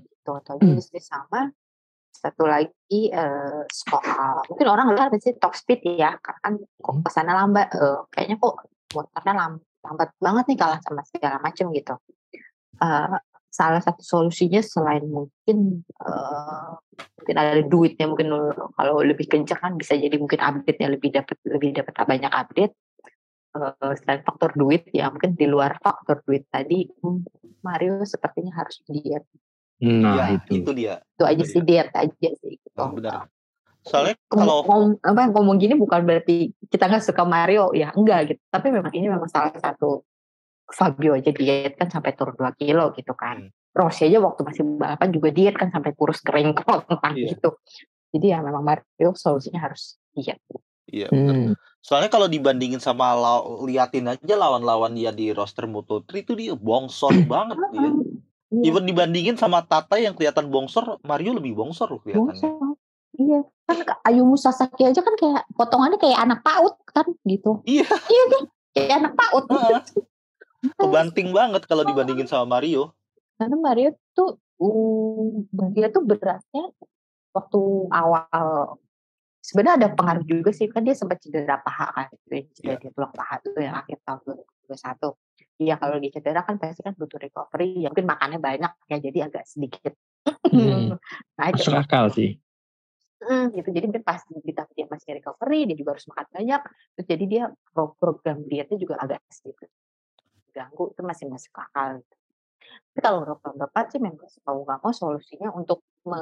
Itu 0.00 0.30
atau 0.32 0.56
sih 0.80 1.04
sama 1.04 1.52
satu 2.14 2.48
lagi 2.48 3.12
eh, 3.12 3.62
soal 3.68 4.40
mungkin 4.48 4.66
orang 4.70 4.96
lihat 4.96 5.12
sih 5.20 5.36
top 5.36 5.52
speed 5.52 5.84
ya 5.84 6.16
karena 6.24 6.40
kan 6.40 6.54
kok 6.56 6.94
ke 7.04 7.10
sana 7.12 7.36
lambat 7.36 7.68
eh, 7.76 8.00
kayaknya 8.08 8.40
kok 8.40 8.54
motornya 8.96 9.34
lam- 9.36 9.64
lambat 9.84 10.08
banget 10.16 10.44
nih 10.48 10.56
kalah 10.56 10.80
sama 10.80 11.02
segala 11.04 11.36
macam 11.44 11.68
gitu 11.74 11.94
Eh, 12.74 13.16
salah 13.54 13.78
satu 13.78 14.02
solusinya 14.02 14.58
selain 14.66 15.06
mungkin 15.06 15.86
eh, 15.86 16.70
mungkin 17.22 17.36
ada 17.38 17.62
duitnya 17.62 18.10
mungkin 18.10 18.28
kalau 18.74 18.98
lebih 19.06 19.30
kencang 19.30 19.60
kan 19.62 19.72
bisa 19.78 19.94
jadi 19.94 20.18
mungkin 20.18 20.42
update-nya 20.42 20.88
lebih 20.90 21.14
dapat 21.14 21.36
lebih 21.46 21.70
dapat 21.78 21.94
banyak 21.94 22.32
update 22.34 22.74
Eh, 23.54 23.94
selain 24.02 24.18
faktor 24.26 24.50
duit 24.58 24.82
ya 24.90 25.14
mungkin 25.14 25.38
di 25.38 25.46
luar 25.46 25.78
faktor 25.78 26.26
duit 26.26 26.42
tadi 26.50 26.90
Mario 27.62 28.02
sepertinya 28.02 28.50
harus 28.58 28.82
diet 28.82 29.22
Nah 29.78 30.18
ya, 30.18 30.24
itu. 30.34 30.58
itu 30.58 30.70
dia. 30.74 30.98
itu 31.14 31.22
aja 31.22 31.38
Itu 31.38 31.50
sih 31.54 31.62
diet 31.62 31.90
aja 31.94 32.28
sih 32.34 32.58
gitu. 32.58 32.74
Nah, 32.74 32.90
benar. 32.90 33.30
Soalnya 33.86 34.18
Ngom- 34.26 34.38
kalau 34.42 34.58
ngom- 34.66 34.98
apa 35.06 35.22
ngomong 35.30 35.56
gini 35.62 35.78
bukan 35.78 36.02
berarti 36.02 36.50
kita 36.66 36.90
nggak 36.90 37.06
suka 37.06 37.22
Mario 37.22 37.70
ya 37.78 37.94
enggak 37.94 38.34
gitu 38.34 38.42
tapi 38.50 38.74
memang 38.74 38.90
ini 38.90 39.06
memang 39.06 39.30
salah 39.30 39.54
satu 39.54 40.02
Fabio 40.74 41.14
aja 41.14 41.30
diet 41.30 41.78
kan 41.78 41.86
sampai 41.86 42.12
turun 42.12 42.34
2 42.34 42.50
kilo 42.58 42.90
gitu 42.92 43.14
kan 43.14 43.46
Hmm. 43.46 43.50
Rossi 43.74 44.06
aja 44.06 44.22
waktu 44.22 44.42
masih 44.42 44.62
balapan 44.78 45.10
juga 45.10 45.28
diet 45.30 45.54
kan 45.54 45.70
sampai 45.70 45.94
kurus 45.94 46.18
kering 46.22 46.54
kentang 46.58 47.14
Iya. 47.14 47.38
gitu 47.38 47.54
jadi 48.10 48.26
ya 48.34 48.38
memang 48.42 48.62
Mario 48.62 49.14
solusinya 49.14 49.70
harus 49.70 49.98
diet 50.12 50.38
iya 50.84 51.06
benar. 51.10 51.34
Hmm. 51.34 51.52
Soalnya 51.84 52.08
kalau 52.08 52.28
dibandingin 52.28 52.80
sama 52.80 53.12
law- 53.12 53.60
liatin 53.64 54.08
aja 54.08 54.34
lawan-lawan 54.34 54.96
dia 54.96 55.12
di 55.12 55.36
roster 55.36 55.68
Moto3 55.68 56.08
itu 56.16 56.32
dia 56.32 56.56
bongsor 56.56 57.12
banget 57.28 57.60
dia. 57.72 57.92
Iya. 58.54 58.72
Even 58.72 58.88
dibandingin 58.88 59.36
sama 59.36 59.60
Tata 59.66 60.00
yang 60.00 60.16
kelihatan 60.16 60.48
bongsor, 60.48 60.96
Mario 61.04 61.36
lebih 61.36 61.52
bongsor 61.52 61.92
loh 61.92 62.00
kelihatannya. 62.00 62.40
Bongsor. 62.40 62.78
Iya. 63.20 63.40
Kan 63.68 63.78
Ayumu 64.06 64.36
Sasaki 64.40 64.86
aja 64.86 65.00
kan 65.04 65.12
kayak 65.18 65.44
potongannya 65.52 66.00
kayak 66.00 66.18
anak 66.24 66.40
PAUD 66.40 66.76
kan 66.88 67.06
gitu. 67.28 67.60
Iya. 67.68 67.84
Iya 67.84 68.24
kan? 68.32 68.42
Kayak 68.72 68.94
anak 69.04 69.12
PAUD. 69.18 69.44
Heeh. 69.50 69.80
Kebanting 70.78 71.28
banget 71.30 71.62
kalau 71.68 71.84
dibandingin 71.84 72.24
sama 72.24 72.58
Mario. 72.58 72.92
Karena 73.36 73.56
Mario 73.58 73.90
tuh 74.16 74.38
um, 74.62 75.44
dia 75.74 75.90
tuh 75.90 76.02
beratnya 76.06 76.70
waktu 77.34 77.60
awal 77.90 78.78
sebenarnya 79.42 79.74
ada 79.76 79.88
pengaruh 79.92 80.24
juga 80.24 80.54
sih 80.54 80.70
kan 80.70 80.86
dia 80.86 80.94
sempat 80.96 81.20
cedera 81.20 81.58
paha 81.60 81.90
kan 81.92 82.06
gitu 82.30 82.48
cedera 82.62 82.78
Iya. 82.78 82.88
di 82.88 82.88
tulang 82.94 83.12
paha 83.12 83.34
tuh 83.42 83.52
yang 83.58 83.74
akhir 83.76 83.98
tahun 84.06 84.20
2021 84.70 85.18
Iya 85.54 85.74
kalau 85.78 85.94
lagi 85.98 86.10
cedera 86.14 86.40
kan 86.46 86.54
pasti 86.58 86.82
kan 86.82 86.94
butuh 86.94 87.18
recovery 87.18 87.84
ya 87.84 87.88
mungkin 87.90 88.06
makannya 88.06 88.38
banyak 88.38 88.72
ya 88.88 88.96
jadi 89.02 89.18
agak 89.28 89.44
sedikit 89.44 89.92
Hmm. 90.24 90.96
nah 91.36 91.52
Masuk 91.52 91.76
akal 91.76 92.08
sih. 92.08 92.40
Mm, 93.20 93.56
gitu 93.56 93.68
jadi 93.72 93.84
mungkin 93.88 94.04
pas 94.04 94.20
tahap 94.24 94.68
dia 94.76 94.86
masih 94.88 95.16
recovery 95.20 95.60
dia 95.68 95.76
juga 95.76 95.96
harus 95.96 96.04
makan 96.08 96.26
banyak 96.32 96.60
terus 96.96 97.06
jadi 97.08 97.24
dia 97.24 97.42
pro- 97.72 97.96
program 97.96 98.44
dietnya 98.44 98.76
juga 98.76 99.00
agak 99.00 99.20
sedikit 99.32 99.68
ganggu 100.56 100.84
itu 100.92 101.02
masih 101.10 101.26
masuk 101.32 101.52
akal 101.64 101.88
gitu. 102.00 102.14
tapi 102.94 103.00
kalau 103.04 103.18
depan 103.62 103.84
sih 103.92 104.00
memang 104.00 104.28
mau 104.46 104.58
nggak 104.64 104.78
mau 104.82 104.92
solusinya 104.94 105.48
untuk 105.58 105.78
me, 106.10 106.18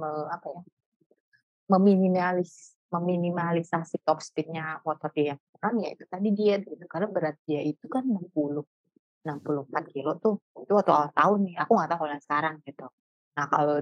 me- 0.00 0.28
apa 0.34 0.46
ya 0.54 0.60
meminimalis 1.70 2.74
meminimalisasi 2.90 4.02
top 4.02 4.18
speednya 4.18 4.82
motor 4.82 5.14
dia 5.14 5.38
kurang 5.54 5.78
ya 5.78 5.94
itu 5.94 6.04
tadi 6.10 6.28
diet 6.34 6.66
gitu. 6.66 6.84
Karena 6.90 7.06
berat 7.06 7.38
dia 7.46 7.62
itu 7.62 7.86
kan 7.86 8.02
60 8.02 8.66
64 9.22 9.84
kilo 9.94 10.18
tuh 10.18 10.34
itu 10.64 10.72
waktu 10.74 10.90
awal 10.90 11.10
tahun 11.14 11.38
nih 11.46 11.54
aku 11.62 11.70
nggak 11.76 11.88
tahu 11.94 11.98
kalau 12.02 12.18
sekarang 12.26 12.54
gitu. 12.66 12.86
Nah 13.38 13.46
kalau 13.46 13.76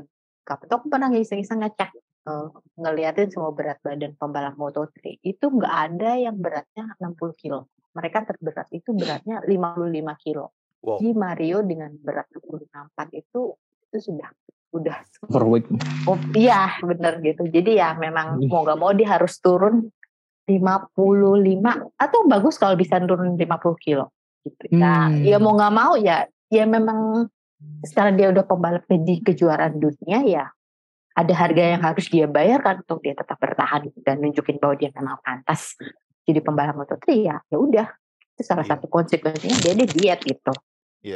kapan 0.44 0.68
aku 0.76 0.86
pernah 0.92 1.08
iseng-iseng 1.16 1.60
ngecek 1.64 1.90
eh, 2.28 2.46
ngeliatin 2.76 3.28
semua 3.32 3.52
berat 3.56 3.78
badan 3.80 4.12
pembalap 4.20 4.54
Moto3 4.60 5.16
itu 5.24 5.44
nggak 5.48 5.74
ada 5.88 6.10
yang 6.20 6.36
beratnya 6.36 6.84
60 7.00 7.32
kilo 7.40 7.72
mereka 7.98 8.22
terberat 8.22 8.70
itu 8.70 8.94
beratnya 8.94 9.42
55 9.42 10.22
kilo 10.22 10.54
Wow. 10.78 11.02
jadi 11.02 11.10
Mario 11.10 11.58
dengan 11.66 11.90
berat 11.98 12.30
64 12.30 12.94
itu 13.18 13.58
itu 13.90 13.98
sudah 13.98 14.30
udah 14.70 15.00
Overweight. 15.26 15.66
Oh 16.06 16.14
iya 16.38 16.78
bener 16.78 17.18
gitu. 17.24 17.50
Jadi 17.50 17.82
ya 17.82 17.98
memang 17.98 18.38
mau 18.46 18.62
gak 18.62 18.78
mau 18.78 18.92
dia 18.94 19.16
harus 19.18 19.34
turun 19.42 19.90
55 20.46 20.94
atau 21.98 22.18
bagus 22.30 22.54
kalau 22.56 22.78
bisa 22.78 23.02
turun 23.02 23.34
50 23.34 23.74
kilo. 23.82 24.12
Gitu. 24.46 24.78
Ya, 24.78 25.10
Hmm. 25.10 25.24
ya 25.26 25.36
mau 25.42 25.58
nggak 25.58 25.74
mau 25.74 25.98
ya 25.98 26.24
ya 26.48 26.64
memang 26.64 27.26
sekarang 27.82 28.14
dia 28.14 28.30
udah 28.30 28.44
pembalap 28.46 28.86
di 28.86 29.18
kejuaraan 29.20 29.82
dunia 29.82 30.22
ya 30.24 30.44
ada 31.18 31.34
harga 31.34 31.74
yang 31.74 31.82
harus 31.82 32.06
dia 32.06 32.30
bayarkan 32.30 32.86
untuk 32.86 33.02
dia 33.02 33.18
tetap 33.18 33.34
bertahan 33.42 33.90
dan 34.06 34.22
nunjukin 34.22 34.62
bahwa 34.62 34.78
dia 34.78 34.94
memang 34.94 35.18
pantas 35.26 35.74
jadi 36.28 36.44
pembalap 36.44 36.76
Moto3 36.76 37.04
ya 37.16 37.36
ya 37.48 37.56
udah 37.56 37.88
itu 38.36 38.42
salah 38.44 38.62
Iya. 38.68 38.76
satu 38.76 38.86
konsekuensinya 38.92 39.56
dia 39.64 39.72
dia 39.72 39.88
diet 39.88 40.20
gitu. 40.28 40.52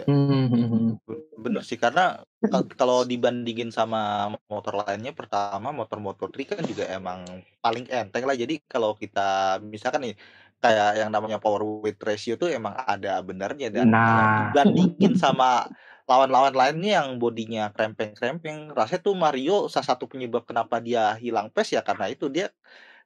Hmm. 0.08 0.96
Bener 1.36 1.60
sih 1.66 1.76
karena 1.76 2.22
kal- 2.48 2.70
kalau 2.72 3.04
dibandingin 3.04 3.68
sama 3.68 4.32
motor 4.48 4.78
lainnya 4.78 5.12
pertama 5.12 5.68
motor 5.74 6.00
motor 6.00 6.32
3 6.32 6.56
kan 6.56 6.64
juga 6.64 6.88
emang 6.88 7.26
paling 7.60 7.90
enteng 7.90 8.24
lah 8.24 8.32
jadi 8.32 8.62
kalau 8.64 8.96
kita 8.96 9.58
misalkan 9.60 10.08
nih 10.08 10.14
kayak 10.62 11.02
yang 11.02 11.10
namanya 11.10 11.42
power 11.42 11.82
weight 11.82 11.98
ratio 11.98 12.38
tuh 12.38 12.48
emang 12.54 12.72
ada 12.78 13.18
benernya 13.20 13.68
dan 13.74 13.90
Nah. 13.90 14.54
dibandingin 14.54 15.18
sama 15.18 15.66
lawan-lawan 16.06 16.54
lainnya 16.54 17.02
yang 17.02 17.18
bodinya 17.18 17.74
krempeng-krempeng 17.74 18.70
rasanya 18.70 19.02
tuh 19.02 19.14
Mario 19.18 19.66
salah 19.66 19.94
satu 19.94 20.06
penyebab 20.06 20.46
kenapa 20.46 20.78
dia 20.78 21.18
hilang 21.18 21.50
pace 21.50 21.74
ya 21.74 21.82
karena 21.82 22.06
itu 22.06 22.30
dia 22.30 22.54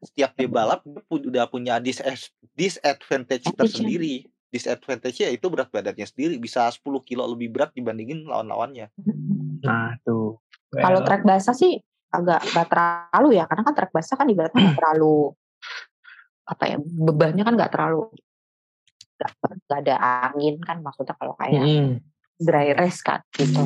setiap 0.03 0.31
dia 0.37 0.49
balap 0.49 0.81
dia 0.85 1.03
udah 1.09 1.47
punya 1.49 1.81
dis- 1.81 2.05
disadvantage 2.53 3.49
tersendiri 3.57 4.29
disadvantage-nya 4.53 5.35
itu 5.35 5.47
berat 5.51 5.69
badannya 5.69 6.07
sendiri 6.07 6.39
bisa 6.39 6.71
10 6.71 7.03
kilo 7.03 7.27
lebih 7.27 7.51
berat 7.51 7.75
dibandingin 7.75 8.25
lawan-lawannya 8.25 8.89
Nah 9.67 9.97
tuh. 10.07 10.39
Kalau 10.73 11.01
Well, 11.03 11.07
trek 11.07 11.23
basah 11.25 11.55
sih 11.57 11.79
agak 12.11 12.41
nggak 12.53 12.69
terlalu 12.71 13.29
ya, 13.39 13.45
karena 13.49 13.63
kan 13.67 13.75
trek 13.75 13.93
basah 13.93 14.17
kan 14.19 14.27
ibaratnya 14.29 14.61
nggak 14.61 14.79
terlalu 14.79 15.35
apa 16.47 16.65
ya 16.71 16.77
bebannya 16.79 17.43
kan 17.43 17.55
nggak 17.59 17.73
terlalu 17.75 18.07
nggak 19.19 19.31
nggak 19.67 19.81
ada 19.83 19.97
angin 20.31 20.63
kan 20.63 20.79
maksudnya 20.79 21.19
kalau 21.19 21.35
kayak 21.35 21.67
mm, 21.67 21.99
dry 22.39 22.71
race 22.77 23.03
kan 23.03 23.25
gitu. 23.35 23.63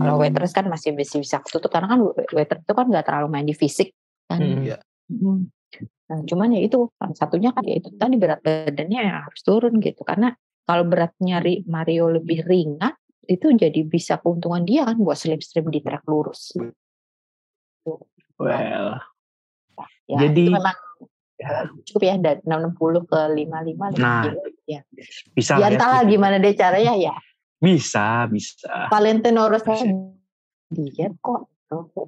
Kalau 0.00 0.14
wet 0.16 0.34
race 0.38 0.54
kan 0.56 0.66
masih 0.70 0.96
masih 0.96 1.20
bisa 1.20 1.42
ketutup 1.44 1.68
karena 1.68 1.92
kan 1.92 2.00
wet 2.32 2.48
race 2.48 2.64
itu 2.64 2.74
kan 2.74 2.86
nggak 2.88 3.04
terlalu 3.04 3.28
main 3.28 3.46
di 3.46 3.56
fisik 3.56 3.92
kan. 4.30 4.40
mm. 4.40 4.64
Iya. 4.64 4.78
Nah, 5.80 6.20
cuman 6.28 6.52
ya 6.52 6.60
itu 6.60 6.92
salah 7.00 7.16
satunya 7.16 7.50
kan 7.56 7.64
ya 7.64 7.80
itu 7.80 7.88
tadi 7.96 8.20
berat 8.20 8.44
badannya 8.44 9.00
yang 9.00 9.18
harus 9.24 9.40
turun 9.40 9.80
gitu 9.80 10.04
karena 10.04 10.36
kalau 10.68 10.84
beratnya 10.84 11.40
Ri- 11.40 11.64
Mario 11.64 12.12
lebih 12.12 12.44
ringan 12.44 12.92
itu 13.24 13.48
jadi 13.54 13.80
bisa 13.86 14.20
keuntungan 14.20 14.66
dia 14.66 14.84
kan 14.84 14.98
buat 15.00 15.16
slipstream 15.16 15.72
di 15.72 15.80
trek 15.80 16.04
lurus. 16.04 16.52
well. 18.38 18.98
Ya, 20.10 20.18
Jadi- 20.28 20.50
memang 20.52 20.76
eh, 21.40 21.64
cukup 21.88 22.02
ya 22.04 22.14
dari 22.18 22.40
60 22.44 23.02
ke 23.06 23.20
55 23.32 23.96
Nah, 23.98 24.26
gitu. 24.28 24.38
ya. 24.68 24.80
Bisa 25.32 25.56
Ya 25.56 25.66
lah 25.66 25.68
ya, 25.70 25.74
entahlah 25.74 26.02
setuju. 26.04 26.12
gimana 26.12 26.36
deh 26.38 26.54
caranya 26.54 26.94
ya. 26.98 27.14
Bisa, 27.58 28.26
bisa. 28.28 28.90
Valentino 28.90 29.46
Rossi 29.48 29.86
diet 30.68 31.14
kok. 31.22 31.46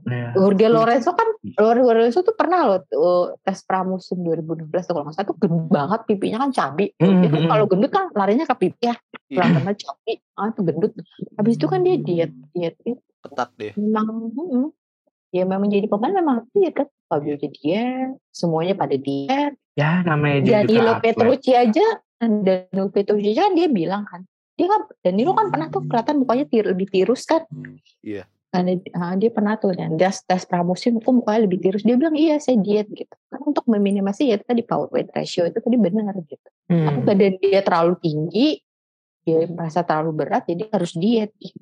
Ya. 0.04 0.30
Jorge 0.36 0.66
Lorenzo 0.68 1.10
kan 1.12 1.28
Jorge 1.42 1.82
Lorenzo 1.82 2.20
tuh 2.20 2.36
pernah 2.36 2.60
loh 2.68 2.80
tuh, 2.84 3.38
tes 3.40 3.60
pramusim 3.64 4.20
2016 4.20 4.68
tuh 4.84 4.92
kalau 4.94 5.04
nggak 5.08 5.16
salah 5.16 5.28
tuh 5.28 5.36
gendut 5.40 5.68
banget 5.72 6.00
pipinya 6.04 6.38
kan 6.44 6.50
cabi. 6.52 6.86
Dia 6.96 7.28
kan 7.32 7.42
Mhm. 7.42 7.50
kalau 7.50 7.64
gendut 7.66 7.92
kan 7.92 8.04
larinya 8.12 8.44
ke 8.44 8.54
pipi 8.60 8.84
ya. 8.88 8.96
Iya, 9.32 9.48
Lama 9.48 9.72
cabi, 9.72 10.12
ah 10.36 10.48
tuh 10.52 10.62
gendut. 10.62 10.92
Habis 11.34 11.54
itu 11.56 11.66
kan 11.66 11.80
dia 11.82 11.96
diet, 11.96 12.32
diet 12.52 12.76
itu 12.84 13.00
ketat 13.24 13.48
deh 13.56 13.72
memang 13.80 14.28
mm, 14.36 14.66
ya 15.32 15.48
memang 15.48 15.68
jadi 15.72 15.88
pemain 15.88 16.12
memang 16.12 16.36
diet 16.52 16.76
kan. 16.76 16.88
Fabio 17.08 17.36
jadi 17.36 17.52
diet, 17.52 18.10
semuanya 18.32 18.72
pada 18.76 18.96
diet. 18.96 19.56
Ya 19.74 20.04
namanya 20.04 20.38
dia 20.44 20.58
juga 20.64 21.00
atlet. 21.02 21.16
Petrucci 21.16 21.52
aja 21.52 21.84
Danilo 22.22 22.88
Petrucci 22.94 23.34
aja 23.34 23.50
kan 23.50 23.54
dia 23.58 23.68
bilang 23.68 24.06
kan 24.06 24.22
dia 24.54 24.70
kan 24.70 24.86
Danilo 25.02 25.34
kan 25.34 25.50
pernah 25.50 25.66
tuh 25.66 25.82
kelihatan 25.84 26.22
mukanya 26.22 26.46
tir, 26.46 26.64
lebih 26.70 26.86
tirus 26.86 27.26
kan 27.26 27.42
Iya. 28.00 28.24
Karena 28.54 28.78
ah, 28.94 29.18
dia 29.18 29.34
pernah 29.34 29.58
tuh 29.58 29.74
dan 29.74 29.98
tes 29.98 30.22
tes 30.22 30.46
pramusim 30.46 31.02
kok 31.02 31.10
mukanya 31.10 31.42
lebih 31.42 31.58
tirus 31.58 31.82
dia 31.82 31.98
bilang 31.98 32.14
iya 32.14 32.38
saya 32.38 32.54
diet 32.56 32.86
gitu 32.86 33.10
kan 33.26 33.42
untuk 33.42 33.66
meminimasi 33.66 34.30
ya 34.30 34.38
tadi 34.38 34.62
power 34.62 34.86
weight 34.94 35.10
ratio 35.10 35.42
itu 35.42 35.58
tadi 35.58 35.74
benar 35.74 36.14
gitu 36.22 36.48
Hmm. 36.64 36.86
tapi 36.86 36.98
badan 37.02 37.34
dia 37.42 37.60
terlalu 37.60 37.98
tinggi 37.98 38.62
dia 39.20 39.44
merasa 39.50 39.82
terlalu 39.82 40.22
berat 40.22 40.46
jadi 40.46 40.70
harus 40.70 40.94
diet 40.94 41.34
gitu. 41.36 41.58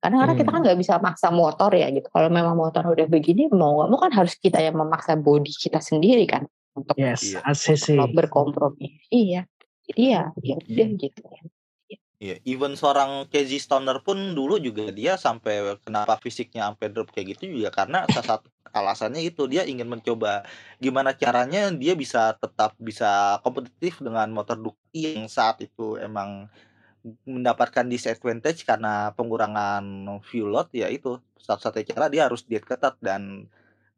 karena 0.00 0.16
karena 0.22 0.34
kita 0.34 0.48
kan 0.48 0.58
Hmm. 0.58 0.64
nggak 0.64 0.78
bisa 0.80 0.94
maksa 0.96 1.28
motor 1.28 1.70
ya 1.70 1.92
gitu 1.92 2.08
kalau 2.08 2.26
memang 2.26 2.56
motor 2.56 2.88
udah 2.88 3.04
begini 3.04 3.52
mau 3.52 3.76
nggak 3.76 3.88
mau 3.92 4.00
kan 4.00 4.12
harus 4.16 4.32
kita 4.34 4.58
yang 4.58 4.74
memaksa 4.74 5.12
body 5.14 5.52
kita 5.52 5.78
sendiri 5.78 6.24
kan 6.24 6.48
untuk 6.72 6.96
Yes, 6.96 7.36
Iya. 7.36 7.44
ACC. 7.44 7.86
berkompromi. 8.10 8.96
Iya. 9.12 9.44
Jadi 9.84 10.02
ya, 10.08 10.22
ya 10.40 10.54
udah 10.56 10.88
gitu 10.96 11.20
ya. 11.26 11.42
Iya, 12.18 12.42
even 12.42 12.74
seorang 12.74 13.30
Casey 13.30 13.62
Stoner 13.62 14.02
pun 14.02 14.34
dulu 14.34 14.58
juga 14.58 14.90
dia 14.90 15.14
sampai 15.14 15.78
kenapa 15.86 16.18
fisiknya 16.18 16.66
sampai 16.66 16.90
drop 16.90 17.14
kayak 17.14 17.38
gitu 17.38 17.54
juga 17.54 17.70
karena 17.70 18.10
salah 18.10 18.42
satu 18.42 18.50
alasannya 18.74 19.22
itu 19.22 19.46
dia 19.46 19.62
ingin 19.62 19.86
mencoba 19.86 20.42
gimana 20.82 21.14
caranya 21.14 21.70
dia 21.70 21.94
bisa 21.94 22.34
tetap 22.34 22.74
bisa 22.82 23.38
kompetitif 23.46 24.02
dengan 24.02 24.34
motor 24.34 24.58
Ducati 24.58 25.14
yang 25.14 25.30
saat 25.30 25.62
itu 25.62 25.94
emang 25.94 26.50
mendapatkan 27.22 27.86
disadvantage 27.86 28.66
karena 28.66 29.14
pengurangan 29.14 29.84
fuel 30.26 30.50
load 30.50 30.68
ya 30.74 30.90
itu. 30.90 31.22
Satu-satunya 31.38 31.94
cara 31.94 32.06
dia 32.10 32.22
harus 32.26 32.44
diet 32.44 32.66
ketat 32.66 32.98
dan 32.98 33.46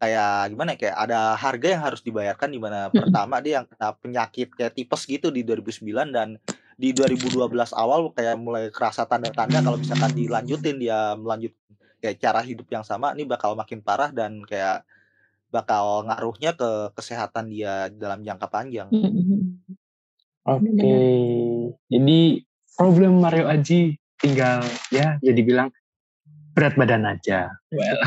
kayak 0.00 0.52
gimana 0.56 0.76
ya 0.76 0.78
kayak 0.80 0.96
ada 0.96 1.20
harga 1.36 1.66
yang 1.76 1.82
harus 1.84 2.00
dibayarkan 2.00 2.48
di 2.52 2.60
mana 2.60 2.88
pertama 2.88 3.36
dia 3.44 3.60
yang 3.60 3.66
kena 3.68 3.92
penyakit 4.00 4.48
kayak 4.56 4.72
tipes 4.72 5.04
gitu 5.04 5.28
di 5.28 5.44
2009 5.44 6.08
dan 6.08 6.40
di 6.80 6.96
2012 6.96 7.36
awal 7.76 8.08
kayak 8.16 8.40
mulai 8.40 8.72
kerasa 8.72 9.04
tanda-tanda 9.04 9.60
kalau 9.60 9.76
misalkan 9.76 10.16
dilanjutin 10.16 10.80
dia 10.80 11.12
melanjut 11.12 11.52
kayak 12.00 12.16
cara 12.16 12.40
hidup 12.40 12.64
yang 12.72 12.80
sama 12.80 13.12
ini 13.12 13.28
bakal 13.28 13.52
makin 13.52 13.84
parah 13.84 14.08
dan 14.08 14.40
kayak 14.48 14.80
bakal 15.52 16.08
ngaruhnya 16.08 16.56
ke 16.56 16.94
kesehatan 16.96 17.52
dia 17.52 17.92
dalam 17.92 18.24
jangka 18.24 18.48
panjang. 18.48 18.88
Mm-mm. 18.88 19.60
Oke. 20.48 20.94
Jadi 21.84 22.20
problem 22.72 23.20
Mario 23.20 23.44
Aji 23.44 24.00
tinggal 24.16 24.64
ya 24.88 25.20
jadi 25.20 25.40
bilang 25.44 25.68
berat 26.56 26.80
badan 26.80 27.04
aja. 27.04 27.52
Well, 27.68 28.00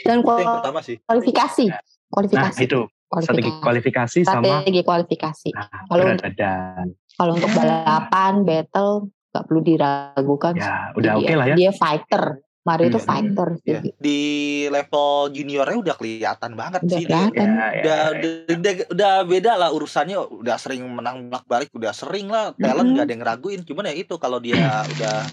Dan 0.00 0.08
yang 0.08 0.20
kual- 0.24 0.56
pertama 0.56 0.80
sih. 0.80 0.96
kualifikasi, 1.04 1.64
nah 1.68 1.80
kualifikasi. 2.08 2.58
itu 2.64 2.80
strategi 3.06 3.50
kualifikasi 3.60 4.18
sama 4.24 4.42
strategi 4.64 4.80
kualifikasi. 4.82 5.48
nah, 5.52 5.68
Kalau 5.84 6.02
berat 6.02 6.22
badan. 6.24 6.86
Kalau 7.16 7.32
untuk 7.32 7.48
Ya. 7.48 7.56
balapan, 7.56 8.34
battle 8.44 8.92
nggak 9.32 9.44
perlu 9.44 9.60
diragukan. 9.60 10.54
Ya, 10.54 10.92
udah 10.92 11.12
oke 11.16 11.32
lah 11.32 11.46
ya. 11.48 11.56
Dia 11.56 11.70
fighter. 11.72 12.24
Mario 12.60 12.90
itu 12.90 12.98
Iya. 12.98 13.06
fighter. 13.06 13.48
Iya. 13.62 13.78
Jadi 13.78 13.88
Di 13.96 14.20
level 14.66 15.06
juniornya 15.30 15.78
udah 15.78 15.94
kelihatan 15.94 16.50
banget 16.52 16.80
Udah 16.82 16.92
sih 16.92 17.04
dia. 17.04 17.14
kelihatan. 17.30 17.46
Ya, 17.46 17.54
ya, 17.54 17.78
Udah, 17.78 17.94
ya. 17.94 18.10
udah, 18.10 18.32
udah, 18.58 18.72
udah 18.90 19.12
beda 19.22 19.52
lah 19.54 19.68
urusannya 19.70 20.16
udah 20.18 20.56
sering 20.58 20.82
menang 20.84 21.30
bolak 21.30 21.46
balik 21.46 21.70
udah 21.70 21.94
sering 21.94 22.26
lah 22.26 22.50
talent 22.52 22.82
Mm-mm. 22.82 22.92
nggak 22.92 23.06
ada 23.06 23.12
yang 23.12 23.22
ngeraguin 23.22 23.60
cuman 23.62 23.86
ya 23.86 23.94
itu 23.94 24.14
kalau 24.18 24.42
dia 24.42 24.58
udah 24.82 25.30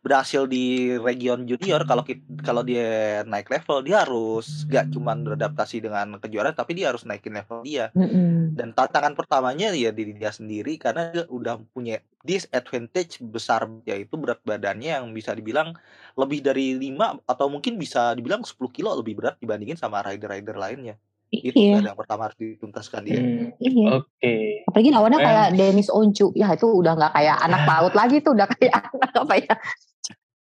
berhasil 0.00 0.46
di 0.46 0.94
region 0.94 1.42
junior 1.42 1.82
kalau 1.82 2.06
kalau 2.40 2.62
dia 2.62 3.20
naik 3.26 3.50
level 3.50 3.82
dia 3.82 4.06
harus 4.06 4.62
gak 4.70 4.94
cuman 4.94 5.26
beradaptasi 5.26 5.82
dengan 5.82 6.22
kejuaraan 6.22 6.54
tapi 6.54 6.78
dia 6.78 6.94
harus 6.94 7.02
naikin 7.02 7.34
level 7.34 7.66
dia 7.66 7.90
Mm-mm. 7.92 8.54
dan 8.54 8.70
tantangan 8.72 9.18
pertamanya 9.18 9.74
ya 9.74 9.90
diri 9.90 10.14
dia 10.14 10.30
sendiri 10.30 10.78
karena 10.78 11.10
dia 11.10 11.26
udah 11.26 11.58
punya 11.74 11.98
disadvantage 12.22 13.18
besar 13.20 13.66
yaitu 13.82 14.14
berat 14.14 14.38
badannya 14.46 15.02
yang 15.02 15.10
bisa 15.10 15.34
dibilang 15.34 15.74
lebih 16.14 16.46
dari 16.46 16.78
5 16.78 17.26
atau 17.26 17.46
mungkin 17.50 17.74
bisa 17.74 18.14
dibilang 18.14 18.46
10 18.46 18.54
kilo 18.70 18.94
lebih 18.94 19.18
berat 19.18 19.36
dibandingin 19.42 19.76
sama 19.76 20.00
rider-rider 20.06 20.54
lainnya 20.54 20.94
itu 21.30 21.54
Iya, 21.54 21.78
yang 21.80 21.94
pertama 21.94 22.26
harus 22.26 22.36
dituntaskan 22.36 23.00
dia 23.06 23.22
Hmm, 23.22 23.54
iya. 23.62 23.86
Oke. 24.02 24.34
Apalagi 24.66 24.90
lawannya 24.90 25.18
Eh. 25.18 25.24
kayak 25.24 25.48
Dennis 25.54 25.88
Oncu. 25.88 26.34
Ya 26.34 26.50
itu 26.50 26.66
udah 26.66 26.92
nggak 26.98 27.12
kayak 27.14 27.36
anak 27.38 27.60
paut 27.64 27.94
lagi 27.94 28.18
tuh. 28.18 28.34
Udah 28.34 28.50
kayak 28.50 28.74
anak 28.90 29.10
apa 29.14 29.34
ya. 29.38 29.54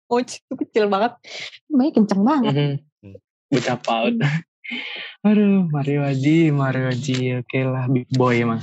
Oncu 0.05 0.37
itu 0.37 0.53
kecil 0.61 0.85
banget. 0.85 1.17
Namanya 1.73 1.91
kenceng 1.97 2.21
banget. 2.21 2.53
Mhm. 2.53 2.75
Bocah 3.49 3.77
paut. 3.81 4.13
Aduh, 5.21 5.69
Mario 5.69 6.01
Haji, 6.01 6.49
Mario 6.49 6.89
Haji, 6.89 7.41
oke 7.41 7.59
lah, 7.61 7.85
big 7.85 8.09
boy 8.09 8.41
emang. 8.41 8.61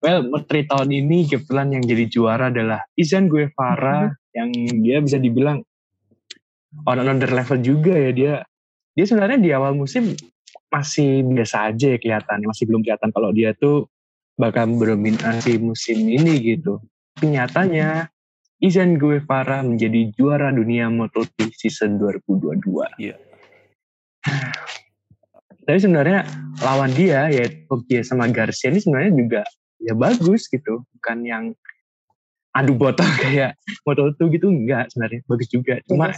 Well, 0.00 0.20
Menteri 0.24 0.68
tahun 0.68 0.88
ini 0.88 1.24
kebetulan 1.24 1.72
yang 1.72 1.84
jadi 1.84 2.04
juara 2.04 2.52
adalah 2.52 2.84
Izan 2.94 3.32
Guevara, 3.32 4.12
yang 4.30 4.52
dia 4.84 5.00
bisa 5.00 5.16
dibilang 5.16 5.64
on 6.84 7.00
another 7.00 7.32
level 7.32 7.58
juga 7.58 7.96
ya 7.96 8.10
dia. 8.12 8.34
Dia 8.92 9.04
sebenarnya 9.04 9.40
di 9.40 9.50
awal 9.50 9.72
musim 9.72 10.12
masih 10.68 11.24
biasa 11.24 11.72
aja 11.72 11.96
ya 11.96 11.98
kelihatannya, 11.98 12.46
masih 12.48 12.64
belum 12.68 12.84
kelihatan 12.84 13.10
kalau 13.12 13.32
dia 13.32 13.56
tuh 13.56 13.88
bakal 14.36 14.68
berdominasi 14.76 15.58
musim 15.58 16.06
ini 16.06 16.38
gitu. 16.56 16.78
Tapi 17.16 17.34
nyatanya 17.34 18.12
Izan 18.58 18.98
Guevara 18.98 19.62
menjadi 19.62 20.10
juara 20.14 20.50
dunia 20.50 20.90
Moto2 20.90 21.50
season 21.54 21.98
2022. 21.98 22.62
Iya. 23.02 23.16
Tapi 25.68 25.78
sebenarnya 25.84 26.24
lawan 26.64 26.90
dia 26.96 27.28
yaitu 27.28 27.60
Foggia 27.68 28.00
sama 28.00 28.24
Garcia 28.32 28.72
ini 28.72 28.80
sebenarnya 28.80 29.12
juga 29.12 29.42
ya 29.78 29.92
bagus 29.92 30.48
gitu, 30.48 30.80
bukan 30.96 31.18
yang 31.22 31.44
adu 32.56 32.72
botol 32.74 33.04
kayak 33.22 33.54
Moto2 33.84 34.18
gitu 34.32 34.48
enggak 34.48 34.88
sebenarnya 34.92 35.20
bagus 35.28 35.48
juga. 35.52 35.74
Cuma 35.84 36.10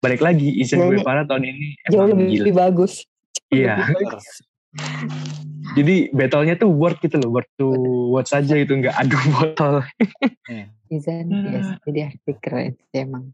balik 0.00 0.22
lagi 0.24 0.50
Izan 0.56 0.82
Jauh- 0.82 0.90
Guevara 0.98 1.26
tahun 1.28 1.44
ini 1.52 1.66
Jauh 1.90 2.06
emang 2.06 2.08
lebih, 2.16 2.48
gila. 2.48 2.54
bagus. 2.70 3.04
Iya. 3.48 3.74
Bener. 3.86 4.18
Jadi 5.76 6.08
battle-nya 6.08 6.56
tuh 6.56 6.70
worth 6.70 7.00
gitu 7.00 7.20
loh, 7.20 7.36
worth 7.36 7.50
to 7.56 7.68
watch 8.08 8.30
saja 8.30 8.56
gitu, 8.56 8.76
nggak 8.76 8.96
adu 8.96 9.16
botol. 9.34 9.84
Izan, 10.86 11.26
Hmm. 11.26 11.50
yes, 11.50 11.68
jadi 11.82 11.98
arti 12.08 12.32
keren 12.38 12.78
sih 12.88 13.02
emang. 13.02 13.24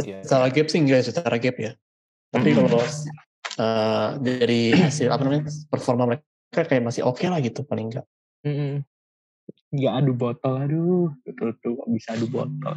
Iya. 0.00 0.24
Secara 0.24 0.48
gap 0.48 0.66
sih 0.66 0.80
enggak 0.80 1.04
secara 1.04 1.36
gap 1.36 1.56
ya. 1.58 1.72
Tapi 2.32 2.48
Hmm. 2.50 2.58
kalau 2.64 2.80
eh, 3.52 4.08
dari 4.18 4.72
hasil 4.72 5.12
apa 5.12 5.22
namanya 5.22 5.44
performa 5.68 6.08
mereka 6.08 6.24
kayak 6.64 6.80
masih 6.82 7.04
oke 7.04 7.20
lah 7.22 7.38
gitu 7.38 7.60
paling 7.62 7.92
enggak. 7.92 8.06
Mm-mm. 8.42 8.80
Nggak 9.70 9.92
adu 9.94 10.12
botol, 10.12 10.54
aduh, 10.58 11.12
betul 11.22 11.52
tuh 11.60 11.72
kok 11.76 11.88
bisa 11.92 12.16
adu 12.16 12.26
botol. 12.26 12.72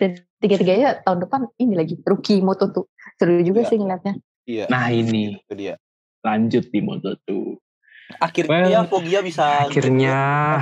Dan 0.00 0.10
tiga-tiganya 0.40 1.04
tahun 1.04 1.18
depan 1.20 1.40
ini 1.56 1.76
lagi 1.76 1.94
rookie 2.02 2.40
Moto 2.40 2.72
tuh. 2.72 2.88
Seru 3.20 3.44
juga 3.44 3.62
Iya. 3.62 3.68
sih 3.68 3.76
ngeliatnya. 3.76 4.14
Iya. 4.48 4.64
Nah 4.66 4.88
ini 4.88 5.36
Itu 5.36 5.52
dia. 5.54 5.76
Lanjut 6.22 6.64
di 6.70 6.80
Moto2. 6.80 7.28
Akhirnya 8.18 8.68
Well, 8.68 8.86
Foggia 8.88 9.20
bisa 9.24 9.66
akhirnya, 9.66 10.18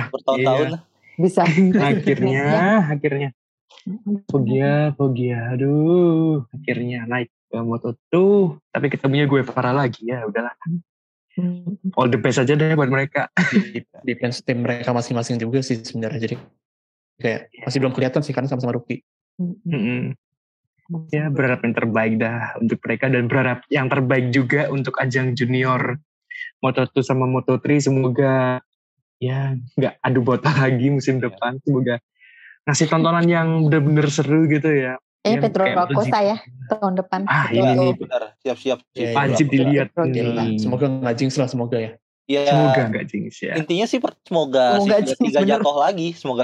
bertahun-tahun. 0.09 0.69
Bisa. 1.21 1.45
akhirnya, 1.45 2.87
akhirnya. 2.89 3.29
Foggia, 4.29 4.95
Foggia, 4.97 5.53
aduh, 5.53 6.47
akhirnya 6.49 7.05
naik 7.05 7.29
ke 7.51 7.57
Moto2. 7.61 8.13
Tapi 8.71 8.87
ketemunya 8.89 9.25
gue 9.29 9.41
Farah 9.45 9.75
lagi 9.75 10.09
ya, 10.09 10.25
udahlah. 10.25 10.55
Hmm. 11.37 11.77
All 11.95 12.11
the 12.11 12.19
best 12.19 12.41
aja 12.41 12.57
deh 12.57 12.73
buat 12.73 12.89
mereka. 12.91 13.29
Defense 14.07 14.43
tim 14.43 14.63
mereka 14.63 14.91
masing-masing 14.91 15.39
juga 15.39 15.63
sih 15.63 15.79
sebenarnya. 15.79 16.19
Jadi 16.31 16.35
kayak 17.21 17.53
masih 17.67 17.77
belum 17.79 17.93
kelihatan 17.93 18.21
sih 18.25 18.33
karena 18.33 18.49
sama-sama 18.49 18.75
rookie. 18.75 19.05
Mm-mm. 19.39 20.17
Ya 21.13 21.31
berharap 21.31 21.63
yang 21.63 21.75
terbaik 21.77 22.13
dah 22.19 22.59
untuk 22.59 22.79
mereka 22.83 23.05
dan 23.07 23.23
berharap 23.31 23.59
yang 23.71 23.87
terbaik 23.87 24.33
juga 24.35 24.67
untuk 24.67 24.99
ajang 24.99 25.37
junior 25.39 25.95
Moto2 26.59 26.99
sama 26.99 27.25
Moto3 27.25 27.79
semoga 27.79 28.59
ya 29.21 29.55
nggak 29.77 30.01
adu 30.01 30.19
botol 30.25 30.51
lagi 30.51 30.89
musim 30.89 31.21
Iya. 31.21 31.29
depan 31.29 31.61
semoga 31.61 31.95
ngasih 32.65 32.87
tontonan 32.89 33.25
yang 33.25 33.47
bener-bener 33.69 34.07
seru 34.09 34.45
gitu 34.49 34.69
ya. 34.69 34.97
Eh 35.21 35.37
Yang 35.37 35.53
Pedro 35.53 35.63
Acosta 35.69 36.19
ya 36.25 36.37
tahun 36.69 36.93
depan. 36.97 37.19
Ah 37.29 37.45
Pedro 37.45 37.61
ini 37.61 37.73
nih 37.77 37.85
Iya, 37.85 37.93
Benar. 38.01 38.21
Siap-siap. 38.41 38.79
Iya, 38.97 39.01
iya. 39.05 39.15
wajib 39.17 39.45
dilihat. 39.53 39.87
Gila. 39.93 40.43
Semoga 40.57 40.85
nggak 40.89 41.15
jinx 41.17 41.31
lah 41.37 41.47
semoga 41.49 41.77
ya. 41.77 41.91
Iya. 42.25 42.41
Semoga 42.49 42.81
nggak 42.89 43.05
jinx 43.05 43.31
ya. 43.41 43.53
Intinya 43.57 43.85
sih 43.85 43.99
semoga, 44.01 44.81
Semoga 44.81 44.95
si 44.97 45.05
jinx, 45.13 45.17
tiga 45.21 45.39
jatuh 45.45 45.77
lagi. 45.77 46.07
Semoga 46.17 46.43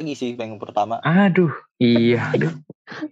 lagi 0.00 0.16
sih 0.16 0.32
yang 0.32 0.56
pertama. 0.56 0.96
Aduh, 1.04 1.52
iya, 1.76 2.24
aduh. 2.32 2.56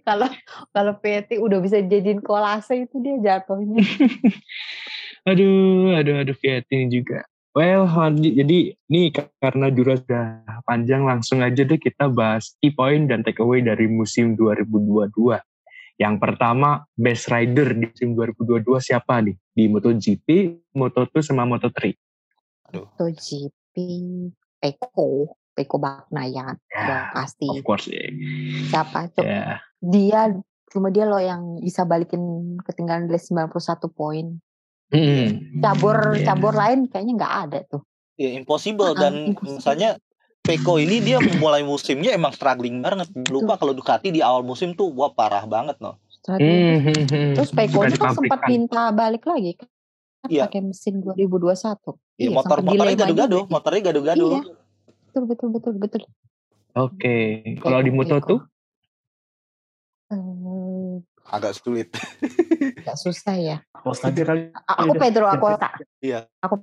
Kalau 0.01 0.27
kalau 0.73 0.93
PT 0.97 1.37
udah 1.37 1.61
bisa 1.61 1.77
jadiin 1.85 2.25
kolase 2.25 2.89
itu 2.89 2.97
dia 2.97 3.15
jatuhnya. 3.21 3.85
Aduh, 5.27 5.99
aduh, 5.99 6.23
aduh, 6.23 6.31
Fiat 6.31 6.63
ini 6.71 6.87
juga. 6.89 7.27
Well, 7.51 7.91
lanjut. 7.91 8.39
jadi 8.39 8.71
ini 8.87 9.11
karena 9.11 9.67
durasi 9.67 10.07
sudah 10.07 10.47
panjang, 10.63 11.03
langsung 11.03 11.43
aja 11.43 11.67
deh 11.67 11.75
kita 11.75 12.07
bahas 12.07 12.55
key 12.63 12.71
point 12.71 13.11
dan 13.11 13.19
take 13.21 13.43
away 13.43 13.59
dari 13.59 13.91
musim 13.91 14.39
2022. 14.39 15.11
Yang 15.99 16.15
pertama, 16.23 16.87
best 16.95 17.27
rider 17.27 17.75
di 17.75 17.91
musim 17.91 18.15
2022 18.15 18.79
siapa 18.79 19.19
nih? 19.19 19.35
Di 19.51 19.67
MotoGP, 19.67 20.27
Moto2 20.71 21.11
sama 21.19 21.43
Moto3. 21.43 21.91
MotoGP 22.71 23.75
Peko, 24.63 25.38
Peko 25.59 25.75
Baknayan. 25.75 26.55
Ya, 26.65 26.79
Udah 26.79 27.01
pasti. 27.13 27.43
of 27.45 27.59
course 27.61 27.85
ya. 27.85 28.07
Siapa 28.69 29.11
tuh? 29.11 29.21
Ya, 29.21 29.59
Dia 29.77 30.31
cuma 30.69 30.87
dia 30.87 31.03
loh 31.03 31.19
yang 31.19 31.59
bisa 31.59 31.83
balikin 31.83 32.21
ketinggalan 32.61 33.05
dari 33.05 33.19
91 33.19 33.51
poin. 33.89 34.39
Mm, 34.89 35.59
Cabur 35.59 36.15
Iya. 36.15 36.25
cabur 36.25 36.53
lain 36.53 36.87
kayaknya 36.87 37.13
nggak 37.15 37.35
ada 37.43 37.59
tuh. 37.67 37.81
Ya 38.15 38.31
impossible 38.31 38.91
Ah, 38.91 38.97
dan 38.97 39.13
impossible. 39.27 39.59
misalnya 39.59 39.89
Peko 40.39 40.75
ini 40.75 40.97
dia 40.97 41.19
mulai 41.37 41.61
musimnya 41.61 42.09
emang 42.09 42.31
struggling 42.31 42.79
banget. 42.79 43.11
Lupa 43.27 43.53
kalau 43.55 43.69
Ducati 43.71 44.09
di 44.09 44.17
awal 44.19 44.41
musim 44.41 44.73
tuh 44.73 44.89
wah 44.89 45.11
parah 45.11 45.43
banget 45.45 45.77
no. 45.77 45.99
Strategi. 46.09 46.47
Hmm, 46.49 46.79
hmm, 46.81 47.03
hmm. 47.05 47.33
Terus 47.35 47.51
Peko 47.51 47.79
Juga 47.85 47.97
kan 47.99 48.11
sempat 48.13 48.39
minta 48.47 48.89
balik 48.89 49.23
lagi 49.23 49.51
kan 49.55 49.69
Iya. 50.25 50.45
pakai 50.45 50.61
mesin 50.65 50.99
2021. 50.99 51.95
Iya, 52.17 52.19
Iya, 52.19 52.29
motor 52.33 52.57
motornya 52.59 52.95
gado-gado, 52.97 53.37
juga. 53.37 53.47
motornya 53.47 53.81
gado-gado. 53.83 54.25
Iya. 54.27 54.41
Betul 55.19 55.49
betul 55.51 55.73
betul 55.75 55.99
betul. 55.99 56.03
Oke, 56.71 57.15
kalau 57.59 57.81
di 57.81 57.89
Peko, 57.89 57.97
Moto2? 57.99 58.19
Peko. 58.21 58.35
Eh, 60.09 60.95
Agak 61.29 61.53
sulit. 61.55 61.89
agak 62.81 62.97
susah 62.97 63.35
ya. 63.37 63.57
Acosta 63.69 64.09
aja 64.09 64.23
kali. 64.23 64.49
Aku 64.65 64.81
Iya, 64.87 64.97
Pedro 64.97 65.25
iya. 65.25 65.33
Acosta. 65.35 65.67
Iya. 66.01 66.19
Aku 66.41 66.55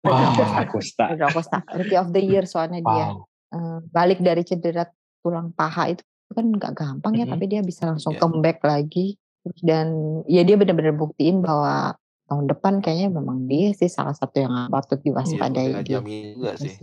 Wow, 0.00 0.32
Acosta. 0.56 1.04
Pedro 1.12 1.26
Acosta. 1.28 1.56
Rookie 1.76 1.96
of 1.96 2.08
the 2.10 2.20
year 2.20 2.44
soalnya 2.44 2.80
dia. 2.80 3.06
Wow. 3.12 3.28
Eh, 3.50 3.78
balik 3.88 4.20
dari 4.20 4.42
cedera 4.42 4.88
tulang 5.20 5.52
paha 5.52 5.92
itu 5.92 6.02
kan 6.30 6.46
nggak 6.46 6.72
gampang 6.72 7.12
ya, 7.16 7.24
Mhm. 7.24 7.32
tapi 7.32 7.44
dia 7.46 7.60
bisa 7.60 7.84
langsung 7.84 8.16
Iya. 8.16 8.20
comeback 8.20 8.60
lagi. 8.62 9.16
Dan 9.60 9.88
ya 10.24 10.44
dia 10.44 10.56
benar-benar 10.56 10.94
buktiin 10.94 11.40
bahwa 11.40 11.96
tahun 12.28 12.44
depan 12.46 12.78
kayaknya 12.78 13.08
memang 13.10 13.48
dia 13.48 13.72
sih 13.72 13.88
salah 13.88 14.12
satu 14.12 14.36
yang 14.38 14.68
patut 14.68 15.00
diwaspadai. 15.00 15.80
Jamin 15.82 16.36
juga 16.36 16.52
sih. 16.56 16.76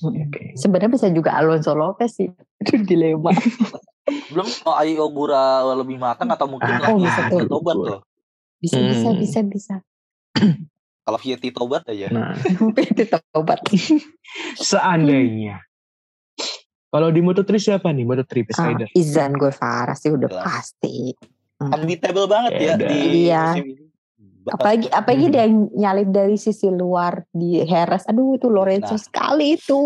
Mm-mm. 0.00 0.26
Oke. 0.26 0.42
Sebenarnya 0.54 0.90
bisa 0.90 1.06
juga 1.08 1.34
Alonso 1.34 1.72
Lopez 1.72 2.10
sih. 2.14 2.28
Itu 2.60 2.80
dilema. 2.80 3.30
Belum 4.28 4.46
kalau 4.58 4.74
Ayo 4.76 5.04
Ogura 5.04 5.42
lebih 5.74 5.96
matang 5.96 6.28
atau 6.28 6.46
mungkin 6.46 6.68
Ah, 6.70 6.80
lagi 6.82 6.92
oh, 6.92 7.00
bisa 7.00 7.20
tuh. 7.26 7.46
tobat 7.46 7.76
tuh. 7.76 8.00
Bisa 8.58 8.78
bisa 8.78 9.08
Hmm. 9.08 9.18
bisa 9.18 9.40
bisa. 9.42 9.74
Kalau 11.00 11.18
Vietti 11.18 11.50
tobat 11.50 11.82
aja. 11.86 12.06
Nah, 12.08 12.36
Itu 12.92 13.04
tobat. 13.30 13.60
seandainya. 14.54 15.64
Kalau 16.86 17.08
di 17.08 17.20
Moto3 17.20 17.50
siapa 17.56 17.88
nih? 17.88 18.02
Moto3 18.02 18.32
best 18.42 18.58
Ah, 18.58 18.66
rider. 18.68 18.88
Izan 18.92 19.32
Guevara 19.32 19.94
sih 19.94 20.10
udah 20.10 20.26
Jelas. 20.26 20.44
pasti. 20.44 21.14
Unbeatable 21.56 22.26
banget 22.26 22.50
Ya 22.56 22.62
ya 22.62 22.74
di 22.80 22.98
Iya. 23.26 23.42
musim 23.48 23.64
ini. 23.68 23.84
Apalagi 24.42 24.88
apalagi 24.88 25.26
Hmm. 25.26 25.34
dia 25.34 25.44
nyalip 25.76 26.08
dari 26.08 26.34
sisi 26.34 26.66
luar 26.66 27.28
di 27.28 27.60
Heres 27.60 28.04
aduh 28.04 28.34
itu 28.34 28.46
Lorenzo 28.46 28.92
Nah. 28.92 29.02
sekali 29.02 29.54
itu 29.54 29.80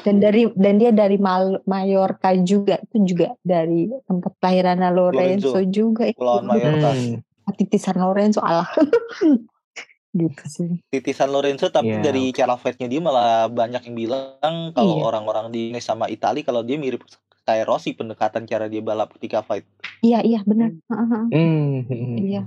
dan 0.00 0.16
dari 0.16 0.46
dan 0.54 0.74
dia 0.76 0.90
dari 0.90 1.16
Mal- 1.16 1.58
Mallorca 1.64 2.30
juga 2.38 2.78
itu 2.80 3.02
juga 3.04 3.34
dari 3.40 3.90
tempat 4.04 4.30
kelahirannya 4.36 4.90
Lorenzo, 4.90 5.50
Lorenzo. 5.52 5.60
juga 5.66 6.06
Kepulauan 6.08 6.44
Mallorca. 6.44 6.90
Hmm. 6.92 7.18
titisan 7.50 7.98
Lorenzo 7.98 8.38
Allah 8.38 8.70
gitu 10.12 10.42
sih 10.44 10.70
titisan 10.88 11.28
Lorenzo 11.28 11.66
tapi 11.68 11.90
Iya. 11.92 11.98
dari 12.00 12.30
cara 12.30 12.54
fight-nya 12.54 12.86
dia 12.86 12.98
malah 12.98 13.46
banyak 13.46 13.82
yang 13.84 13.96
bilang 13.96 14.30
kalau 14.70 14.96
Iya. 14.96 15.04
orang-orang 15.04 15.46
di 15.48 15.60
Inggris 15.68 15.82
sama 15.82 16.06
Itali 16.06 16.42
kalau 16.42 16.62
dia 16.62 16.74
mirip 16.76 17.02
kayak 17.40 17.64
Rossi 17.64 17.90
pendekatan 17.92 18.42
cara 18.44 18.66
dia 18.66 18.78
balap 18.80 19.10
ketika 19.12 19.40
fight. 19.40 19.66
iya 20.00 20.18
iya 20.20 20.42
benar 20.42 20.70
Heeh, 20.84 21.22
Hmm. 21.28 21.82
hmm. 21.84 22.16
iya 22.20 22.42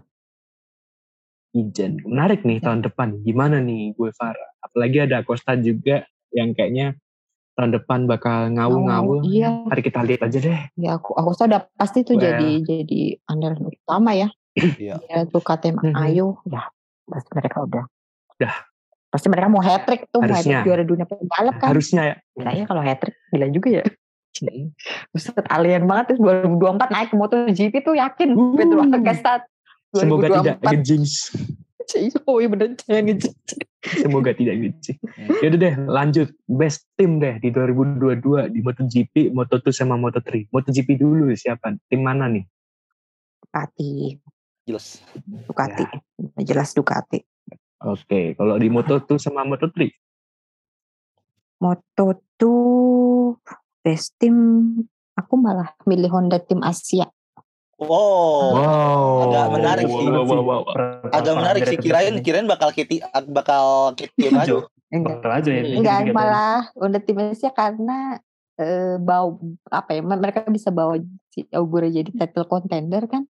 Ijen. 1.54 2.02
Menarik 2.04 2.42
nih 2.42 2.58
tahun 2.60 2.82
depan. 2.82 3.22
Gimana 3.22 3.58
nih 3.60 3.94
gue 3.94 4.10
Farah? 4.12 4.50
Apalagi 4.60 5.02
ada 5.02 5.22
Costa 5.22 5.54
juga 5.54 6.02
yang 6.30 6.52
kayaknya 6.52 6.98
tahun 7.54 7.70
depan 7.72 8.00
bakal 8.04 8.50
ngawu-ngawu. 8.50 9.22
iya 9.24 9.54
Mari 9.64 9.82
kita 9.82 10.02
lihat 10.02 10.26
aja 10.26 10.40
deh. 10.40 10.60
ya 10.74 10.98
aku 10.98 11.14
aku 11.14 11.30
tahu 11.32 11.46
udah 11.48 11.62
pasti 11.72 12.02
tuh 12.02 12.18
Well. 12.18 12.26
jadi 12.26 12.50
jadi 12.60 13.02
andalan 13.24 13.62
utama 13.64 14.12
ya 14.12 14.34
Iya. 14.58 14.98
ya 15.04 15.18
tuh 15.24 15.38
KTM 15.40 15.78
Mhm. 15.80 15.94
Ayu 15.94 16.34
ya 16.44 16.66
pasti 17.06 17.30
mereka 17.32 17.62
udah 17.62 17.86
Udah. 18.34 18.54
pasti 19.08 19.28
mereka 19.30 19.48
mau 19.48 19.62
hat 19.62 19.86
trick 19.86 20.10
tuh 20.10 20.26
Harusnya. 20.26 20.66
juara 20.66 20.82
dunia 20.82 21.06
pembalap 21.06 21.56
kan 21.56 21.70
Harusnya 21.70 22.02
ya. 22.04 22.16
Gila 22.34 22.52
ya 22.52 22.66
kalau 22.66 22.82
hat 22.82 22.98
trick 22.98 23.16
gila 23.30 23.48
juga 23.48 23.70
ya. 23.72 23.84
Buset 25.14 25.38
alien 25.46 25.86
banget 25.86 26.06
terus 26.10 26.22
2024 26.26 26.90
naik 26.90 27.08
ke 27.10 27.16
MotoGP 27.16 27.74
tuh 27.80 27.94
yakin 27.94 28.30
Uh. 28.34 28.58
Pedro 28.58 28.82
Acosta 28.82 29.46
Semoga 29.94 30.28
tidak 30.42 30.58
2024. 30.62 30.74
ngejinx. 30.74 31.12
Oh 32.26 32.40
iya 32.42 32.50
bener 32.50 32.74
jangan 32.80 33.04
gitu. 33.14 33.28
Semoga 34.02 34.32
tidak 34.34 34.56
ngejinx. 34.58 34.98
Yaudah 35.46 35.60
deh 35.62 35.76
lanjut. 35.86 36.28
Best 36.50 36.90
team 36.98 37.22
deh 37.22 37.38
di 37.38 37.54
2022 37.54 38.50
di 38.50 38.60
MotoGP, 38.66 39.14
Moto2 39.32 39.66
sama 39.70 39.96
Moto3. 40.00 40.50
MotoGP 40.50 40.90
dulu 40.98 41.30
siapa? 41.38 41.78
Tim 41.92 42.02
mana 42.02 42.26
nih? 42.32 42.46
Ducati, 43.44 44.18
Jelas. 44.64 45.04
Ducati. 45.28 45.84
Jelas 46.42 46.72
Ducati. 46.72 47.20
Oke, 47.84 48.32
kalau 48.40 48.56
di 48.56 48.72
Moto2 48.72 49.20
sama 49.20 49.44
Moto3. 49.44 49.92
Moto 51.60 52.08
tuh 52.40 53.40
best 53.84 54.16
team 54.20 54.36
aku 55.16 55.34
malah 55.36 55.76
milih 55.84 56.12
Honda 56.12 56.40
tim 56.40 56.64
Asia. 56.64 57.12
Oh, 57.88 58.54
Wow. 58.54 59.30
agak 59.30 59.46
menarik 59.52 59.86
sih. 59.88 60.06
Wow, 60.08 60.24
wow, 60.24 60.42
wow. 60.44 60.62
agak 61.12 61.34
menarik 61.36 61.62
sih 61.66 61.78
kirain 61.80 62.16
kirain 62.22 62.48
bakal 62.48 62.70
Kitty 62.72 63.00
bakal 63.30 63.94
Kitty 63.94 64.30
maju. 64.30 64.68
Enggak, 64.94 65.26
aja 65.26 65.50
ya. 65.50 65.62
enggak 65.74 65.98
dikit-dikit 66.06 66.14
malah 66.14 66.70
Honda 66.78 67.00
tim 67.02 67.18
Asia 67.18 67.50
karena 67.50 68.22
eh, 68.62 69.02
bawa 69.02 69.42
apa 69.74 69.98
ya 69.98 70.02
mereka 70.06 70.46
bisa 70.46 70.70
bawa 70.70 71.02
si 71.34 71.50
Augura 71.50 71.90
jadi 71.90 72.14
title 72.14 72.46
contender 72.46 73.10
kan 73.10 73.26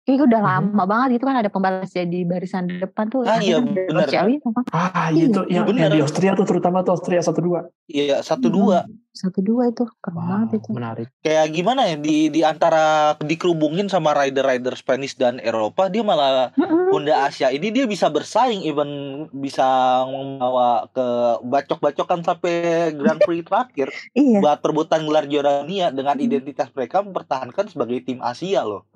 Kayaknya 0.00 0.24
udah 0.32 0.40
Mhm. 0.40 0.48
lama 0.48 0.84
banget 0.88 1.08
gitu 1.20 1.24
kan 1.28 1.36
ada 1.38 1.50
pembalap 1.52 1.84
di 1.86 2.20
barisan 2.24 2.64
depan 2.80 3.12
tuh 3.12 3.20
Ah, 3.28 3.36
iya, 3.36 3.60
sama 3.60 4.64
Ah, 4.72 5.12
iya 5.12 5.28
itu 5.28 5.40
yang, 5.52 5.68
yang 5.68 5.92
di 5.92 6.00
Austria 6.00 6.32
tuh 6.32 6.48
terutama 6.48 6.80
tuh 6.80 6.96
Austria 6.96 7.20
1-2. 7.20 7.68
Iya, 7.84 8.24
satu 8.24 8.48
dua. 8.48 8.88
Satu 9.10 9.42
dua 9.42 9.74
itu 9.74 9.84
keren 9.98 10.16
Wow, 10.16 10.26
banget 10.26 10.48
itu 10.62 10.68
menarik. 10.70 11.08
Kayak 11.22 11.46
gimana 11.50 11.82
ya 11.90 11.96
di 11.98 12.30
di 12.30 12.40
antara 12.46 13.14
dikerubungin 13.18 13.90
sama 13.90 14.14
rider-rider 14.14 14.74
Spanish 14.78 15.18
dan 15.18 15.42
Eropa, 15.42 15.90
dia 15.90 16.06
malah. 16.06 16.54
Honda 16.90 17.30
Asia 17.30 17.54
ini 17.54 17.70
dia 17.70 17.86
bisa 17.86 18.10
bersaing 18.10 18.66
even 18.66 19.24
bisa 19.30 20.02
membawa 20.10 20.90
ke 20.90 21.06
bacok-bacokan 21.46 22.26
sampai 22.26 22.90
Grand 22.98 23.22
Prix 23.22 23.46
terakhir 23.46 23.88
iya 24.18 24.42
buat 24.42 24.58
perebutan 24.58 25.06
gelar 25.06 25.30
juara 25.30 25.62
dunia 25.62 25.94
dengan 25.94 26.18
identitas 26.18 26.66
mereka 26.74 27.06
mempertahankan 27.06 27.70
sebagai 27.70 28.02
tim 28.02 28.18
Asia 28.18 28.66
loh. 28.66 28.90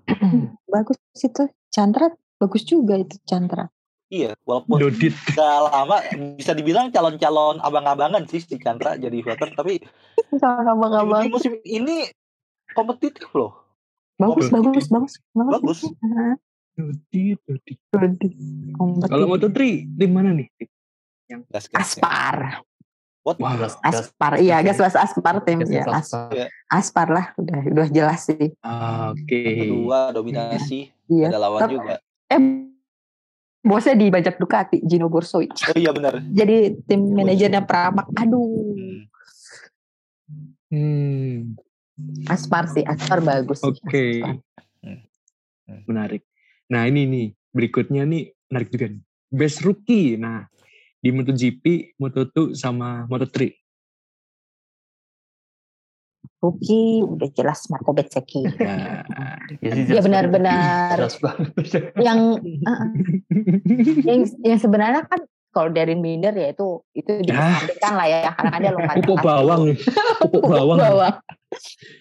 bagus 0.67 0.99
itu 1.15 1.47
Chandra 1.71 2.11
bagus 2.43 2.67
juga 2.67 2.99
itu 2.99 3.15
Chandra 3.23 3.71
Iya, 4.15 4.31
walaupun 4.43 4.79
Dodit. 4.79 5.11
gak 5.35 5.61
lama 5.67 5.97
bisa 6.35 6.53
dibilang 6.53 6.89
calon-calon 6.89 7.59
abang-abangan 7.59 8.23
sih 8.25 8.39
si 8.39 8.55
Chandra 8.57 8.95
jadi 8.95 9.19
voter 9.19 9.51
tapi 9.51 9.83
sama 10.33 10.63
di, 10.63 10.87
di 10.87 10.97
abang 10.97 11.25
musim 11.29 11.59
ini 11.61 12.07
kompetitif 12.71 13.27
loh. 13.33 13.59
bagus 14.15 14.47
bagus 14.47 14.87
bagus 14.87 15.15
bagus 15.33 15.51
Bagus. 15.51 15.81
Dodit, 16.75 17.39
Dodit. 17.89 18.33
Kalau 19.05 19.27
Moto3 19.29 19.59
tim 19.89 20.11
mana 20.11 20.31
nih? 20.33 20.47
Gas 21.49 21.67
gas. 21.67 21.99
Aspar 21.99 22.63
What? 23.25 23.41
Wah, 23.41 23.57
Gas- 23.57 23.81
gas- 23.81 24.05
Aspar 24.05 24.37
iya 24.37 24.61
gas 24.61 24.77
gas 24.77 24.95
Aspar 24.95 25.41
tim 25.41 25.59
gas- 25.59 25.73
ya 25.73 25.83
gas- 25.83 26.13
As- 26.13 26.31
Iya. 26.31 26.47
Aspar 26.69 27.09
lah 27.09 27.27
udah 27.35 27.59
udah 27.65 27.89
jelas 27.89 28.21
sih 28.23 28.53
Oke. 29.09 29.43
Kedua 29.65 30.11
dominasi 30.11 30.93
iya 31.09 31.27
ada 31.29 31.39
lawan 31.41 31.61
Tapi- 31.61 31.75
juga. 31.75 31.95
eh 32.27 32.41
bosnya 33.65 33.97
dibajak 33.97 34.37
Ducati 34.37 34.85
Gino 34.85 35.09
Borsovic 35.09 35.57
Oh 35.65 35.75
iya 35.75 35.91
benar. 35.91 36.21
jadi 36.23 36.77
tim 36.85 37.01
manajernya 37.11 37.65
Pramak 37.65 38.13
aduh 38.15 38.77
Hmm. 40.69 41.55
Aspar 42.27 42.67
sih 42.67 42.83
Aspar 42.83 43.23
bagus 43.23 43.63
sih, 43.63 43.71
Oke. 43.71 44.07
Aspar. 44.19 44.43
Menarik. 45.87 46.27
Nah 46.67 46.83
ini 46.85 47.07
nih 47.07 47.27
berikutnya 47.49 48.03
nih 48.03 48.35
menarik 48.51 48.69
juga 48.69 48.91
nih. 48.91 49.03
Best 49.31 49.63
rookie. 49.63 50.19
Nah 50.19 50.51
di 50.99 51.15
MotoGP, 51.15 51.95
Moto2 51.95 52.59
sama 52.59 53.07
Moto3. 53.07 53.55
Rookie 56.45 57.01
udah 57.01 57.29
jelas 57.33 57.65
Marco 57.69 57.91
Bezzecchi 57.91 58.45
Nah, 58.45 59.01
sih, 59.49 59.57
Dia 59.65 59.97
jelas 59.97 60.05
benar-benar 60.05 60.97
yang 61.97 62.37
uh-uh. 62.69 62.89
yang 64.05 64.21
yang 64.45 64.59
sebenarnya 64.61 65.09
kan 65.09 65.25
kalau 65.51 65.71
dari 65.71 65.95
Binder 65.95 66.35
ya 66.35 66.51
itu 66.51 66.83
itu 66.93 67.11
Ah. 67.31 67.57
dikesampingkan 67.57 67.93
lah 67.95 68.07
ya 68.07 68.19
karena 68.35 68.57
dia 68.59 68.71
lompat 68.75 68.97
pupuk 69.01 69.19
bawang. 69.23 69.63
Pupuk 70.21 70.43
bawang. 70.45 70.79
bawang. 70.83 71.15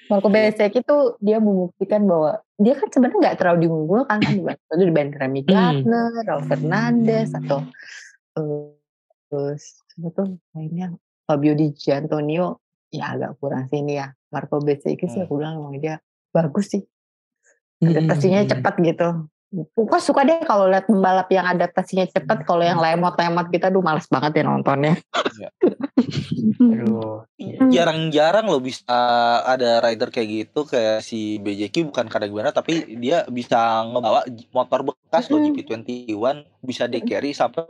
Marco 0.09 0.27
Bezzecchi 0.27 0.81
itu 0.81 0.97
dia 1.21 1.37
membuktikan 1.37 2.01
bahwa 2.03 2.41
dia 2.57 2.73
kan 2.73 2.89
sebenarnya 2.89 3.19
nggak 3.21 3.37
terlalu 3.37 3.69
diunggulkan 3.69 4.17
kan 4.19 4.33
di 4.33 4.41
itu 4.41 4.83
dibanding 4.83 5.15
Remy 5.15 5.41
Hmm. 5.41 5.49
Gardner, 5.53 6.09
Raul 6.25 6.43
Fernandez 6.49 7.29
atau 7.31 7.59
eh 8.33 8.73
terus 9.29 9.63
siapa 9.89 10.09
tuh 10.13 10.27
lainnya 10.53 10.93
Fabio 11.23 11.53
Di 11.53 11.69
Giantonio 11.73 12.57
ya 12.93 13.11
agak 13.11 13.41
kurang 13.41 13.65
sih 13.67 13.81
ini 13.81 13.97
ya 13.97 14.13
Marco 14.29 14.61
Bezzecchi 14.61 15.05
sih 15.05 15.19
Hmm. 15.19 15.25
aku 15.25 15.33
bilang 15.35 15.57
emang 15.57 15.75
dia 15.77 15.97
bagus 16.29 16.69
sih 16.69 16.85
Hmm. 17.81 17.91
adaptasinya 17.91 18.47
cepat 18.47 18.79
gitu. 18.79 19.27
Gue 19.53 19.99
suka 20.01 20.23
deh 20.23 20.41
kalau 20.41 20.65
lihat 20.65 20.89
pembalap 20.89 21.29
yang 21.29 21.45
adaptasinya 21.45 22.09
cepat. 22.09 22.41
Kalau 22.41 22.65
yang 22.65 22.81
lemot-lemot 22.81 23.53
kita, 23.53 23.69
aduh 23.69 23.85
males 23.85 24.09
banget 24.09 24.41
ya 24.41 24.43
nontonnya. 24.47 24.97
Aduh. 26.57 27.21
iya. 27.37 27.59
Jarang-jarang 27.69 28.49
loh 28.49 28.57
bisa 28.57 28.97
ada 29.43 29.83
rider 29.83 30.09
kayak 30.09 30.29
gitu 30.29 30.65
kayak 30.65 31.03
si 31.03 31.37
BJQ 31.37 31.91
bukan 31.93 32.07
kadang 32.09 32.31
gimana 32.31 32.49
tapi 32.49 32.97
dia 32.97 33.27
bisa 33.29 33.83
ngebawa 33.85 34.25
motor 34.49 34.79
bekas 34.83 35.29
loh 35.29 35.39
Mm. 35.39 35.53
GP21 35.53 36.47
bisa 36.63 36.87
di 36.87 37.03
carry 37.03 37.35
sampai 37.35 37.67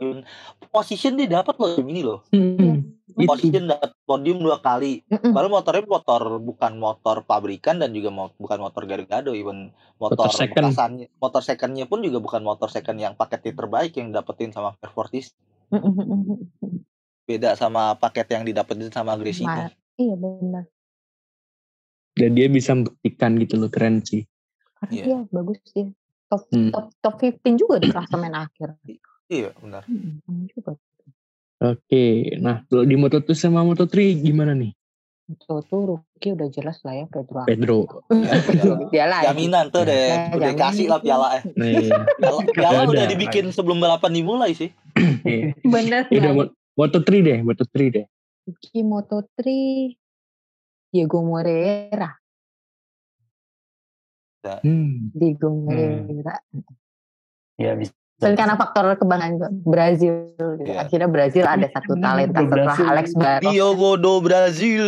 position 0.70 1.18
dia 1.18 1.26
dapat 1.28 1.58
loh 1.58 1.74
ini 1.82 2.00
loh. 2.00 2.22
Hmm. 2.30 2.94
Position 3.14 3.66
dapat 3.66 3.94
podium 4.02 4.38
dua 4.38 4.58
kali. 4.58 5.02
Mm-mm. 5.06 5.30
Padahal 5.30 5.50
motornya 5.52 5.82
motor 5.84 6.22
bukan 6.38 6.72
motor 6.74 7.16
pabrikan 7.22 7.76
dan 7.76 7.90
juga 7.90 8.08
mo- 8.08 8.34
bukan 8.34 8.58
motor 8.60 8.86
Gargado 8.86 9.30
even 9.30 9.70
motor, 9.98 10.26
Motor 10.26 10.30
second. 10.32 10.64
bekasannya 10.66 11.06
motor 11.14 11.42
secondnya 11.42 11.84
pun 11.84 12.00
juga 12.00 12.18
bukan 12.18 12.40
motor 12.40 12.66
second 12.66 12.96
yang 12.96 13.14
paket 13.14 13.50
terbaik 13.50 13.94
yang 13.94 14.10
dapetin 14.10 14.50
sama 14.50 14.74
Fairfortis 14.78 15.34
beda 17.24 17.54
sama 17.54 17.94
paket 17.94 18.30
yang 18.30 18.42
didapetin 18.42 18.90
sama 18.90 19.14
Gracie 19.14 19.46
Ma- 19.46 19.70
Iya 19.94 20.14
benar. 20.14 20.64
Dan 22.14 22.30
dia 22.34 22.46
bisa 22.46 22.74
membuktikan 22.74 23.38
gitu 23.38 23.54
loh 23.56 23.70
keren 23.70 24.02
sih. 24.02 24.26
Karena 24.76 24.90
Iya. 24.90 25.04
dia 25.04 25.18
bagus 25.30 25.58
dia. 25.70 25.86
Top 26.34 26.50
Hmm. 26.50 26.74
top 26.74 26.86
top 26.98 27.14
15 27.22 27.54
juga 27.54 27.78
di 27.78 27.86
klasemen 27.86 28.34
akhir. 28.44 28.74
iya 29.30 29.54
benar 29.54 29.86
Mm, 29.86 30.18
mm, 30.26 30.42
juga. 30.50 30.74
Oke, 31.62 32.34
nah 32.42 32.66
kalau 32.66 32.82
di 32.82 32.98
Moto2 32.98 33.30
sama 33.32 33.62
Moto3 33.62 33.94
gimana 34.18 34.50
nih? 34.52 34.74
Itu 35.24 35.62
tuh 35.62 35.80
rookie 35.86 36.34
udah 36.34 36.50
jelas 36.50 36.82
lah 36.82 36.92
ya 36.92 37.06
Pedro. 37.06 37.46
Pedro. 37.46 37.78
Ya, 38.10 38.34
Dia 38.92 39.04
lah. 39.06 39.22
jaminan 39.24 39.70
tuh 39.70 39.86
deh 39.86 40.10
Ya, 40.10 40.34
udah 40.34 40.52
kasih 40.52 40.90
lah 40.90 40.98
piala 40.98 41.28
eh 41.38 41.42
Nih, 41.54 41.88
piala, 42.18 42.40
piala 42.50 42.78
Ada. 42.82 42.90
udah 42.90 43.06
dibikin 43.06 43.46
sebelum 43.48 43.78
balapan 43.78 44.10
dimulai 44.12 44.52
sih 44.52 44.74
nih. 45.22 45.54
Bener. 45.72 46.10
Ya 46.10 46.18
udah 46.18 46.32
lah. 46.34 46.50
Mo- 46.50 46.52
Moto3 46.74 47.08
deh, 47.22 47.38
Moto3 47.40 47.74
deh. 47.88 48.04
Rookie 48.44 48.82
Moto3 48.82 49.40
Diego 50.90 51.22
Moreira. 51.22 52.18
Hmm. 54.60 55.10
Diego 55.12 55.48
Moreira. 55.48 56.36
Ya 57.56 57.72
bisa 57.74 57.92
Dan 58.14 58.38
karena 58.38 58.54
faktor 58.54 58.94
kebanggaan 58.94 59.36
Brazil 59.62 60.30
gitu. 60.32 60.70
Iya. 60.70 60.86
Akhirnya 60.86 61.08
Brazil 61.10 61.44
ada 61.44 61.66
satu 61.66 61.98
talenta 61.98 62.40
Brazil. 62.40 62.70
setelah 62.70 62.90
Alex 62.94 63.06
Barros. 63.12 63.42
Diogo 63.50 63.90
do 63.98 64.12
Brazil. 64.22 64.86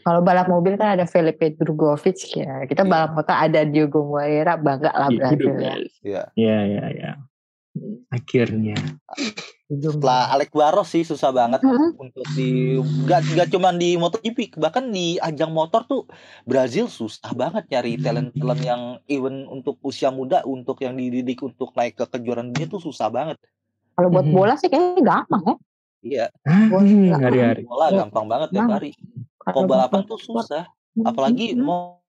Kalau 0.00 0.20
balap 0.20 0.48
mobil 0.48 0.76
kan 0.76 0.96
ada 0.96 1.04
Felipe 1.04 1.52
Drugovich 1.56 2.32
ya. 2.32 2.64
Kita 2.64 2.84
Iya. 2.84 2.90
balap 2.90 3.10
motor 3.14 3.36
ada 3.36 3.60
Diogo 3.64 4.04
Moreira, 4.04 4.56
bangga 4.56 4.92
lah 4.92 5.08
Iya, 5.08 5.16
Brazil 5.18 5.54
ya. 5.56 5.74
Iya. 6.00 6.22
Ya, 6.36 6.58
ya, 6.64 6.84
ya. 6.92 7.10
Akhirnya. 8.08 8.76
Setelah 9.66 10.30
Alex 10.30 10.50
Barros 10.50 10.88
sih 10.88 11.00
susah 11.00 11.30
banget 11.30 11.60
Hmm. 11.60 11.94
untuk 11.96 12.26
di 12.30 12.74
gak, 13.04 13.22
gak 13.32 13.48
cuman 13.48 13.74
di 13.74 13.94
MotoGP 13.94 14.56
bahkan 14.56 14.86
di 14.86 15.14
ajang 15.16 15.48
motor 15.48 15.84
tuh 15.84 16.04
Brazil 16.42 16.86
susah 16.86 17.30
banget 17.32 17.64
nyari 17.68 17.94
talent 17.96 18.30
talent 18.32 18.60
yang 18.60 18.82
even 19.06 19.46
untuk 19.46 19.78
usia 19.80 20.08
muda 20.08 20.42
untuk 20.44 20.76
yang 20.78 20.92
dididik 20.92 21.38
untuk 21.40 21.70
naik 21.72 21.94
ke 21.94 22.04
kejuaraan 22.04 22.50
dunia 22.50 22.66
tuh 22.68 22.82
susah 22.82 23.08
banget 23.08 23.38
Kalau 23.92 24.08
buat 24.08 24.24
Mhm. 24.24 24.34
bola 24.34 24.54
sih 24.54 24.66
kayaknya 24.66 25.02
gampang 25.02 25.42
ya. 25.44 25.54
iya 26.02 26.26
Hmm, 26.42 26.66
nggak- 27.06 27.20
hari-hari. 27.22 27.62
bola 27.62 27.86
Iya. 27.86 27.96
gampang 28.00 28.26
banget 28.26 28.48
tiap 28.50 28.64
Nah, 28.64 28.74
hari 28.74 28.90
Kalau 29.38 29.64
balapan 29.64 30.00
tuh 30.02 30.18
susah 30.18 30.64
Mhm. 30.92 31.04
apalagi 31.06 31.46
mau 31.54 32.02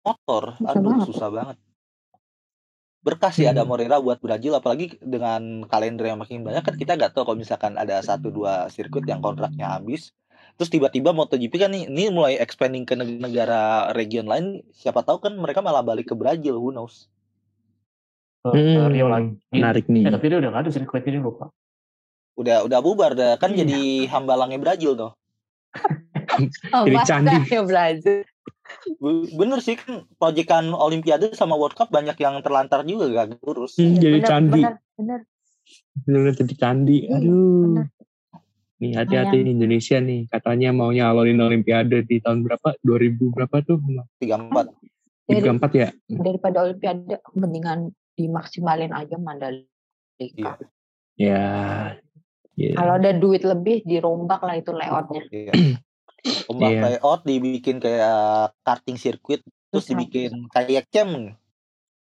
motor 0.00 0.54
Susah 0.54 0.70
aduh 0.70 0.82
banget. 0.86 1.06
susah 1.06 1.28
banget 1.30 1.56
berkah 3.00 3.32
sih 3.32 3.48
ada 3.48 3.64
Hmm. 3.64 3.70
Moreira 3.70 3.96
buat 3.96 4.20
Brazil 4.20 4.52
apalagi 4.52 5.00
dengan 5.00 5.64
kalender 5.64 6.04
yang 6.06 6.20
makin 6.20 6.44
banyak 6.44 6.60
kan 6.60 6.76
kita 6.76 6.94
nggak 6.94 7.12
tahu 7.12 7.24
kalau 7.24 7.38
misalkan 7.38 7.74
ada 7.74 7.96
satu 8.00 8.28
dua 8.28 8.68
sirkuit 8.68 9.02
yang 9.02 9.18
kontraknya 9.18 9.72
habis 9.72 10.12
terus 10.54 10.68
tiba-tiba 10.68 11.10
MotoGP 11.10 11.54
kan 11.56 11.72
nih 11.72 11.88
ini 11.88 12.12
mulai 12.12 12.36
expanding 12.36 12.84
ke 12.84 12.92
neg- 12.92 13.16
negara 13.18 13.88
region 13.90 14.24
lain 14.24 14.46
siapa 14.70 15.00
tahu 15.00 15.16
kan 15.18 15.32
mereka 15.32 15.58
malah 15.58 15.80
balik 15.80 16.06
ke 16.06 16.14
Brazil 16.14 16.60
who 16.60 16.68
knows 16.70 17.08
Ke, 18.40 18.52
ke 18.52 18.56
Hmm, 18.56 18.88
Rio 18.88 19.04
lagi. 19.04 19.36
Menarik 19.52 19.84
nih. 19.86 20.08
Eh, 20.08 20.12
tapi 20.12 20.24
dia 20.26 20.40
udah 20.40 20.48
gak 20.50 20.62
ada 20.64 20.70
sirkuit 20.70 21.04
ini 21.04 21.20
lupa. 21.20 21.48
udah 22.32 22.64
udah 22.64 22.80
bubar 22.80 23.12
dah 23.12 23.36
kan 23.36 23.52
Iya. 23.52 23.64
jadi 23.64 23.80
hambalangnya 24.08 24.56
Brazil 24.56 24.96
tuh 24.96 25.12
Oh, 26.72 26.84
Jadi 26.84 26.98
candi. 27.04 27.36
ya 27.48 27.60
Brazil. 27.62 28.24
Bener 29.36 29.58
sih 29.60 29.76
kan 29.76 30.04
proyekan 30.16 30.72
Olimpiade 30.72 31.32
sama 31.36 31.54
World 31.58 31.76
Cup 31.76 31.88
banyak 31.88 32.16
yang 32.18 32.38
terlantar 32.40 32.82
juga 32.84 33.10
gak 33.12 33.40
urus 33.44 33.76
Hmm, 33.76 33.96
jadi 33.98 34.18
Bener, 34.20 34.28
candi. 34.28 34.60
Bener, 34.60 34.74
bener. 34.96 35.20
Bener 36.06 36.32
jadi 36.34 36.54
candi. 36.56 36.96
Iya, 37.06 37.16
Aduh. 37.20 37.62
bener. 37.66 37.86
Nih 38.80 38.92
hati-hati 38.96 39.36
nih 39.44 39.52
Indonesia 39.52 39.96
nih. 40.00 40.20
Katanya 40.32 40.72
maunya 40.72 41.12
alonin 41.12 41.36
Olimpiade 41.38 42.00
di 42.08 42.16
tahun 42.18 42.40
berapa? 42.48 42.72
2000 42.80 43.28
berapa 43.28 43.56
tuh? 43.60 43.76
tiga 44.16 44.40
empat 44.40 44.72
Dari- 45.28 45.44
34 45.44 45.72
ya? 45.76 45.88
Daripada 46.08 46.56
Olimpiade, 46.64 47.20
mendingan 47.36 47.92
dimaksimalin 48.16 48.90
aja 48.90 49.20
Mandalika. 49.20 49.68
Iya. 50.18 50.52
Ya. 51.20 51.44
Ya. 52.56 52.72
Kalau 52.76 52.96
ada 53.00 53.12
duit 53.16 53.40
lebih, 53.44 53.84
dirombak 53.84 54.40
lah 54.44 54.56
itu 54.56 54.72
layoutnya. 54.72 55.22
Iya. 55.28 55.52
Ombak 56.46 56.68
Iya. 56.68 56.80
layout 56.92 57.20
dibikin 57.22 57.76
kayak 57.76 58.18
karting 58.60 58.94
sirkuit 58.94 59.40
terus 59.66 59.84
Bisa. 59.84 59.90
dibikin 59.94 60.30
kayak 60.48 60.84
cam 60.88 61.36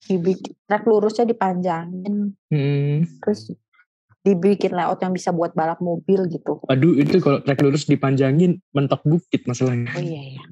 Dibikin 0.00 0.52
track 0.62 0.84
lurusnya 0.84 1.24
dipanjangin, 1.24 2.36
Hmm. 2.46 3.08
terus 3.18 3.48
dibikin 4.20 4.72
layout 4.72 5.00
yang 5.00 5.10
bisa 5.10 5.30
buat 5.30 5.52
balap 5.52 5.80
mobil 5.80 6.28
gitu. 6.28 6.60
Aduh 6.66 6.92
itu 6.94 7.16
kalau 7.18 7.40
track 7.40 7.58
lurus 7.58 7.84
dipanjangin 7.84 8.60
mentok 8.70 9.00
bukit 9.02 9.44
masalahnya. 9.44 9.88
Oh 9.90 10.00
iya 10.00 10.22
ya. 10.34 10.44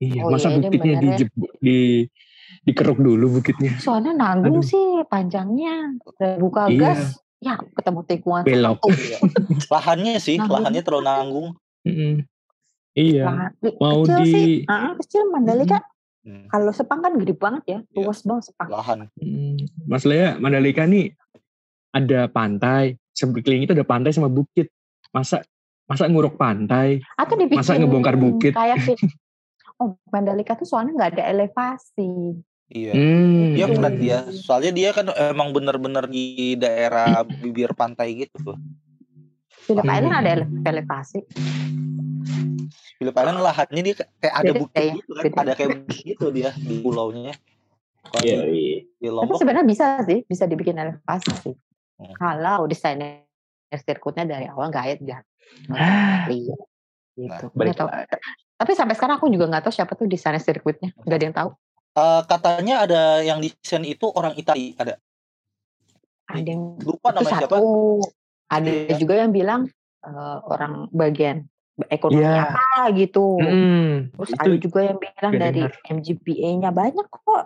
Iya, 0.00 0.20
Oh 0.24 0.32
masa 0.32 0.48
iya, 0.48 0.58
bukitnya 0.58 0.92
ya. 0.92 1.00
dijeb- 1.14 1.54
di 1.58 1.78
dikeruk 2.62 2.98
dulu 2.98 3.38
bukitnya. 3.38 3.78
Soalnya 3.78 4.10
nanggung 4.12 4.58
Aduh. 4.58 4.66
sih 4.66 4.84
panjangnya. 5.06 5.94
Udah 6.02 6.34
Buka 6.36 6.66
Iya. 6.66 6.80
gas, 6.90 7.02
ya 7.38 7.54
ketemu 7.54 8.00
tikungan. 8.04 8.42
Belok. 8.42 8.82
Iya. 8.88 9.18
lahannya 9.68 10.18
sih 10.18 10.34
Nanggung. 10.36 10.58
lahannya 10.58 10.82
terlalu 10.82 11.04
nanggung 11.04 11.48
Mm-mm. 11.80 12.26
Iya. 12.92 13.24
Lahan- 13.24 13.54
Mau 13.76 14.02
kecil 14.02 14.18
di 14.18 14.26
sih. 14.28 14.52
Ah, 14.66 14.92
kecil 14.96 15.22
Mandalika. 15.28 15.78
Hmm, 16.20 16.44
Kalau 16.46 16.68
Sepang 16.70 17.00
kan 17.00 17.16
gede 17.16 17.32
banget 17.32 17.62
ya. 17.66 17.78
Iya. 17.86 17.96
Luas 17.96 18.20
banget 18.20 18.44
Sepang. 18.46 18.68
lahan 18.68 18.98
Hmm, 19.14 19.56
masalahnya 19.86 20.36
Mandalika 20.36 20.84
nih 20.84 21.14
ada 21.90 22.26
pantai, 22.26 22.94
sekeliling 23.10 23.64
itu 23.64 23.72
ada 23.72 23.82
pantai 23.82 24.10
sama 24.10 24.28
bukit. 24.28 24.68
Masa 25.08 25.40
masa 25.84 26.06
nguruk 26.06 26.36
pantai? 26.36 27.00
Atau 27.14 27.34
dibikin 27.34 27.58
Masa 27.58 27.74
ngebongkar 27.74 28.14
bukit? 28.14 28.52
Kayak. 28.52 28.78
Oh, 29.76 29.96
Mandalika 30.06 30.52
tuh 30.52 30.68
soalnya 30.68 30.92
nggak 30.92 31.10
ada 31.14 31.24
elevasi. 31.26 32.36
iya 32.68 32.92
Hmm. 32.92 33.50
dia 33.50 33.64
Iya. 33.64 33.74
flat 33.74 33.94
dia 33.96 34.18
soalnya 34.30 34.70
dia 34.70 34.90
kan 34.92 35.08
emang 35.26 35.50
bener-bener 35.50 36.04
di 36.04 36.52
daerah 36.54 37.18
bibir 37.24 37.72
pantai 37.72 38.14
gitu 38.14 38.36
tuh 38.44 38.58
Phillip 39.64 39.80
Hmm. 39.80 39.90
Island 39.90 40.14
ada 40.14 40.30
ele- 40.30 40.50
elevasi. 40.62 41.18
Phillip 42.98 43.16
Island 43.16 43.40
lahannya 43.42 43.82
dia 43.82 43.94
kayak 43.98 44.34
ada 44.34 44.52
bukit 44.56 44.90
gitu 44.98 45.10
kan 45.34 45.42
ada 45.46 45.54
kayak 45.58 45.70
bukit 45.84 46.02
gitu 46.14 46.26
dia 46.30 46.50
di 46.56 46.74
pulaunya 46.80 47.34
kalau 48.00 48.24
Iya, 48.24 48.36
di, 48.48 48.88
iya. 48.96 49.10
di 49.12 49.18
Tapi 49.22 49.32
sebenarnya 49.36 49.66
bisa 49.68 49.86
sih, 50.08 50.18
bisa 50.24 50.44
dibikin 50.48 50.76
elevasi 50.80 51.30
sih. 51.44 51.54
Hmm. 52.00 52.16
Kalau 52.16 52.64
desainer 52.64 53.28
sirkuitnya 53.68 54.24
dari 54.24 54.48
awal 54.48 54.72
gayet 54.72 55.04
ya. 55.04 55.20
Ah. 55.68 56.24
Iya. 56.26 56.56
Gitu. 57.14 57.44
Nggak 57.52 57.76
tahu. 57.76 57.88
Tapi 58.56 58.72
sampai 58.72 58.94
sekarang 58.96 59.20
aku 59.20 59.28
juga 59.28 59.52
nggak 59.52 59.68
tahu 59.68 59.74
siapa 59.76 59.92
tuh 59.94 60.08
desainer 60.08 60.40
sirkuitnya. 60.40 60.96
Gak 60.96 61.16
ada 61.20 61.24
yang 61.28 61.36
tahu. 61.36 61.50
Eh, 61.90 62.22
katanya 62.24 62.74
ada 62.88 63.02
yang 63.20 63.38
desain 63.44 63.84
itu 63.84 64.08
orang 64.08 64.32
Italia 64.40 64.72
ada 64.80 64.94
Ada 66.30 66.46
yang 66.46 66.78
lupa 66.80 67.10
namanya 67.10 67.42
siapa 67.44 67.58
satu. 67.58 68.00
Ada 68.50 68.70
Iya. 68.70 68.96
juga 68.96 69.14
yang 69.20 69.30
bilang 69.34 69.60
eh, 70.00 70.38
orang 70.48 70.88
bagian 70.94 71.44
ekonomi 71.88 72.20
Iya. 72.20 72.50
apa 72.50 72.66
gitu. 72.92 73.26
Hmm, 73.36 74.12
Terus 74.12 74.30
itu 74.30 74.50
ada 74.50 74.56
juga 74.58 74.80
yang 74.82 74.98
bilang 74.98 75.32
dari. 75.34 75.62
MGPA-nya 75.86 76.70
banyak 76.70 77.06
kok. 77.06 77.44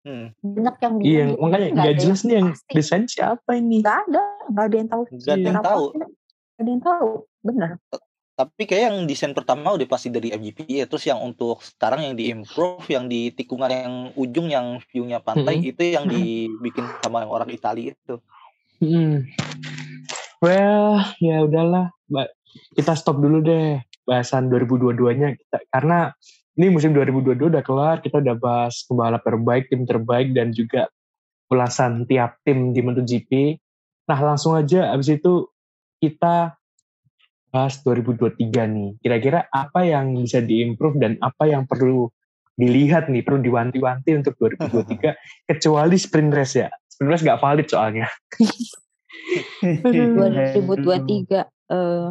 hmm, 0.00 0.26
Banyak 0.40 0.76
yang 0.78 0.94
bilang. 0.96 1.06
Iya, 1.06 1.24
gitu. 1.26 1.38
makanya 1.38 1.68
Nggak 1.72 1.94
jelas 1.98 2.20
nih 2.22 2.34
yang 2.34 2.48
pasti. 2.50 2.72
desain 2.72 3.04
siapa 3.04 3.50
ini. 3.52 3.76
Nggak 3.78 3.98
ada, 4.04 4.22
nggak 4.48 4.64
ada 4.64 4.76
yang 4.76 4.88
tahu. 4.88 5.02
nggak 5.06 5.30
ada 5.30 5.44
yang 5.44 5.60
tahu 5.60 5.84
Nggak 5.90 6.08
ada 6.58 6.68
yang 6.68 6.82
tahu, 6.82 7.08
bener. 7.40 7.70
tapi 8.32 8.62
kayak 8.64 8.82
yang 8.82 8.98
desain 9.04 9.32
pertama 9.32 9.68
udah 9.70 9.84
pasti 9.86 10.08
dari 10.08 10.28
MGP 10.30 10.64
ya 10.66 10.84
terus 10.84 11.04
yang 11.04 11.20
untuk 11.20 11.60
sekarang 11.60 12.00
yang 12.02 12.14
di 12.14 12.24
improve 12.26 12.88
yang 12.88 13.04
di 13.04 13.28
tikungan 13.30 13.68
yang 13.68 13.94
ujung 14.14 14.48
yang 14.48 14.80
view-nya 14.82 15.20
pantai 15.20 15.56
Mm-mm. 15.56 15.70
itu 15.70 15.82
yang 15.90 16.04
dibikin 16.06 16.88
sama 17.00 17.20
yang 17.20 17.28
orang 17.28 17.48
Italia 17.50 17.92
itu 17.92 18.16
Hmm. 18.78 19.28
Well, 20.40 21.04
ya 21.18 21.44
udahlah, 21.44 21.92
Mbak. 22.08 22.28
Kita 22.74 22.92
stop 22.98 23.22
dulu 23.22 23.42
deh 23.42 23.78
bahasan 24.04 24.50
2022-nya 24.50 25.38
kita 25.38 25.58
karena 25.70 26.10
ini 26.58 26.66
musim 26.68 26.92
2022 26.92 27.56
udah 27.56 27.64
kelar, 27.64 27.96
kita 28.02 28.20
udah 28.20 28.36
bahas 28.36 28.84
pembalap 28.84 29.22
terbaik, 29.22 29.70
tim 29.70 29.86
terbaik 29.86 30.34
dan 30.34 30.50
juga 30.52 30.90
ulasan 31.48 32.04
tiap 32.04 32.36
tim 32.44 32.76
di 32.76 32.80
MotoGP. 32.82 33.56
Nah, 34.10 34.18
langsung 34.18 34.58
aja 34.58 34.90
abis 34.92 35.16
itu 35.16 35.46
kita 36.02 36.58
bahas 37.50 37.74
2023 37.82 38.36
nih. 38.66 38.90
Kira-kira 39.02 39.46
apa 39.50 39.82
yang 39.86 40.14
bisa 40.18 40.42
diimprove 40.42 40.98
dan 40.98 41.18
apa 41.22 41.50
yang 41.50 41.66
perlu 41.66 42.10
dilihat 42.54 43.08
nih, 43.10 43.24
perlu 43.24 43.40
diwanti-wanti 43.42 44.10
untuk 44.20 44.36
2023 44.38 45.16
kecuali 45.50 45.96
sprint 45.98 46.30
race 46.34 46.56
ya. 46.60 46.68
Sprint 46.90 47.10
race 47.10 47.24
gak 47.26 47.40
valid 47.42 47.66
soalnya. 47.66 48.06
2023 49.62 50.60
eh 51.70 52.08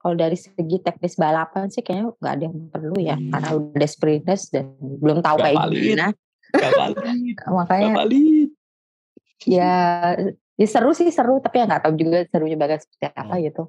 kalau 0.00 0.16
dari 0.16 0.32
segi 0.32 0.80
teknis 0.80 1.20
balapan 1.20 1.68
sih 1.68 1.84
kayaknya 1.84 2.16
nggak 2.16 2.32
ada 2.32 2.44
yang 2.48 2.56
perlu 2.72 2.96
ya 2.96 3.16
karena 3.20 3.48
udah 3.52 3.76
ada 3.76 3.88
sprinters 3.88 4.48
dan 4.48 4.72
belum 4.80 5.20
tahu 5.20 5.36
Nggak 5.36 5.44
kayak 5.44 5.60
valid. 5.60 5.76
gimana. 5.84 6.06
Gak 6.50 6.72
valid. 6.74 7.36
makanya 7.60 7.84
Gak 7.86 7.98
valid. 8.00 8.48
ya, 9.44 9.72
ya 10.56 10.66
seru 10.66 10.90
sih 10.96 11.08
seru 11.12 11.38
tapi 11.44 11.60
ya 11.60 11.64
nggak 11.68 11.82
tahu 11.84 11.94
juga 12.00 12.24
serunya 12.32 12.56
bakal 12.56 12.80
seperti 12.80 13.06
apa 13.12 13.34
gitu. 13.44 13.62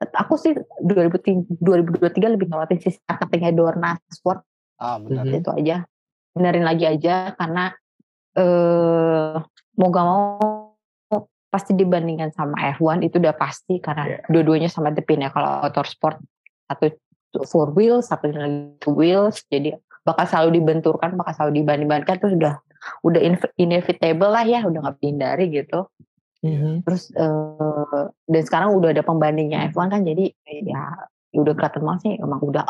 Aku 0.00 0.34
sih 0.40 0.56
2003 0.82 1.60
2023 1.60 2.34
lebih 2.34 2.46
ngeliatin 2.50 2.80
sisi 2.80 2.98
marketingnya 3.06 3.52
Dorna 3.54 3.94
Sport. 4.10 4.40
Ah 4.82 4.98
benar. 4.98 5.28
Itu 5.30 5.54
aja. 5.54 5.86
Benerin 6.34 6.66
lagi 6.66 6.84
aja 6.88 7.36
karena 7.38 7.70
eh 8.34 9.36
mau 9.78 9.88
gak 9.88 10.06
mau 10.06 10.22
pasti 11.50 11.74
dibandingkan 11.74 12.30
sama 12.30 12.54
F1 12.78 13.02
itu 13.02 13.18
udah 13.18 13.34
pasti 13.34 13.82
karena 13.82 14.06
Iya. 14.06 14.18
dua-duanya 14.30 14.70
sama 14.70 14.94
The 14.94 15.02
Pin 15.02 15.26
ya 15.26 15.34
kalau 15.34 15.66
motorsport 15.66 16.22
satu 16.70 16.94
four 17.50 17.74
wheels 17.74 18.06
satu 18.10 18.30
two 18.78 18.94
wheels 18.94 19.42
jadi 19.50 19.74
bakal 20.06 20.24
selalu 20.30 20.62
dibenturkan 20.62 21.18
bakal 21.18 21.34
selalu 21.34 21.62
dibanding-bandingkan 21.62 22.16
itu 22.22 22.28
sudah 22.38 22.54
udah 23.02 23.20
inv- 23.20 23.52
inevitable 23.58 24.30
lah 24.30 24.46
ya 24.46 24.62
udah 24.64 24.78
nggak 24.80 24.96
dihindari 25.02 25.46
gitu 25.50 25.90
Mhm. 26.40 26.88
terus 26.88 27.12
eh, 27.12 28.04
dan 28.24 28.42
sekarang 28.48 28.72
udah 28.72 28.96
ada 28.96 29.04
pembandingnya 29.04 29.68
F1 29.68 29.92
kan 29.92 30.00
jadi 30.00 30.32
ya 30.64 30.82
ya 31.30 31.38
udah 31.38 31.52
kelihatan 31.52 31.82
banget 31.84 32.00
sih 32.00 32.12
emang 32.16 32.40
udah 32.40 32.64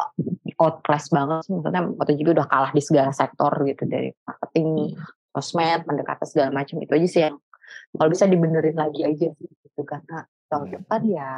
outclass 0.59 1.07
banget 1.09 1.47
sih 1.47 1.55
maksudnya 1.55 1.87
MotoGP 1.87 2.29
udah 2.35 2.47
kalah 2.51 2.73
di 2.75 2.83
segala 2.83 3.15
sektor 3.15 3.49
gitu 3.65 3.87
dari 3.87 4.11
marketing 4.27 4.99
sosmed 5.31 5.87
pendekatan 5.87 6.27
segala 6.27 6.51
macam 6.51 6.77
itu 6.83 6.93
aja 6.93 7.07
sih 7.07 7.23
yang 7.31 7.39
kalau 7.93 8.09
bisa 8.09 8.25
dibenerin 8.25 8.77
lagi 8.77 9.01
aja 9.03 9.29
sih 9.35 9.49
gitu 9.49 9.83
karena 9.83 10.25
tahun 10.47 10.67
Hmm. 10.67 10.75
depan 10.81 11.01
ya 11.07 11.31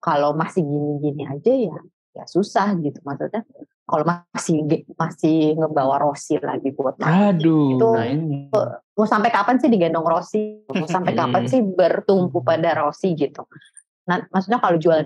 kalau 0.00 0.32
masih 0.32 0.64
gini-gini 0.64 1.24
aja 1.24 1.52
ya 1.52 1.76
ya 2.14 2.24
susah 2.24 2.78
gitu 2.78 3.02
maksudnya 3.02 3.42
kalau 3.84 4.06
masih 4.06 4.64
masih 4.96 5.58
ngebawa 5.58 6.00
Rossi 6.00 6.38
lagi 6.40 6.72
buat 6.72 6.96
Aduh. 7.02 7.76
itu 7.76 7.88
Nah 7.90 8.06
ini. 8.06 8.48
mau 8.94 9.04
sampai 9.04 9.28
kapan 9.28 9.58
sih 9.58 9.68
digendong 9.68 10.06
Rossi 10.06 10.62
mau 10.70 10.86
sampai 10.86 11.12
Hmm. 11.12 11.20
kapan 11.26 11.42
sih 11.44 11.60
bertumpu 11.60 12.40
pada 12.40 12.70
Rossi 12.80 13.12
gitu 13.12 13.44
nah 14.06 14.22
maksudnya 14.30 14.60
kalau 14.60 14.78
jual 14.78 15.04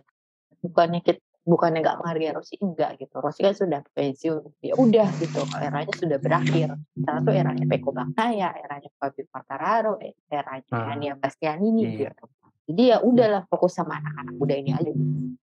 bukannya 0.61 1.01
kita 1.01 1.23
bukannya 1.49 1.81
nggak 1.81 1.97
menghargai 1.99 2.37
Rossi 2.37 2.61
enggak 2.61 3.01
gitu. 3.01 3.17
Rossi 3.19 3.41
kan 3.41 3.57
sudah 3.57 3.81
pensiun. 3.97 4.43
Ya 4.61 4.77
udah 4.77 5.09
gitu 5.17 5.41
eranya 5.57 5.95
sudah 5.97 6.19
berakhir. 6.21 6.77
Karena 6.93 7.21
tuh 7.25 7.33
eranya 7.33 7.65
Peko 7.65 7.91
Bakaya 7.91 8.53
eranya 8.53 8.91
Fabio 9.01 9.25
Quartararo 9.27 9.97
eranya 10.29 10.69
Ah. 10.69 10.93
Ania 10.93 11.17
Bastianini 11.17 11.89
Iya. 11.89 12.13
gitu. 12.13 12.25
Jadi 12.69 12.83
ya 12.93 13.01
udahlah 13.01 13.49
fokus 13.49 13.73
sama 13.73 13.97
anak-anak 13.97 14.35
muda 14.37 14.53
ini 14.53 14.77
aja 14.77 14.93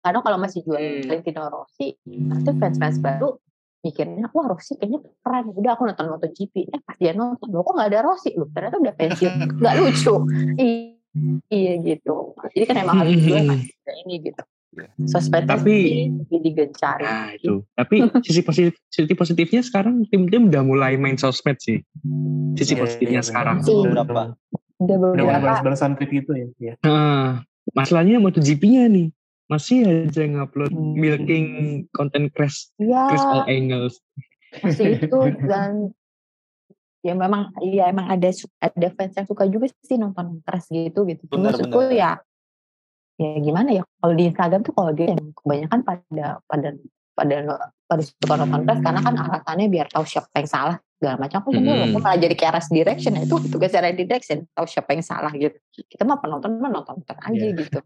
karena 0.04 0.20
kalau 0.20 0.36
masih 0.36 0.60
jual 0.62 0.76
Hmm. 0.76 1.02
Valentino 1.08 1.42
Rossi 1.48 1.96
nanti 2.04 2.50
fans-fans 2.52 3.00
baru 3.00 3.40
mikirnya 3.80 4.28
wah 4.30 4.46
Rossi 4.46 4.76
kayaknya 4.76 5.00
keren 5.24 5.50
udah 5.50 5.70
aku 5.72 5.82
nonton 5.88 6.06
MotoGP 6.12 6.54
eh 6.68 6.80
pas 6.84 6.94
dia 6.94 7.10
nonton 7.10 7.48
loh 7.48 7.64
kok 7.64 7.72
nggak 7.72 7.88
ada 7.88 8.00
Rossi? 8.04 8.36
Loh 8.36 8.52
ternyata 8.52 8.76
udah 8.76 8.94
pensiun. 8.94 9.32
Nggak 9.58 9.74
lucu. 9.80 10.14
Iya 11.48 11.80
gitu. 11.80 12.36
Jadi 12.52 12.64
kan 12.68 12.76
emang 12.76 13.00
harus 13.00 13.16
jual 13.16 13.40
ini 14.04 14.14
gitu 14.20 14.42
Iya. 14.76 14.88
sosmed 15.08 15.44
Tapi- 15.44 16.12
digencar 16.30 16.98
Nah 16.98 17.32
itu. 17.32 17.64
Tapi 17.78 17.94
sisi 18.20 18.40
positif, 18.40 18.76
sisi 18.86 19.12
positifnya 19.12 19.60
sekarang 19.60 20.04
tim-tim 20.06 20.46
udah 20.46 20.62
mulai 20.62 20.94
main 20.94 21.16
sosmed 21.16 21.56
sih. 21.58 21.80
Sisi 22.54 22.72
Iya, 22.72 22.80
positifnya 22.80 23.20
iya, 23.20 23.26
sekarang. 23.26 23.56
Sih. 23.60 23.72
Beberapa. 23.74 24.36
udah 24.76 24.76
Udah 24.76 24.96
mulai 24.98 25.16
beberapa 25.18 25.40
balas-balasan 25.42 25.96
tweet 25.96 26.10
gitu 26.14 26.32
ya. 26.60 26.74
Nah, 26.82 27.40
masalahnya 27.72 28.20
MotoGP-nya 28.20 28.86
nih 28.86 29.08
masih 29.46 29.78
aja 30.04 30.22
ngupload 30.22 30.68
Hmm. 30.68 30.92
milking 30.92 31.46
konten 31.90 32.28
crash 32.28 32.68
ya 32.76 33.06
crash 33.08 33.22
all 33.22 33.46
angles. 33.46 34.02
masih 34.58 34.98
itu 34.98 35.18
dan 35.42 35.94
ya 36.98 37.14
memang 37.14 37.54
ya 37.62 37.86
emang 37.86 38.10
ada 38.10 38.26
su- 38.28 38.50
ada 38.58 38.88
fans 38.90 39.14
yang 39.14 39.22
suka 39.24 39.46
juga 39.46 39.70
sih 39.78 39.94
nonton 39.94 40.42
keras 40.42 40.66
gitu 40.66 41.04
gitu 41.04 41.30
cuma 41.30 41.52
maksudku 41.52 41.78
benar. 41.78 41.94
ya 41.94 42.10
ya 43.16 43.30
gimana 43.40 43.68
ya? 43.72 43.82
Kalau 44.00 44.14
di 44.14 44.24
Instagram 44.28 44.60
tuh 44.64 44.72
kalau 44.76 44.92
dia 44.92 45.12
yang 45.12 45.32
kebanyakan 45.32 45.80
pada 45.84 46.26
pada 46.44 46.68
pada 47.16 47.36
pada 47.88 48.02
suka 48.04 48.34
nonton 48.36 48.60
keras 48.68 48.80
karena 48.84 49.00
kan 49.00 49.14
alasannya 49.16 49.66
biar 49.72 49.86
tahu 49.88 50.04
siapa 50.04 50.28
yang 50.36 50.50
salah 50.50 50.76
segala 51.00 51.16
macam. 51.20 51.36
Aku 51.44 51.50
juga 51.52 51.72
aku 51.88 51.98
malah 52.00 52.18
jadi 52.20 52.34
kayak 52.36 52.52
Ras 52.60 52.68
direction 52.68 53.12
ya 53.16 53.22
itu 53.24 53.36
tugasnya 53.48 53.80
Ras 53.88 53.96
direction 53.96 54.38
tahu 54.52 54.66
siapa 54.68 54.90
yang 54.92 55.04
salah 55.04 55.32
gitu. 55.32 55.56
Kita 55.72 56.02
mah 56.04 56.20
penonton 56.20 56.60
mah 56.60 56.72
nonton 56.72 57.00
aja 57.08 57.32
Iya. 57.32 57.56
gitu. 57.56 57.78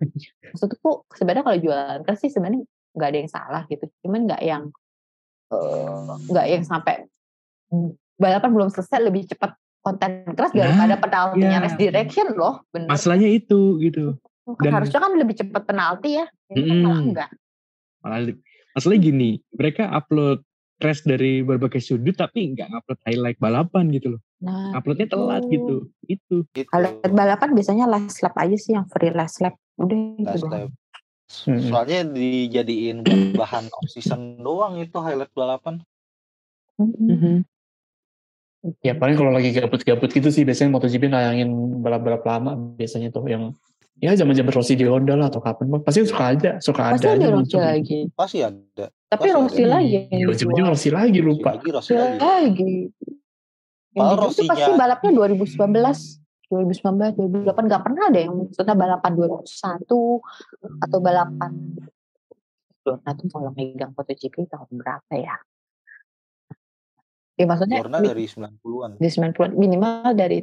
Maksudku 0.54 0.90
sebenarnya 1.14 1.44
kalau 1.46 1.58
jualan 1.58 2.00
keras 2.06 2.18
sih 2.22 2.30
sebenarnya 2.30 2.66
nggak 2.94 3.08
ada 3.10 3.18
yang 3.22 3.30
salah 3.30 3.62
gitu. 3.70 3.84
Cuman 4.02 4.20
nggak 4.26 4.42
yang 4.42 4.62
eh, 5.54 6.10
nggak 6.30 6.46
yang 6.50 6.62
sampai 6.66 7.06
balapan 8.18 8.50
belum 8.50 8.68
selesai 8.70 8.98
lebih 9.02 9.30
cepat 9.30 9.54
konten 9.80 10.26
keras 10.36 10.52
Nah, 10.52 10.68
daripada 10.68 10.96
penaltinya 11.00 11.58
iya. 11.58 11.64
Race 11.64 11.78
direction 11.78 12.34
loh 12.36 12.62
bener. 12.74 12.90
Masalahnya 12.90 13.30
itu 13.30 13.78
gitu. 13.80 14.18
Kan 14.56 14.64
dan- 14.70 14.74
harusnya 14.82 15.00
kan 15.02 15.12
lebih 15.14 15.34
cepat 15.36 15.62
penalti 15.66 16.10
ya 16.18 16.26
ini 16.50 16.60
kan 16.62 16.66
Mm-mm. 16.66 16.84
malah 16.86 17.00
enggak 17.02 17.30
Malah 18.00 18.18
masalahnya 18.72 19.00
gini, 19.02 19.30
mereka 19.52 19.92
upload 19.92 20.40
crash 20.80 21.04
dari 21.04 21.44
berbagai 21.44 21.84
sudut 21.84 22.16
tapi 22.16 22.56
nggak 22.56 22.72
upload 22.72 23.00
highlight 23.04 23.36
balapan 23.36 23.92
gitu 23.92 24.16
loh. 24.16 24.20
nah 24.40 24.72
Uploadnya 24.72 25.12
telat 25.12 25.44
itu. 25.44 25.52
gitu. 25.52 25.76
Itu. 26.08 26.36
Gitu. 26.56 26.70
highlight 26.72 27.12
balapan 27.12 27.48
biasanya 27.52 27.84
last 27.84 28.24
lap 28.24 28.32
aja 28.40 28.56
sih 28.56 28.72
yang 28.72 28.88
free 28.88 29.12
last 29.12 29.44
lap 29.44 29.60
udah 29.76 29.98
itu 30.16 30.24
Last 30.24 30.40
doang 30.40 30.52
lap. 30.56 30.70
Mm-mm. 31.30 31.68
Soalnya 31.68 32.00
dijadiin 32.08 32.96
bahan 33.36 33.68
off 33.68 33.86
season 33.92 34.40
doang 34.40 34.80
itu 34.80 34.96
highlight 34.96 35.30
balapan. 35.36 35.84
Mm-mm. 36.80 37.44
Ya 38.80 38.92
paling 38.92 39.16
kalau 39.16 39.32
lagi 39.32 39.52
gabut-gabut 39.52 40.08
gitu 40.08 40.28
sih 40.28 40.44
biasanya 40.44 40.76
MotoGP 40.76 41.08
nayangin 41.08 41.48
balap-balap 41.80 42.24
lama 42.24 42.56
biasanya 42.76 43.08
tuh 43.08 43.24
yang 43.24 43.52
ya 44.00 44.16
zaman-zaman 44.16 44.48
Rossi 44.50 44.74
di 44.74 44.84
Honda 44.84 45.12
lah 45.12 45.28
atau 45.28 45.38
kapan 45.38 45.68
pasti 45.80 46.02
suka 46.02 46.24
ada 46.32 46.50
suka 46.58 46.96
pasti 46.96 47.04
ada 47.04 47.20
ada 47.20 47.28
Rossi 47.30 47.52
muncul. 47.52 47.60
lagi 47.60 47.98
Pasti 48.10 48.38
ada. 48.40 48.86
tapi 49.06 49.20
Pasti 49.22 49.36
Rossi 49.36 49.62
ada. 49.62 49.70
lagi 49.76 49.98
ujung-ujung 50.10 50.50
dijual. 50.56 50.72
Rossi 50.72 50.88
lagi 50.90 51.20
lupa 51.20 51.50
Lagi 51.54 51.68
Rossi 51.68 51.92
Rossi 51.92 51.94
lagi. 51.94 52.18
lagi 52.18 52.74
yang 53.90 54.16
Rossinya- 54.16 54.50
pasti 54.50 54.70
balapnya 54.72 55.10
2019 55.12 56.22
2019 56.48 57.14
2008 57.14 57.68
nggak 57.68 57.82
pernah 57.82 58.02
ada 58.06 58.18
yang 58.18 58.32
maksudnya 58.36 58.74
balapan 58.74 59.12
2001 59.14 60.18
atau 60.80 60.98
balapan 60.98 61.52
Dorna 62.80 63.10
tuh 63.12 63.28
kalau 63.28 63.52
megang 63.52 63.92
MotoGP 63.92 64.48
tahun 64.48 64.70
berapa 64.72 65.12
ya 65.12 65.36
ya 67.34 67.44
maksudnya 67.44 67.78
Dorna 67.80 67.98
dari 68.00 68.24
90-an. 68.24 68.90
di 68.96 69.08
90 69.08 69.54
minimal 69.54 70.10
dari 70.12 70.38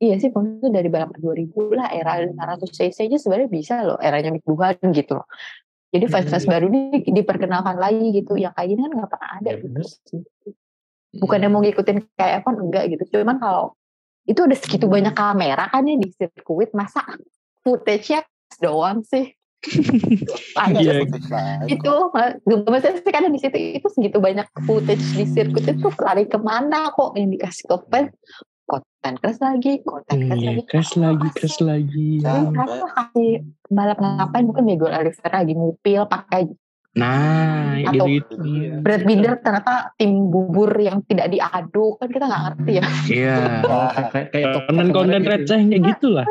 iya 0.00 0.16
sih 0.16 0.28
maksudnya 0.28 0.70
dari 0.72 0.88
balapan 0.88 1.18
2000 1.20 1.76
lah 1.76 1.88
era 1.92 2.12
500 2.18 2.66
cc 2.66 2.96
aja 3.06 3.16
sebenarnya 3.16 3.48
bisa 3.48 3.74
loh 3.84 3.98
eranya 4.00 4.32
Mick 4.32 4.42
Duhan 4.42 4.74
gitu 4.90 5.14
loh 5.14 5.28
jadi 5.90 6.06
fans-fans 6.06 6.44
Hmm. 6.44 6.52
baru 6.54 6.66
ini 6.68 6.80
diperkenalkan 7.04 7.76
lagi 7.76 8.06
gitu 8.14 8.34
yang 8.34 8.54
kayak 8.54 8.68
gini 8.68 8.80
kan 8.80 8.92
nggak 8.94 9.10
pernah 9.10 9.30
ada 9.36 9.46
Ya, 9.46 9.54
gitu 9.58 9.66
bener. 9.68 9.84
sih 9.86 10.22
bukannya 11.12 11.48
mau 11.48 11.60
ngikutin 11.60 11.98
kayak 12.14 12.34
apa 12.40 12.50
enggak 12.54 12.84
gitu 12.88 13.02
cuman 13.12 13.36
kalau 13.36 13.74
itu 14.24 14.40
udah 14.40 14.54
segitu 14.54 14.86
banyak 14.86 15.10
kamera 15.10 15.66
kan 15.66 15.82
ya 15.82 15.96
di 15.96 16.08
sirkuit 16.08 16.70
masa 16.70 17.02
footage-nya 17.60 18.22
doang 18.58 19.02
sih 19.02 19.34
Iya. 19.60 21.04
Lain 21.04 21.68
itu 21.68 21.84
kok. 21.84 22.40
maksudnya 22.48 22.96
sih 22.96 23.12
kadang 23.12 23.28
di 23.28 23.40
situ 23.40 23.58
itu 23.76 23.88
segitu 23.92 24.16
banyak 24.16 24.48
footage 24.64 25.04
di 25.12 25.28
sirkuit 25.28 25.68
itu 25.68 25.88
lari 26.00 26.24
ke 26.24 26.40
mana 26.40 26.88
kok 26.90 27.12
yang 27.12 27.28
dikasih 27.28 27.68
ke 27.68 27.76
fans 27.92 28.08
konten 28.70 29.12
crash 29.16 29.40
lagi 29.40 29.72
konten 29.82 30.16
crash 30.22 30.38
Iya, 30.38 30.48
lagi 30.48 30.62
crash 30.64 30.92
Kalau 30.92 31.02
lagi, 31.10 31.28
crash 31.32 31.58
lagi. 31.60 32.08
Ya. 32.16 32.30
Ya. 32.30 32.50
Karena 32.52 32.86
kasih 32.88 33.30
balap 33.66 33.98
ngapain 33.98 34.44
mungkin 34.44 34.64
Miguel 34.64 34.94
Oliveira 34.94 35.36
lagi 35.36 35.54
ngupil 35.54 36.02
pakai 36.06 36.42
Nah, 36.90 37.78
Atau- 37.86 38.02
gitu. 38.04 38.34
Iya. 38.40 38.78
Brad 38.78 39.02
Binder 39.04 39.38
ternyata 39.38 39.94
tim 39.94 40.26
bubur 40.26 40.74
yang 40.74 41.02
tidak 41.04 41.30
diaduk 41.30 41.94
kan 41.96 42.08
kita 42.08 42.24
nggak 42.26 42.42
ngerti 42.46 42.72
ya 42.72 42.84
Iya. 43.08 43.36
Oh, 43.62 43.88
kayak 44.08 44.26
kayak, 44.28 44.46
Konten-konten 44.60 44.90
kemarin 44.90 45.22
gitu. 45.22 45.30
recehnya 45.32 45.78
gitu 45.80 46.08
lah. 46.10 46.26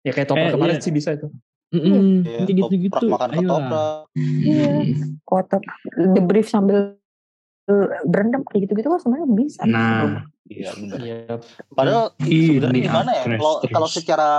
ya 0.00 0.12
kayak 0.14 0.28
Eh, 0.30 0.52
kemarin 0.52 0.76
iya. 0.76 0.84
sih 0.84 0.92
bisa 0.92 1.12
itu 1.12 1.28
Iya, 1.68 2.20
kayak 2.38 2.52
gitu-gitu. 2.54 3.04
makan 3.06 3.28
ketoprak. 3.30 3.96
Iya. 4.14 4.72
kotor 5.22 5.60
the 6.12 6.20
brief 6.22 6.46
sambil 6.46 6.96
berendam 8.04 8.42
kayak 8.48 8.68
gitu-gitu 8.68 8.88
kan 8.88 9.00
sebenarnya 9.00 9.28
bisa 9.30 9.62
Nah, 9.64 10.24
Iya 10.48 10.70
benar. 10.74 10.98
Iya. 10.98 11.16
Padahal 11.68 12.04
Ini 12.24 12.40
sebenarnya 12.48 12.82
gimana 12.88 13.10
ya? 13.12 13.24
crash 13.28 13.36
Kalau 13.38 13.54
kalau 13.68 13.88
secara 13.88 14.30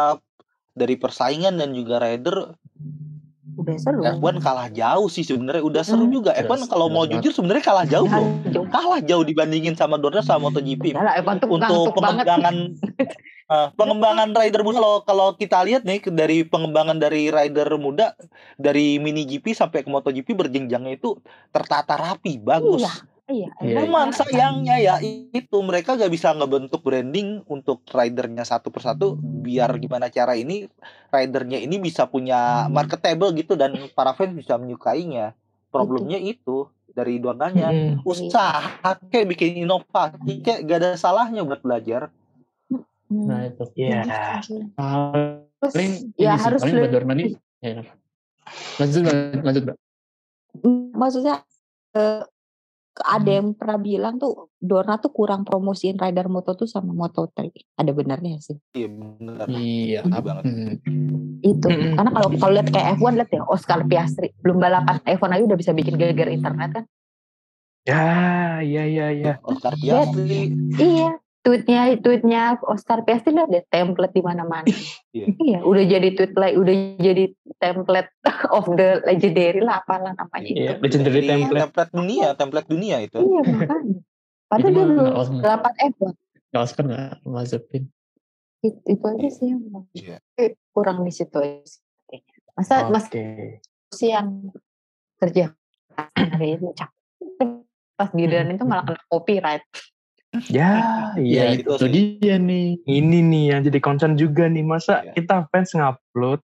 dari 0.73 0.95
persaingan 0.97 1.53
dan 1.53 1.69
juga 1.71 2.01
rider 2.01 2.57
udah 3.59 3.75
seru 3.75 4.01
F1 4.07 4.39
kalah 4.39 4.71
jauh 4.71 5.11
sih 5.11 5.21
sebenarnya 5.21 5.61
udah 5.61 5.83
seru 5.83 6.07
Hmm. 6.07 6.15
juga. 6.15 6.31
Jelas, 6.33 6.63
F1 6.63 6.71
kalau 6.71 6.87
mau 6.87 7.05
jujur 7.05 7.29
sebenarnya 7.29 7.61
kalah 7.61 7.85
jauh 7.85 8.07
loh. 8.07 8.29
jauh 8.47 8.65
Kalah 8.65 9.03
jauh 9.03 9.21
dibandingin 9.21 9.75
sama 9.75 9.99
Dorna 9.99 10.23
sama 10.23 10.47
MotoGP. 10.47 10.95
Udah 10.95 11.03
lah 11.03 11.13
Evan 11.19 11.37
tuh 11.37 11.47
Untuk 11.51 11.91
pengembangan 11.91 12.55
eh, 13.53 13.67
pengembangan 13.75 14.29
rider 14.31 14.61
muda 14.63 14.79
kalau 14.79 14.95
kalau 15.03 15.27
kita 15.35 15.59
lihat 15.61 15.83
nih 15.83 15.99
dari 16.07 16.41
pengembangan 16.41 16.97
dari 16.97 17.27
rider 17.27 17.67
muda 17.75 18.15
dari 18.55 18.95
mini 18.97 19.27
GP 19.27 19.51
sampai 19.51 19.83
ke 19.83 19.89
MotoGP 19.91 20.33
berjenjangnya 20.33 20.95
itu 20.95 21.19
tertata 21.51 21.99
rapi, 21.99 22.39
bagus. 22.39 22.81
Iya, 22.81 22.93
iya 23.29 23.49
Iya, 23.61 23.85
Cuman 23.85 24.09
iya. 24.09 24.17
sayangnya 24.17 24.75
ya 24.81 24.95
itu 25.05 25.57
mereka 25.61 25.93
gak 25.95 26.09
bisa 26.09 26.33
ngebentuk 26.33 26.81
branding 26.81 27.45
untuk 27.45 27.85
ridernya 27.87 28.43
satu 28.43 28.73
persatu 28.73 29.15
biar 29.21 29.77
gimana 29.77 30.09
cara 30.09 30.33
ini 30.33 30.65
ridernya 31.13 31.61
ini 31.61 31.77
bisa 31.77 32.09
punya 32.09 32.65
marketable 32.67 33.31
gitu 33.37 33.53
dan 33.53 33.77
para 33.93 34.17
fans 34.17 34.33
bisa 34.33 34.57
menyukainya. 34.57 35.37
Problemnya 35.69 36.17
itu 36.17 36.65
dari 36.89 37.21
donanya 37.21 37.69
mm, 37.69 38.01
usaha 38.01 38.81
kayak 39.13 39.37
bikin 39.37 39.61
inovasi 39.63 40.41
kayak 40.41 40.65
gak 40.65 40.77
ada 40.81 40.89
salahnya 40.97 41.45
buat 41.45 41.61
belajar. 41.61 42.09
Hmm. 43.09 43.25
nah 43.25 43.41
itu 43.41 43.65
Iya. 43.73 44.05
Terus, 45.59 45.73
paling 45.73 45.93
ya 46.13 46.33
ini 46.33 46.37
sih, 46.37 46.45
harus 46.45 46.59
paling 46.61 46.93
Dorna 46.93 47.13
nih 47.17 47.29
ya, 47.59 47.81
lanjut 48.79 49.01
lanjut, 49.03 49.41
lanjut 49.43 49.63
Mbak. 49.65 49.77
Maksudnya 50.93 51.35
eh, 51.97 52.21
ada 52.99 53.31
yang 53.31 53.55
pernah 53.55 53.79
bilang 53.79 54.15
tuh 54.19 54.51
Dorna 54.59 54.99
tuh 54.99 55.13
kurang 55.13 55.47
promosiin 55.47 55.95
rider 55.95 56.27
moto 56.27 56.51
tuh 56.53 56.67
sama 56.67 56.91
Moto3 56.91 57.47
ada 57.75 57.91
benarnya 57.93 58.41
sih 58.43 58.59
Iya 58.75 58.87
benar. 58.91 59.47
iya 59.47 60.01
banget. 60.03 60.43
Hmm. 60.83 61.39
itu 61.39 61.67
Mm-mm. 61.69 61.95
karena 61.95 62.11
kalau 62.11 62.27
kalau 62.35 62.53
lihat 62.59 62.67
kayak 62.69 62.87
F1 62.99 63.13
lihat 63.15 63.31
ya 63.31 63.41
Oscar 63.47 63.79
Piastri 63.85 64.35
belum 64.41 64.57
balapan 64.59 64.99
F1 65.05 65.29
aja 65.31 65.43
udah 65.45 65.57
bisa 65.57 65.71
bikin 65.71 65.95
geger 65.95 66.27
internet 66.27 66.71
kan 66.75 66.85
Ya, 67.87 68.05
iya, 68.61 68.83
iya, 68.85 69.07
iya. 69.09 69.33
Oscar 69.41 69.73
Iya. 69.73 70.03
Piastri, 70.05 70.51
iya 70.77 71.15
tweetnya 71.39 71.95
tweetnya 71.97 72.41
Oscar 72.67 73.01
Piastri 73.01 73.31
lihat 73.31 73.49
deh 73.49 73.63
template 73.67 74.13
di 74.13 74.23
mana-mana. 74.23 74.67
Iya. 75.09 75.25
iya, 75.41 75.59
udah 75.65 75.83
jadi 75.89 76.13
tweet 76.13 76.37
like 76.37 76.53
udah 76.53 76.75
jadi 77.01 77.33
template 77.57 78.13
of 78.53 78.69
the 78.77 79.01
legendary 79.09 79.57
lah 79.57 79.81
apalah 79.81 80.13
namanya 80.13 80.45
itu. 80.45 80.61
Iya, 80.61 80.73
legendary 80.77 81.17
Jadi 81.17 81.29
template. 81.33 81.61
template 81.65 81.91
dunia, 81.97 82.27
template 82.37 82.67
dunia 82.69 82.97
itu. 83.01 83.17
Iya 83.17 83.41
makanya. 83.41 83.99
Padahal 84.45 84.69
Itu 84.69 84.69
dia 84.69 84.85
mah 84.85 84.93
belum 84.93 85.33
delapan 85.41 85.73
F1. 85.89 86.01
Nggak 86.49 86.61
Oscar 86.61 86.83
nggak 86.85 87.09
Mazepin. 87.25 87.83
Itu, 88.61 88.79
itu 88.85 89.05
aja 89.09 89.27
sih 89.33 89.47
yang 89.49 89.61
Iya. 89.97 90.17
eh, 90.37 90.51
kurang 90.69 91.01
di 91.01 91.09
situ. 91.09 91.37
Masa 92.53 92.85
mas 92.91 93.09
Oke. 93.09 93.57
sih 93.89 94.13
yang 94.13 94.53
kerja 95.17 95.57
hari 96.13 96.53
ini 96.53 96.69
cak 96.75 96.91
pas 97.97 98.09
giliran 98.13 98.53
itu 98.53 98.63
malah 98.63 98.85
kena 98.85 99.01
copyright. 99.09 99.65
Ya, 100.29 100.45
Ya, 101.17 101.17
iya. 101.17 101.43
itu 101.57 101.65
itu 101.73 101.87
dia 101.89 102.37
nih. 102.37 102.77
Ini 102.85 103.17
nih 103.25 103.43
yang 103.49 103.61
jadi 103.65 103.79
concern 103.81 104.13
juga 104.13 104.45
nih. 104.45 104.61
Masa 104.61 105.01
Iya. 105.01 105.17
kita 105.17 105.49
fans 105.49 105.73
ngupload, 105.73 106.39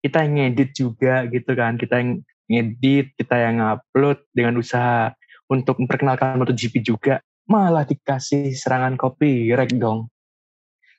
kita 0.00 0.24
yang 0.24 0.32
ngedit 0.40 0.72
juga 0.72 1.28
gitu 1.28 1.52
kan. 1.52 1.76
Kita 1.76 2.00
yang 2.00 2.10
ngedit, 2.48 3.12
kita 3.14 3.36
yang 3.36 3.60
ngupload 3.60 4.24
dengan 4.32 4.56
usaha 4.56 5.12
untuk 5.46 5.76
memperkenalkan 5.76 6.40
MotoGP 6.40 6.80
juga. 6.80 7.20
Malah 7.44 7.84
dikasih 7.84 8.56
serangan 8.56 8.96
copyright 8.96 9.76
dong. 9.76 10.08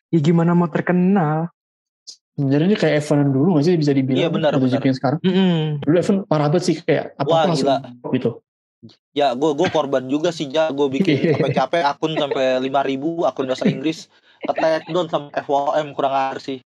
Ya 0.07 0.21
gimana 0.21 0.53
mau 0.53 0.69
terkenal? 0.69 1.49
Sebenarnya 2.31 2.69
ini 2.69 2.77
kayak 2.77 3.01
F1 3.01 3.33
dulu 3.33 3.57
sih 3.59 3.73
bisa 3.75 3.91
dibilang 3.91 4.21
Iya, 4.21 4.29
benar, 4.29 4.51
MotoGP 4.53 4.77
benar. 4.77 4.85
yang 4.85 4.95
sekarang. 4.95 5.19
Mm-mm. 5.25 5.57
Dulu 5.81 5.95
F1 5.97 6.17
parah 6.23 6.47
banget 6.47 6.63
sih 6.63 6.75
kayak 6.77 7.17
apa 7.17 7.25
apa 7.25 7.49
langsung 7.49 7.65
gila. 7.65 7.77
gitu. 8.13 8.29
Ya, 9.11 9.33
gue 9.33 9.51
gue 9.51 9.67
korban 9.67 10.05
juga 10.05 10.29
sih, 10.29 10.45
ja. 10.47 10.69
Gue 10.69 10.87
bikin 10.91 11.17
Iya. 11.17 11.33
capek-capek 11.35 11.81
akun 11.83 12.13
sampai 12.13 12.61
5000 12.61 13.25
akun 13.25 13.49
bahasa 13.49 13.65
Inggris. 13.65 14.05
Ketek 14.39 14.85
down 14.87 15.09
sama 15.09 15.33
FOM 15.41 15.91
kurang 15.91 16.13
ajar 16.13 16.37
sih. 16.39 16.57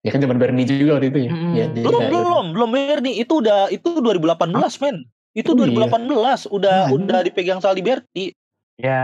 ya 0.00 0.10
kan 0.10 0.18
zaman 0.18 0.36
Bernie 0.36 0.64
juga 0.64 0.98
waktu 0.98 1.08
itu 1.08 1.20
ya. 1.28 1.30
Mm-mm. 1.30 1.52
ya 1.54 1.66
Belum, 1.70 2.00
kayak- 2.02 2.10
belum, 2.10 2.44
belum 2.52 2.70
Bernie. 2.72 3.14
Itu 3.16 3.38
udah 3.38 3.70
itu 3.70 3.88
2018, 3.96 4.82
men. 4.82 5.06
Itu 5.30 5.54
Oh, 5.54 5.62
iya. 5.62 5.86
2018 5.86 6.50
udah 6.50 6.90
Hmm. 6.90 6.94
udah 6.98 7.20
dipegang 7.22 7.62
sama 7.62 7.78
Liberty. 7.78 8.34
Ya, 8.74 8.98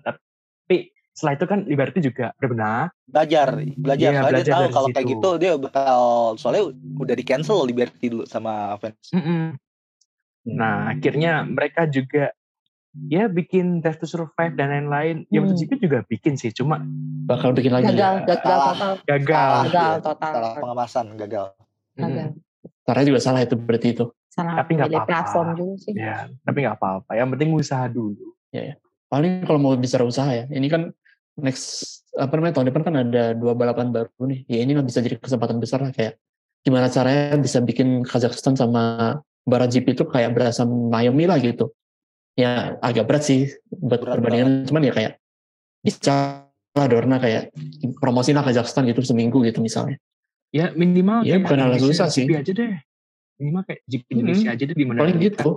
tapi 0.00 0.88
setelah 1.12 1.32
itu 1.34 1.44
kan 1.44 1.58
Liberty 1.66 1.98
juga 2.00 2.32
berbenah. 2.38 2.88
Belajar, 3.04 3.52
belajar. 3.76 4.08
Iya, 4.08 4.16
soalnya 4.16 4.32
belajar 4.32 4.46
dia 4.46 4.54
tahu 4.56 4.66
kalau 4.70 4.88
kayak 4.88 5.04
situ. 5.04 5.12
gitu 5.12 5.30
dia 5.36 5.52
bakal 5.58 5.98
soalnya 6.38 6.62
udah 6.72 7.12
di 7.12 7.24
cancel 7.26 7.58
Liberty 7.60 8.06
dulu 8.08 8.24
sama 8.24 8.78
fans. 8.78 9.12
Mm-mm. 9.12 9.58
Nah, 10.48 10.92
akhirnya 10.92 11.44
mereka 11.44 11.84
juga 11.84 12.32
ya 13.06 13.28
bikin 13.28 13.84
Death 13.84 14.00
to 14.00 14.06
Survive 14.08 14.56
dan 14.56 14.72
lain-lain. 14.72 15.28
Ya 15.28 15.44
Hmm. 15.44 15.52
MotoGP 15.52 15.78
juga 15.78 15.98
bikin 16.08 16.34
sih, 16.34 16.50
cuma 16.50 16.80
bakal 17.28 17.52
bikin 17.52 17.70
lagi 17.70 17.92
Gagal, 17.92 18.14
ya. 18.14 18.26
gagal 18.26 18.42
Salah. 18.42 18.66
total. 18.72 18.92
gagal. 19.04 19.50
Gagal 19.68 19.68
Iya, 19.68 20.00
total. 20.00 20.32
Salah 20.32 20.50
pengemasan, 20.56 21.06
gagal. 21.14 21.46
Gagal. 21.94 22.28
Caranya 22.88 23.06
juga 23.06 23.20
salah 23.20 23.40
itu 23.44 23.54
berarti 23.54 23.88
itu. 23.92 24.04
Salah 24.32 24.54
Tapi 24.64 24.70
nggak 24.74 24.88
apa-apa. 24.88 25.08
platform 25.10 25.48
juga 25.54 25.74
sih. 25.76 25.92
Ya, 25.92 26.16
tapi 26.42 26.58
nggak 26.64 26.76
apa-apa. 26.80 27.10
Yang 27.12 27.28
penting 27.36 27.48
usaha 27.52 27.84
dulu. 27.86 28.32
Paling 29.08 29.32
kalau 29.48 29.56
mau 29.60 29.72
bicara 29.76 30.04
usaha 30.04 30.28
ya, 30.28 30.44
ini 30.52 30.68
kan 30.68 30.92
next 31.40 31.96
apa 32.18 32.34
namanya 32.34 32.60
tahun 32.60 32.66
depan 32.72 32.82
kan 32.82 32.94
ada 32.98 33.24
dua 33.32 33.52
balapan 33.56 33.88
baru 33.88 34.10
nih. 34.24 34.44
Ya 34.48 34.58
ini 34.64 34.76
bisa 34.84 35.00
jadi 35.00 35.16
kesempatan 35.16 35.56
besar 35.60 35.80
lah 35.80 35.92
kayak 35.92 36.16
gimana 36.60 36.92
caranya 36.92 37.36
bisa 37.40 37.60
bikin 37.64 38.04
Kazakhstan 38.04 38.52
sama 38.52 39.16
Barat 39.48 39.72
GP 39.72 39.96
itu 39.96 40.04
kayak 40.04 40.36
berasa 40.36 40.68
Miami 40.68 41.24
lah 41.24 41.40
gitu. 41.40 41.72
Ya 42.36 42.76
agak 42.84 43.08
berat 43.08 43.24
sih 43.24 43.48
buat 43.72 43.98
Berat 44.04 44.20
perbandingan, 44.20 44.68
cuman 44.68 44.82
ya 44.84 44.92
kayak 44.94 45.12
bisa 45.82 46.44
lah 46.76 46.86
Dorna 46.86 47.18
kayak 47.18 47.50
promosi 47.98 48.30
lah 48.30 48.44
Kazakhstan 48.46 48.86
gitu 48.86 49.02
seminggu 49.02 49.42
gitu 49.42 49.58
misalnya. 49.58 49.96
Ya 50.54 50.70
minimal 50.70 51.26
Iya, 51.26 51.40
kayak 51.40 51.44
bukan 51.48 51.58
hal 51.58 51.72
susah 51.80 52.06
sih. 52.12 52.28
GP 52.28 52.38
aja 52.38 52.52
deh. 52.54 52.72
Minimal 53.42 53.62
kayak 53.66 53.80
GP 53.88 54.06
Hmm. 54.06 54.14
Indonesia 54.22 54.48
aja 54.54 54.62
deh 54.68 54.76
di 54.76 54.86
mana. 54.86 54.98
Paling 55.02 55.18
gitu. 55.18 55.50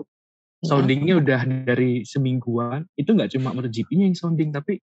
Soundingnya 0.61 1.13
udah 1.22 1.41
dari 1.65 2.05
semingguan. 2.05 2.85
Itu 2.93 3.13
nggak 3.18 3.34
cuma 3.34 3.49
MotoGP-nya 3.53 4.05
yang 4.09 4.18
sounding, 4.18 4.53
tapi 4.53 4.77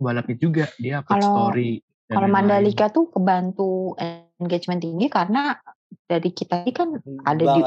balapnya 0.00 0.36
juga 0.40 0.64
dia 0.76 1.00
upload 1.00 1.20
Kalau- 1.20 1.32
story. 1.52 1.70
Kalau. 2.08 2.24
Mandalika 2.24 2.88
tuh 2.88 3.12
kebantu 3.12 3.92
engagement 4.40 4.80
tinggi 4.80 5.12
karena 5.12 5.60
dari 6.08 6.32
kita 6.32 6.64
ini 6.64 6.72
kan 6.72 6.88
ada 7.24 7.44
di. 7.44 7.60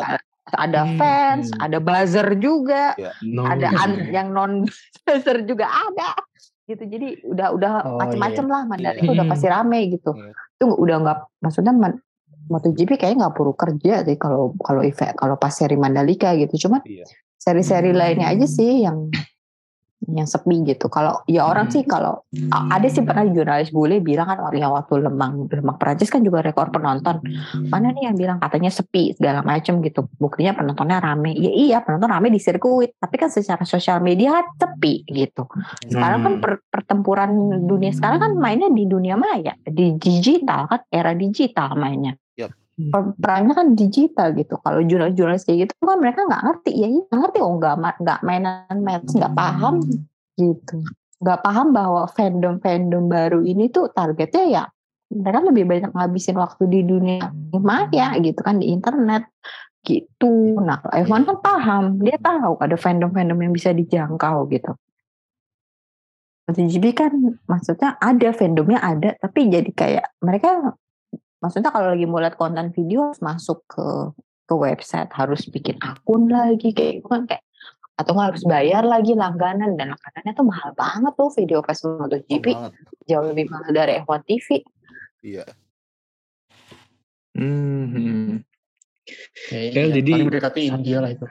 Ada 0.47 0.81
Hmm, 0.83 0.97
fans, 0.97 1.45
hmm. 1.49 1.61
ada 1.61 1.77
buzzer 1.77 2.27
juga, 2.35 2.97
No. 3.21 3.45
ada 3.45 3.69
an- 3.83 4.09
yang 4.09 4.33
non 4.33 4.65
buzzer 5.05 5.45
juga 5.45 5.69
ada. 5.69 6.17
Gitu. 6.65 6.83
Jadi 6.87 7.07
udah 7.25 7.47
udah 7.51 7.71
Oh, 7.83 7.97
macem-macem 7.99 8.45
lah 8.47 8.63
Mandalika 8.65 9.03
Iya. 9.03 9.11
udah 9.11 9.25
pasti 9.27 9.47
rame 9.47 9.79
gitu. 9.91 10.11
Iya. 10.11 10.31
Itu 10.55 10.65
udah 10.71 10.95
nggak 10.99 11.17
maksudnya 11.39 11.73
man- 11.73 12.01
MotoGP 12.41 12.97
kayaknya 12.97 13.27
nggak 13.27 13.35
perlu 13.37 13.53
kerja 13.53 14.03
sih 14.03 14.17
kalau 14.17 14.51
kalau 14.59 14.81
event 14.81 15.15
kalau 15.15 15.35
pas 15.35 15.51
seri 15.51 15.75
Mandalika 15.75 16.33
gitu. 16.33 16.67
Cuman 16.67 16.81
Iya. 16.83 17.05
seri-seri 17.37 17.91
Hmm. 17.91 17.99
lainnya 17.99 18.27
aja 18.27 18.45
sih 18.45 18.83
yang 18.83 19.07
yang 20.09 20.25
sepi 20.25 20.65
gitu. 20.65 20.89
Kalau 20.89 21.21
ya 21.29 21.45
orang 21.45 21.69
Hmm. 21.69 21.73
sih 21.77 21.83
kalau 21.85 22.25
ada 22.49 22.87
sih 22.89 23.05
pernah 23.05 23.21
jurnalis 23.21 23.69
bule 23.69 24.01
bilang 24.01 24.25
kan 24.25 24.49
yang 24.57 24.73
waktu 24.73 24.97
Lemang 24.97 25.45
Lemang 25.45 25.77
Perancis 25.77 26.09
kan 26.09 26.25
juga 26.25 26.41
rekor 26.41 26.73
penonton. 26.73 27.21
Mana 27.69 27.93
nih 27.93 28.09
yang 28.09 28.17
bilang 28.17 28.37
katanya 28.41 28.73
sepi 28.73 29.13
segala 29.13 29.45
macem 29.45 29.77
gitu. 29.85 30.09
Buktinya 30.17 30.57
penontonnya 30.57 30.97
rame. 30.97 31.37
Ya 31.37 31.51
iya 31.53 31.77
penonton 31.85 32.09
rame 32.09 32.33
di 32.33 32.41
sirkuit. 32.41 32.97
Tapi 32.97 33.15
kan 33.17 33.29
secara 33.29 33.61
sosial 33.61 34.01
media 34.01 34.41
sepi 34.57 35.05
gitu. 35.05 35.45
Sekarang 35.85 36.25
kan 36.25 36.33
Hmm. 36.37 36.41
per- 36.41 36.63
pertempuran 36.65 37.29
dunia 37.63 37.93
sekarang 37.93 38.17
kan 38.17 38.31
mainnya 38.33 38.73
di 38.73 38.89
dunia 38.89 39.13
maya, 39.13 39.53
di 39.61 39.93
digital 39.95 40.65
kan 40.65 40.81
era 40.89 41.13
digital 41.13 41.77
mainnya. 41.77 42.17
Perannya 42.89 43.53
kan 43.53 43.77
digital 43.77 44.33
gitu. 44.33 44.57
Kalau 44.65 44.81
jurnalis-jurnalis 44.81 45.45
kayak 45.45 45.69
gitu 45.69 45.73
kan 45.85 46.01
mereka 46.01 46.25
nggak 46.25 46.43
ngerti. 46.47 46.71
Ya, 46.73 46.87
iya, 46.89 47.01
nggak 47.05 47.19
ngerti. 47.21 47.39
Oh 47.45 47.53
nggak 47.61 47.75
nggak 48.01 48.19
mainan 48.25 48.77
match 48.81 49.13
nggak 49.13 49.33
paham 49.37 49.85
gitu, 50.39 50.81
nggak 51.21 51.39
paham 51.45 51.67
bahwa 51.75 52.09
fandom-fandom 52.09 53.05
baru 53.05 53.39
ini 53.45 53.69
tuh 53.69 53.93
targetnya 53.93 54.43
ya 54.49 54.63
mereka 55.11 55.39
lebih 55.43 55.67
banyak 55.67 55.91
ngabisin 55.91 56.39
waktu 56.39 56.63
di 56.71 56.81
dunia 56.87 57.29
maya 57.59 58.15
gitu 58.17 58.39
kan 58.41 58.63
di 58.63 58.71
internet 58.71 59.27
gitu. 59.83 60.55
Nah, 60.61 60.79
kalau 60.79 60.93
F1 60.93 61.21
kan 61.27 61.37
paham, 61.41 61.83
dia 61.99 62.15
tahu 62.15 62.57
ada 62.61 62.77
fandom-fandom 62.79 63.37
yang 63.43 63.53
bisa 63.53 63.75
dijangkau 63.75 64.47
gitu. 64.49 64.71
MotoGP 66.49 66.85
kan 66.97 67.13
maksudnya 67.45 67.95
ada 68.01 68.29
fandomnya 68.33 68.81
ada 68.81 69.15
tapi 69.21 69.47
jadi 69.47 69.71
kayak 69.71 70.05
mereka 70.19 70.75
maksudnya 71.41 71.73
kalau 71.73 71.91
lagi 71.91 72.05
mau 72.05 72.21
lihat 72.21 72.37
konten 72.37 72.69
video 72.71 73.09
harus 73.09 73.19
masuk 73.19 73.65
ke 73.65 73.85
ke 74.45 74.53
website 74.53 75.09
harus 75.11 75.47
bikin 75.49 75.75
akun 75.81 76.29
lagi 76.29 76.71
kayak 76.71 77.01
gitu 77.01 77.07
kan 77.09 77.25
kayak 77.25 77.43
atau 77.97 78.17
nggak 78.17 78.27
harus 78.33 78.43
bayar 78.47 78.83
lagi 78.87 79.13
langganan 79.13 79.77
dan 79.77 79.93
langganannya 79.93 80.33
tuh 80.33 80.45
mahal 80.47 80.71
banget 80.73 81.13
tuh 81.13 81.29
video 81.37 81.59
pas 81.61 81.77
MotoGP 81.77 82.45
banget. 82.53 82.71
jauh 83.05 83.25
lebih 83.29 83.45
mahal 83.51 83.71
dari 83.73 83.91
F1 84.01 84.21
TV 84.25 84.47
Iya. 85.21 85.45
Hmm. 87.37 88.41
Kayak 89.53 90.01
jadi- 90.01 90.13
paling 90.17 90.27
mendekati 90.33 90.61
India 90.65 90.97
lah 90.97 91.13
itu. 91.13 91.25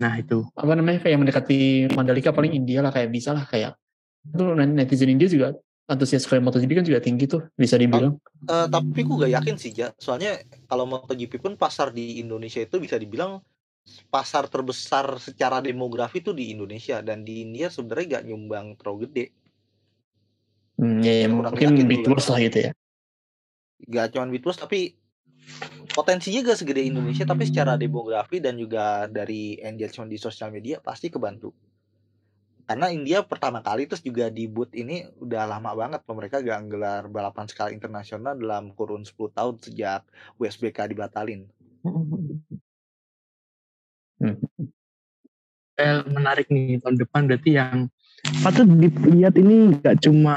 Nah 0.00 0.12
itu. 0.16 0.48
Apa 0.56 0.72
namanya 0.72 1.04
kayak 1.04 1.18
mendekati 1.20 1.58
Mandalika 1.92 2.32
paling 2.32 2.56
India 2.56 2.80
lah 2.80 2.88
kayak 2.88 3.12
bisa 3.12 3.36
lah 3.36 3.44
kayak 3.44 3.76
itu 4.24 4.44
netizen 4.56 5.12
India 5.12 5.28
juga 5.28 5.52
antusias 5.88 6.28
kayak 6.28 6.44
MotoGP 6.44 6.72
kan 6.78 6.84
juga 6.84 7.00
tinggi 7.00 7.24
tuh 7.24 7.48
bisa 7.56 7.80
dibilang. 7.80 8.20
Eh, 8.44 8.66
tapi 8.68 9.00
gue 9.00 9.16
gak 9.24 9.32
yakin 9.40 9.56
sih, 9.56 9.72
Ja. 9.72 9.88
Soalnya 9.96 10.36
kalau 10.68 10.84
MotoGP 10.84 11.40
pun 11.40 11.56
pasar 11.56 11.96
di 11.96 12.20
Indonesia 12.20 12.60
itu 12.60 12.76
bisa 12.76 13.00
dibilang 13.00 13.40
pasar 14.12 14.52
terbesar 14.52 15.16
secara 15.16 15.64
demografi 15.64 16.20
itu 16.20 16.36
di 16.36 16.52
Indonesia 16.52 17.00
dan 17.00 17.24
di 17.24 17.40
India 17.40 17.72
sebenarnya 17.72 18.20
gak 18.20 18.24
nyumbang 18.28 18.76
terlalu 18.76 19.08
gede. 19.08 19.24
Hmm, 20.78 21.00
ya, 21.00 21.24
ya, 21.24 21.26
mungkin 21.32 21.88
boss 22.06 22.28
lah 22.28 22.38
gitu 22.44 22.68
ya. 22.68 22.70
Gak 23.88 24.12
cuma 24.12 24.28
Beatles 24.28 24.60
tapi 24.60 24.92
potensinya 25.96 26.52
gak 26.52 26.60
segede 26.60 26.84
Indonesia 26.84 27.24
tapi 27.24 27.48
secara 27.48 27.80
demografi 27.80 28.44
dan 28.44 28.60
juga 28.60 29.08
dari 29.08 29.56
engagement 29.64 30.12
di 30.12 30.20
sosial 30.20 30.52
media 30.52 30.84
pasti 30.84 31.08
kebantu. 31.08 31.50
Karena 32.68 32.92
India 32.92 33.24
pertama 33.24 33.64
kali 33.64 33.88
terus 33.88 34.04
juga 34.04 34.28
di 34.28 34.44
boot 34.44 34.76
ini 34.76 35.00
udah 35.24 35.48
lama 35.48 35.72
banget 35.72 36.04
mereka 36.12 36.44
gak 36.44 36.68
nggelar 36.68 37.08
balapan 37.08 37.48
skala 37.48 37.72
internasional 37.72 38.36
dalam 38.36 38.76
kurun 38.76 39.08
10 39.08 39.32
tahun 39.32 39.56
sejak 39.56 40.04
USBK 40.36 40.92
dibatalin. 40.92 41.48
Eh, 45.78 46.00
menarik 46.12 46.52
nih 46.52 46.76
tahun 46.84 47.00
depan 47.00 47.24
berarti 47.24 47.56
yang 47.56 47.88
patut 48.44 48.68
dilihat 48.68 49.32
ini 49.40 49.80
nggak 49.80 50.04
cuma 50.04 50.36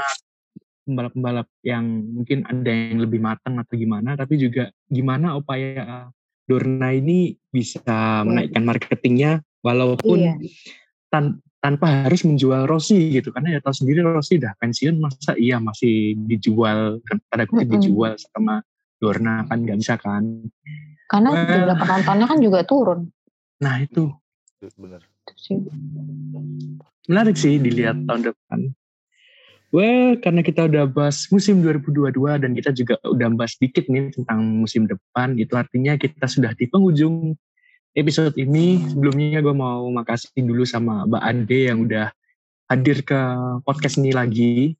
pembalap-pembalap 0.88 1.52
yang 1.60 1.84
mungkin 2.16 2.48
ada 2.48 2.70
yang 2.72 3.02
lebih 3.04 3.20
matang 3.20 3.60
atau 3.60 3.76
gimana, 3.76 4.16
tapi 4.16 4.40
juga 4.40 4.72
gimana 4.88 5.36
upaya 5.36 6.08
Dorna 6.48 6.96
ini 6.96 7.36
bisa 7.52 8.24
menaikkan 8.24 8.64
marketingnya 8.64 9.44
walaupun 9.60 10.18
Iya. 10.18 10.34
Tan- 11.12 11.44
tanpa 11.62 12.08
harus 12.08 12.24
menjual 12.24 12.64
Rossi 12.66 13.12
gitu 13.12 13.30
karena 13.30 13.54
ya 13.54 13.58
tahu 13.60 13.84
sendiri 13.84 14.00
Rossi 14.02 14.40
udah 14.40 14.56
pensiun 14.58 14.96
masa 14.98 15.36
iya 15.36 15.60
masih 15.62 16.16
dijual 16.26 16.98
tanda 17.06 17.44
kutip 17.46 17.68
Mm-mm. 17.68 17.74
dijual 17.78 18.12
sama 18.18 18.64
Dorna 18.98 19.44
kan 19.46 19.60
nggak 19.60 19.78
bisa 19.78 19.94
kan 20.00 20.24
Karena 21.06 21.28
Wah. 21.36 21.44
jumlah 21.44 21.76
penontonnya 21.76 22.26
kan 22.26 22.38
juga 22.40 22.64
turun. 22.64 23.12
nah 23.60 23.76
itu 23.78 24.10
sih. 25.36 25.60
menarik 27.06 27.36
sih 27.36 27.60
dilihat 27.60 28.08
tahun 28.08 28.32
depan 28.32 28.72
Well, 29.72 30.20
karena 30.20 30.44
kita 30.44 30.68
udah 30.68 30.84
bahas 30.84 31.24
musim 31.32 31.64
2022 31.64 32.12
dan 32.44 32.52
kita 32.52 32.76
juga 32.76 33.00
udah 33.08 33.32
bahas 33.32 33.56
dikit 33.56 33.88
nih 33.88 34.12
tentang 34.12 34.44
musim 34.44 34.84
depan, 34.84 35.32
itu 35.40 35.56
artinya 35.56 35.96
kita 35.96 36.28
sudah 36.28 36.52
di 36.52 36.68
penghujung 36.68 37.32
episode 37.96 38.34
ini. 38.40 38.80
Sebelumnya 38.90 39.40
gue 39.40 39.54
mau 39.54 39.88
makasih 39.92 40.32
dulu 40.40 40.64
sama 40.64 41.04
Mbak 41.08 41.22
Ade 41.22 41.60
yang 41.72 41.84
udah 41.84 42.12
hadir 42.68 43.04
ke 43.04 43.20
podcast 43.64 44.00
ini 44.00 44.10
lagi. 44.12 44.76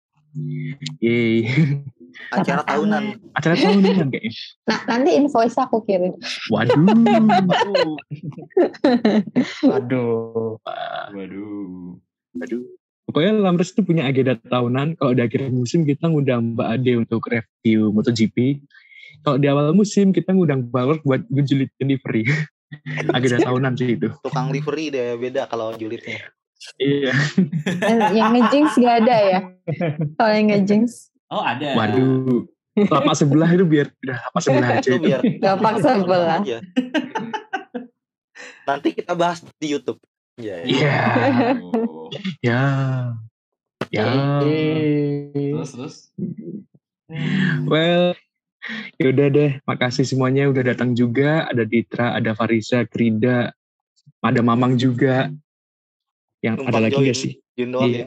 Yeay. 1.01 1.45
acara 2.33 2.61
tahunan 2.69 3.21
Acara 3.37 3.57
tahunan 3.57 4.09
kayaknya. 4.13 4.33
Nah, 4.69 4.79
nanti 4.89 5.11
invoice 5.17 5.57
aku 5.57 5.85
kirim. 5.85 6.17
Waduh. 6.49 6.77
Waduh. 7.49 7.93
Aduh. 9.77 10.57
Waduh. 11.13 11.97
Waduh. 12.37 12.63
Pokoknya 13.03 13.33
Lamres 13.45 13.75
itu 13.77 13.85
punya 13.85 14.09
agenda 14.09 14.39
tahunan. 14.41 14.97
Kalau 14.97 15.13
di 15.13 15.21
akhir 15.21 15.53
musim 15.53 15.85
kita 15.85 16.09
ngundang 16.09 16.57
Mbak 16.57 16.69
Ade 16.69 16.93
untuk 16.97 17.21
review 17.29 17.93
MotoGP. 17.93 18.63
Kalau 19.23 19.37
di 19.37 19.47
awal 19.53 19.77
musim 19.77 20.17
kita 20.17 20.33
ngundang 20.33 20.65
Balor 20.73 21.03
buat 21.05 21.21
ngejulitin 21.29 21.93
livery. 21.93 22.25
agenda 23.17 23.39
tahunan 23.45 23.73
sih 23.77 23.97
itu. 23.97 24.09
tukang 24.23 24.49
livery 24.49 24.89
deh 24.89 25.17
beda 25.17 25.47
kalau 25.47 25.73
julidnya 25.75 26.21
Iya. 26.79 27.11
Eh, 27.83 27.99
yang 28.15 28.39
ngejinx 28.39 28.79
gak 28.79 29.03
ada 29.03 29.17
ya? 29.19 29.41
Kalau 30.15 30.31
yang 30.31 30.47
ngejinx. 30.47 31.11
Oh 31.27 31.43
ada. 31.43 31.75
Waduh. 31.75 32.47
Lapak 32.79 33.19
sebelah 33.19 33.51
itu 33.51 33.67
biar 33.67 33.91
udah 33.99 34.19
lapak 34.31 34.41
sebelah 34.47 34.69
aja. 34.79 34.87
itu 34.87 35.03
biar 35.03 35.21
Gak 35.43 35.57
paksa 35.59 35.91
sebelah. 35.99 36.39
aja. 36.39 36.59
nanti 38.63 38.89
kita 38.95 39.19
bahas 39.19 39.43
di 39.59 39.75
YouTube 39.75 39.99
ya 40.39 40.63
Iya. 40.63 40.95
Oh. 41.67 42.07
Ya. 42.41 42.63
Ya. 43.91 44.07
Terus 45.35 45.71
terus. 45.75 45.97
Well, 47.67 48.15
yaudah 48.97 49.29
deh. 49.29 49.51
Makasih 49.65 50.05
semuanya 50.05 50.47
udah 50.47 50.63
datang 50.65 50.93
juga. 50.93 51.47
Ada 51.47 51.63
Ditra, 51.63 52.15
ada 52.15 52.33
Farisa, 52.33 52.85
Krida, 52.85 53.51
ada 54.21 54.41
Mamang 54.41 54.77
juga. 54.77 55.31
Yang 56.41 56.55
ada 56.55 56.63
Numpang 56.67 56.83
lagi 56.83 56.95
join. 56.97 57.07
gak 57.07 57.19
sih? 57.19 57.33
Jun 57.53 57.71
doang 57.71 57.87
Iya. 57.87 57.99
ya 57.99 58.07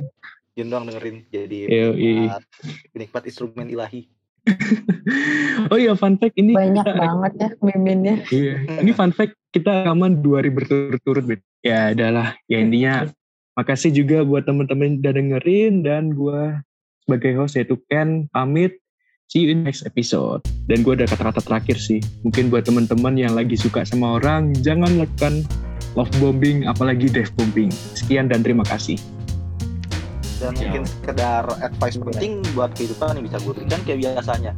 Jun 0.55 0.67
doang 0.67 0.85
dengerin 0.85 1.17
jadi 1.29 1.57
penikmat, 1.67 2.43
penikmat 2.89 3.23
instrumen 3.25 3.67
ilahi 3.67 4.01
oh 5.73 5.77
iya, 5.77 5.93
fun 5.93 6.15
fact 6.15 6.37
ini 6.37 6.53
Banyak 6.53 6.85
kita- 6.85 7.01
banget 7.01 7.33
ya 7.33 7.49
miminnya. 7.59 8.15
Iya, 8.29 8.55
ini 8.77 8.91
fun 8.93 9.09
fact 9.09 9.33
kita 9.49 9.83
rekaman 9.83 10.21
dua 10.21 10.41
hari 10.41 10.53
berturut-turut. 10.53 11.41
Ya, 11.59 11.89
adalah 11.89 12.37
ya 12.45 12.61
intinya 12.61 13.09
makasih 13.53 13.89
juga 13.89 14.21
buat 14.21 14.45
teman-teman 14.45 14.85
yang 14.85 14.95
udah 15.01 15.13
dengerin 15.13 15.73
dan 15.81 16.13
gua 16.13 16.61
sebagai 17.01 17.33
host 17.37 17.57
yaitu 17.57 17.81
Ken 17.89 18.29
pamit. 18.29 18.77
See 19.25 19.41
you 19.41 19.49
in 19.51 19.65
next 19.65 19.81
episode. 19.89 20.45
Dan 20.69 20.85
gue 20.85 20.93
ada 20.93 21.09
kata-kata 21.09 21.41
terakhir 21.41 21.81
sih. 21.81 21.97
Mungkin 22.21 22.53
buat 22.53 22.69
teman-teman 22.69 23.17
yang 23.17 23.33
lagi 23.33 23.57
suka 23.57 23.81
sama 23.81 24.21
orang, 24.21 24.53
jangan 24.61 25.01
lakukan 25.01 25.41
love 25.97 26.11
bombing, 26.21 26.69
apalagi 26.69 27.09
death 27.09 27.33
bombing. 27.33 27.73
Sekian 27.97 28.29
dan 28.29 28.45
terima 28.45 28.61
kasih. 28.65 28.97
dan 30.35 30.51
mungkin 30.51 30.83
sekedar 30.83 31.47
advice 31.63 31.95
penting 31.95 32.43
buat 32.59 32.67
kehidupan 32.75 33.15
yang 33.15 33.23
bisa 33.23 33.39
gue 33.39 33.55
berikan 33.55 33.79
kayak 33.87 34.03
biasanya 34.03 34.51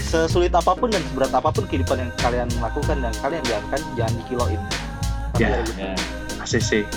sesulit 0.00 0.48
apa 0.56 0.72
pun 0.72 0.88
dan 0.88 1.04
seberat 1.12 1.28
apa 1.28 1.52
pun 1.52 1.68
kehidupan 1.68 2.00
yang 2.00 2.10
kalian 2.24 2.48
lakukan 2.56 2.96
dan 3.04 3.12
kalian 3.20 3.44
jalankan 3.44 3.80
jangan 4.00 4.14
dikiloin 4.24 4.60
Ya. 5.36 5.60
Ya. 5.76 5.92
ACC. 6.40 6.88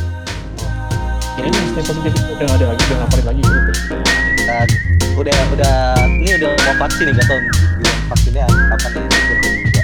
Ini 1.36 1.50
stay 1.52 1.84
positif 1.84 2.14
udah 2.32 2.48
ada 2.48 2.66
lagi, 2.72 2.82
udah 2.88 2.98
ngapain 3.04 3.26
lagi 3.28 3.42
gitu. 3.44 3.74
Dan 4.48 4.68
udah 5.20 5.40
udah 5.60 5.76
ini 6.08 6.40
udah 6.40 6.56
mau 6.56 6.88
vaksin 6.88 7.12
nih 7.12 7.20
gak 7.20 7.28
tau 7.28 7.40
bilang 7.84 8.00
vaksinnya 8.08 8.48
kapan 8.48 8.92
nih? 8.96 9.04
Juga 9.12 9.84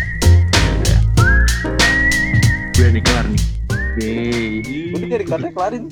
Udah 2.72 2.90
nih 2.96 3.04
kelar 3.04 3.26
nih. 3.28 3.44
Yeay. 3.94 4.96
udah 4.96 5.08
dari 5.12 5.26
kelarin 5.28 5.84